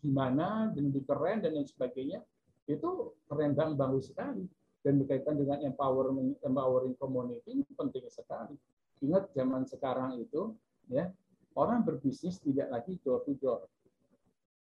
gimana 0.08 0.72
dan 0.72 0.88
lebih 0.88 1.04
keren 1.04 1.44
dan 1.44 1.52
lain 1.52 1.68
sebagainya? 1.68 2.24
Itu 2.64 3.20
keren 3.28 3.52
banget 3.52 3.76
bagus 3.76 4.08
sekali 4.08 4.48
dan 4.88 5.04
berkaitan 5.04 5.36
dengan 5.36 5.60
empowering 5.68 6.40
empowering 6.40 6.96
community 6.96 7.68
penting 7.76 8.08
sekali. 8.08 8.56
Ingat 9.04 9.36
zaman 9.36 9.68
sekarang 9.68 10.16
itu 10.16 10.56
ya 10.88 11.12
orang 11.60 11.84
berbisnis 11.84 12.40
tidak 12.40 12.72
lagi 12.72 12.96
door 13.04 13.28
to 13.28 13.36
door. 13.36 13.68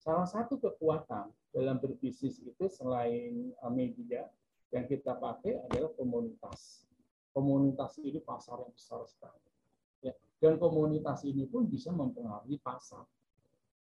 Salah 0.02 0.26
satu 0.26 0.58
kekuatan 0.58 1.30
dalam 1.54 1.78
berbisnis 1.78 2.42
itu 2.42 2.66
selain 2.66 3.54
uh, 3.62 3.70
media 3.70 4.26
yang 4.74 4.86
kita 4.86 5.14
pakai 5.14 5.62
adalah 5.70 5.90
komunitas. 5.94 6.86
Komunitas 7.30 8.00
ini 8.02 8.18
pasar 8.22 8.62
yang 8.64 8.72
besar 8.72 9.02
sekali. 9.06 9.46
Ya. 10.02 10.14
Dan 10.40 10.56
komunitas 10.56 11.26
ini 11.26 11.44
pun 11.48 11.68
bisa 11.68 11.92
mempengaruhi 11.92 12.60
pasar. 12.60 13.04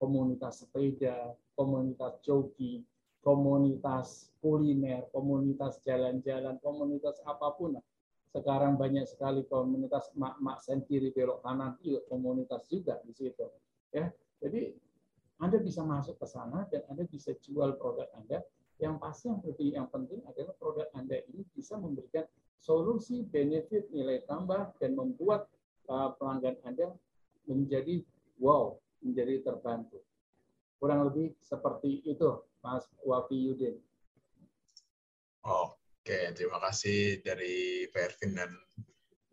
Komunitas 0.02 0.66
sepeda, 0.66 1.38
komunitas 1.54 2.18
jogging, 2.26 2.82
komunitas 3.22 4.34
kuliner, 4.42 5.06
komunitas 5.14 5.78
jalan-jalan, 5.86 6.58
komunitas 6.66 7.22
apa 7.30 7.54
pun. 7.54 7.78
Sekarang 8.34 8.80
banyak 8.80 9.06
sekali 9.06 9.46
komunitas 9.46 10.10
mak-mak 10.18 10.64
sendiri 10.64 11.14
belok 11.14 11.46
kanan 11.46 11.78
itu 11.86 12.02
komunitas 12.10 12.66
juga 12.66 12.98
di 13.06 13.14
situ. 13.14 13.46
Ya, 13.94 14.10
jadi 14.42 14.74
Anda 15.38 15.62
bisa 15.62 15.86
masuk 15.86 16.18
ke 16.18 16.26
sana 16.26 16.66
dan 16.72 16.82
Anda 16.90 17.06
bisa 17.06 17.36
jual 17.38 17.78
produk 17.78 18.10
Anda. 18.18 18.42
Yang 18.82 18.96
pasti 18.98 19.26
yang 19.30 19.42
lebih 19.46 19.70
yang 19.78 19.88
penting 19.94 20.26
adalah 20.26 20.58
produk 20.58 20.88
Anda 20.98 21.22
ini 21.30 21.46
bisa 21.54 21.78
memberikan 21.78 22.26
solusi, 22.58 23.22
benefit, 23.28 23.92
nilai 23.94 24.26
tambah 24.26 24.74
dan 24.82 24.98
membuat 24.98 25.46
uh, 25.92 26.16
pelanggan 26.18 26.58
Anda 26.66 26.90
menjadi 27.46 28.02
wow, 28.42 28.80
menjadi 29.02 29.42
terbantu. 29.44 30.00
Kurang 30.82 31.10
lebih 31.10 31.38
seperti 31.42 32.02
itu 32.06 32.42
Mas 32.62 32.86
Wafi 33.06 33.38
Yudin. 33.38 33.78
Oke, 35.42 36.34
terima 36.38 36.62
kasih 36.62 37.22
dari 37.26 37.86
Pak 37.90 38.02
Ervin 38.14 38.38
dan 38.38 38.52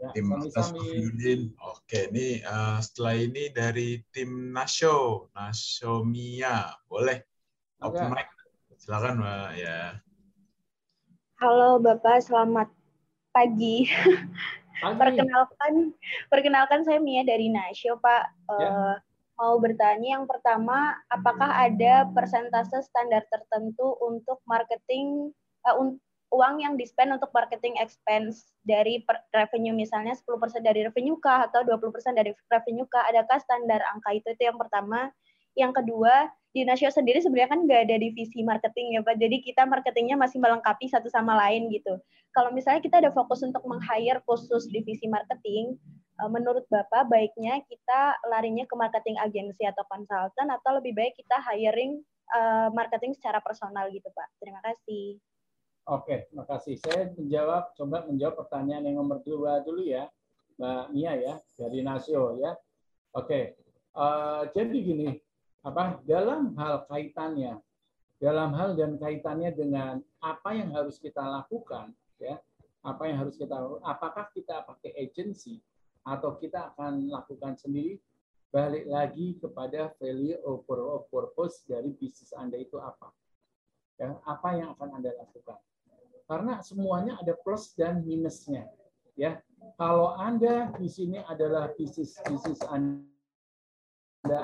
ya, 0.00 0.08
tim 0.16 0.28
Mas 0.28 0.72
Yudin. 0.76 1.52
Oke, 1.60 2.08
ini 2.12 2.40
uh, 2.44 2.80
setelah 2.80 3.14
ini 3.16 3.52
dari 3.52 4.00
tim 4.12 4.52
Nasyo, 4.52 5.28
Nasomia. 5.36 6.72
Boleh? 6.88 7.24
Open 7.84 8.12
mic. 8.12 8.28
Silakan, 8.78 9.20
Mbak. 9.20 9.48
Ya. 9.60 10.00
Halo 11.38 11.78
Bapak, 11.78 12.24
selamat 12.24 12.68
pagi. 13.30 13.86
pagi. 13.86 14.98
perkenalkan, 15.00 15.72
perkenalkan 16.30 16.80
saya 16.82 16.98
Mia 16.98 17.22
dari 17.22 17.52
Nasyo, 17.52 18.00
Pak. 18.00 18.24
Ya. 18.58 18.68
Uh, 18.68 18.94
mau 19.38 19.54
bertanya 19.62 20.18
yang 20.18 20.26
pertama, 20.26 20.98
apakah 21.08 21.46
ada 21.46 22.10
persentase 22.10 22.82
standar 22.82 23.22
tertentu 23.30 23.94
untuk 24.02 24.42
marketing 24.44 25.30
uh, 25.62 25.78
uang 26.28 26.60
yang 26.60 26.74
di-spend 26.76 27.16
untuk 27.16 27.32
marketing 27.32 27.78
expense 27.80 28.52
dari 28.66 29.00
revenue 29.32 29.72
misalnya 29.72 30.12
10% 30.12 30.60
dari 30.60 30.84
revenue 30.84 31.16
kah 31.22 31.48
atau 31.48 31.64
20% 31.64 32.18
dari 32.18 32.34
revenue 32.50 32.84
kah? 32.90 33.06
Adakah 33.08 33.38
standar 33.40 33.80
angka 33.94 34.12
itu? 34.12 34.28
Itu 34.34 34.52
yang 34.52 34.58
pertama. 34.60 35.08
Yang 35.56 35.82
kedua, 35.82 36.28
di 36.52 36.62
Nasio 36.66 36.90
sendiri 36.90 37.22
sebenarnya 37.22 37.50
kan 37.50 37.60
nggak 37.64 37.80
ada 37.88 37.96
divisi 37.96 38.44
marketing 38.44 38.98
ya 38.98 39.00
Pak. 39.06 39.16
Jadi 39.16 39.36
kita 39.40 39.62
marketingnya 39.64 40.16
masih 40.18 40.38
melengkapi 40.42 40.90
satu 40.90 41.08
sama 41.08 41.38
lain 41.46 41.70
gitu. 41.72 41.96
Kalau 42.36 42.52
misalnya 42.52 42.84
kita 42.84 43.00
ada 43.00 43.10
fokus 43.14 43.40
untuk 43.40 43.64
meng-hire 43.64 44.20
khusus 44.28 44.68
divisi 44.68 45.08
marketing, 45.08 45.80
menurut 46.26 46.66
Bapak 46.66 47.06
baiknya 47.06 47.62
kita 47.70 48.18
larinya 48.26 48.66
ke 48.66 48.74
marketing 48.74 49.14
agensi 49.22 49.62
atau 49.62 49.86
konsultan 49.86 50.50
atau 50.50 50.82
lebih 50.82 50.98
baik 50.98 51.14
kita 51.14 51.38
hiring 51.38 52.02
uh, 52.34 52.74
marketing 52.74 53.14
secara 53.14 53.38
personal 53.38 53.86
gitu 53.94 54.10
Pak. 54.10 54.28
Terima 54.42 54.58
kasih. 54.66 55.22
Oke, 55.88 56.26
terima 56.28 56.44
kasih. 56.44 56.74
Saya 56.82 57.14
menjawab, 57.14 57.72
coba 57.78 58.04
menjawab 58.04 58.34
pertanyaan 58.44 58.90
yang 58.90 59.00
nomor 59.00 59.24
dua 59.24 59.64
dulu 59.64 59.86
ya, 59.86 60.10
Mbak 60.60 60.84
Mia 60.92 61.12
ya, 61.16 61.34
dari 61.56 61.80
Nasio 61.80 62.36
ya. 62.36 62.52
Oke, 63.16 63.56
uh, 63.96 64.44
jadi 64.52 64.76
gini, 64.76 65.08
apa 65.64 66.02
dalam 66.06 66.54
hal 66.54 66.86
kaitannya 66.86 67.58
dalam 68.18 68.50
hal 68.54 68.74
dan 68.74 68.98
kaitannya 68.98 69.54
dengan 69.54 70.02
apa 70.18 70.50
yang 70.54 70.74
harus 70.74 70.98
kita 70.98 71.22
lakukan 71.22 71.94
ya 72.18 72.38
apa 72.82 73.02
yang 73.06 73.26
harus 73.26 73.38
kita 73.38 73.54
lakukan 73.54 73.84
apakah 73.86 74.26
kita 74.34 74.66
pakai 74.66 74.90
agency 74.98 75.62
atau 76.08 76.40
kita 76.40 76.72
akan 76.74 77.12
lakukan 77.12 77.52
sendiri 77.60 78.00
balik 78.48 78.88
lagi 78.88 79.36
kepada 79.36 79.92
value 80.00 80.40
over 80.48 81.04
purpose 81.12 81.68
dari 81.68 81.92
bisnis 81.92 82.32
Anda 82.32 82.56
itu 82.56 82.80
apa. 82.80 83.12
Ya 84.00 84.16
apa 84.24 84.48
yang 84.56 84.72
akan 84.78 84.88
Anda 84.96 85.12
lakukan. 85.12 85.60
Karena 86.24 86.60
semuanya 86.64 87.20
ada 87.20 87.36
plus 87.36 87.76
dan 87.76 88.04
minusnya 88.08 88.64
ya. 89.20 89.36
Kalau 89.76 90.16
Anda 90.16 90.72
di 90.80 90.88
sini 90.88 91.20
adalah 91.20 91.68
bisnis 91.76 92.16
bisnis 92.24 92.64
Anda 92.64 93.04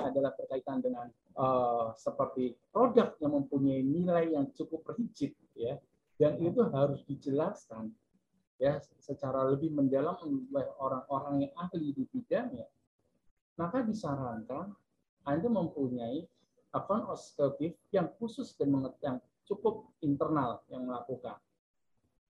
adalah 0.05 0.36
berkaitan 0.36 0.85
dengan 0.85 1.09
uh, 1.41 1.97
seperti 1.97 2.53
produk 2.74 3.16
yang 3.24 3.41
mempunyai 3.41 3.81
nilai 3.81 4.36
yang 4.36 4.53
cukup 4.53 4.85
rigid 5.01 5.32
ya. 5.57 5.81
Dan 6.15 6.39
itu 6.45 6.62
harus 6.70 7.03
dijelaskan 7.09 7.91
ya 8.59 8.79
secara 9.03 9.45
lebih 9.51 9.75
mendalam 9.75 10.15
oleh 10.23 10.69
orang-orang 10.79 11.49
yang 11.49 11.53
ahli 11.59 11.91
di 11.91 12.05
bidangnya 12.07 12.67
maka 13.59 13.83
disarankan 13.83 14.75
Anda 15.27 15.49
mempunyai 15.51 16.27
account 16.75 17.11
executive 17.11 17.75
yang 17.91 18.11
khusus 18.19 18.55
dan 18.55 18.75
yang 19.03 19.19
cukup 19.47 19.91
internal 20.03 20.63
yang 20.71 20.87
melakukan 20.87 21.39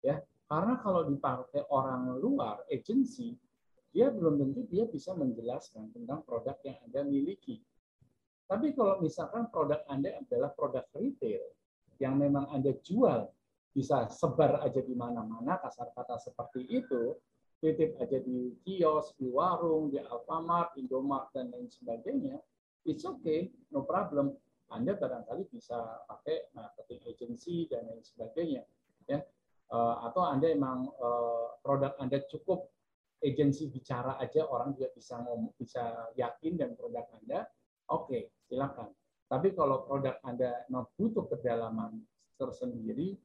ya 0.00 0.20
karena 0.48 0.76
kalau 0.80 1.08
dipakai 1.08 1.64
orang 1.72 2.20
luar 2.20 2.64
agency 2.68 3.36
dia 3.94 4.10
belum 4.10 4.42
tentu 4.42 4.66
dia 4.66 4.90
bisa 4.90 5.14
menjelaskan 5.14 5.94
tentang 5.94 6.26
produk 6.26 6.58
yang 6.66 6.74
Anda 6.82 7.06
miliki. 7.06 7.62
Tapi 8.50 8.74
kalau 8.74 8.98
misalkan 8.98 9.46
produk 9.54 9.86
Anda 9.86 10.18
adalah 10.18 10.50
produk 10.50 10.82
retail 10.98 11.46
yang 12.02 12.18
memang 12.18 12.50
Anda 12.50 12.74
jual, 12.82 13.30
bisa 13.74 14.06
sebar 14.06 14.62
aja 14.62 14.78
di 14.78 14.94
mana-mana, 14.94 15.58
kasar 15.58 15.90
kata 15.90 16.14
seperti 16.22 16.62
itu, 16.70 17.18
titip 17.58 17.98
aja 17.98 18.22
di 18.22 18.54
kios, 18.62 19.18
di 19.18 19.26
warung, 19.26 19.90
di 19.90 19.98
Alfamart, 19.98 20.78
Indomart, 20.78 21.34
dan 21.34 21.50
lain 21.50 21.66
sebagainya, 21.66 22.38
it's 22.86 23.02
okay, 23.02 23.50
no 23.74 23.82
problem. 23.82 24.30
Anda 24.70 24.94
barangkali 24.94 25.50
bisa 25.50 25.76
pakai 26.06 26.54
marketing 26.54 27.00
agency 27.10 27.66
dan 27.68 27.84
lain 27.90 28.00
sebagainya. 28.00 28.62
ya 29.10 29.18
eh, 29.74 29.96
Atau 30.06 30.22
Anda 30.22 30.54
emang 30.54 30.88
eh, 30.88 31.46
produk 31.60 31.98
Anda 31.98 32.22
cukup 32.30 32.70
agensi 33.24 33.72
bicara 33.72 34.20
aja 34.20 34.44
orang 34.44 34.76
juga 34.76 34.92
bisa 34.92 35.18
ngomong, 35.24 35.56
bisa 35.56 36.12
yakin 36.14 36.60
dan 36.60 36.76
produk 36.76 37.08
Anda, 37.16 37.48
oke, 37.90 38.12
okay, 38.12 38.22
silakan. 38.44 38.92
Tapi 39.24 39.56
kalau 39.56 39.88
produk 39.88 40.20
Anda 40.20 40.68
butuh 40.68 41.24
kedalaman 41.32 42.04
tersendiri, 42.36 43.16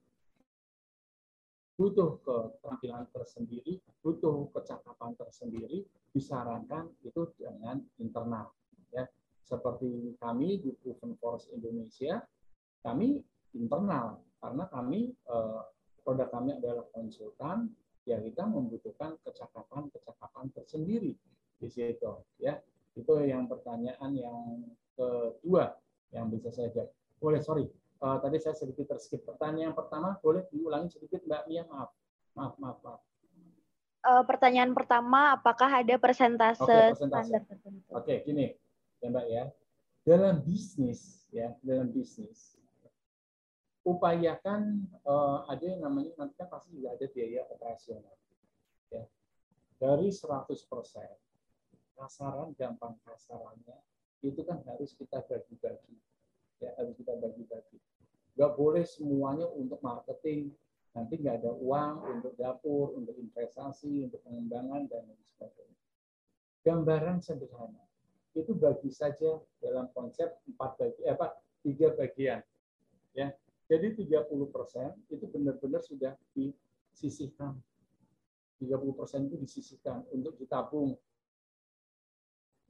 butuh 1.80 2.19
keterampilan 2.27 3.07
tersendiri, 3.15 3.80
butuh 4.03 4.51
kecakapan 4.51 5.15
tersendiri, 5.15 5.88
disarankan 6.11 6.91
itu 7.07 7.23
dengan 7.39 7.80
internal. 8.03 8.51
Ya, 8.91 9.07
seperti 9.47 10.19
kami 10.19 10.60
di 10.60 10.76
Proven 10.76 11.15
Force 11.23 11.47
Indonesia, 11.56 12.19
kami 12.84 13.23
internal 13.56 14.19
karena 14.43 14.68
kami 14.68 15.15
eh, 15.15 15.61
produk 16.03 16.27
kami 16.27 16.60
adalah 16.60 16.84
konsultan 16.91 17.72
ya 18.03 18.19
kita 18.19 18.43
membutuhkan 18.43 19.15
kecakapan-kecakapan 19.23 20.51
tersendiri 20.51 21.15
di 21.64 21.68
situ 21.72 22.27
ya. 22.43 22.60
Itu 22.91 23.23
yang 23.23 23.47
pertanyaan 23.47 24.11
yang 24.19 24.68
kedua 24.99 25.80
yang 26.11 26.27
bisa 26.27 26.51
saya 26.51 26.76
jawab. 26.76 26.91
Boleh 27.23 27.39
sorry 27.39 27.72
uh, 28.04 28.18
tadi 28.20 28.38
saya 28.40 28.56
sedikit 28.56 28.96
terskip 28.96 29.24
pertanyaan 29.24 29.72
yang 29.72 29.78
pertama 29.78 30.18
boleh 30.20 30.44
diulangi 30.52 30.90
sedikit 30.92 31.24
mbak 31.26 31.48
Mia 31.48 31.64
maaf 31.68 31.92
maaf 32.36 32.54
maaf 32.60 32.78
maaf 32.84 33.02
uh, 34.08 34.24
pertanyaan 34.28 34.72
pertama 34.76 35.36
apakah 35.40 35.70
ada 35.70 35.96
persentase, 36.00 36.64
okay, 36.64 36.96
persentase. 36.96 37.30
standar 37.32 37.44
tertentu 37.48 37.88
oke 37.92 38.04
okay, 38.04 38.18
gini 38.28 38.56
ya 39.00 39.08
mbak 39.08 39.26
ya 39.28 39.44
dalam 40.04 40.42
bisnis 40.44 41.28
ya 41.30 41.54
dalam 41.62 41.92
bisnis 41.92 42.60
upayakan 43.90 44.86
uh, 45.08 45.48
ada 45.48 45.64
yang 45.64 45.82
namanya 45.82 46.14
nanti 46.20 46.36
kan 46.36 46.46
pasti 46.52 46.76
juga 46.76 46.94
ada 46.94 47.06
biaya 47.10 47.42
operasional. 47.48 48.16
Ya. 48.94 49.04
Dari 49.80 50.12
100 50.12 50.46
persen, 50.68 51.10
kasaran 51.96 52.52
gampang 52.54 53.00
kasarannya 53.02 53.78
itu 54.22 54.44
kan 54.44 54.60
harus 54.68 54.92
kita 54.94 55.24
bagi-bagi. 55.24 55.96
Ya, 56.60 56.76
harus 56.76 56.95
kita 56.99 57.15
bagi-bagi. 57.19 57.80
Gak 58.36 58.52
boleh 58.56 58.84
semuanya 58.84 59.48
untuk 59.52 59.80
marketing, 59.80 60.52
nanti 60.95 61.19
nggak 61.19 61.44
ada 61.44 61.52
uang 61.56 61.95
untuk 62.19 62.34
dapur, 62.36 62.95
untuk 62.95 63.15
investasi, 63.15 64.07
untuk 64.07 64.19
pengembangan 64.27 64.88
dan 64.91 65.07
lain 65.07 65.23
sebagainya. 65.36 65.80
Gambaran 66.64 67.23
sederhana 67.23 67.84
itu 68.36 68.52
bagi 68.56 68.91
saja 68.91 69.40
dalam 69.64 69.88
konsep 69.95 70.30
empat 70.48 70.72
bagi 70.77 71.02
eh, 71.07 71.15
apa 71.18 71.34
tiga 71.65 71.91
bagian 71.98 72.40
ya 73.18 73.34
jadi 73.69 73.94
30% 73.94 74.34
itu 75.14 75.26
benar-benar 75.30 75.81
sudah 75.86 76.18
disisihkan. 76.34 77.53
30% 78.57 79.30
itu 79.30 79.38
disisihkan 79.38 80.03
untuk 80.10 80.36
ditabung, 80.41 80.98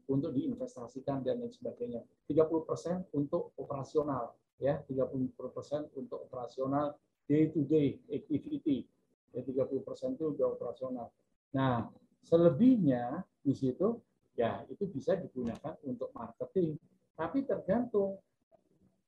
untuk 0.10 0.34
diinvestasikan 0.34 1.22
dan 1.22 1.40
lain 1.40 1.53
sebagainya. 1.53 2.02
30% 2.26 3.14
untuk 3.14 3.53
operasional, 3.61 4.34
ya, 4.57 4.81
30% 4.90 5.94
untuk 5.94 6.26
operasional 6.26 6.98
day 7.30 7.53
to 7.53 7.61
day 7.69 8.02
activity. 8.10 8.90
Ya, 9.30 9.45
30% 9.45 10.18
itu 10.18 10.34
sudah 10.34 10.49
operasional. 10.49 11.14
Nah, 11.53 11.86
selebihnya 12.26 13.22
di 13.45 13.53
situ 13.53 14.02
ya 14.34 14.65
itu 14.68 14.90
bisa 14.90 15.14
digunakan 15.15 15.77
untuk 15.86 16.10
marketing. 16.18 16.76
Tapi 17.14 17.45
tergantung 17.45 18.18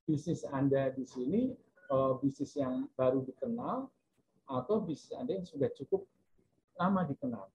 bisnis 0.04 0.44
Anda 0.44 0.92
di 0.92 1.08
sini 1.08 1.56
uh, 1.90 2.20
bisnis 2.20 2.54
yang 2.60 2.92
baru 2.94 3.24
dikenal 3.24 3.88
atau 4.52 4.78
bisnis 4.84 5.16
Anda 5.16 5.40
yang 5.40 5.48
sudah 5.48 5.72
cukup 5.74 6.04
lama 6.76 7.08
dikenal. 7.08 7.48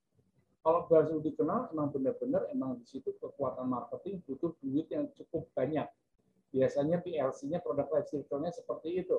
Kalau 0.66 0.82
baru 0.90 1.22
dikenal, 1.22 1.70
emang 1.70 1.94
benar-benar 1.94 2.50
emang 2.50 2.74
di 2.82 2.82
situ 2.90 3.14
kekuatan 3.22 3.70
marketing 3.70 4.18
butuh 4.26 4.50
duit 4.58 4.90
yang 4.90 5.06
cukup 5.14 5.46
banyak. 5.54 5.86
Biasanya 6.50 7.06
PLC-nya 7.06 7.62
produk 7.62 7.86
life 7.94 8.10
cycle-nya 8.10 8.50
seperti 8.50 9.06
itu. 9.06 9.14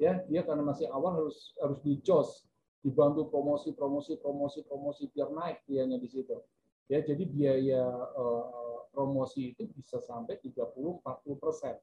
Ya, 0.00 0.24
dia 0.24 0.40
karena 0.40 0.64
masih 0.64 0.88
awal 0.88 1.20
harus 1.20 1.52
harus 1.60 1.84
dijos, 1.84 2.48
dibantu 2.80 3.28
promosi, 3.28 3.76
promosi, 3.76 4.16
promosi, 4.16 4.64
promosi 4.64 5.12
biar 5.12 5.36
naik 5.36 5.68
dianya 5.68 6.00
di 6.00 6.08
situ. 6.08 6.40
Ya, 6.88 7.04
jadi 7.04 7.28
biaya 7.28 7.84
uh, 8.16 8.88
promosi 8.88 9.52
itu 9.52 9.68
bisa 9.76 10.00
sampai 10.00 10.40
30-40 10.40 11.04
persen. 11.36 11.76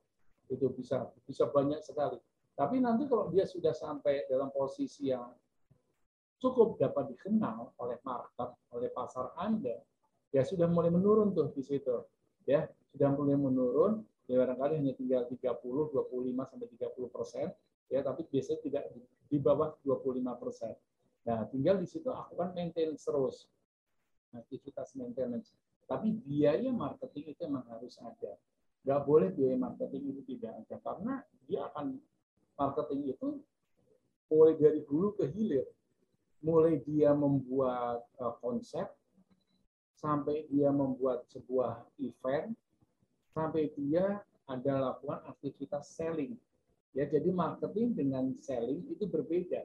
Itu 0.50 0.74
bisa 0.74 1.06
bisa 1.30 1.46
banyak 1.54 1.86
sekali. 1.86 2.18
Tapi 2.58 2.82
nanti 2.82 3.06
kalau 3.06 3.30
dia 3.30 3.46
sudah 3.46 3.78
sampai 3.78 4.26
dalam 4.26 4.50
posisi 4.50 5.14
yang 5.14 5.38
cukup 6.44 6.76
dapat 6.76 7.16
dikenal 7.16 7.72
oleh 7.80 7.96
market, 8.04 8.52
oleh 8.76 8.92
pasar 8.92 9.32
Anda, 9.40 9.80
ya 10.36 10.44
sudah 10.44 10.68
mulai 10.68 10.92
menurun 10.92 11.32
tuh 11.32 11.56
di 11.56 11.64
situ. 11.64 12.04
Ya, 12.44 12.68
sudah 12.92 13.16
mulai 13.16 13.40
menurun, 13.40 14.04
ya 14.28 14.44
barangkali 14.44 14.84
hanya 14.84 14.92
tinggal 15.00 15.24
30, 15.32 15.40
25 15.40 16.52
sampai 16.52 16.68
30 16.68 17.08
persen, 17.08 17.48
ya 17.88 18.04
tapi 18.04 18.28
biasanya 18.28 18.60
tidak 18.60 18.84
di 19.32 19.40
bawah 19.40 19.72
25 19.88 20.20
persen. 20.36 20.76
Nah, 21.24 21.48
tinggal 21.48 21.80
di 21.80 21.88
situ 21.88 22.12
aku 22.12 22.36
kan 22.36 22.52
maintain 22.52 22.92
terus 23.00 23.48
aktivitas 24.36 24.92
maintenance. 25.00 25.56
Tapi 25.88 26.12
biaya 26.12 26.68
marketing 26.76 27.32
itu 27.32 27.48
memang 27.48 27.64
harus 27.72 27.96
ada. 28.04 28.36
Nggak 28.84 29.02
boleh 29.08 29.30
biaya 29.32 29.56
marketing 29.56 30.12
itu 30.12 30.22
tidak 30.36 30.60
ada 30.60 30.76
karena 30.84 31.14
dia 31.48 31.72
akan 31.72 31.96
marketing 32.60 33.16
itu 33.16 33.40
mulai 34.28 34.60
dari 34.60 34.84
hulu 34.84 35.16
ke 35.16 35.32
hilir. 35.32 35.64
Mulai 36.44 36.84
dia 36.84 37.16
membuat 37.16 38.04
uh, 38.20 38.36
konsep, 38.44 38.92
sampai 39.96 40.44
dia 40.52 40.68
membuat 40.70 41.24
sebuah 41.32 41.88
event, 42.04 42.52
sampai 43.32 43.72
dia 43.80 44.20
ada 44.52 44.92
lakukan 44.92 45.24
aktivitas 45.32 45.96
selling. 45.96 46.36
Ya, 46.92 47.08
jadi 47.08 47.32
marketing 47.32 47.96
dengan 47.96 48.36
selling 48.38 48.84
itu 48.92 49.08
berbeda. 49.08 49.64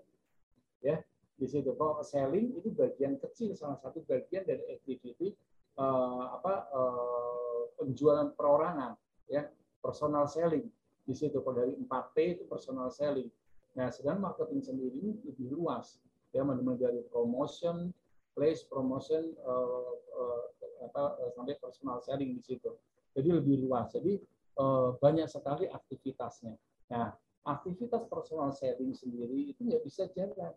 Ya, 0.80 1.02
di 1.34 1.46
situ 1.50 1.74
kalau 1.74 2.00
selling 2.06 2.54
itu 2.54 2.70
bagian 2.70 3.18
kecil, 3.18 3.58
salah 3.58 3.76
satu 3.82 4.06
bagian 4.06 4.46
dari 4.46 4.62
activity 4.70 5.34
uh, 5.76 6.38
apa 6.38 6.70
uh, 6.70 7.62
penjualan 7.82 8.30
perorangan, 8.38 8.94
ya, 9.26 9.50
personal 9.82 10.30
selling 10.30 10.70
di 11.08 11.16
situ 11.16 11.40
kalau 11.40 11.56
dari 11.64 11.72
4P 11.72 12.16
itu 12.36 12.42
personal 12.44 12.92
selling. 12.92 13.32
Nah, 13.72 13.88
sedangkan 13.88 14.28
marketing 14.28 14.60
sendiri 14.60 15.16
lebih 15.24 15.56
luas. 15.56 15.96
Ya, 16.36 16.44
mulai 16.44 16.76
dari 16.76 17.00
promotion, 17.08 17.88
place 18.36 18.62
promotion 18.68 19.32
uh, 19.42 19.92
uh, 19.96 20.42
apa, 20.84 21.18
uh, 21.18 21.30
sampai 21.32 21.56
personal 21.56 21.98
selling 22.04 22.36
di 22.36 22.42
situ. 22.44 22.70
Jadi 23.16 23.28
lebih 23.34 23.66
luas. 23.66 23.90
Jadi 23.90 24.20
eh, 24.58 24.88
banyak 24.94 25.26
sekali 25.26 25.66
aktivitasnya. 25.66 26.54
Nah, 26.94 27.10
aktivitas 27.42 28.06
personal 28.06 28.54
selling 28.54 28.94
sendiri 28.94 29.50
itu 29.50 29.58
nggak 29.66 29.82
bisa 29.82 30.06
jalan 30.14 30.54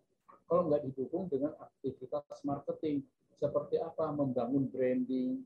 kalau 0.52 0.68
nggak 0.68 0.84
didukung 0.84 1.32
dengan 1.32 1.56
aktivitas 1.58 2.28
marketing 2.44 3.08
seperti 3.40 3.80
apa 3.80 4.12
membangun 4.12 4.68
branding, 4.68 5.42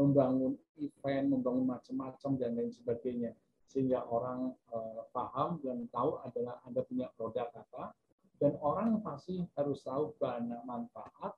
membangun 0.00 0.56
event, 0.80 1.26
membangun 1.28 1.68
macam-macam 1.68 2.30
dan 2.40 2.56
lain 2.56 2.72
sebagainya 2.72 3.36
sehingga 3.70 4.02
orang 4.08 4.50
uh, 4.74 5.06
paham 5.14 5.62
dan 5.62 5.86
tahu 5.94 6.18
adalah 6.26 6.58
Anda 6.66 6.82
punya 6.82 7.06
produk 7.14 7.52
apa 7.54 7.94
dan 8.40 8.56
orang 8.64 9.04
pasti 9.04 9.44
harus 9.54 9.84
tahu 9.84 10.16
banyak 10.16 10.58
manfaat 10.64 11.36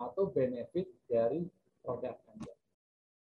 atau 0.00 0.32
benefit 0.32 0.88
dari 1.04 1.44
produk 1.84 2.16
Anda. 2.32 2.54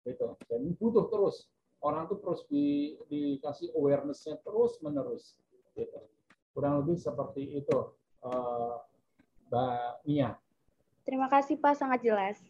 Gitu. 0.02 0.34
Dan 0.50 0.74
butuh 0.76 1.06
terus 1.08 1.46
orang 1.78 2.10
tuh 2.10 2.18
terus 2.18 2.42
di, 2.50 2.98
dikasih 3.06 3.70
awareness-nya 3.78 4.42
terus 4.42 4.82
menerus. 4.82 5.38
Gitu. 5.78 5.94
Kurang 6.50 6.82
lebih 6.82 6.98
seperti 6.98 7.62
itu, 7.62 7.78
uh, 8.26 8.82
Mbak 9.50 10.06
Mia. 10.10 10.34
Terima 11.06 11.30
kasih 11.30 11.54
Pak, 11.62 11.78
sangat 11.78 12.02
jelas. 12.02 12.42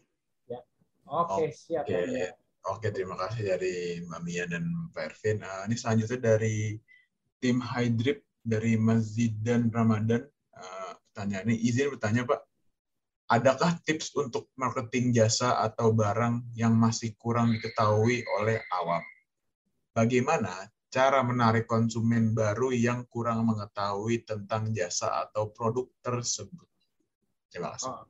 Ya. 0.49 0.61
Oke, 1.05 1.45
okay, 1.45 1.49
siap. 1.53 1.85
Okay. 1.85 2.09
Ya. 2.09 2.29
Oke, 2.65 2.89
terima 2.89 3.13
kasih 3.13 3.45
dari 3.45 4.01
Mbak 4.01 4.21
Mia 4.25 4.45
dan 4.49 4.65
Pak 4.89 5.13
Ervin. 5.13 5.45
Uh, 5.45 5.69
ini 5.69 5.75
selanjutnya 5.77 6.19
dari 6.33 6.81
tim 7.37 7.61
Hydrip 7.61 8.25
dari 8.41 8.73
Masjid 8.77 9.29
dan 9.45 9.69
Ramadan. 9.69 10.25
Tanya 11.15 11.39
ini 11.47 11.55
izin 11.55 11.95
bertanya 11.95 12.27
Pak, 12.27 12.43
adakah 13.31 13.79
tips 13.87 14.11
untuk 14.19 14.51
marketing 14.59 15.15
jasa 15.15 15.63
atau 15.63 15.95
barang 15.95 16.51
yang 16.59 16.75
masih 16.75 17.15
kurang 17.15 17.55
diketahui 17.55 18.27
oleh 18.35 18.59
awam? 18.75 18.99
Bagaimana 19.95 20.67
cara 20.91 21.23
menarik 21.23 21.71
konsumen 21.71 22.35
baru 22.35 22.75
yang 22.75 23.07
kurang 23.07 23.47
mengetahui 23.47 24.27
tentang 24.27 24.75
jasa 24.75 25.23
atau 25.23 25.47
produk 25.55 25.87
tersebut? 26.03 26.67
Terima 27.47 27.79
kasih. 27.79 27.95
Oh, 27.95 28.03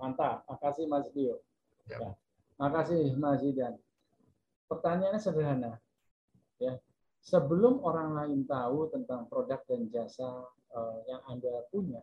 mantap, 0.00 0.48
makasih 0.48 0.88
Mas 0.88 1.04
Dio. 1.12 1.44
Ya. 1.84 2.00
Ya. 2.00 2.10
Makasih 2.56 3.20
Mas 3.20 3.44
Zidan 3.44 3.76
pertanyaannya 4.70 5.20
sederhana. 5.22 5.72
Ya, 6.56 6.78
sebelum 7.20 7.84
orang 7.84 8.16
lain 8.16 8.40
tahu 8.48 8.88
tentang 8.90 9.28
produk 9.28 9.60
dan 9.68 9.86
jasa 9.92 10.48
uh, 10.72 10.98
yang 11.06 11.20
Anda 11.28 11.68
punya, 11.68 12.00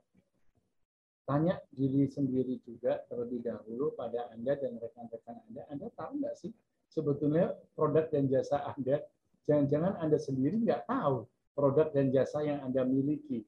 tanya 1.23 1.55
diri 1.71 2.03
sendiri 2.11 2.59
juga 2.67 2.99
terlebih 3.07 3.43
dahulu 3.43 3.95
pada 3.95 4.27
Anda 4.35 4.59
dan 4.59 4.75
rekan-rekan 4.75 5.39
Anda, 5.51 5.63
Anda 5.71 5.87
tahu 5.95 6.19
nggak 6.19 6.35
sih 6.35 6.51
sebetulnya 6.91 7.55
produk 7.75 8.11
dan 8.11 8.27
jasa 8.27 8.59
Anda? 8.75 8.99
Jangan-jangan 9.47 9.99
Anda 10.03 10.17
sendiri 10.19 10.59
nggak 10.63 10.87
tahu 10.87 11.27
produk 11.55 11.87
dan 11.95 12.11
jasa 12.11 12.43
yang 12.43 12.59
Anda 12.63 12.83
miliki. 12.83 13.43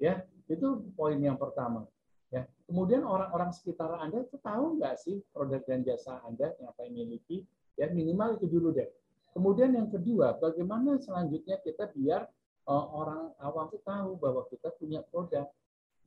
Ya, 0.00 0.24
itu 0.48 0.88
poin 0.96 1.18
yang 1.20 1.36
pertama. 1.36 1.84
Ya, 2.28 2.44
kemudian 2.68 3.04
orang-orang 3.04 3.52
sekitar 3.56 3.98
Anda 4.00 4.24
itu 4.24 4.36
tahu 4.40 4.76
nggak 4.80 4.96
sih 5.00 5.20
produk 5.32 5.60
dan 5.64 5.84
jasa 5.84 6.20
Anda 6.24 6.52
yang 6.60 6.72
apa 6.72 6.88
miliki? 6.88 7.44
Ya 7.76 7.88
minimal 7.92 8.36
itu 8.40 8.46
dulu 8.48 8.72
deh. 8.74 8.88
Kemudian 9.32 9.70
yang 9.76 9.88
kedua, 9.92 10.34
bagaimana 10.40 10.98
selanjutnya 10.98 11.60
kita 11.62 11.92
biar 11.94 12.26
uh, 12.66 12.86
orang 12.90 13.32
awam 13.38 13.70
itu 13.70 13.80
tahu 13.86 14.18
bahwa 14.18 14.42
kita 14.50 14.72
punya 14.76 15.00
produk. 15.08 15.46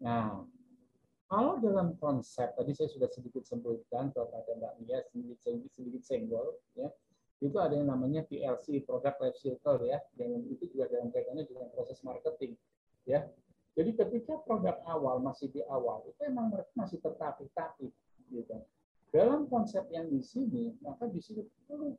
Nah, 0.02 0.46
kalau 1.32 1.64
dalam 1.64 1.96
konsep 1.96 2.52
tadi 2.60 2.76
saya 2.76 2.92
sudah 2.92 3.08
sedikit 3.08 3.48
sebutkan 3.48 4.12
kepada 4.12 4.52
Mbak 4.52 4.74
Mia 4.84 5.00
sedikit 5.08 5.40
sedikit, 5.40 5.72
sedikit 5.72 6.04
senggol 6.04 6.60
ya. 6.76 6.92
Itu 7.40 7.56
ada 7.56 7.72
yang 7.72 7.88
namanya 7.88 8.28
PLC 8.28 8.84
product 8.84 9.18
life 9.24 9.40
cycle 9.40 9.80
ya. 9.88 10.04
Dan 10.20 10.44
itu 10.52 10.68
juga 10.76 10.92
dalam 10.92 11.08
kaitannya 11.08 11.48
dengan 11.48 11.72
proses 11.72 12.04
marketing 12.04 12.60
ya. 13.08 13.24
Jadi 13.80 13.96
ketika 13.96 14.44
produk 14.44 14.76
awal 14.84 15.24
masih 15.24 15.48
di 15.48 15.64
awal 15.72 16.04
itu 16.04 16.20
emang 16.28 16.52
mereka 16.52 16.68
masih 16.76 17.00
tertatih-tatih 17.00 17.96
gitu. 18.36 18.58
Dalam 19.16 19.48
konsep 19.48 19.88
yang 19.88 20.12
di 20.12 20.20
sini, 20.20 20.76
maka 20.84 21.08
di 21.08 21.24
sini 21.24 21.48
perlu 21.64 21.96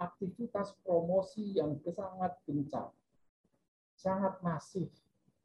aktivitas 0.00 0.72
promosi 0.80 1.60
yang 1.60 1.76
sangat 1.84 2.32
gencar, 2.48 2.88
sangat 3.96 4.40
masif, 4.40 4.88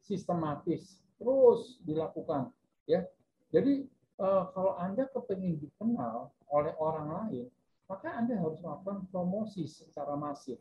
sistematis, 0.00 1.04
terus 1.20 1.76
dilakukan. 1.84 2.48
Ya, 2.88 3.06
jadi 3.54 3.86
eh, 4.18 4.44
kalau 4.54 4.74
anda 4.78 5.06
kepingin 5.10 5.58
dikenal 5.62 6.30
oleh 6.50 6.72
orang 6.78 7.08
lain, 7.08 7.46
maka 7.86 8.10
anda 8.16 8.34
harus 8.38 8.58
melakukan 8.58 9.06
promosi 9.12 9.68
secara 9.68 10.18
masif. 10.18 10.58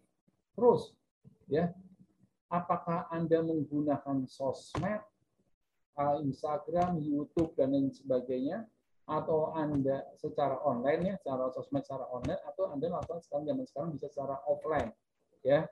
Terus, 0.53 0.93
ya, 1.49 1.71
apakah 2.51 3.09
anda 3.09 3.41
menggunakan 3.41 4.27
sosmed, 4.29 5.01
eh, 5.97 6.17
Instagram, 6.27 7.01
YouTube 7.01 7.57
dan 7.57 7.73
lain 7.73 7.89
sebagainya, 7.89 8.69
atau 9.11 9.51
Anda 9.51 10.07
secara 10.15 10.55
online 10.63 11.11
ya, 11.11 11.15
secara 11.19 11.51
sosmed 11.51 11.83
secara 11.83 12.07
online 12.07 12.39
atau 12.47 12.71
Anda 12.71 12.87
lakukan 12.87 13.19
sekarang 13.25 13.45
zaman 13.49 13.65
sekarang 13.67 13.89
bisa 13.97 14.07
secara 14.07 14.39
offline 14.47 14.95
ya. 15.43 15.67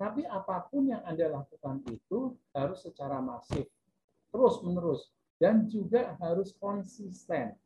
Tapi 0.00 0.24
apa 0.24 0.64
pun 0.72 0.88
yang 0.88 1.04
Anda 1.04 1.28
lakukan 1.28 1.84
itu 1.92 2.32
harus 2.56 2.80
secara 2.80 3.20
masif, 3.20 3.68
terus 4.32 4.64
menerus 4.64 5.12
dan 5.40 5.64
juga 5.66 6.14
harus 6.20 6.52
konsisten. 6.60 7.56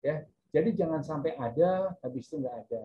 Ya. 0.00 0.24
Jadi 0.54 0.78
jangan 0.78 1.02
sampai 1.02 1.34
ada 1.34 1.98
habis 2.00 2.30
itu 2.30 2.38
nggak 2.38 2.56
ada. 2.68 2.82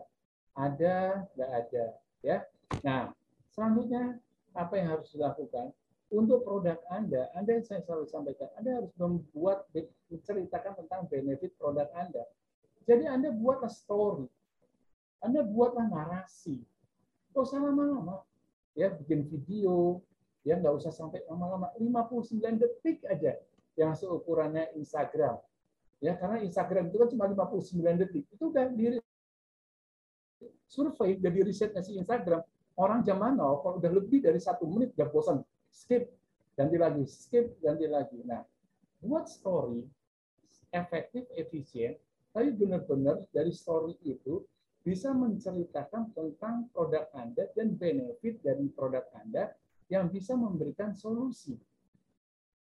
Ada, 0.57 0.97
nggak 1.37 1.51
ada, 1.53 1.85
ya. 2.25 2.37
Nah, 2.81 3.13
selanjutnya 3.53 4.17
apa 4.57 4.73
yang 4.73 4.97
harus 4.97 5.13
dilakukan? 5.13 5.69
untuk 6.07 6.47
produk 6.47 6.79
Anda, 6.87 7.27
Anda 7.35 7.59
yang 7.59 7.65
saya 7.67 7.83
selalu 7.83 8.07
sampaikan, 8.07 8.47
Anda 8.55 8.79
harus 8.79 8.93
membuat 8.95 9.67
menceritakan 10.07 10.79
tentang 10.83 11.11
benefit 11.11 11.51
produk 11.59 11.91
Anda. 11.91 12.23
Jadi 12.87 13.03
Anda 13.11 13.35
buatlah 13.35 13.67
story, 13.67 14.27
Anda 15.19 15.43
buatlah 15.43 15.91
narasi. 15.91 16.63
Tidak 16.63 17.43
usah 17.43 17.59
lama-lama, 17.59 18.23
ya 18.71 18.87
bikin 18.95 19.27
video, 19.27 19.99
ya 20.47 20.55
nggak 20.55 20.79
usah 20.79 20.95
sampai 20.95 21.27
lama-lama, 21.27 21.75
59 21.75 22.55
detik 22.55 23.03
aja 23.11 23.35
yang 23.77 23.93
seukurannya 23.93 24.73
Instagram. 24.75 25.37
Ya, 26.01 26.13
karena 26.17 26.41
Instagram 26.41 26.89
itu 26.89 26.97
kan 26.97 27.07
cuma 27.13 27.25
59 27.29 28.01
detik. 28.01 28.25
Itu 28.33 28.49
udah 28.53 28.69
diri 28.73 28.97
survei 30.67 31.17
dari 31.17 31.41
risetnya 31.41 31.81
si 31.81 31.95
Instagram, 31.95 32.43
orang 32.77 33.01
zaman 33.01 33.39
now 33.39 33.57
kalau 33.63 33.79
udah 33.79 33.89
lebih 33.89 34.21
dari 34.21 34.37
satu 34.37 34.67
menit 34.67 34.93
udah 34.99 35.09
bosan 35.09 35.37
skip, 35.71 36.11
ganti 36.53 36.77
lagi, 36.77 37.07
skip, 37.07 37.57
ganti 37.63 37.87
lagi. 37.87 38.19
Nah, 38.27 38.43
buat 39.01 39.25
story 39.25 39.81
efektif, 40.75 41.25
efisien, 41.33 41.95
tapi 42.35 42.51
benar-benar 42.53 43.23
dari 43.31 43.55
story 43.55 43.95
itu 44.03 44.43
bisa 44.83 45.11
menceritakan 45.11 46.15
tentang 46.15 46.69
produk 46.71 47.07
Anda 47.15 47.49
dan 47.55 47.75
benefit 47.75 48.39
dari 48.43 48.67
produk 48.71 49.03
Anda 49.15 49.55
yang 49.87 50.11
bisa 50.11 50.35
memberikan 50.35 50.95
solusi. 50.95 51.55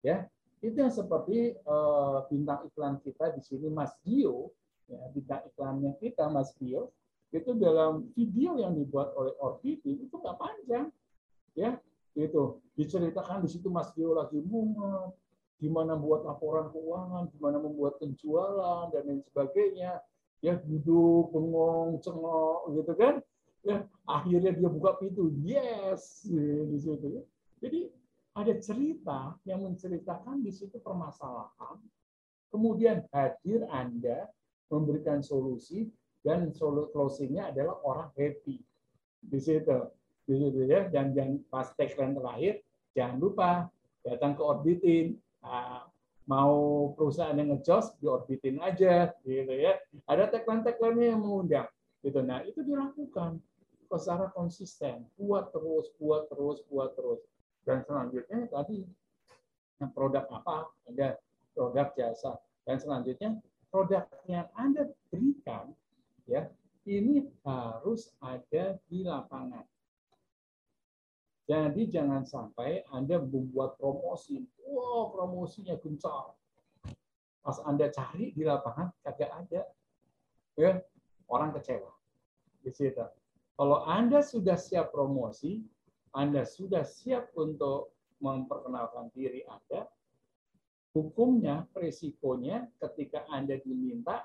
Ya, 0.03 0.27
itu 0.63 0.79
yang 0.79 0.93
seperti 0.95 1.59
uh, 1.67 2.23
bintang 2.31 2.63
iklan 2.71 2.95
kita 3.03 3.35
di 3.35 3.43
sini 3.43 3.67
Mas 3.67 3.91
Gio, 4.07 4.55
ya, 4.87 5.03
bintang 5.11 5.43
iklannya 5.51 5.99
kita 5.99 6.31
Mas 6.31 6.55
Gio, 6.55 6.95
itu 7.35 7.51
dalam 7.59 8.07
video 8.15 8.55
yang 8.55 8.71
dibuat 8.71 9.11
oleh 9.19 9.35
Orbiti 9.43 10.07
itu 10.07 10.15
nggak 10.15 10.39
panjang, 10.39 10.87
ya 11.53 11.75
itu 12.15 12.63
diceritakan 12.79 13.43
di 13.43 13.49
situ 13.51 13.67
Mas 13.67 13.91
Gio 13.91 14.15
lagi 14.15 14.39
bunga, 14.39 15.11
gimana 15.63 15.95
buat 15.95 16.27
laporan 16.27 16.71
keuangan, 16.71 17.31
gimana 17.31 17.57
membuat 17.59 17.99
penjualan 17.99 18.91
dan 18.91 19.03
lain 19.07 19.21
sebagainya. 19.31 20.03
Ya 20.43 20.59
duduk 20.59 21.31
bengong 21.31 22.03
cengok 22.03 22.75
gitu 22.75 22.93
kan. 22.99 23.23
Ya 23.63 23.87
akhirnya 24.03 24.51
dia 24.51 24.67
buka 24.67 24.99
pintu, 24.99 25.31
yes 25.39 26.27
di 26.27 26.75
situ. 26.75 27.07
Ya. 27.07 27.23
Jadi 27.63 27.87
ada 28.33 28.53
cerita 28.57 29.37
yang 29.45 29.61
menceritakan 29.61 30.41
di 30.41 30.49
situ 30.49 30.81
permasalahan. 30.81 31.77
Kemudian 32.49 33.05
hadir 33.13 33.65
Anda 33.69 34.29
memberikan 34.69 35.21
solusi 35.21 35.89
dan 36.25 36.49
closingnya 36.93 37.53
adalah 37.53 37.77
orang 37.85 38.09
happy. 38.17 38.61
Di 39.23 39.39
situ 39.39 39.79
gitu 40.23 40.63
ya 40.63 40.87
dan 40.87 41.11
yang 41.11 41.35
pas 41.51 41.67
tagline 41.75 42.15
terakhir 42.15 42.63
jangan 42.95 43.17
lupa 43.19 43.49
datang 44.07 44.33
ke 44.39 44.41
orbitin. 44.41 45.07
Nah, 45.43 45.83
mau 46.23 46.87
perusahaan 46.95 47.35
yang 47.35 47.51
ngejos 47.51 47.99
di 47.99 48.07
orbitin 48.07 48.57
aja 48.63 49.11
gitu 49.27 49.53
ya. 49.53 49.77
Ada 50.07 50.31
tagline 50.31 50.63
tagline 50.63 51.13
yang 51.15 51.21
mengundang. 51.21 51.67
Gitu. 52.03 52.19
Nah 52.23 52.41
itu 52.43 52.63
dilakukan. 52.63 53.39
Secara 53.93 54.25
konsisten. 54.33 55.05
Buat 55.13 55.53
terus 55.53 55.93
buat 56.01 56.25
terus 56.25 56.65
buat 56.65 56.97
terus 56.97 57.21
dan 57.63 57.83
selanjutnya 57.87 58.47
tadi 58.51 58.87
produk 59.95 60.27
apa 60.31 60.71
ada 60.87 61.19
produk 61.55 61.87
jasa 61.95 62.39
dan 62.63 62.77
selanjutnya 62.79 63.39
produk 63.71 64.07
yang 64.27 64.47
anda 64.55 64.87
berikan 65.11 65.75
ya 66.27 66.47
ini 66.83 67.27
harus 67.47 68.11
ada 68.19 68.75
di 68.91 69.07
lapangan 69.07 69.63
Jadi 71.43 71.91
jangan 71.91 72.23
sampai 72.23 72.87
Anda 72.87 73.19
membuat 73.19 73.75
promosi. 73.75 74.47
Wow, 74.63 75.11
promosinya 75.11 75.75
gencar. 75.75 76.31
Pas 77.43 77.59
Anda 77.67 77.91
cari 77.91 78.31
di 78.31 78.47
lapangan, 78.47 78.95
kagak 79.03 79.27
ada. 79.27 79.61
Ya, 80.55 80.79
orang 81.27 81.51
kecewa. 81.51 81.91
Di 82.63 82.71
situ. 82.71 83.03
Kalau 83.59 83.83
Anda 83.83 84.23
sudah 84.23 84.55
siap 84.55 84.95
promosi, 84.95 85.67
Anda 86.13 86.45
sudah 86.45 86.85
siap 86.85 87.33
untuk 87.35 87.93
memperkenalkan 88.21 89.09
diri 89.11 89.43
Anda, 89.49 89.89
hukumnya, 90.93 91.67
resikonya 91.73 92.69
ketika 92.79 93.25
Anda 93.33 93.57
diminta 93.59 94.23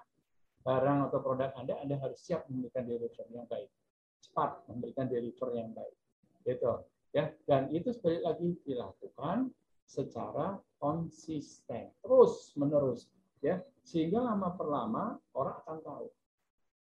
barang 0.62 1.08
atau 1.08 1.18
produk 1.24 1.50
Anda, 1.56 1.80
Anda 1.80 1.96
harus 1.98 2.20
siap 2.20 2.46
memberikan 2.46 2.84
deliver 2.84 3.26
yang 3.32 3.48
baik. 3.48 3.72
Cepat 4.20 4.68
memberikan 4.68 5.08
deliver 5.08 5.48
yang 5.56 5.72
baik. 5.72 5.96
Gitu 6.44 6.72
ya 7.16 7.32
dan 7.48 7.72
itu 7.72 7.92
sekali 7.92 8.20
lagi 8.20 8.56
dilakukan 8.68 9.48
secara 9.88 10.60
konsisten 10.76 11.88
terus 12.04 12.52
menerus 12.60 13.08
ya 13.40 13.64
sehingga 13.80 14.20
lama 14.20 14.52
per 14.52 14.68
lama 14.68 15.04
orang 15.32 15.56
akan 15.64 15.78
tahu 15.80 16.06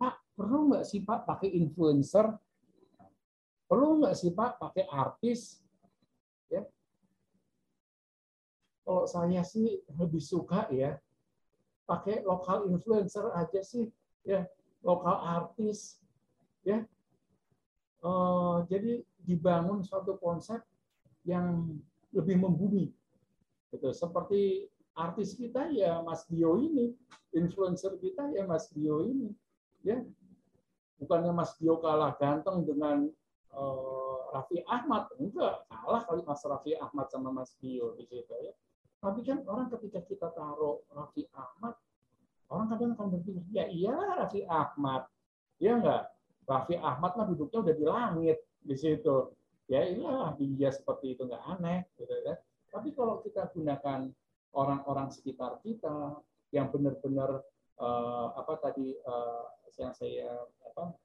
pak 0.02 0.15
perlu 0.34 0.73
nggak 0.73 0.86
sih 0.90 1.06
pak 1.06 1.30
pakai 1.30 1.53
influencer 1.53 2.26
perlu 3.66 4.02
nggak 4.02 4.16
sih 4.18 4.32
pak 4.32 4.62
pakai 4.62 4.86
artis 4.90 5.62
ya 6.50 6.62
kalau 8.86 9.10
saya 9.10 9.42
sih 9.42 9.82
lebih 9.98 10.22
suka 10.22 10.70
ya 10.70 10.98
pakai 11.86 12.22
lokal 12.26 12.70
influencer 12.70 13.30
aja 13.34 13.62
sih 13.62 13.90
ya 14.26 14.46
lokal 14.86 15.18
artis 15.22 16.02
ya 16.62 16.86
uh, 18.06 18.62
jadi 18.70 19.02
dibangun 19.26 19.82
suatu 19.82 20.22
konsep 20.22 20.62
yang 21.26 21.74
lebih 22.14 22.38
membumi. 22.38 22.94
Gitu. 23.74 23.90
Seperti 23.92 24.70
artis 24.96 25.34
kita 25.34 25.68
ya 25.74 26.00
Mas 26.06 26.24
Dio 26.30 26.56
ini, 26.62 26.94
influencer 27.34 27.98
kita 27.98 28.32
ya 28.32 28.46
Mas 28.46 28.70
Dio 28.72 29.04
ini. 29.04 29.34
Ya. 29.82 30.06
Bukannya 31.02 31.34
Mas 31.36 31.58
Dio 31.60 31.82
kalah 31.82 32.16
ganteng 32.16 32.64
dengan 32.64 33.10
uh, 33.56 34.36
Raffi 34.36 34.60
Ahmad, 34.68 35.07
enggak, 35.15 35.64
kalah 35.72 36.03
kali 36.03 36.22
Mas 36.27 36.44
Raffi 36.44 36.76
Ahmad 36.76 37.07
sama 37.07 37.32
Mas 37.32 37.56
Dio 37.64 37.95
di 37.95 38.03
situ 38.03 38.36
ya. 38.44 38.53
Tapi 38.99 39.23
kan 39.23 39.41
orang 39.48 39.72
ketika 39.72 40.03
kita 40.03 40.27
taruh 40.36 40.84
Raffi 40.91 41.23
Ahmad, 41.32 41.80
orang 42.52 42.68
kadang 42.76 42.91
akan 42.99 43.07
berpikir, 43.15 43.44
ya 43.56 43.65
iyalah 43.72 44.27
Raffi 44.27 44.44
Ahmad. 44.45 45.07
Ya 45.57 45.80
enggak? 45.80 46.11
Raffi 46.45 46.76
Ahmad 46.77 47.15
mah 47.15 47.26
duduknya 47.26 47.60
udah 47.64 47.76
di 47.76 47.86
langit 47.88 48.38
di 48.61 48.76
situ. 48.76 49.34
Ya 49.65 49.82
inilah 49.82 50.38
dia 50.38 50.69
seperti 50.69 51.18
itu 51.18 51.26
nggak 51.26 51.44
aneh, 51.57 51.90
gitu 51.98 52.14
ya. 52.22 52.38
Tapi 52.69 52.94
kalau 52.94 53.23
kita 53.26 53.49
gunakan 53.49 54.14
orang-orang 54.53 55.10
sekitar 55.10 55.57
kita 55.65 56.22
yang 56.53 56.69
benar-benar 56.69 57.41
uh, 57.82 58.27
apa 58.36 58.53
tadi 58.61 58.95
uh, 59.03 59.48
yang 59.76 59.91
saya 59.91 60.48
apa 60.64 60.95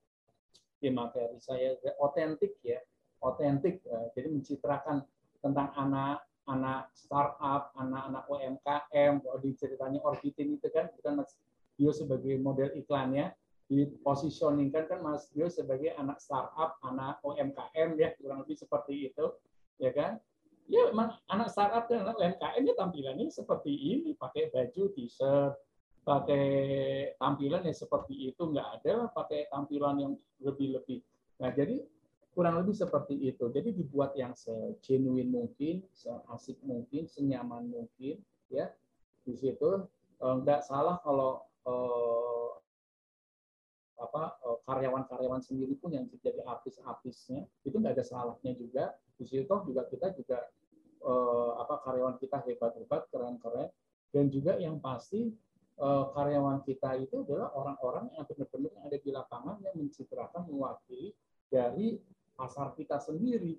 di 0.81 0.89
materi 0.89 1.36
saya 1.39 1.77
otentik 2.01 2.57
ya, 2.65 2.81
otentik. 3.20 3.85
Uh, 3.85 4.09
jadi 4.16 4.32
mencitrakan 4.32 5.05
tentang 5.44 5.70
anak 5.77 6.24
anak 6.51 6.90
startup, 6.98 7.70
anak-anak 7.78 8.27
UMKM, 8.27 9.23
kalau 9.23 9.39
diceritanya 9.39 10.02
orbitin 10.02 10.59
itu 10.59 10.66
kan 10.74 10.90
bukan 10.98 11.23
Mas 11.23 11.39
Dio 11.78 11.94
sebagai 11.94 12.35
model 12.43 12.74
iklannya, 12.74 13.31
dipositioningkan 13.70 14.90
kan 14.90 14.98
Mas 14.98 15.31
Dio 15.31 15.47
sebagai 15.47 15.94
anak 15.94 16.19
startup, 16.19 16.81
anak 16.82 17.23
UMKM 17.23 17.94
ya 17.94 18.11
kurang 18.19 18.43
lebih 18.43 18.59
seperti 18.59 19.15
itu, 19.15 19.27
ya 19.78 19.94
kan? 19.94 20.19
Ya 20.70 20.90
anak 21.31 21.48
startup 21.51 21.86
dan 21.86 22.07
anak 22.07 22.19
UMKM 22.19 22.62
ya 22.66 22.74
tampilannya 22.74 23.31
seperti 23.31 23.70
ini, 23.70 24.19
pakai 24.19 24.51
baju 24.51 24.90
t-shirt, 24.98 25.55
pakai 26.11 26.47
tampilan 27.23 27.62
yang 27.62 27.77
seperti 27.78 28.35
itu 28.35 28.43
nggak 28.43 28.82
ada 28.82 29.07
pakai 29.15 29.47
tampilan 29.47 29.95
yang 30.03 30.12
lebih-lebih. 30.43 31.07
Nah 31.39 31.55
jadi 31.55 31.87
kurang 32.35 32.59
lebih 32.59 32.74
seperti 32.74 33.15
itu. 33.15 33.47
Jadi 33.55 33.70
dibuat 33.70 34.19
yang 34.19 34.35
segenuine 34.35 35.31
mungkin, 35.31 35.87
seasik 35.95 36.59
mungkin, 36.66 37.07
senyaman 37.07 37.70
mungkin, 37.70 38.19
ya 38.51 38.66
di 39.23 39.39
situ 39.39 39.87
eh, 40.19 40.35
nggak 40.43 40.66
salah 40.66 40.99
kalau 41.07 41.47
eh, 41.62 42.51
apa 44.03 44.23
eh, 44.43 44.59
karyawan-karyawan 44.66 45.43
sendiri 45.47 45.78
pun 45.78 45.95
yang 45.95 46.11
jadi 46.11 46.43
artis-artisnya 46.43 47.47
itu 47.62 47.77
nggak 47.78 47.95
ada 47.95 48.05
salahnya 48.07 48.59
juga 48.59 48.99
di 49.15 49.24
situ 49.28 49.47
juga 49.47 49.87
kita 49.87 50.11
juga 50.16 50.43
apa 51.57 51.81
karyawan 51.81 52.20
kita 52.20 52.45
hebat-hebat 52.45 53.09
keren-keren 53.09 53.73
dan 54.12 54.28
juga 54.28 54.61
yang 54.61 54.77
pasti 54.85 55.32
eh, 55.81 56.05
karyawan 56.12 56.61
kita 56.69 57.01
itu 57.01 57.24
adalah 57.24 57.51
orang-orang 57.57 58.12
yang 58.15 58.24
benar-benar 58.28 58.73
ada 58.85 58.97
di 59.01 59.11
lapangan 59.11 59.57
yang 59.65 59.74
mencitrakan 59.81 60.44
mewakili 60.47 61.16
dari 61.48 61.97
pasar 62.36 62.77
kita 62.77 63.01
sendiri 63.01 63.57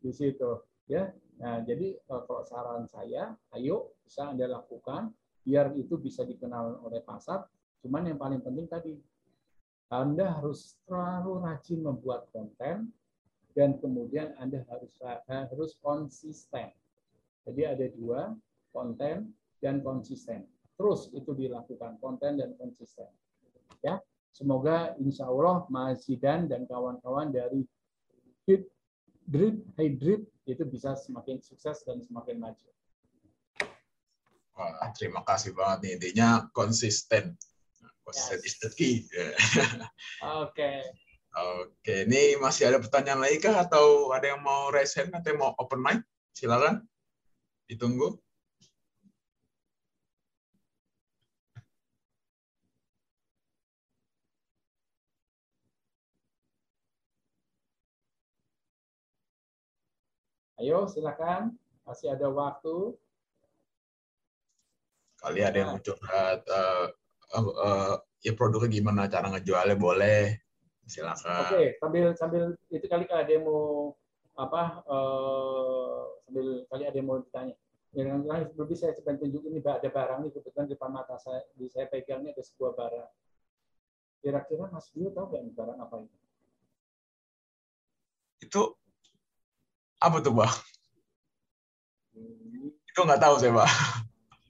di 0.00 0.12
situ 0.14 0.62
ya 0.86 1.10
nah 1.42 1.58
jadi 1.66 1.98
eh, 1.98 2.22
kalau 2.24 2.46
saran 2.46 2.86
saya 2.86 3.34
ayo 3.58 3.98
bisa 4.06 4.30
anda 4.30 4.46
lakukan 4.46 5.10
biar 5.44 5.74
itu 5.76 5.98
bisa 5.98 6.22
dikenal 6.22 6.80
oleh 6.86 7.02
pasar 7.02 7.44
cuman 7.84 8.08
yang 8.08 8.18
paling 8.22 8.40
penting 8.40 8.70
tadi 8.70 8.94
anda 9.92 10.40
harus 10.40 10.80
terlalu 10.88 11.44
rajin 11.44 11.84
membuat 11.84 12.26
konten 12.32 12.88
dan 13.54 13.78
kemudian 13.78 14.34
Anda 14.42 14.66
harus 14.66 14.90
harus 15.30 15.78
konsisten. 15.78 16.74
Jadi 17.46 17.62
ada 17.62 17.86
dua, 17.94 18.34
konten 18.74 19.30
dan 19.62 19.78
konsisten. 19.80 20.42
Terus 20.74 21.10
itu 21.14 21.30
dilakukan 21.32 22.02
konten 22.02 22.38
dan 22.38 22.54
konsisten. 22.58 23.06
Ya, 23.80 24.02
semoga 24.34 24.98
insya 24.98 25.30
Allah 25.30 25.66
Mas 25.70 26.04
Zidan 26.06 26.50
dan 26.50 26.66
kawan-kawan 26.66 27.30
dari 27.30 27.62
Hit 28.48 28.66
Drip, 29.24 29.62
High 29.78 29.94
Drip 29.96 30.22
itu 30.44 30.62
bisa 30.66 30.98
semakin 30.98 31.40
sukses 31.40 31.80
dan 31.86 32.02
semakin 32.02 32.42
maju. 32.42 32.68
Wah, 34.54 34.90
terima 34.94 35.22
kasih 35.26 35.54
banget 35.54 35.78
nih. 35.82 35.92
Intinya 35.98 36.46
konsisten 36.54 37.34
Yes. 38.12 38.44
is 38.44 38.56
the 38.60 38.70
key. 38.76 39.08
Oke. 40.44 40.84
Oke, 41.34 42.06
ini 42.06 42.38
masih 42.38 42.70
ada 42.70 42.78
pertanyaan 42.78 43.26
lagi 43.26 43.42
kah 43.42 43.64
atau 43.64 44.12
ada 44.14 44.30
yang 44.30 44.44
mau 44.44 44.70
raise 44.70 44.94
hand 44.94 45.10
atau 45.10 45.34
mau 45.34 45.56
open 45.58 45.80
mic? 45.82 45.98
Silakan. 46.36 46.84
Ditunggu. 47.66 48.20
Ayo, 60.64 60.88
silakan. 60.88 61.52
Masih 61.84 62.08
ada 62.08 62.24
waktu. 62.32 62.96
Kali 65.20 65.44
ada 65.44 65.56
yang 65.60 65.76
mau 65.76 65.80
curhat 65.84 66.40
uh, 66.48 66.88
uh, 67.36 68.00
ya 68.24 68.32
produknya 68.32 68.72
gimana 68.72 69.04
cara 69.04 69.28
ngejualnya 69.28 69.76
boleh 69.76 70.40
silakan. 70.88 71.44
Oke, 71.44 71.52
okay, 71.52 71.66
sambil 71.76 72.04
sambil 72.16 72.42
itu 72.72 72.86
kali 72.88 73.04
ada 73.12 73.28
yang 73.28 73.44
mau 73.44 73.92
apa 74.40 74.80
uh, 74.88 76.16
sambil 76.24 76.64
kali 76.72 76.84
ada 76.88 76.96
yang 76.96 77.08
mau 77.12 77.20
ditanya. 77.20 77.56
Yang 77.92 78.24
lain 78.24 78.44
lebih 78.56 78.76
saya 78.80 78.96
coba 78.96 79.20
tunjukin 79.20 79.52
ini 79.52 79.60
ada 79.60 79.88
barang 79.92 80.18
nih 80.24 80.32
kebetulan 80.32 80.66
depan 80.72 80.90
mata 80.96 81.20
saya 81.20 81.44
di 81.60 81.68
saya 81.68 81.92
pegang 81.92 82.24
ini 82.24 82.32
ada 82.32 82.40
sebuah 82.40 82.72
barang. 82.72 83.10
Kira-kira 84.24 84.64
Mas 84.72 84.88
Dio 84.96 85.12
tahu 85.12 85.28
nggak 85.28 85.44
barang 85.52 85.76
apa 85.76 85.94
itu? 86.08 86.16
Itu 88.48 88.62
apa 90.04 90.20
tuh, 90.20 90.34
Bang? 90.36 90.52
Hmm. 92.12 92.70
Itu 92.70 93.00
nggak 93.00 93.22
tahu 93.24 93.34
saya, 93.40 93.52
Pak. 93.56 93.70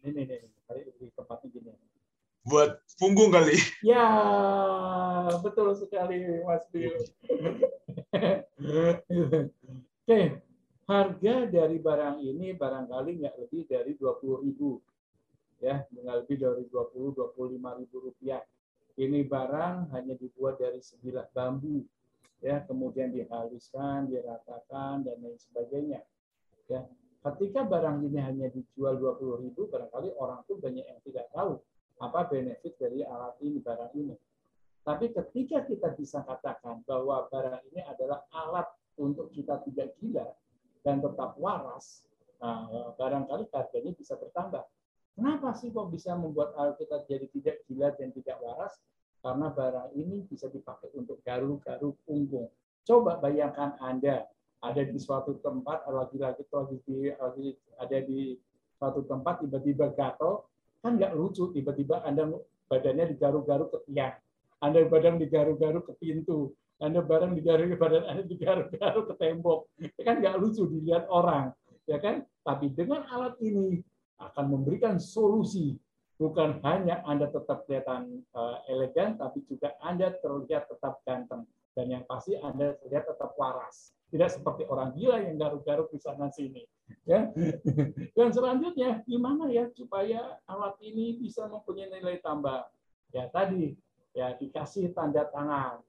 Ini, 0.05 0.21
ini, 0.27 0.37
ini. 0.37 1.07
Tempatnya 1.15 1.49
gini 1.49 1.71
buat 2.45 2.77
punggung 3.01 3.33
kali. 3.33 3.57
Ya, 3.81 4.07
betul 5.41 5.73
sekali 5.75 6.45
Mas 6.45 6.65
Dio. 6.69 6.93
Oke, 10.05 10.21
harga 10.85 11.35
dari 11.49 11.77
barang 11.81 12.21
ini 12.21 12.53
barangkali 12.53 13.25
nggak 13.25 13.37
lebih 13.41 13.65
dari 13.65 13.97
20 13.97 14.45
ribu. 14.45 14.79
Ya, 15.65 15.89
nggak 15.89 16.29
lebih 16.29 16.37
dari 16.37 16.69
20-25 16.69 17.81
ribu 17.81 17.97
rupiah. 18.13 18.45
Ini 18.95 19.27
barang 19.27 19.91
hanya 19.97 20.15
dibuat 20.15 20.61
dari 20.61 20.79
sebilah 20.85 21.27
bambu. 21.33 21.83
Ya, 22.45 22.61
kemudian 22.69 23.09
dihaluskan, 23.09 24.13
diratakan, 24.13 25.01
dan 25.01 25.17
lain 25.25 25.41
sebagainya. 25.41 26.05
Ya, 26.69 26.85
ketika 27.25 27.65
barang 27.65 28.05
ini 28.05 28.21
hanya 28.21 28.53
dijual 28.53 29.01
20 29.01 29.49
ribu, 29.49 29.65
barangkali 29.73 30.13
orang 30.21 30.45
tuh 30.45 30.61
banyak 30.61 30.85
yang 30.85 31.01
tidak 31.09 31.33
tahu 31.33 31.57
apa 32.05 32.29
benefit 32.29 32.77
dari 32.77 33.01
alat 33.01 33.33
ini, 33.41 33.65
barang 33.65 33.93
ini. 33.97 34.13
Tapi 34.85 35.17
ketika 35.17 35.65
kita 35.65 35.97
bisa 35.97 36.21
katakan 36.21 36.85
bahwa 36.85 37.25
barang 37.33 37.65
ini 37.73 37.81
adalah 37.81 38.29
alat 38.29 38.69
untuk 39.01 39.33
kita 39.33 39.65
tidak 39.65 39.97
gila, 39.97 40.29
dan 40.85 41.01
tetap 41.01 41.41
waras, 41.41 42.05
nah, 42.45 42.93
barangkali 43.01 43.49
harganya 43.49 43.93
bisa 43.97 44.21
bertambah. 44.21 44.61
Kenapa 45.17 45.57
sih 45.57 45.73
kok 45.73 45.89
bisa 45.89 46.13
membuat 46.13 46.53
kita 46.77 47.09
jadi 47.09 47.25
tidak 47.33 47.57
gila 47.65 47.89
dan 47.97 48.13
tidak 48.13 48.37
waras? 48.45 48.77
Karena 49.25 49.49
barang 49.49 49.97
ini 49.97 50.29
bisa 50.29 50.53
dipakai 50.53 50.93
untuk 50.93 51.25
garu-garu 51.25 51.97
punggung. 52.05 52.53
Coba 52.85 53.17
bayangkan 53.17 53.73
Anda 53.81 54.29
ada 54.61 54.83
di 54.85 55.01
suatu 55.01 55.41
tempat, 55.41 55.89
lagi-lagi 55.89 56.45
lagi, 56.45 56.77
lagi 57.17 57.49
ada 57.81 57.99
di 58.05 58.37
suatu 58.77 59.01
tempat 59.09 59.41
tiba-tiba 59.41 59.97
gatel, 59.97 60.45
kan 60.85 61.01
nggak 61.01 61.17
lucu 61.17 61.49
tiba-tiba 61.57 62.05
Anda 62.05 62.29
badannya 62.69 63.17
digaru-garu 63.17 63.73
ke 63.73 63.79
tiang, 63.89 64.13
Anda 64.61 64.85
badan 64.85 65.17
digaru-garu 65.17 65.81
ke 65.89 65.93
pintu, 65.97 66.53
Anda 66.77 67.01
barang 67.01 67.33
digaru 67.33 67.73
badan 67.81 68.05
Anda 68.05 68.23
digaru-garu 68.29 69.01
ke 69.09 69.15
tembok, 69.17 69.73
kan 70.05 70.21
nggak 70.21 70.37
lucu 70.37 70.69
dilihat 70.69 71.09
orang, 71.09 71.57
ya 71.89 71.97
kan? 71.97 72.29
Tapi 72.45 72.69
dengan 72.77 73.09
alat 73.09 73.41
ini 73.41 73.81
akan 74.21 74.45
memberikan 74.53 75.01
solusi 75.01 75.81
bukan 76.19 76.63
hanya 76.63 77.03
Anda 77.05 77.31
tetap 77.31 77.67
kelihatan 77.67 78.23
uh, 78.35 78.63
elegan 78.71 79.19
tapi 79.19 79.43
juga 79.51 79.75
Anda 79.83 80.15
terlihat 80.23 80.71
tetap 80.71 81.03
ganteng. 81.03 81.47
Dan 81.75 81.91
yang 81.91 82.05
pasti 82.07 82.39
Anda 82.39 82.79
terlihat 82.79 83.11
tetap 83.11 83.35
waras. 83.35 83.91
Tidak 84.15 84.31
seperti 84.31 84.63
orang 84.71 84.95
gila 84.95 85.19
yang 85.27 85.35
garuk-garuk 85.35 85.91
di 85.91 85.99
sana 85.99 86.31
sini 86.31 86.63
ya. 87.03 87.35
Dan 88.17 88.31
selanjutnya 88.31 89.03
gimana 89.11 89.51
ya 89.51 89.67
supaya 89.75 90.39
alat 90.47 90.79
ini 90.87 91.19
bisa 91.19 91.51
mempunyai 91.51 91.91
nilai 91.91 92.23
tambah? 92.23 92.63
Ya 93.11 93.27
tadi 93.35 93.75
ya 94.15 94.39
dikasih 94.39 94.95
tanda 94.95 95.27
tangan. 95.35 95.83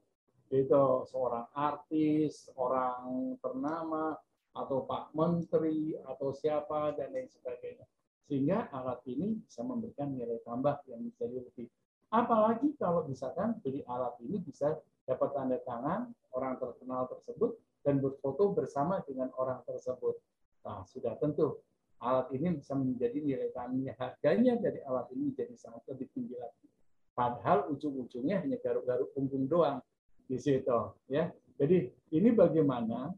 Itu 0.50 1.06
seorang 1.06 1.46
artis 1.54 2.50
orang 2.58 3.38
ternama 3.38 4.18
atau 4.54 4.86
Pak 4.90 5.14
Menteri 5.14 5.94
atau 6.02 6.34
siapa 6.34 6.98
dan 6.98 7.14
lain 7.14 7.30
sebagainya 7.30 7.86
sehingga 8.26 8.66
alat 8.74 9.00
ini 9.06 9.38
bisa 9.46 9.62
memberikan 9.62 10.10
nilai 10.10 10.42
tambah 10.42 10.82
yang 10.90 11.06
bisa 11.06 11.30
lebih. 11.30 11.70
Apalagi 12.10 12.74
kalau 12.78 13.06
misalkan 13.06 13.58
beli 13.62 13.86
alat 13.86 14.18
ini 14.22 14.42
bisa 14.42 14.74
dapat 15.06 15.30
tanda 15.34 15.58
tangan 15.62 16.10
orang 16.34 16.58
terkenal 16.58 17.06
tersebut 17.06 17.54
dan 17.86 18.02
berfoto 18.02 18.50
bersama 18.50 18.98
dengan 19.06 19.30
orang 19.38 19.62
tersebut. 19.62 20.18
Nah, 20.66 20.82
sudah 20.82 21.14
tentu 21.22 21.62
alat 22.02 22.26
ini 22.34 22.58
bisa 22.58 22.74
menjadi 22.74 23.18
nilai 23.22 23.50
tambah 23.54 23.94
harganya 23.94 24.58
dari 24.58 24.82
alat 24.82 25.06
ini 25.14 25.30
menjadi 25.30 25.54
sangat 25.54 25.86
lebih 25.86 26.10
tinggi 26.10 26.34
lagi. 26.34 26.66
Padahal 27.16 27.70
ujung-ujungnya 27.72 28.44
hanya 28.44 28.58
garuk-garuk 28.60 29.14
punggung 29.16 29.48
doang 29.48 29.80
di 30.26 30.36
situ, 30.36 30.92
ya. 31.08 31.30
Jadi 31.56 31.88
ini 32.12 32.28
bagaimana 32.34 33.14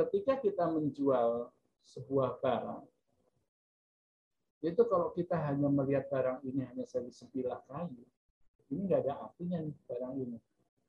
ketika 0.00 0.40
kita 0.40 0.64
menjual 0.72 1.52
sebuah 1.84 2.40
barang 2.40 2.95
itu 4.66 4.82
kalau 4.90 5.14
kita 5.14 5.38
hanya 5.38 5.70
melihat 5.70 6.10
barang 6.10 6.42
ini 6.42 6.66
hanya 6.66 6.84
sebilah 6.88 7.62
kayu, 7.70 8.02
ini 8.74 8.80
nggak 8.90 9.06
ada 9.06 9.14
artinya 9.30 9.62
nih 9.62 9.76
barang 9.86 10.14
ini. 10.18 10.38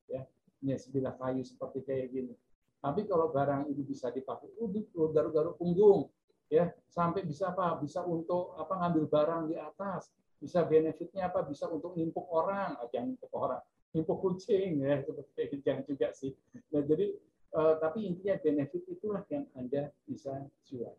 Ya, 0.09 0.23
ini 0.65 0.73
sebilah 0.79 1.13
kayu 1.19 1.45
seperti 1.45 1.85
kayak 1.85 2.07
gini. 2.09 2.33
Tapi 2.81 3.05
kalau 3.05 3.29
barang 3.29 3.69
ini 3.69 3.81
bisa 3.85 4.09
dipakai, 4.09 4.49
uh, 4.57 5.09
garuk-garuk 5.13 5.57
punggung, 5.61 6.09
ya 6.47 6.71
sampai 6.89 7.25
bisa 7.27 7.53
apa? 7.53 7.77
Bisa 7.77 8.01
untuk 8.05 8.55
apa 8.57 8.73
ngambil 8.81 9.05
barang 9.11 9.41
di 9.51 9.55
atas, 9.59 10.09
bisa 10.37 10.63
benefitnya 10.63 11.29
apa? 11.29 11.43
Bisa 11.45 11.67
untuk 11.67 11.93
nimpuk 11.97 12.25
orang, 12.31 12.77
ah, 12.79 12.87
jangan 12.89 13.13
nimpuk 13.13 13.31
orang, 13.33 13.61
nimpuk 13.93 14.17
kucing 14.21 14.81
ya 14.81 15.01
seperti 15.03 15.57
jangan 15.65 15.83
juga 15.85 16.07
sih. 16.13 16.31
Nah 16.73 16.81
jadi 16.85 17.13
uh, 17.57 17.75
tapi 17.81 18.05
intinya 18.05 18.37
benefit 18.41 18.83
itulah 18.89 19.25
yang 19.29 19.45
anda 19.57 19.89
bisa 20.05 20.45
jual. 20.65 20.93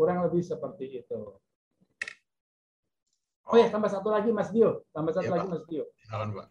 Kurang 0.00 0.24
lebih 0.24 0.40
seperti 0.40 1.04
itu. 1.04 1.36
Oh 3.52 3.56
ya, 3.60 3.68
tambah 3.68 3.92
satu 3.92 4.08
lagi 4.08 4.32
Mas 4.32 4.48
Dio. 4.48 4.88
Tambah 4.96 5.12
satu 5.12 5.28
ya, 5.28 5.36
lagi 5.36 5.44
Pak. 5.44 5.52
Mas 5.52 5.64
Dio. 5.68 5.84
Silakan, 6.00 6.28
Pak. 6.40 6.46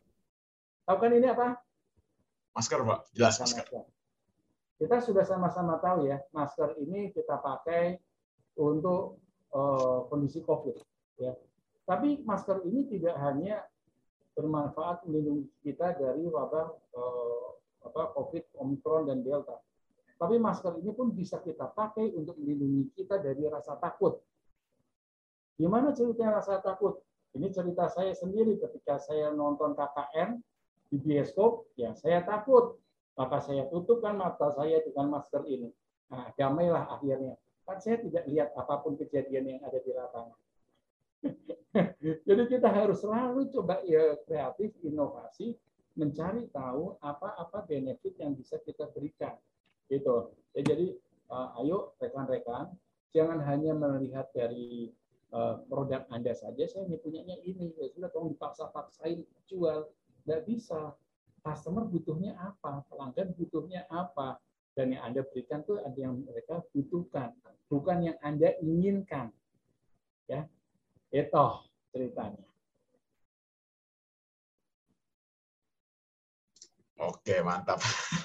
Tahu 0.85 0.97
kan 1.01 1.11
ini 1.17 1.27
apa? 1.33 1.57
Masker, 2.53 2.85
Pak. 2.85 2.99
Jelas, 3.17 3.41
masker. 3.41 3.65
masker. 3.65 3.83
Kita 4.77 5.01
sudah 5.01 5.25
sama-sama 5.25 5.81
tahu 5.81 6.05
ya, 6.05 6.21
masker 6.29 6.77
ini 6.77 7.09
kita 7.09 7.41
pakai 7.41 7.97
untuk 8.53 9.17
uh, 9.49 10.05
kondisi 10.13 10.45
COVID. 10.45 10.77
Ya. 11.17 11.33
Tapi 11.89 12.21
masker 12.21 12.61
ini 12.69 12.85
tidak 12.85 13.17
hanya 13.17 13.65
bermanfaat 14.37 15.09
melindungi 15.09 15.49
kita 15.65 15.97
dari 15.97 16.21
wabah 16.21 16.69
uh, 16.93 17.47
apa, 17.81 18.13
COVID, 18.13 18.61
Omicron, 18.61 19.09
dan 19.09 19.25
Delta. 19.25 19.57
Tapi 20.19 20.35
masker 20.35 20.83
ini 20.83 20.91
pun 20.91 21.15
bisa 21.15 21.39
kita 21.39 21.71
pakai 21.71 22.11
untuk 22.11 22.35
melindungi 22.35 22.91
kita 22.91 23.23
dari 23.23 23.47
rasa 23.47 23.79
takut. 23.79 24.19
Gimana 25.55 25.95
ceritanya 25.95 26.43
rasa 26.43 26.59
takut? 26.59 26.99
Ini 27.31 27.47
cerita 27.55 27.87
saya 27.87 28.11
sendiri 28.11 28.59
ketika 28.59 28.99
saya 28.99 29.31
nonton 29.31 29.79
KKN 29.79 30.35
di 30.91 30.99
bioskop, 30.99 31.71
ya 31.79 31.95
saya 31.95 32.19
takut. 32.27 32.75
Maka 33.15 33.39
saya 33.39 33.67
tutupkan 33.71 34.19
mata 34.19 34.51
saya 34.51 34.83
dengan 34.83 35.19
masker 35.19 35.47
ini. 35.47 35.71
Nah, 36.11 36.35
damailah 36.35 36.99
akhirnya. 36.99 37.39
Kan 37.63 37.79
saya 37.79 38.03
tidak 38.03 38.27
lihat 38.27 38.51
apa 38.59 38.75
pun 38.83 38.99
kejadian 38.99 39.55
yang 39.55 39.59
ada 39.63 39.79
di 39.79 39.91
lapangan. 39.95 40.39
Jadi 42.27 42.43
kita 42.47 42.67
harus 42.71 42.99
selalu 42.99 43.47
coba 43.55 43.83
ya 43.87 44.19
kreatif, 44.27 44.75
inovasi, 44.83 45.55
mencari 45.95 46.47
tahu 46.51 46.95
apa-apa 46.99 47.63
benefit 47.67 48.19
yang 48.19 48.35
bisa 48.35 48.59
kita 48.63 48.87
berikan 48.91 49.35
Gitu. 49.89 50.15
Ya, 50.53 50.61
jadi 50.63 50.87
uh, 51.33 51.59
ayo 51.61 51.97
rekan-rekan, 51.97 52.73
jangan 53.13 53.41
hanya 53.41 53.73
melihat 53.73 54.29
dari 54.33 54.93
uh, 55.33 55.61
produk 55.65 56.05
Anda 56.13 56.33
saja, 56.37 56.65
saya 56.69 56.85
ini 56.85 56.97
punyanya 57.01 57.37
ini, 57.41 57.73
ya 57.77 57.89
sudah 57.89 58.09
tolong 58.13 58.33
dipaksa-paksain 58.37 59.25
jual, 59.49 59.89
nggak 60.25 60.45
bisa. 60.45 60.93
Customer 61.39 61.87
butuhnya 61.87 62.35
apa, 62.35 62.83
pelanggan 62.91 63.31
butuhnya 63.33 63.87
apa, 63.87 64.37
dan 64.75 64.91
yang 64.91 65.03
Anda 65.07 65.23
berikan 65.23 65.63
tuh 65.63 65.79
ada 65.81 65.95
yang 65.95 66.19
mereka 66.21 66.61
butuhkan, 66.75 67.31
bukan 67.71 68.11
yang 68.11 68.17
Anda 68.19 68.59
inginkan. 68.59 69.31
Ya, 70.29 70.45
itu 71.09 71.47
ceritanya. 71.89 72.45
Oke, 76.99 77.39
mantap. 77.39 77.79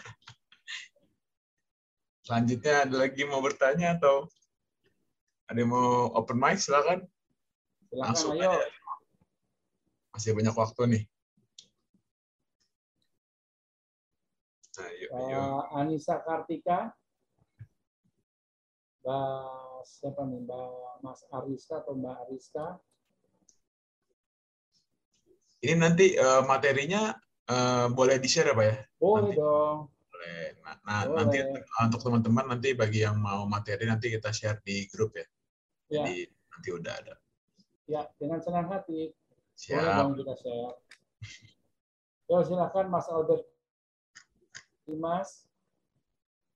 Selanjutnya 2.24 2.88
ada 2.88 3.04
lagi 3.04 3.22
mau 3.28 3.44
bertanya 3.44 4.00
atau 4.00 4.24
ada 5.44 5.60
yang 5.60 5.76
mau 5.76 6.08
open 6.16 6.40
mic 6.40 6.56
silakan. 6.56 7.04
Silakan 7.92 8.00
Langsung 8.00 8.32
ayo. 8.40 8.56
Aja. 8.56 8.68
Masih 10.16 10.32
banyak 10.32 10.56
waktu 10.56 10.82
nih. 10.88 11.04
Yuk, 14.74 15.10
uh, 15.14 15.70
Anissa 15.78 16.18
Kartika, 16.18 16.90
Mbak 19.06 19.86
siapa 19.86 20.26
nih 20.26 20.42
Mbak 20.42 20.72
Mas 21.04 21.22
Ariska 21.30 21.84
atau 21.84 21.94
Mbak 21.94 22.16
Ariska? 22.26 22.66
Ini 25.62 25.78
nanti 25.78 26.18
uh, 26.18 26.42
materinya 26.42 27.14
uh, 27.52 27.86
boleh 27.92 28.18
di 28.18 28.26
share 28.26 28.50
ya 28.50 28.58
Pak 28.58 28.66
ya? 28.66 28.76
Boleh 28.98 29.22
nanti. 29.30 29.38
dong 29.38 29.93
boleh. 30.24 30.48
Nah, 30.64 30.76
nah 30.84 31.00
nanti 31.12 31.38
untuk 31.84 32.00
teman-teman 32.00 32.44
nanti 32.56 32.68
bagi 32.72 33.04
yang 33.04 33.16
mau 33.20 33.44
materi 33.44 33.84
nanti 33.84 34.08
kita 34.08 34.32
share 34.32 34.60
di 34.64 34.88
grup 34.88 35.14
ya. 35.14 35.20
ya. 35.20 35.28
Jadi 36.00 36.16
nanti 36.28 36.68
udah 36.72 36.94
ada. 36.94 37.14
Ya, 37.84 38.02
dengan 38.16 38.40
senang 38.40 38.66
hati. 38.72 39.12
Siap. 39.54 39.76
Boleh 39.76 39.92
dong 40.00 40.12
kita 40.16 40.34
share. 40.40 40.74
Yo, 42.24 42.36
silakan 42.40 42.86
Mas 42.88 43.06
Albert. 43.12 43.44
Mas, 44.88 45.44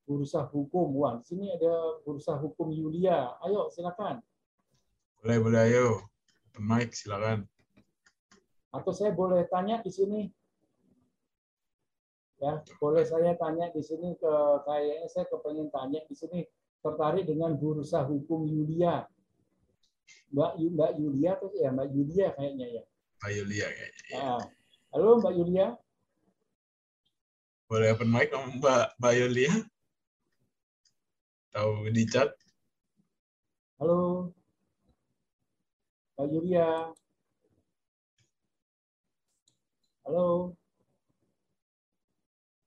bursa 0.09 0.49
hukum. 0.49 0.89
Wah, 0.97 1.21
di 1.21 1.25
sini 1.29 1.53
ada 1.53 2.01
bursa 2.05 2.41
hukum 2.41 2.73
Yulia. 2.73 3.37
Ayo, 3.45 3.69
silakan. 3.69 4.25
Boleh, 5.21 5.39
boleh, 5.45 5.61
ayo. 5.69 5.89
Mike, 6.57 6.97
silakan. 6.97 7.45
Atau 8.73 8.93
saya 8.93 9.13
boleh 9.13 9.45
tanya 9.49 9.81
di 9.85 9.93
sini, 9.93 10.29
Ya, 12.39 12.63
boleh 12.79 13.03
saya 13.03 13.35
tanya 13.35 13.67
di 13.75 13.83
sini 13.83 14.15
ke 14.15 14.33
kayaknya 14.63 15.11
saya 15.11 15.27
kepengen 15.27 15.75
tanya 15.75 15.99
di 16.07 16.15
sini 16.15 16.47
tertarik 16.79 17.27
dengan 17.27 17.59
bursa 17.59 18.07
hukum 18.07 18.47
Yulia. 18.47 19.03
Mbak 20.31 20.53
Mbak 20.55 20.93
Yulia 21.03 21.35
tuh 21.43 21.51
ya 21.59 21.75
Mbak 21.75 21.89
Yulia 21.91 22.27
kayaknya 22.39 22.67
ya. 22.79 22.83
Mbak 23.19 23.33
Yulia 23.35 23.67
kayaknya. 23.67 24.07
Ya. 24.07 24.23
Nah, 24.23 24.43
halo 24.95 25.09
Mbak 25.19 25.35
Yulia. 25.35 25.67
Boleh 27.67 27.89
open 27.91 28.09
mic 28.09 28.31
Mbak 28.31 28.87
Mbak 29.03 29.15
Yulia? 29.19 29.53
Tahu 31.51 31.91
di 31.91 32.05
chat? 32.07 32.31
Halo. 33.83 34.31
Mbak 36.15 36.27
Yulia. 36.31 36.95
Halo. 40.07 40.55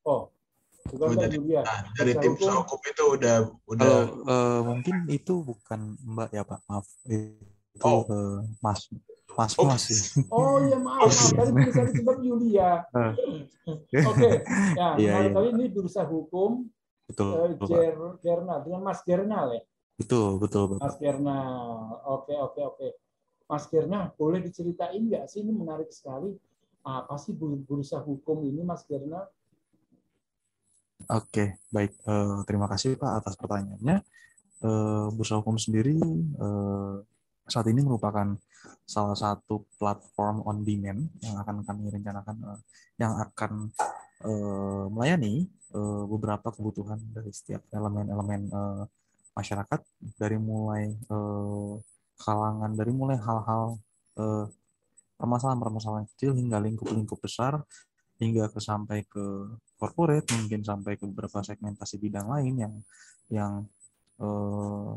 Oh, 0.01 0.33
Bukan 0.89 1.13
Mbak 1.13 1.29
Yulia. 1.37 1.61
Nah, 1.61 1.79
dari 1.93 2.13
tim 2.17 2.33
hukum. 2.33 2.65
hukum 2.65 2.79
itu 2.89 3.03
udah 3.19 3.35
udah 3.69 3.85
Kalau 3.85 4.01
uh, 4.25 4.59
mungkin 4.65 4.95
itu 5.13 5.33
bukan 5.45 5.93
Mbak 6.01 6.29
ya 6.33 6.43
Pak, 6.43 6.59
maaf. 6.65 6.87
Itu 7.05 7.85
oh. 7.85 8.01
uh, 8.09 8.41
Mas. 8.65 8.89
Mas 9.37 9.53
oh. 9.61 9.65
Mas. 9.69 9.85
Oh 10.33 10.57
ya 10.65 10.77
maaf, 10.81 11.07
maaf. 11.07 11.37
Tadi 11.37 11.51
bisa 11.53 11.81
disebut 11.85 12.17
Yulia. 12.25 12.81
Oke. 12.91 13.13
Okay. 13.93 14.33
Ya, 14.79 14.97
iya, 14.97 15.13
iya. 15.27 15.29
kali 15.29 15.53
ini 15.53 15.65
berusaha 15.69 16.07
hukum 16.07 16.65
betul, 17.05 17.35
uh, 17.35 17.67
Jer 17.67 17.95
Jernal 18.23 18.59
dengan 18.65 18.81
Mas 18.81 18.99
Jernal 19.05 19.45
ya. 19.53 19.63
Betul, 20.01 20.41
betul, 20.41 20.75
betul. 20.75 20.81
Mas 20.81 20.97
Jernal. 20.97 21.61
Oke, 22.09 22.33
oke, 22.33 22.61
oke. 22.73 22.87
Mas 23.45 23.67
Jernal, 23.69 24.15
boleh 24.17 24.39
diceritain 24.41 24.97
nggak 24.97 25.29
sih 25.29 25.45
ini 25.45 25.53
menarik 25.53 25.93
sekali. 25.93 26.33
Apa 26.81 27.13
sih 27.21 27.37
berusaha 27.37 28.01
hukum 28.01 28.41
ini 28.41 28.65
Mas 28.65 28.81
Jernal? 28.89 29.29
Oke, 31.11 31.59
baik. 31.75 31.91
Uh, 32.07 32.39
terima 32.47 32.71
kasih 32.71 32.95
Pak 32.95 33.19
atas 33.19 33.35
pertanyaannya. 33.35 33.99
Uh, 34.63 35.11
Bursa 35.11 35.43
Hukum 35.43 35.59
sendiri 35.59 35.99
uh, 36.39 37.03
saat 37.51 37.67
ini 37.67 37.83
merupakan 37.83 38.31
salah 38.87 39.17
satu 39.19 39.67
platform 39.75 40.39
on 40.47 40.63
demand 40.63 41.11
yang 41.19 41.35
akan 41.35 41.67
kami 41.67 41.91
rencanakan, 41.91 42.35
uh, 42.47 42.59
yang 42.95 43.19
akan 43.19 43.75
uh, 44.23 44.87
melayani 44.87 45.51
uh, 45.75 46.07
beberapa 46.07 46.47
kebutuhan 46.47 47.03
dari 47.11 47.35
setiap 47.35 47.67
elemen-elemen 47.75 48.47
uh, 48.47 48.87
masyarakat, 49.35 49.83
dari 50.15 50.39
mulai 50.39 50.95
uh, 51.11 51.75
kalangan, 52.23 52.71
dari 52.71 52.91
mulai 52.95 53.19
hal-hal 53.19 53.83
permasalahan-permasalahan 55.17 56.05
kecil 56.13 56.37
hingga 56.37 56.61
lingkup-lingkup 56.61 57.17
besar, 57.17 57.63
hingga 58.21 58.53
ke 58.53 58.61
sampai 58.61 59.01
ke 59.09 59.49
corporate, 59.81 60.29
mungkin 60.37 60.61
sampai 60.61 60.93
ke 60.93 61.09
beberapa 61.09 61.41
segmentasi 61.41 61.97
bidang 61.97 62.29
lain 62.29 62.53
yang 62.61 62.73
yang 63.33 63.53
uh, 64.21 64.93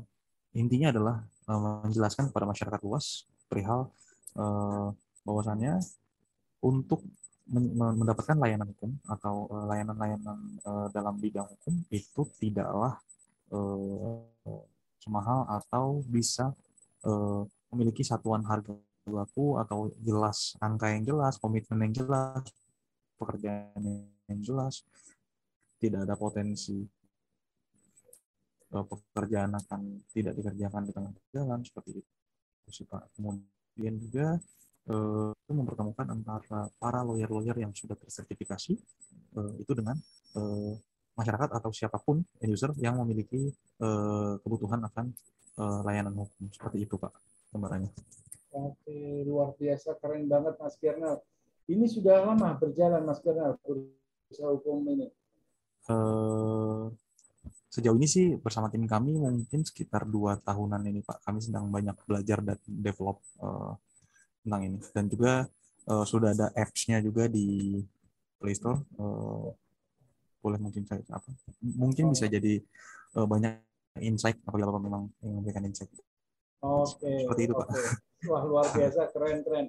intinya 0.53 0.93
adalah 0.93 1.17
uh, 1.49 1.89
menjelaskan 1.89 2.29
kepada 2.29 2.45
masyarakat 2.45 2.81
luas 2.85 3.25
perihal 3.49 3.89
uh, 4.37 4.93
bahwasannya 5.25 5.81
untuk 6.61 7.01
mendapatkan 7.73 8.41
layanan 8.41 8.73
hukum 8.73 8.97
atau 9.05 9.49
layanan-layanan 9.69 10.39
uh, 10.65 10.89
dalam 10.93 11.21
bidang 11.21 11.45
hukum 11.45 11.77
itu 11.93 12.25
tidaklah 12.41 12.97
uh, 13.53 14.25
semahal 14.97 15.45
atau 15.53 16.01
bisa 16.09 16.57
uh, 17.05 17.45
memiliki 17.69 18.01
satuan 18.01 18.41
harga 18.49 18.73
baku 19.05 19.61
atau 19.61 19.93
jelas 20.01 20.57
angka 20.65 20.89
yang 20.89 21.05
jelas, 21.05 21.37
komitmen 21.37 21.85
yang 21.85 22.05
jelas, 22.05 22.49
pekerjaan 23.19 23.81
yang 24.29 24.41
jelas, 24.41 24.83
tidak 25.79 26.09
ada 26.09 26.15
potensi 26.17 26.81
eh, 28.73 28.85
pekerjaan 28.89 29.53
akan 29.53 29.81
tidak 30.11 30.33
dikerjakan 30.39 30.83
di 30.89 30.93
tengah 30.97 31.13
jalan 31.35 31.61
seperti 31.61 32.01
itu 32.01 32.71
sih 32.73 32.87
Pak. 32.89 33.13
Kemudian 33.19 33.95
juga 34.01 34.41
eh, 34.89 35.31
itu 35.33 35.53
mempertemukan 35.53 36.07
antara 36.09 36.73
para 36.81 37.01
lawyer-lawyer 37.05 37.61
yang 37.61 37.73
sudah 37.77 37.99
tersertifikasi 38.01 38.75
eh, 39.37 39.55
itu 39.61 39.73
dengan 39.77 39.97
masyarakat 41.15 41.55
atau 41.55 41.71
siapa 41.71 42.03
pun 42.03 42.19
end 42.43 42.51
user 42.51 42.75
yang 42.83 42.99
memiliki 42.99 43.47
kebutuhan 44.43 44.83
akan 44.83 45.15
layanan 45.87 46.11
hukum 46.11 46.51
seperti 46.51 46.91
itu 46.91 46.99
Pak 46.99 47.15
gambarannya. 47.55 47.95
Oke, 48.51 49.23
luar 49.23 49.55
biasa 49.55 49.95
keren 50.03 50.27
banget 50.27 50.59
Mas 50.59 50.75
Kernel. 50.83 51.23
Ini 51.65 51.89
sudah 51.89 52.29
lama 52.29 52.53
berjalan 52.61 53.01
Mas 53.09 53.25
usaha 53.25 54.51
hukum 54.53 54.85
ini? 54.91 55.09
Uh, 55.89 56.93
sejauh 57.73 57.97
ini 57.97 58.09
sih 58.09 58.27
bersama 58.41 58.69
tim 58.69 58.85
kami 58.85 59.17
mungkin 59.17 59.65
sekitar 59.65 60.05
dua 60.05 60.37
tahunan 60.45 60.85
ini 60.85 61.01
Pak. 61.01 61.25
Kami 61.25 61.41
sedang 61.41 61.73
banyak 61.73 61.97
belajar 62.05 62.45
dan 62.45 62.59
develop 62.69 63.25
uh, 63.41 63.73
tentang 64.45 64.61
ini. 64.61 64.79
Dan 64.93 65.09
juga 65.09 65.49
uh, 65.89 66.05
sudah 66.05 66.37
ada 66.37 66.53
apps-nya 66.53 67.01
juga 67.01 67.33
di 67.33 67.81
Play 68.37 68.57
Store. 68.57 68.85
Uh, 69.01 69.49
boleh 70.45 70.61
mungkin 70.61 70.85
saya 70.85 71.01
apa? 71.09 71.33
Mungkin 71.65 72.09
oh. 72.09 72.11
bisa 72.13 72.29
jadi 72.29 72.61
uh, 73.17 73.25
banyak 73.25 73.57
insight 74.05 74.37
apabila 74.45 74.69
Bapak 74.69 74.83
memang 74.85 75.03
ingin 75.25 75.41
memberikan 75.41 75.65
insight. 75.65 75.89
Oke. 76.61 77.01
Okay, 77.01 77.25
Seperti 77.25 77.43
itu 77.49 77.55
okay. 77.57 77.65
Pak. 77.65 77.69
Wah 78.29 78.43
luar 78.45 78.67
biasa, 78.73 79.01
keren 79.13 79.41
keren. 79.45 79.67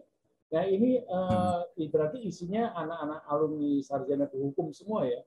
Nah 0.53 0.63
ini 0.69 1.01
uh, 1.09 1.65
berarti 1.89 2.21
isinya 2.21 2.69
anak-anak 2.77 3.21
alumni 3.25 3.81
sarjana 3.81 4.29
hukum 4.29 4.69
semua 4.69 5.09
ya? 5.09 5.21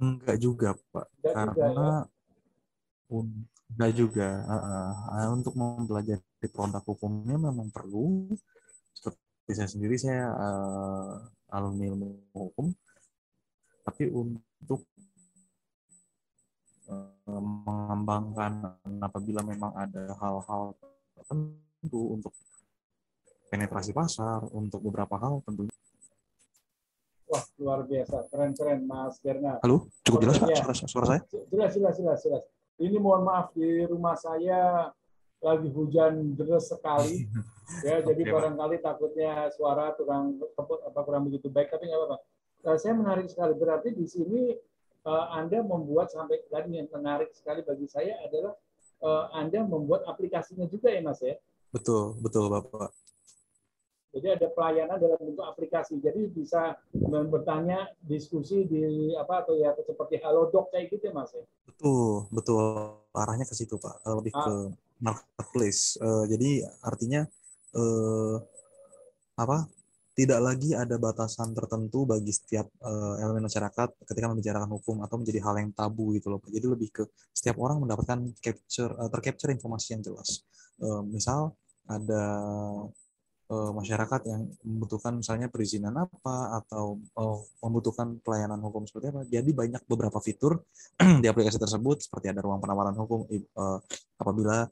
Enggak 0.00 0.38
juga 0.38 0.68
Pak, 0.94 1.06
enggak 1.18 1.34
karena 1.34 1.52
juga, 1.52 1.66
ya? 3.10 3.20
enggak 3.74 3.92
juga. 3.98 4.28
Uh, 4.46 4.94
uh, 5.18 5.28
untuk 5.34 5.54
mempelajari 5.58 6.48
produk 6.54 6.82
hukumnya 6.86 7.36
memang 7.36 7.68
perlu. 7.74 8.30
Seperti 8.94 9.52
saya 9.52 9.68
sendiri 9.68 9.98
saya 9.98 10.30
uh, 10.30 11.14
alumni 11.50 11.90
ilmu 11.90 12.30
hukum, 12.30 12.70
tapi 13.82 14.06
untuk 14.14 14.86
uh, 16.86 17.42
mengembangkan 17.66 18.78
apabila 19.02 19.42
memang 19.42 19.74
ada 19.74 20.14
hal-hal 20.22 20.78
tertentu 21.18 22.14
untuk 22.14 22.32
penetrasi 23.50 23.90
pasar, 23.90 24.46
untuk 24.54 24.78
beberapa 24.86 25.18
hal 25.18 25.42
tentunya. 25.42 25.74
Wah, 27.26 27.44
luar 27.58 27.82
biasa. 27.82 28.30
Keren-keren, 28.30 28.86
Mas 28.86 29.18
Bernard. 29.18 29.58
Halo, 29.66 29.90
cukup 30.06 30.18
jelas, 30.22 30.38
Pak, 30.38 30.48
ya. 30.50 30.56
suara, 30.62 30.74
suara 30.86 31.06
saya? 31.06 31.20
Jelas, 31.50 31.70
jelas, 31.74 31.94
jelas, 31.98 32.18
jelas. 32.22 32.42
Ini 32.80 32.96
mohon 33.02 33.26
maaf, 33.26 33.52
di 33.52 33.86
rumah 33.86 34.14
saya 34.14 34.88
lagi 35.42 35.68
hujan 35.68 36.38
deras 36.38 36.70
sekali. 36.70 37.26
ya, 37.86 38.02
jadi 38.02 38.22
okay, 38.22 38.32
barangkali 38.34 38.76
Pak. 38.78 38.84
takutnya 38.86 39.46
suara 39.54 39.94
kurang 39.94 40.42
apa 40.58 41.00
kurang 41.06 41.22
begitu 41.26 41.50
baik, 41.50 41.70
tapi 41.74 41.90
nggak 41.90 42.00
apa-apa. 42.02 42.18
Nah, 42.60 42.76
saya 42.78 42.94
menarik 42.98 43.26
sekali. 43.30 43.52
Berarti 43.54 43.88
di 43.94 44.06
sini 44.10 44.52
uh, 45.06 45.26
Anda 45.34 45.62
membuat 45.62 46.10
sampai 46.10 46.44
tadi 46.50 46.76
yang 46.76 46.90
menarik 46.90 47.30
sekali 47.30 47.62
bagi 47.62 47.86
saya 47.86 48.18
adalah 48.26 48.54
uh, 49.06 49.32
Anda 49.38 49.64
membuat 49.64 50.02
aplikasinya 50.06 50.66
juga 50.66 50.90
ya, 50.90 51.00
Mas 51.00 51.22
ya? 51.22 51.38
Betul, 51.70 52.18
betul, 52.18 52.50
Bapak. 52.50 52.90
Jadi 54.10 54.26
ada 54.26 54.46
pelayanan 54.50 54.98
dalam 54.98 55.18
bentuk 55.22 55.46
aplikasi. 55.46 56.02
Jadi 56.02 56.26
bisa 56.34 56.74
bertanya, 57.30 57.86
diskusi 58.02 58.66
di 58.66 59.14
apa 59.14 59.46
atau 59.46 59.54
ya 59.54 59.70
seperti 59.78 60.18
Halodoc 60.18 60.74
kayak 60.74 60.90
gitu 60.90 61.10
ya 61.10 61.14
Mas 61.14 61.30
ya. 61.30 61.46
Betul, 61.66 62.26
betul. 62.34 62.62
Arahnya 63.14 63.46
ke 63.46 63.54
situ 63.54 63.78
Pak. 63.78 64.02
Lebih 64.02 64.34
ah. 64.34 64.42
ke 64.42 64.54
marketplace. 64.98 65.94
Uh, 66.02 66.26
jadi 66.26 66.66
artinya 66.82 67.22
uh, 67.78 68.36
apa? 69.38 69.70
Tidak 70.10 70.36
lagi 70.42 70.74
ada 70.76 71.00
batasan 71.00 71.54
tertentu 71.56 72.04
bagi 72.04 72.34
setiap 72.34 72.68
uh, 72.82 73.16
elemen 73.24 73.46
masyarakat 73.46 73.94
ketika 74.04 74.26
membicarakan 74.28 74.68
hukum 74.76 75.00
atau 75.00 75.16
menjadi 75.16 75.40
hal 75.40 75.54
yang 75.56 75.70
tabu 75.72 76.12
gitu 76.18 76.28
loh. 76.28 76.42
Jadi 76.44 76.66
lebih 76.66 76.92
ke 76.92 77.02
setiap 77.32 77.56
orang 77.62 77.80
mendapatkan 77.80 78.28
capture 78.42 78.92
uh, 79.00 79.08
tercapture 79.08 79.54
informasi 79.54 79.96
yang 79.96 80.02
jelas. 80.02 80.44
Uh, 80.82 81.00
misal 81.06 81.56
ada 81.88 82.22
uh, 83.50 83.70
masyarakat 83.74 84.20
yang 84.30 84.46
membutuhkan 84.62 85.18
misalnya 85.18 85.50
perizinan 85.50 85.92
apa 85.98 86.62
atau 86.62 87.02
uh, 87.18 87.38
membutuhkan 87.66 88.22
pelayanan 88.22 88.62
hukum 88.62 88.86
seperti 88.86 89.10
apa. 89.10 89.22
Jadi 89.26 89.50
banyak 89.50 89.82
beberapa 89.90 90.22
fitur 90.22 90.62
di 91.22 91.26
aplikasi 91.26 91.58
tersebut 91.58 92.06
seperti 92.06 92.30
ada 92.30 92.40
ruang 92.40 92.62
penawaran 92.62 92.94
hukum 92.94 93.26
uh, 93.58 93.78
apabila 94.16 94.70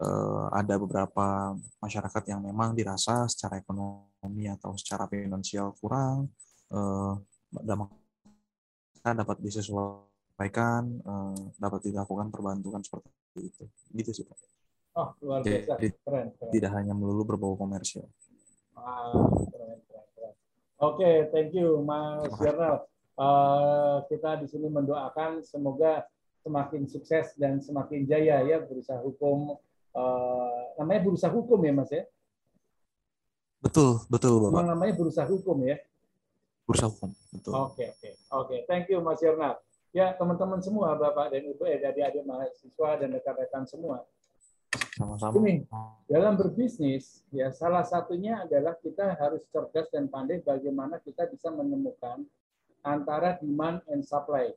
uh, 0.00 0.46
ada 0.50 0.74
beberapa 0.80 1.52
masyarakat 1.84 2.22
yang 2.32 2.40
memang 2.40 2.72
dirasa 2.72 3.28
secara 3.28 3.60
ekonomi 3.60 4.48
atau 4.48 4.72
secara 4.80 5.04
finansial 5.06 5.76
kurang 5.76 6.32
uh, 6.72 7.14
dapat 9.04 9.36
disesuaikan, 9.44 10.82
uh, 11.04 11.36
dapat 11.60 11.92
dilakukan 11.92 12.32
perbantuan 12.32 12.80
seperti 12.80 13.12
itu. 13.44 13.64
Gitu 13.92 14.10
sih 14.10 14.24
Pak. 14.24 14.53
Oh, 14.94 15.08
luar 15.26 15.42
biasa. 15.42 15.74
Jadi, 15.74 15.88
keren, 16.06 16.26
keren. 16.38 16.52
Tidak 16.54 16.70
hanya 16.70 16.94
melulu 16.94 17.26
berbau 17.26 17.58
komersial. 17.58 18.06
Ah, 18.78 19.10
keren, 19.50 19.78
keren, 19.90 20.06
keren. 20.14 20.34
Oke, 20.78 21.02
okay, 21.02 21.14
thank 21.34 21.50
you 21.50 21.82
Mas 21.82 22.30
Jernal. 22.38 22.86
Uh, 23.14 24.02
kita 24.10 24.42
di 24.42 24.46
sini 24.50 24.66
mendoakan 24.70 25.42
semoga 25.42 26.06
semakin 26.42 26.86
sukses 26.90 27.34
dan 27.38 27.62
semakin 27.62 28.06
jaya 28.10 28.42
ya 28.42 28.58
berusaha 28.58 28.98
hukum 28.98 29.54
uh, 29.94 30.62
namanya 30.74 31.06
berusaha 31.06 31.30
hukum 31.30 31.58
ya 31.62 31.72
Mas 31.74 31.90
ya. 31.90 32.04
Betul, 33.62 34.02
betul 34.06 34.42
Bapak. 34.42 34.50
Memang 34.54 34.68
namanya 34.78 34.94
berusaha 34.94 35.26
hukum 35.26 35.58
ya. 35.66 35.78
Berusaha 36.66 36.90
hukum, 36.90 37.10
betul. 37.34 37.52
Oke, 37.54 37.62
okay, 37.82 37.86
oke. 37.90 37.98
Okay. 37.98 38.12
Oke, 38.14 38.18
okay, 38.30 38.58
thank 38.70 38.86
you 38.90 39.02
Mas 39.02 39.18
Jernal. 39.18 39.58
Ya, 39.94 40.10
teman-teman 40.18 40.58
semua, 40.58 40.98
Bapak 40.98 41.30
dan 41.30 41.46
Ibu, 41.46 41.70
ya, 41.70 41.78
adik-adik 41.78 42.26
mahasiswa 42.26 42.98
dan 42.98 43.14
rekan-rekan 43.14 43.62
semua. 43.62 44.02
Sama-sama. 44.94 45.42
Ini 45.42 45.66
dalam 46.06 46.38
berbisnis 46.38 47.26
ya 47.34 47.50
salah 47.50 47.82
satunya 47.82 48.46
adalah 48.46 48.78
kita 48.78 49.18
harus 49.18 49.42
cerdas 49.50 49.90
dan 49.90 50.06
pandai 50.06 50.38
bagaimana 50.38 51.02
kita 51.02 51.26
bisa 51.26 51.50
menemukan 51.50 52.22
antara 52.86 53.34
demand 53.42 53.82
and 53.90 54.06
supply. 54.06 54.54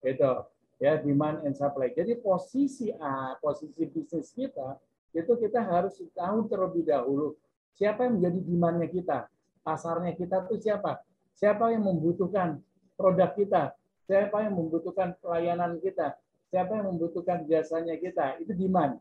Gitu. 0.00 0.32
Ya, 0.80 0.96
demand 1.00 1.44
and 1.44 1.56
supply. 1.56 1.92
Jadi 1.92 2.16
posisi 2.20 2.92
A, 2.96 3.36
posisi 3.40 3.84
bisnis 3.88 4.32
kita 4.32 4.80
itu 5.16 5.32
kita 5.40 5.64
harus 5.64 5.96
tahu 6.12 6.48
terlebih 6.48 6.84
dahulu 6.84 7.36
siapa 7.76 8.08
yang 8.08 8.20
menjadi 8.20 8.40
demandnya 8.44 8.88
kita, 8.88 9.18
pasarnya 9.60 10.16
kita 10.16 10.48
itu 10.48 10.56
siapa, 10.64 11.04
siapa 11.36 11.68
yang 11.72 11.84
membutuhkan 11.84 12.60
produk 12.96 13.30
kita, 13.36 13.76
siapa 14.08 14.48
yang 14.48 14.56
membutuhkan 14.56 15.12
pelayanan 15.20 15.76
kita, 15.84 16.16
siapa 16.48 16.72
yang 16.80 16.96
membutuhkan 16.96 17.44
jasanya 17.44 18.00
kita, 18.00 18.40
itu 18.40 18.52
demand. 18.56 18.96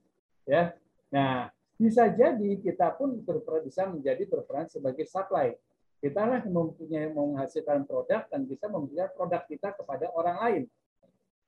Ya, 0.46 0.78
nah 1.10 1.50
bisa 1.76 2.08
jadi 2.08 2.62
kita 2.62 2.94
pun 2.96 3.20
bisa 3.66 3.90
menjadi 3.90 4.24
berperan 4.30 4.70
sebagai 4.70 5.04
supply. 5.10 5.58
Kita 6.00 6.22
lah 6.22 6.46
mempunyai 6.46 7.10
menghasilkan 7.10 7.84
produk 7.90 8.30
dan 8.30 8.46
bisa 8.46 8.70
memberikan 8.70 9.10
produk 9.18 9.42
kita 9.50 9.74
kepada 9.74 10.14
orang 10.14 10.38
lain. 10.38 10.64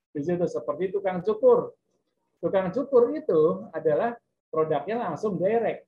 Di 0.10 0.22
situ 0.26 0.50
seperti 0.50 0.90
tukang 0.90 1.22
cukur. 1.22 1.78
Tukang 2.42 2.74
cukur 2.74 3.14
itu 3.14 3.70
adalah 3.70 4.18
produknya 4.50 4.98
langsung 4.98 5.38
direct. 5.38 5.86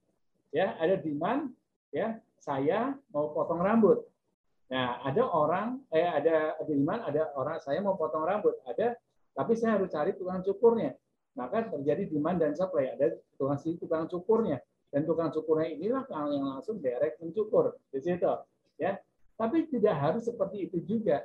Ya, 0.53 0.77
ada 0.77 1.02
demand, 1.02 1.49
ya, 1.90 2.22
saya 2.38 2.94
mau 3.10 3.34
potong 3.34 3.61
rambut. 3.61 4.06
Nah, 4.69 5.02
ada 5.02 5.26
orang, 5.26 5.81
eh 5.90 6.06
ada 6.06 6.53
demand, 6.61 7.10
ada 7.10 7.34
orang 7.34 7.57
saya 7.57 7.81
mau 7.81 7.98
potong 7.98 8.22
rambut, 8.22 8.53
ada, 8.69 8.94
tapi 9.34 9.57
saya 9.57 9.81
harus 9.81 9.90
cari 9.90 10.14
tukang 10.14 10.45
cukurnya 10.45 10.94
maka 11.38 11.69
terjadi 11.69 12.10
demand 12.10 12.41
dan 12.41 12.53
supply. 12.56 12.93
Ada 12.95 13.18
tukang 13.38 13.60
tukang 13.60 14.06
cukurnya 14.10 14.57
dan 14.89 15.06
tukang 15.06 15.30
cukurnya 15.30 15.69
inilah 15.77 16.03
yang 16.10 16.45
langsung 16.57 16.81
direct 16.81 17.22
mencukur 17.22 17.77
di 17.93 17.99
situ, 18.01 18.26
ya. 18.81 18.97
Tapi 19.39 19.69
tidak 19.72 19.95
harus 19.95 20.27
seperti 20.27 20.68
itu 20.68 20.77
juga. 20.84 21.23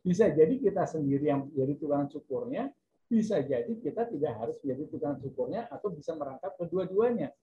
Bisa 0.00 0.32
jadi 0.32 0.56
kita 0.56 0.88
sendiri 0.88 1.28
yang 1.28 1.50
jadi 1.52 1.76
tukang 1.76 2.08
cukurnya, 2.08 2.72
bisa 3.10 3.42
jadi 3.44 3.68
kita 3.68 4.08
tidak 4.08 4.32
harus 4.38 4.56
menjadi 4.64 4.84
tukang 4.88 5.16
cukurnya 5.20 5.68
atau 5.68 5.92
bisa 5.92 6.16
merangkap 6.16 6.56
kedua-duanya. 6.56 7.34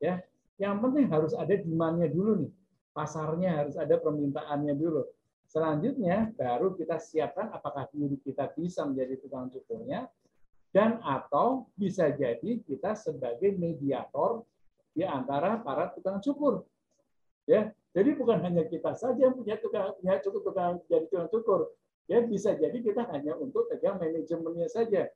Ya, 0.00 0.24
yang 0.56 0.80
penting 0.80 1.12
harus 1.12 1.36
ada 1.36 1.52
demandnya 1.52 2.08
dulu 2.08 2.46
nih, 2.46 2.52
pasarnya 2.96 3.64
harus 3.64 3.76
ada 3.76 4.00
permintaannya 4.00 4.72
dulu. 4.78 5.04
Selanjutnya 5.50 6.30
baru 6.38 6.78
kita 6.78 7.02
siapkan 7.02 7.50
apakah 7.50 7.90
diri 7.90 8.16
kita 8.22 8.54
bisa 8.54 8.86
menjadi 8.86 9.18
tukang 9.18 9.50
cukurnya 9.50 10.06
dan 10.70 11.02
atau 11.02 11.66
bisa 11.74 12.10
jadi 12.14 12.62
kita 12.62 12.94
sebagai 12.94 13.54
mediator 13.58 14.46
di 14.94 15.02
antara 15.02 15.58
para 15.58 15.90
tukang 15.90 16.22
cukur. 16.22 16.62
Ya, 17.46 17.74
jadi 17.90 18.14
bukan 18.14 18.38
hanya 18.46 18.62
kita 18.66 18.94
saja 18.94 19.18
yang 19.18 19.34
punya 19.34 19.58
tukang 19.58 19.98
punya 19.98 20.22
cukur 20.22 20.40
tukang 20.46 20.78
jadi 20.86 21.06
tukang 21.10 21.30
cukur. 21.30 21.60
Ya, 22.06 22.22
bisa 22.22 22.54
jadi 22.54 22.74
kita 22.78 23.06
hanya 23.10 23.38
untuk 23.38 23.70
pegang 23.70 23.98
manajemennya 23.98 24.66
saja. 24.70 25.10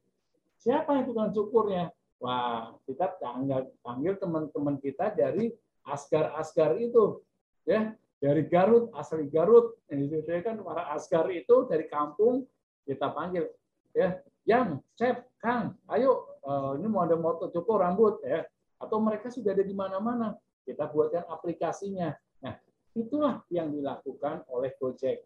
Siapa 0.59 0.94
yang 0.94 1.06
tukang 1.10 1.31
cukurnya? 1.35 1.90
Wah, 2.22 2.74
kita 2.86 3.18
panggil, 3.18 3.66
panggil 3.82 4.14
teman-teman 4.18 4.78
kita 4.78 5.10
dari 5.10 5.51
askar-askar 5.86 6.78
itu. 6.78 7.22
Ya, 7.66 7.94
dari 8.22 8.47
Garut, 8.47 8.90
asli 8.94 9.26
Garut. 9.28 9.74
Ini 9.90 10.22
kan 10.43 10.62
para 10.62 10.94
askar 10.94 11.28
itu 11.35 11.66
dari 11.66 11.86
kampung 11.90 12.47
kita 12.86 13.10
panggil. 13.10 13.51
Ya, 13.93 14.22
yang 14.45 14.81
chef 14.97 15.25
kang 15.41 15.77
ayo 15.93 16.41
uh, 16.45 16.77
ini 16.77 16.87
mau 16.89 17.05
ada 17.05 17.16
motor 17.16 17.49
cukur 17.51 17.81
rambut 17.81 18.21
ya. 18.25 18.45
Atau 18.81 19.01
mereka 19.01 19.33
sudah 19.33 19.57
ada 19.57 19.65
di 19.65 19.73
mana-mana 19.73 20.37
kita 20.69 20.89
buatkan 20.93 21.25
aplikasinya. 21.29 22.12
Nah 22.45 22.55
itulah 22.93 23.41
yang 23.49 23.73
dilakukan 23.73 24.45
oleh 24.53 24.73
Gojek. 24.77 25.25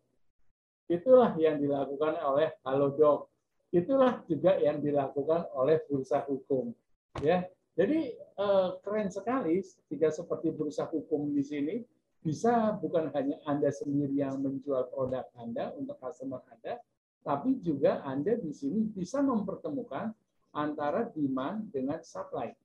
Itulah 0.89 1.35
yang 1.37 1.59
dilakukan 1.59 2.17
oleh 2.23 2.55
Halodoc. 2.63 3.29
Itulah 3.69 4.25
juga 4.25 4.57
yang 4.57 4.81
dilakukan 4.81 5.53
oleh 5.53 5.83
bursa 5.85 6.25
hukum 6.25 6.73
ya. 7.21 7.45
Jadi 7.79 8.11
uh, 8.41 8.75
keren 8.83 9.07
sekali 9.07 9.63
jika 9.87 10.11
seperti 10.11 10.51
bursa 10.51 10.89
hukum 10.91 11.31
di 11.31 11.47
sini 11.47 11.77
bisa 12.19 12.75
bukan 12.75 13.15
hanya 13.15 13.39
Anda 13.47 13.71
sendiri 13.71 14.19
yang 14.19 14.43
menjual 14.43 14.91
produk 14.91 15.31
Anda 15.39 15.71
untuk 15.79 15.95
customer 16.03 16.43
Anda, 16.51 16.83
tapi 17.29 17.61
juga 17.61 18.01
Anda 18.09 18.41
di 18.41 18.57
sini 18.57 18.89
bisa 18.89 19.21
mempertemukan 19.21 20.17
antara 20.57 21.13
demand 21.13 21.69
dengan 21.69 22.01
supply. 22.01 22.57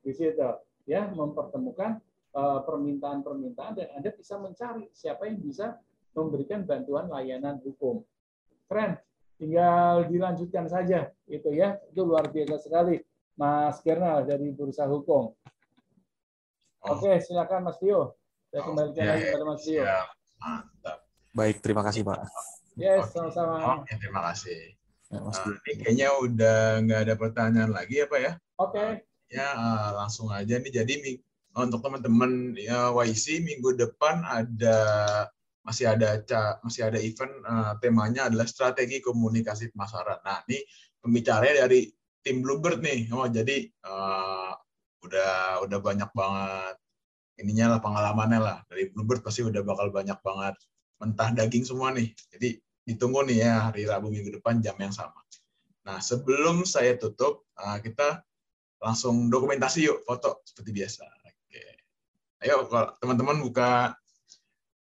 Di 0.00 0.16
situ 0.16 0.40
ya 0.88 1.12
mempertemukan 1.12 2.00
eh, 2.32 2.60
permintaan-permintaan 2.64 3.76
dan 3.76 3.88
Anda 3.92 4.16
bisa 4.16 4.40
mencari 4.40 4.88
siapa 4.96 5.28
yang 5.28 5.44
bisa 5.44 5.76
memberikan 6.16 6.64
bantuan 6.64 7.12
layanan 7.12 7.60
hukum. 7.60 8.00
Keren. 8.72 8.96
Tinggal 9.36 10.08
dilanjutkan 10.08 10.64
saja 10.64 11.12
itu 11.28 11.52
ya. 11.52 11.76
Itu 11.92 12.08
luar 12.08 12.32
biasa 12.32 12.56
sekali 12.56 12.96
Mas 13.36 13.84
Kernal 13.84 14.24
dari 14.24 14.48
Bursa 14.48 14.88
Hukum. 14.88 15.28
Oh. 15.28 16.88
Oke, 16.96 17.20
silakan 17.20 17.68
Mas 17.68 17.76
Tio. 17.76 18.16
Saya 18.48 18.64
kembalikan 18.64 19.04
oh, 19.04 19.08
lagi 19.12 19.22
kepada 19.28 19.44
Mas 19.44 19.60
Tio. 19.60 19.84
Mantap. 20.40 20.98
Baik, 21.36 21.60
terima 21.60 21.84
kasih 21.84 22.00
Pak. 22.00 22.56
Yes, 22.76 23.08
sama-sama. 23.16 23.80
Oke, 23.80 23.96
terima 23.96 24.20
kasih. 24.30 24.76
Ya, 25.08 25.22
uh, 25.22 25.32
ini 25.32 25.72
kayaknya 25.80 26.08
udah 26.18 26.58
nggak 26.84 27.00
ada 27.08 27.14
pertanyaan 27.16 27.72
lagi 27.72 28.04
ya 28.04 28.06
Pak 28.10 28.20
ya? 28.20 28.32
Oke. 28.60 28.76
Okay. 28.76 28.90
Uh, 28.92 28.94
ya 29.32 29.48
uh, 29.56 29.90
langsung 30.04 30.28
aja 30.28 30.60
nih. 30.60 30.72
Jadi 30.72 30.94
untuk 31.56 31.80
teman-teman 31.80 32.52
ya, 32.52 32.92
YC 32.92 33.40
minggu 33.40 33.80
depan 33.80 34.20
ada 34.28 34.78
masih 35.64 35.88
ada 35.88 36.20
masih 36.62 36.86
ada 36.86 37.00
event 37.00 37.32
uh, 37.48 37.74
temanya 37.80 38.28
adalah 38.28 38.44
strategi 38.44 39.00
komunikasi 39.00 39.72
pemasaran. 39.72 40.20
Nah 40.20 40.44
ini 40.46 40.60
pembicaranya 41.00 41.64
dari 41.64 41.88
tim 42.20 42.44
Bluebird 42.44 42.84
nih. 42.84 43.08
Oh 43.16 43.24
jadi 43.24 43.66
uh, 43.88 44.52
udah 45.00 45.64
udah 45.64 45.78
banyak 45.80 46.10
banget 46.12 46.76
ininya 47.40 47.76
lah 47.76 47.80
pengalamannya 47.80 48.40
lah 48.42 48.58
dari 48.68 48.92
Bluebird 48.92 49.24
pasti 49.24 49.46
udah 49.46 49.64
bakal 49.64 49.88
banyak 49.88 50.18
banget 50.20 50.54
mentah 51.00 51.32
daging 51.32 51.64
semua 51.64 51.88
nih. 51.92 52.12
Jadi 52.36 52.65
ditunggu 52.86 53.26
nih 53.26 53.38
ya 53.42 53.54
hari 53.68 53.82
Rabu 53.84 54.08
minggu 54.14 54.30
depan 54.38 54.62
jam 54.62 54.78
yang 54.78 54.94
sama. 54.94 55.18
Nah, 55.82 55.98
sebelum 55.98 56.62
saya 56.62 56.94
tutup, 56.94 57.46
uh, 57.58 57.78
kita 57.82 58.22
langsung 58.78 59.26
dokumentasi 59.26 59.90
yuk 59.90 60.06
foto 60.06 60.42
seperti 60.46 60.70
biasa. 60.70 61.04
Oke. 61.26 61.62
Ayo 62.46 62.66
teman-teman 63.02 63.42
buka 63.42 63.98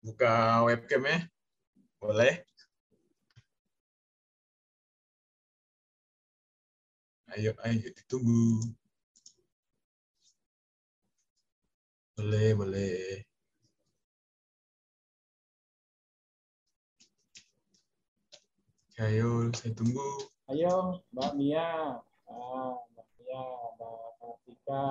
buka 0.01 0.65
webcam 0.65 1.05
ya. 1.05 1.19
Boleh? 2.01 2.41
Ayo, 7.37 7.53
ayo 7.63 7.87
ditunggu. 7.97 8.65
Boleh, 12.17 12.53
boleh. 12.53 13.30
Ayo, 19.01 19.49
saya 19.57 19.73
tunggu. 19.73 20.29
Ayo, 20.53 21.01
Mbak 21.17 21.33
Mia. 21.41 21.97
Ah, 22.29 22.77
Mbak 22.93 23.09
Mia, 23.17 23.45
Mbak 23.81 23.97
Kartika. 24.21 24.85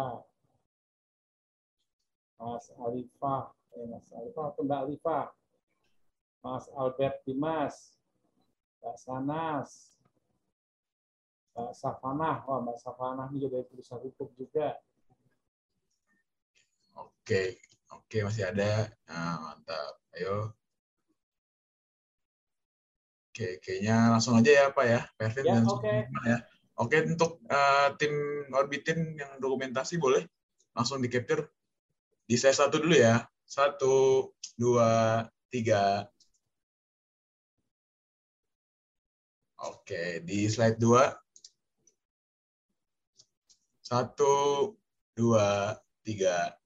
Mas 2.41 2.65
Alifah. 2.73 3.53
Eh, 3.77 3.86
Mas 3.86 4.10
Alifah 4.10 4.49
atau 4.49 4.65
Mbak 4.65 4.81
Alifah. 4.81 5.26
Mas 6.41 6.65
Albert 6.73 7.22
Dimas. 7.22 8.02
Mbak 8.81 8.98
Sanas. 8.98 9.69
Mbak 11.53 11.72
Safanah. 11.77 12.41
Wah, 12.49 12.65
Mbak 12.65 12.81
Safanah 12.81 13.30
ini 13.30 13.45
juga 13.45 13.61
dari 13.61 13.69
perusahaan 13.69 14.02
hukum 14.02 14.34
juga. 14.34 14.73
Oke, 16.98 17.61
oke 17.94 18.18
masih 18.26 18.49
ada. 18.49 18.90
Nah, 19.06 19.38
mantap. 19.38 20.02
Ayo. 20.18 20.59
Oke, 23.39 23.55
kayaknya 23.63 24.11
langsung 24.11 24.35
aja 24.35 24.51
ya 24.51 24.65
Pak 24.75 24.83
ya, 24.83 25.01
Perfect 25.15 25.47
ya, 25.47 25.55
dan 25.55 25.63
okay. 25.63 25.99
ya. 26.27 26.37
Oke, 26.75 27.07
untuk 27.07 27.39
uh, 27.47 27.95
tim 27.95 28.11
Orbitin 28.51 29.15
yang 29.15 29.39
dokumentasi 29.39 29.95
boleh 29.95 30.27
langsung 30.75 30.99
di-capture 30.99 31.47
di 32.27 32.35
slide 32.35 32.59
satu 32.59 32.83
dulu 32.83 32.99
ya. 32.99 33.23
Satu, 33.47 34.27
dua, 34.59 35.23
tiga. 35.47 36.03
Oke, 39.63 40.19
di 40.27 40.51
slide 40.51 40.75
dua. 40.75 41.07
Satu, 43.79 44.35
dua, 45.15 45.79
tiga. 46.03 46.59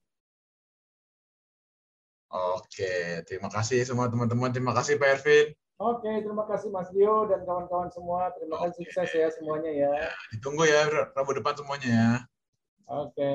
Oke, 2.34 3.22
terima 3.30 3.46
kasih 3.46 3.86
semua 3.86 4.10
teman-teman. 4.10 4.50
Terima 4.50 4.74
kasih 4.74 4.98
Pak 4.98 5.22
Ervin. 5.22 5.54
Oke, 5.74 6.06
terima 6.22 6.46
kasih 6.46 6.70
Mas 6.70 6.86
Dio 6.94 7.26
dan 7.26 7.42
kawan-kawan 7.42 7.90
semua. 7.90 8.30
Terima 8.38 8.62
kasih 8.62 8.86
sukses 8.86 9.10
ya 9.10 9.26
semuanya 9.34 9.70
ya. 9.74 9.90
ya. 9.90 10.10
Ditunggu 10.30 10.62
ya 10.70 10.86
Rabu 10.86 11.34
depan 11.34 11.58
semuanya 11.58 11.88
ya. 11.90 12.10
Oke. 12.86 13.34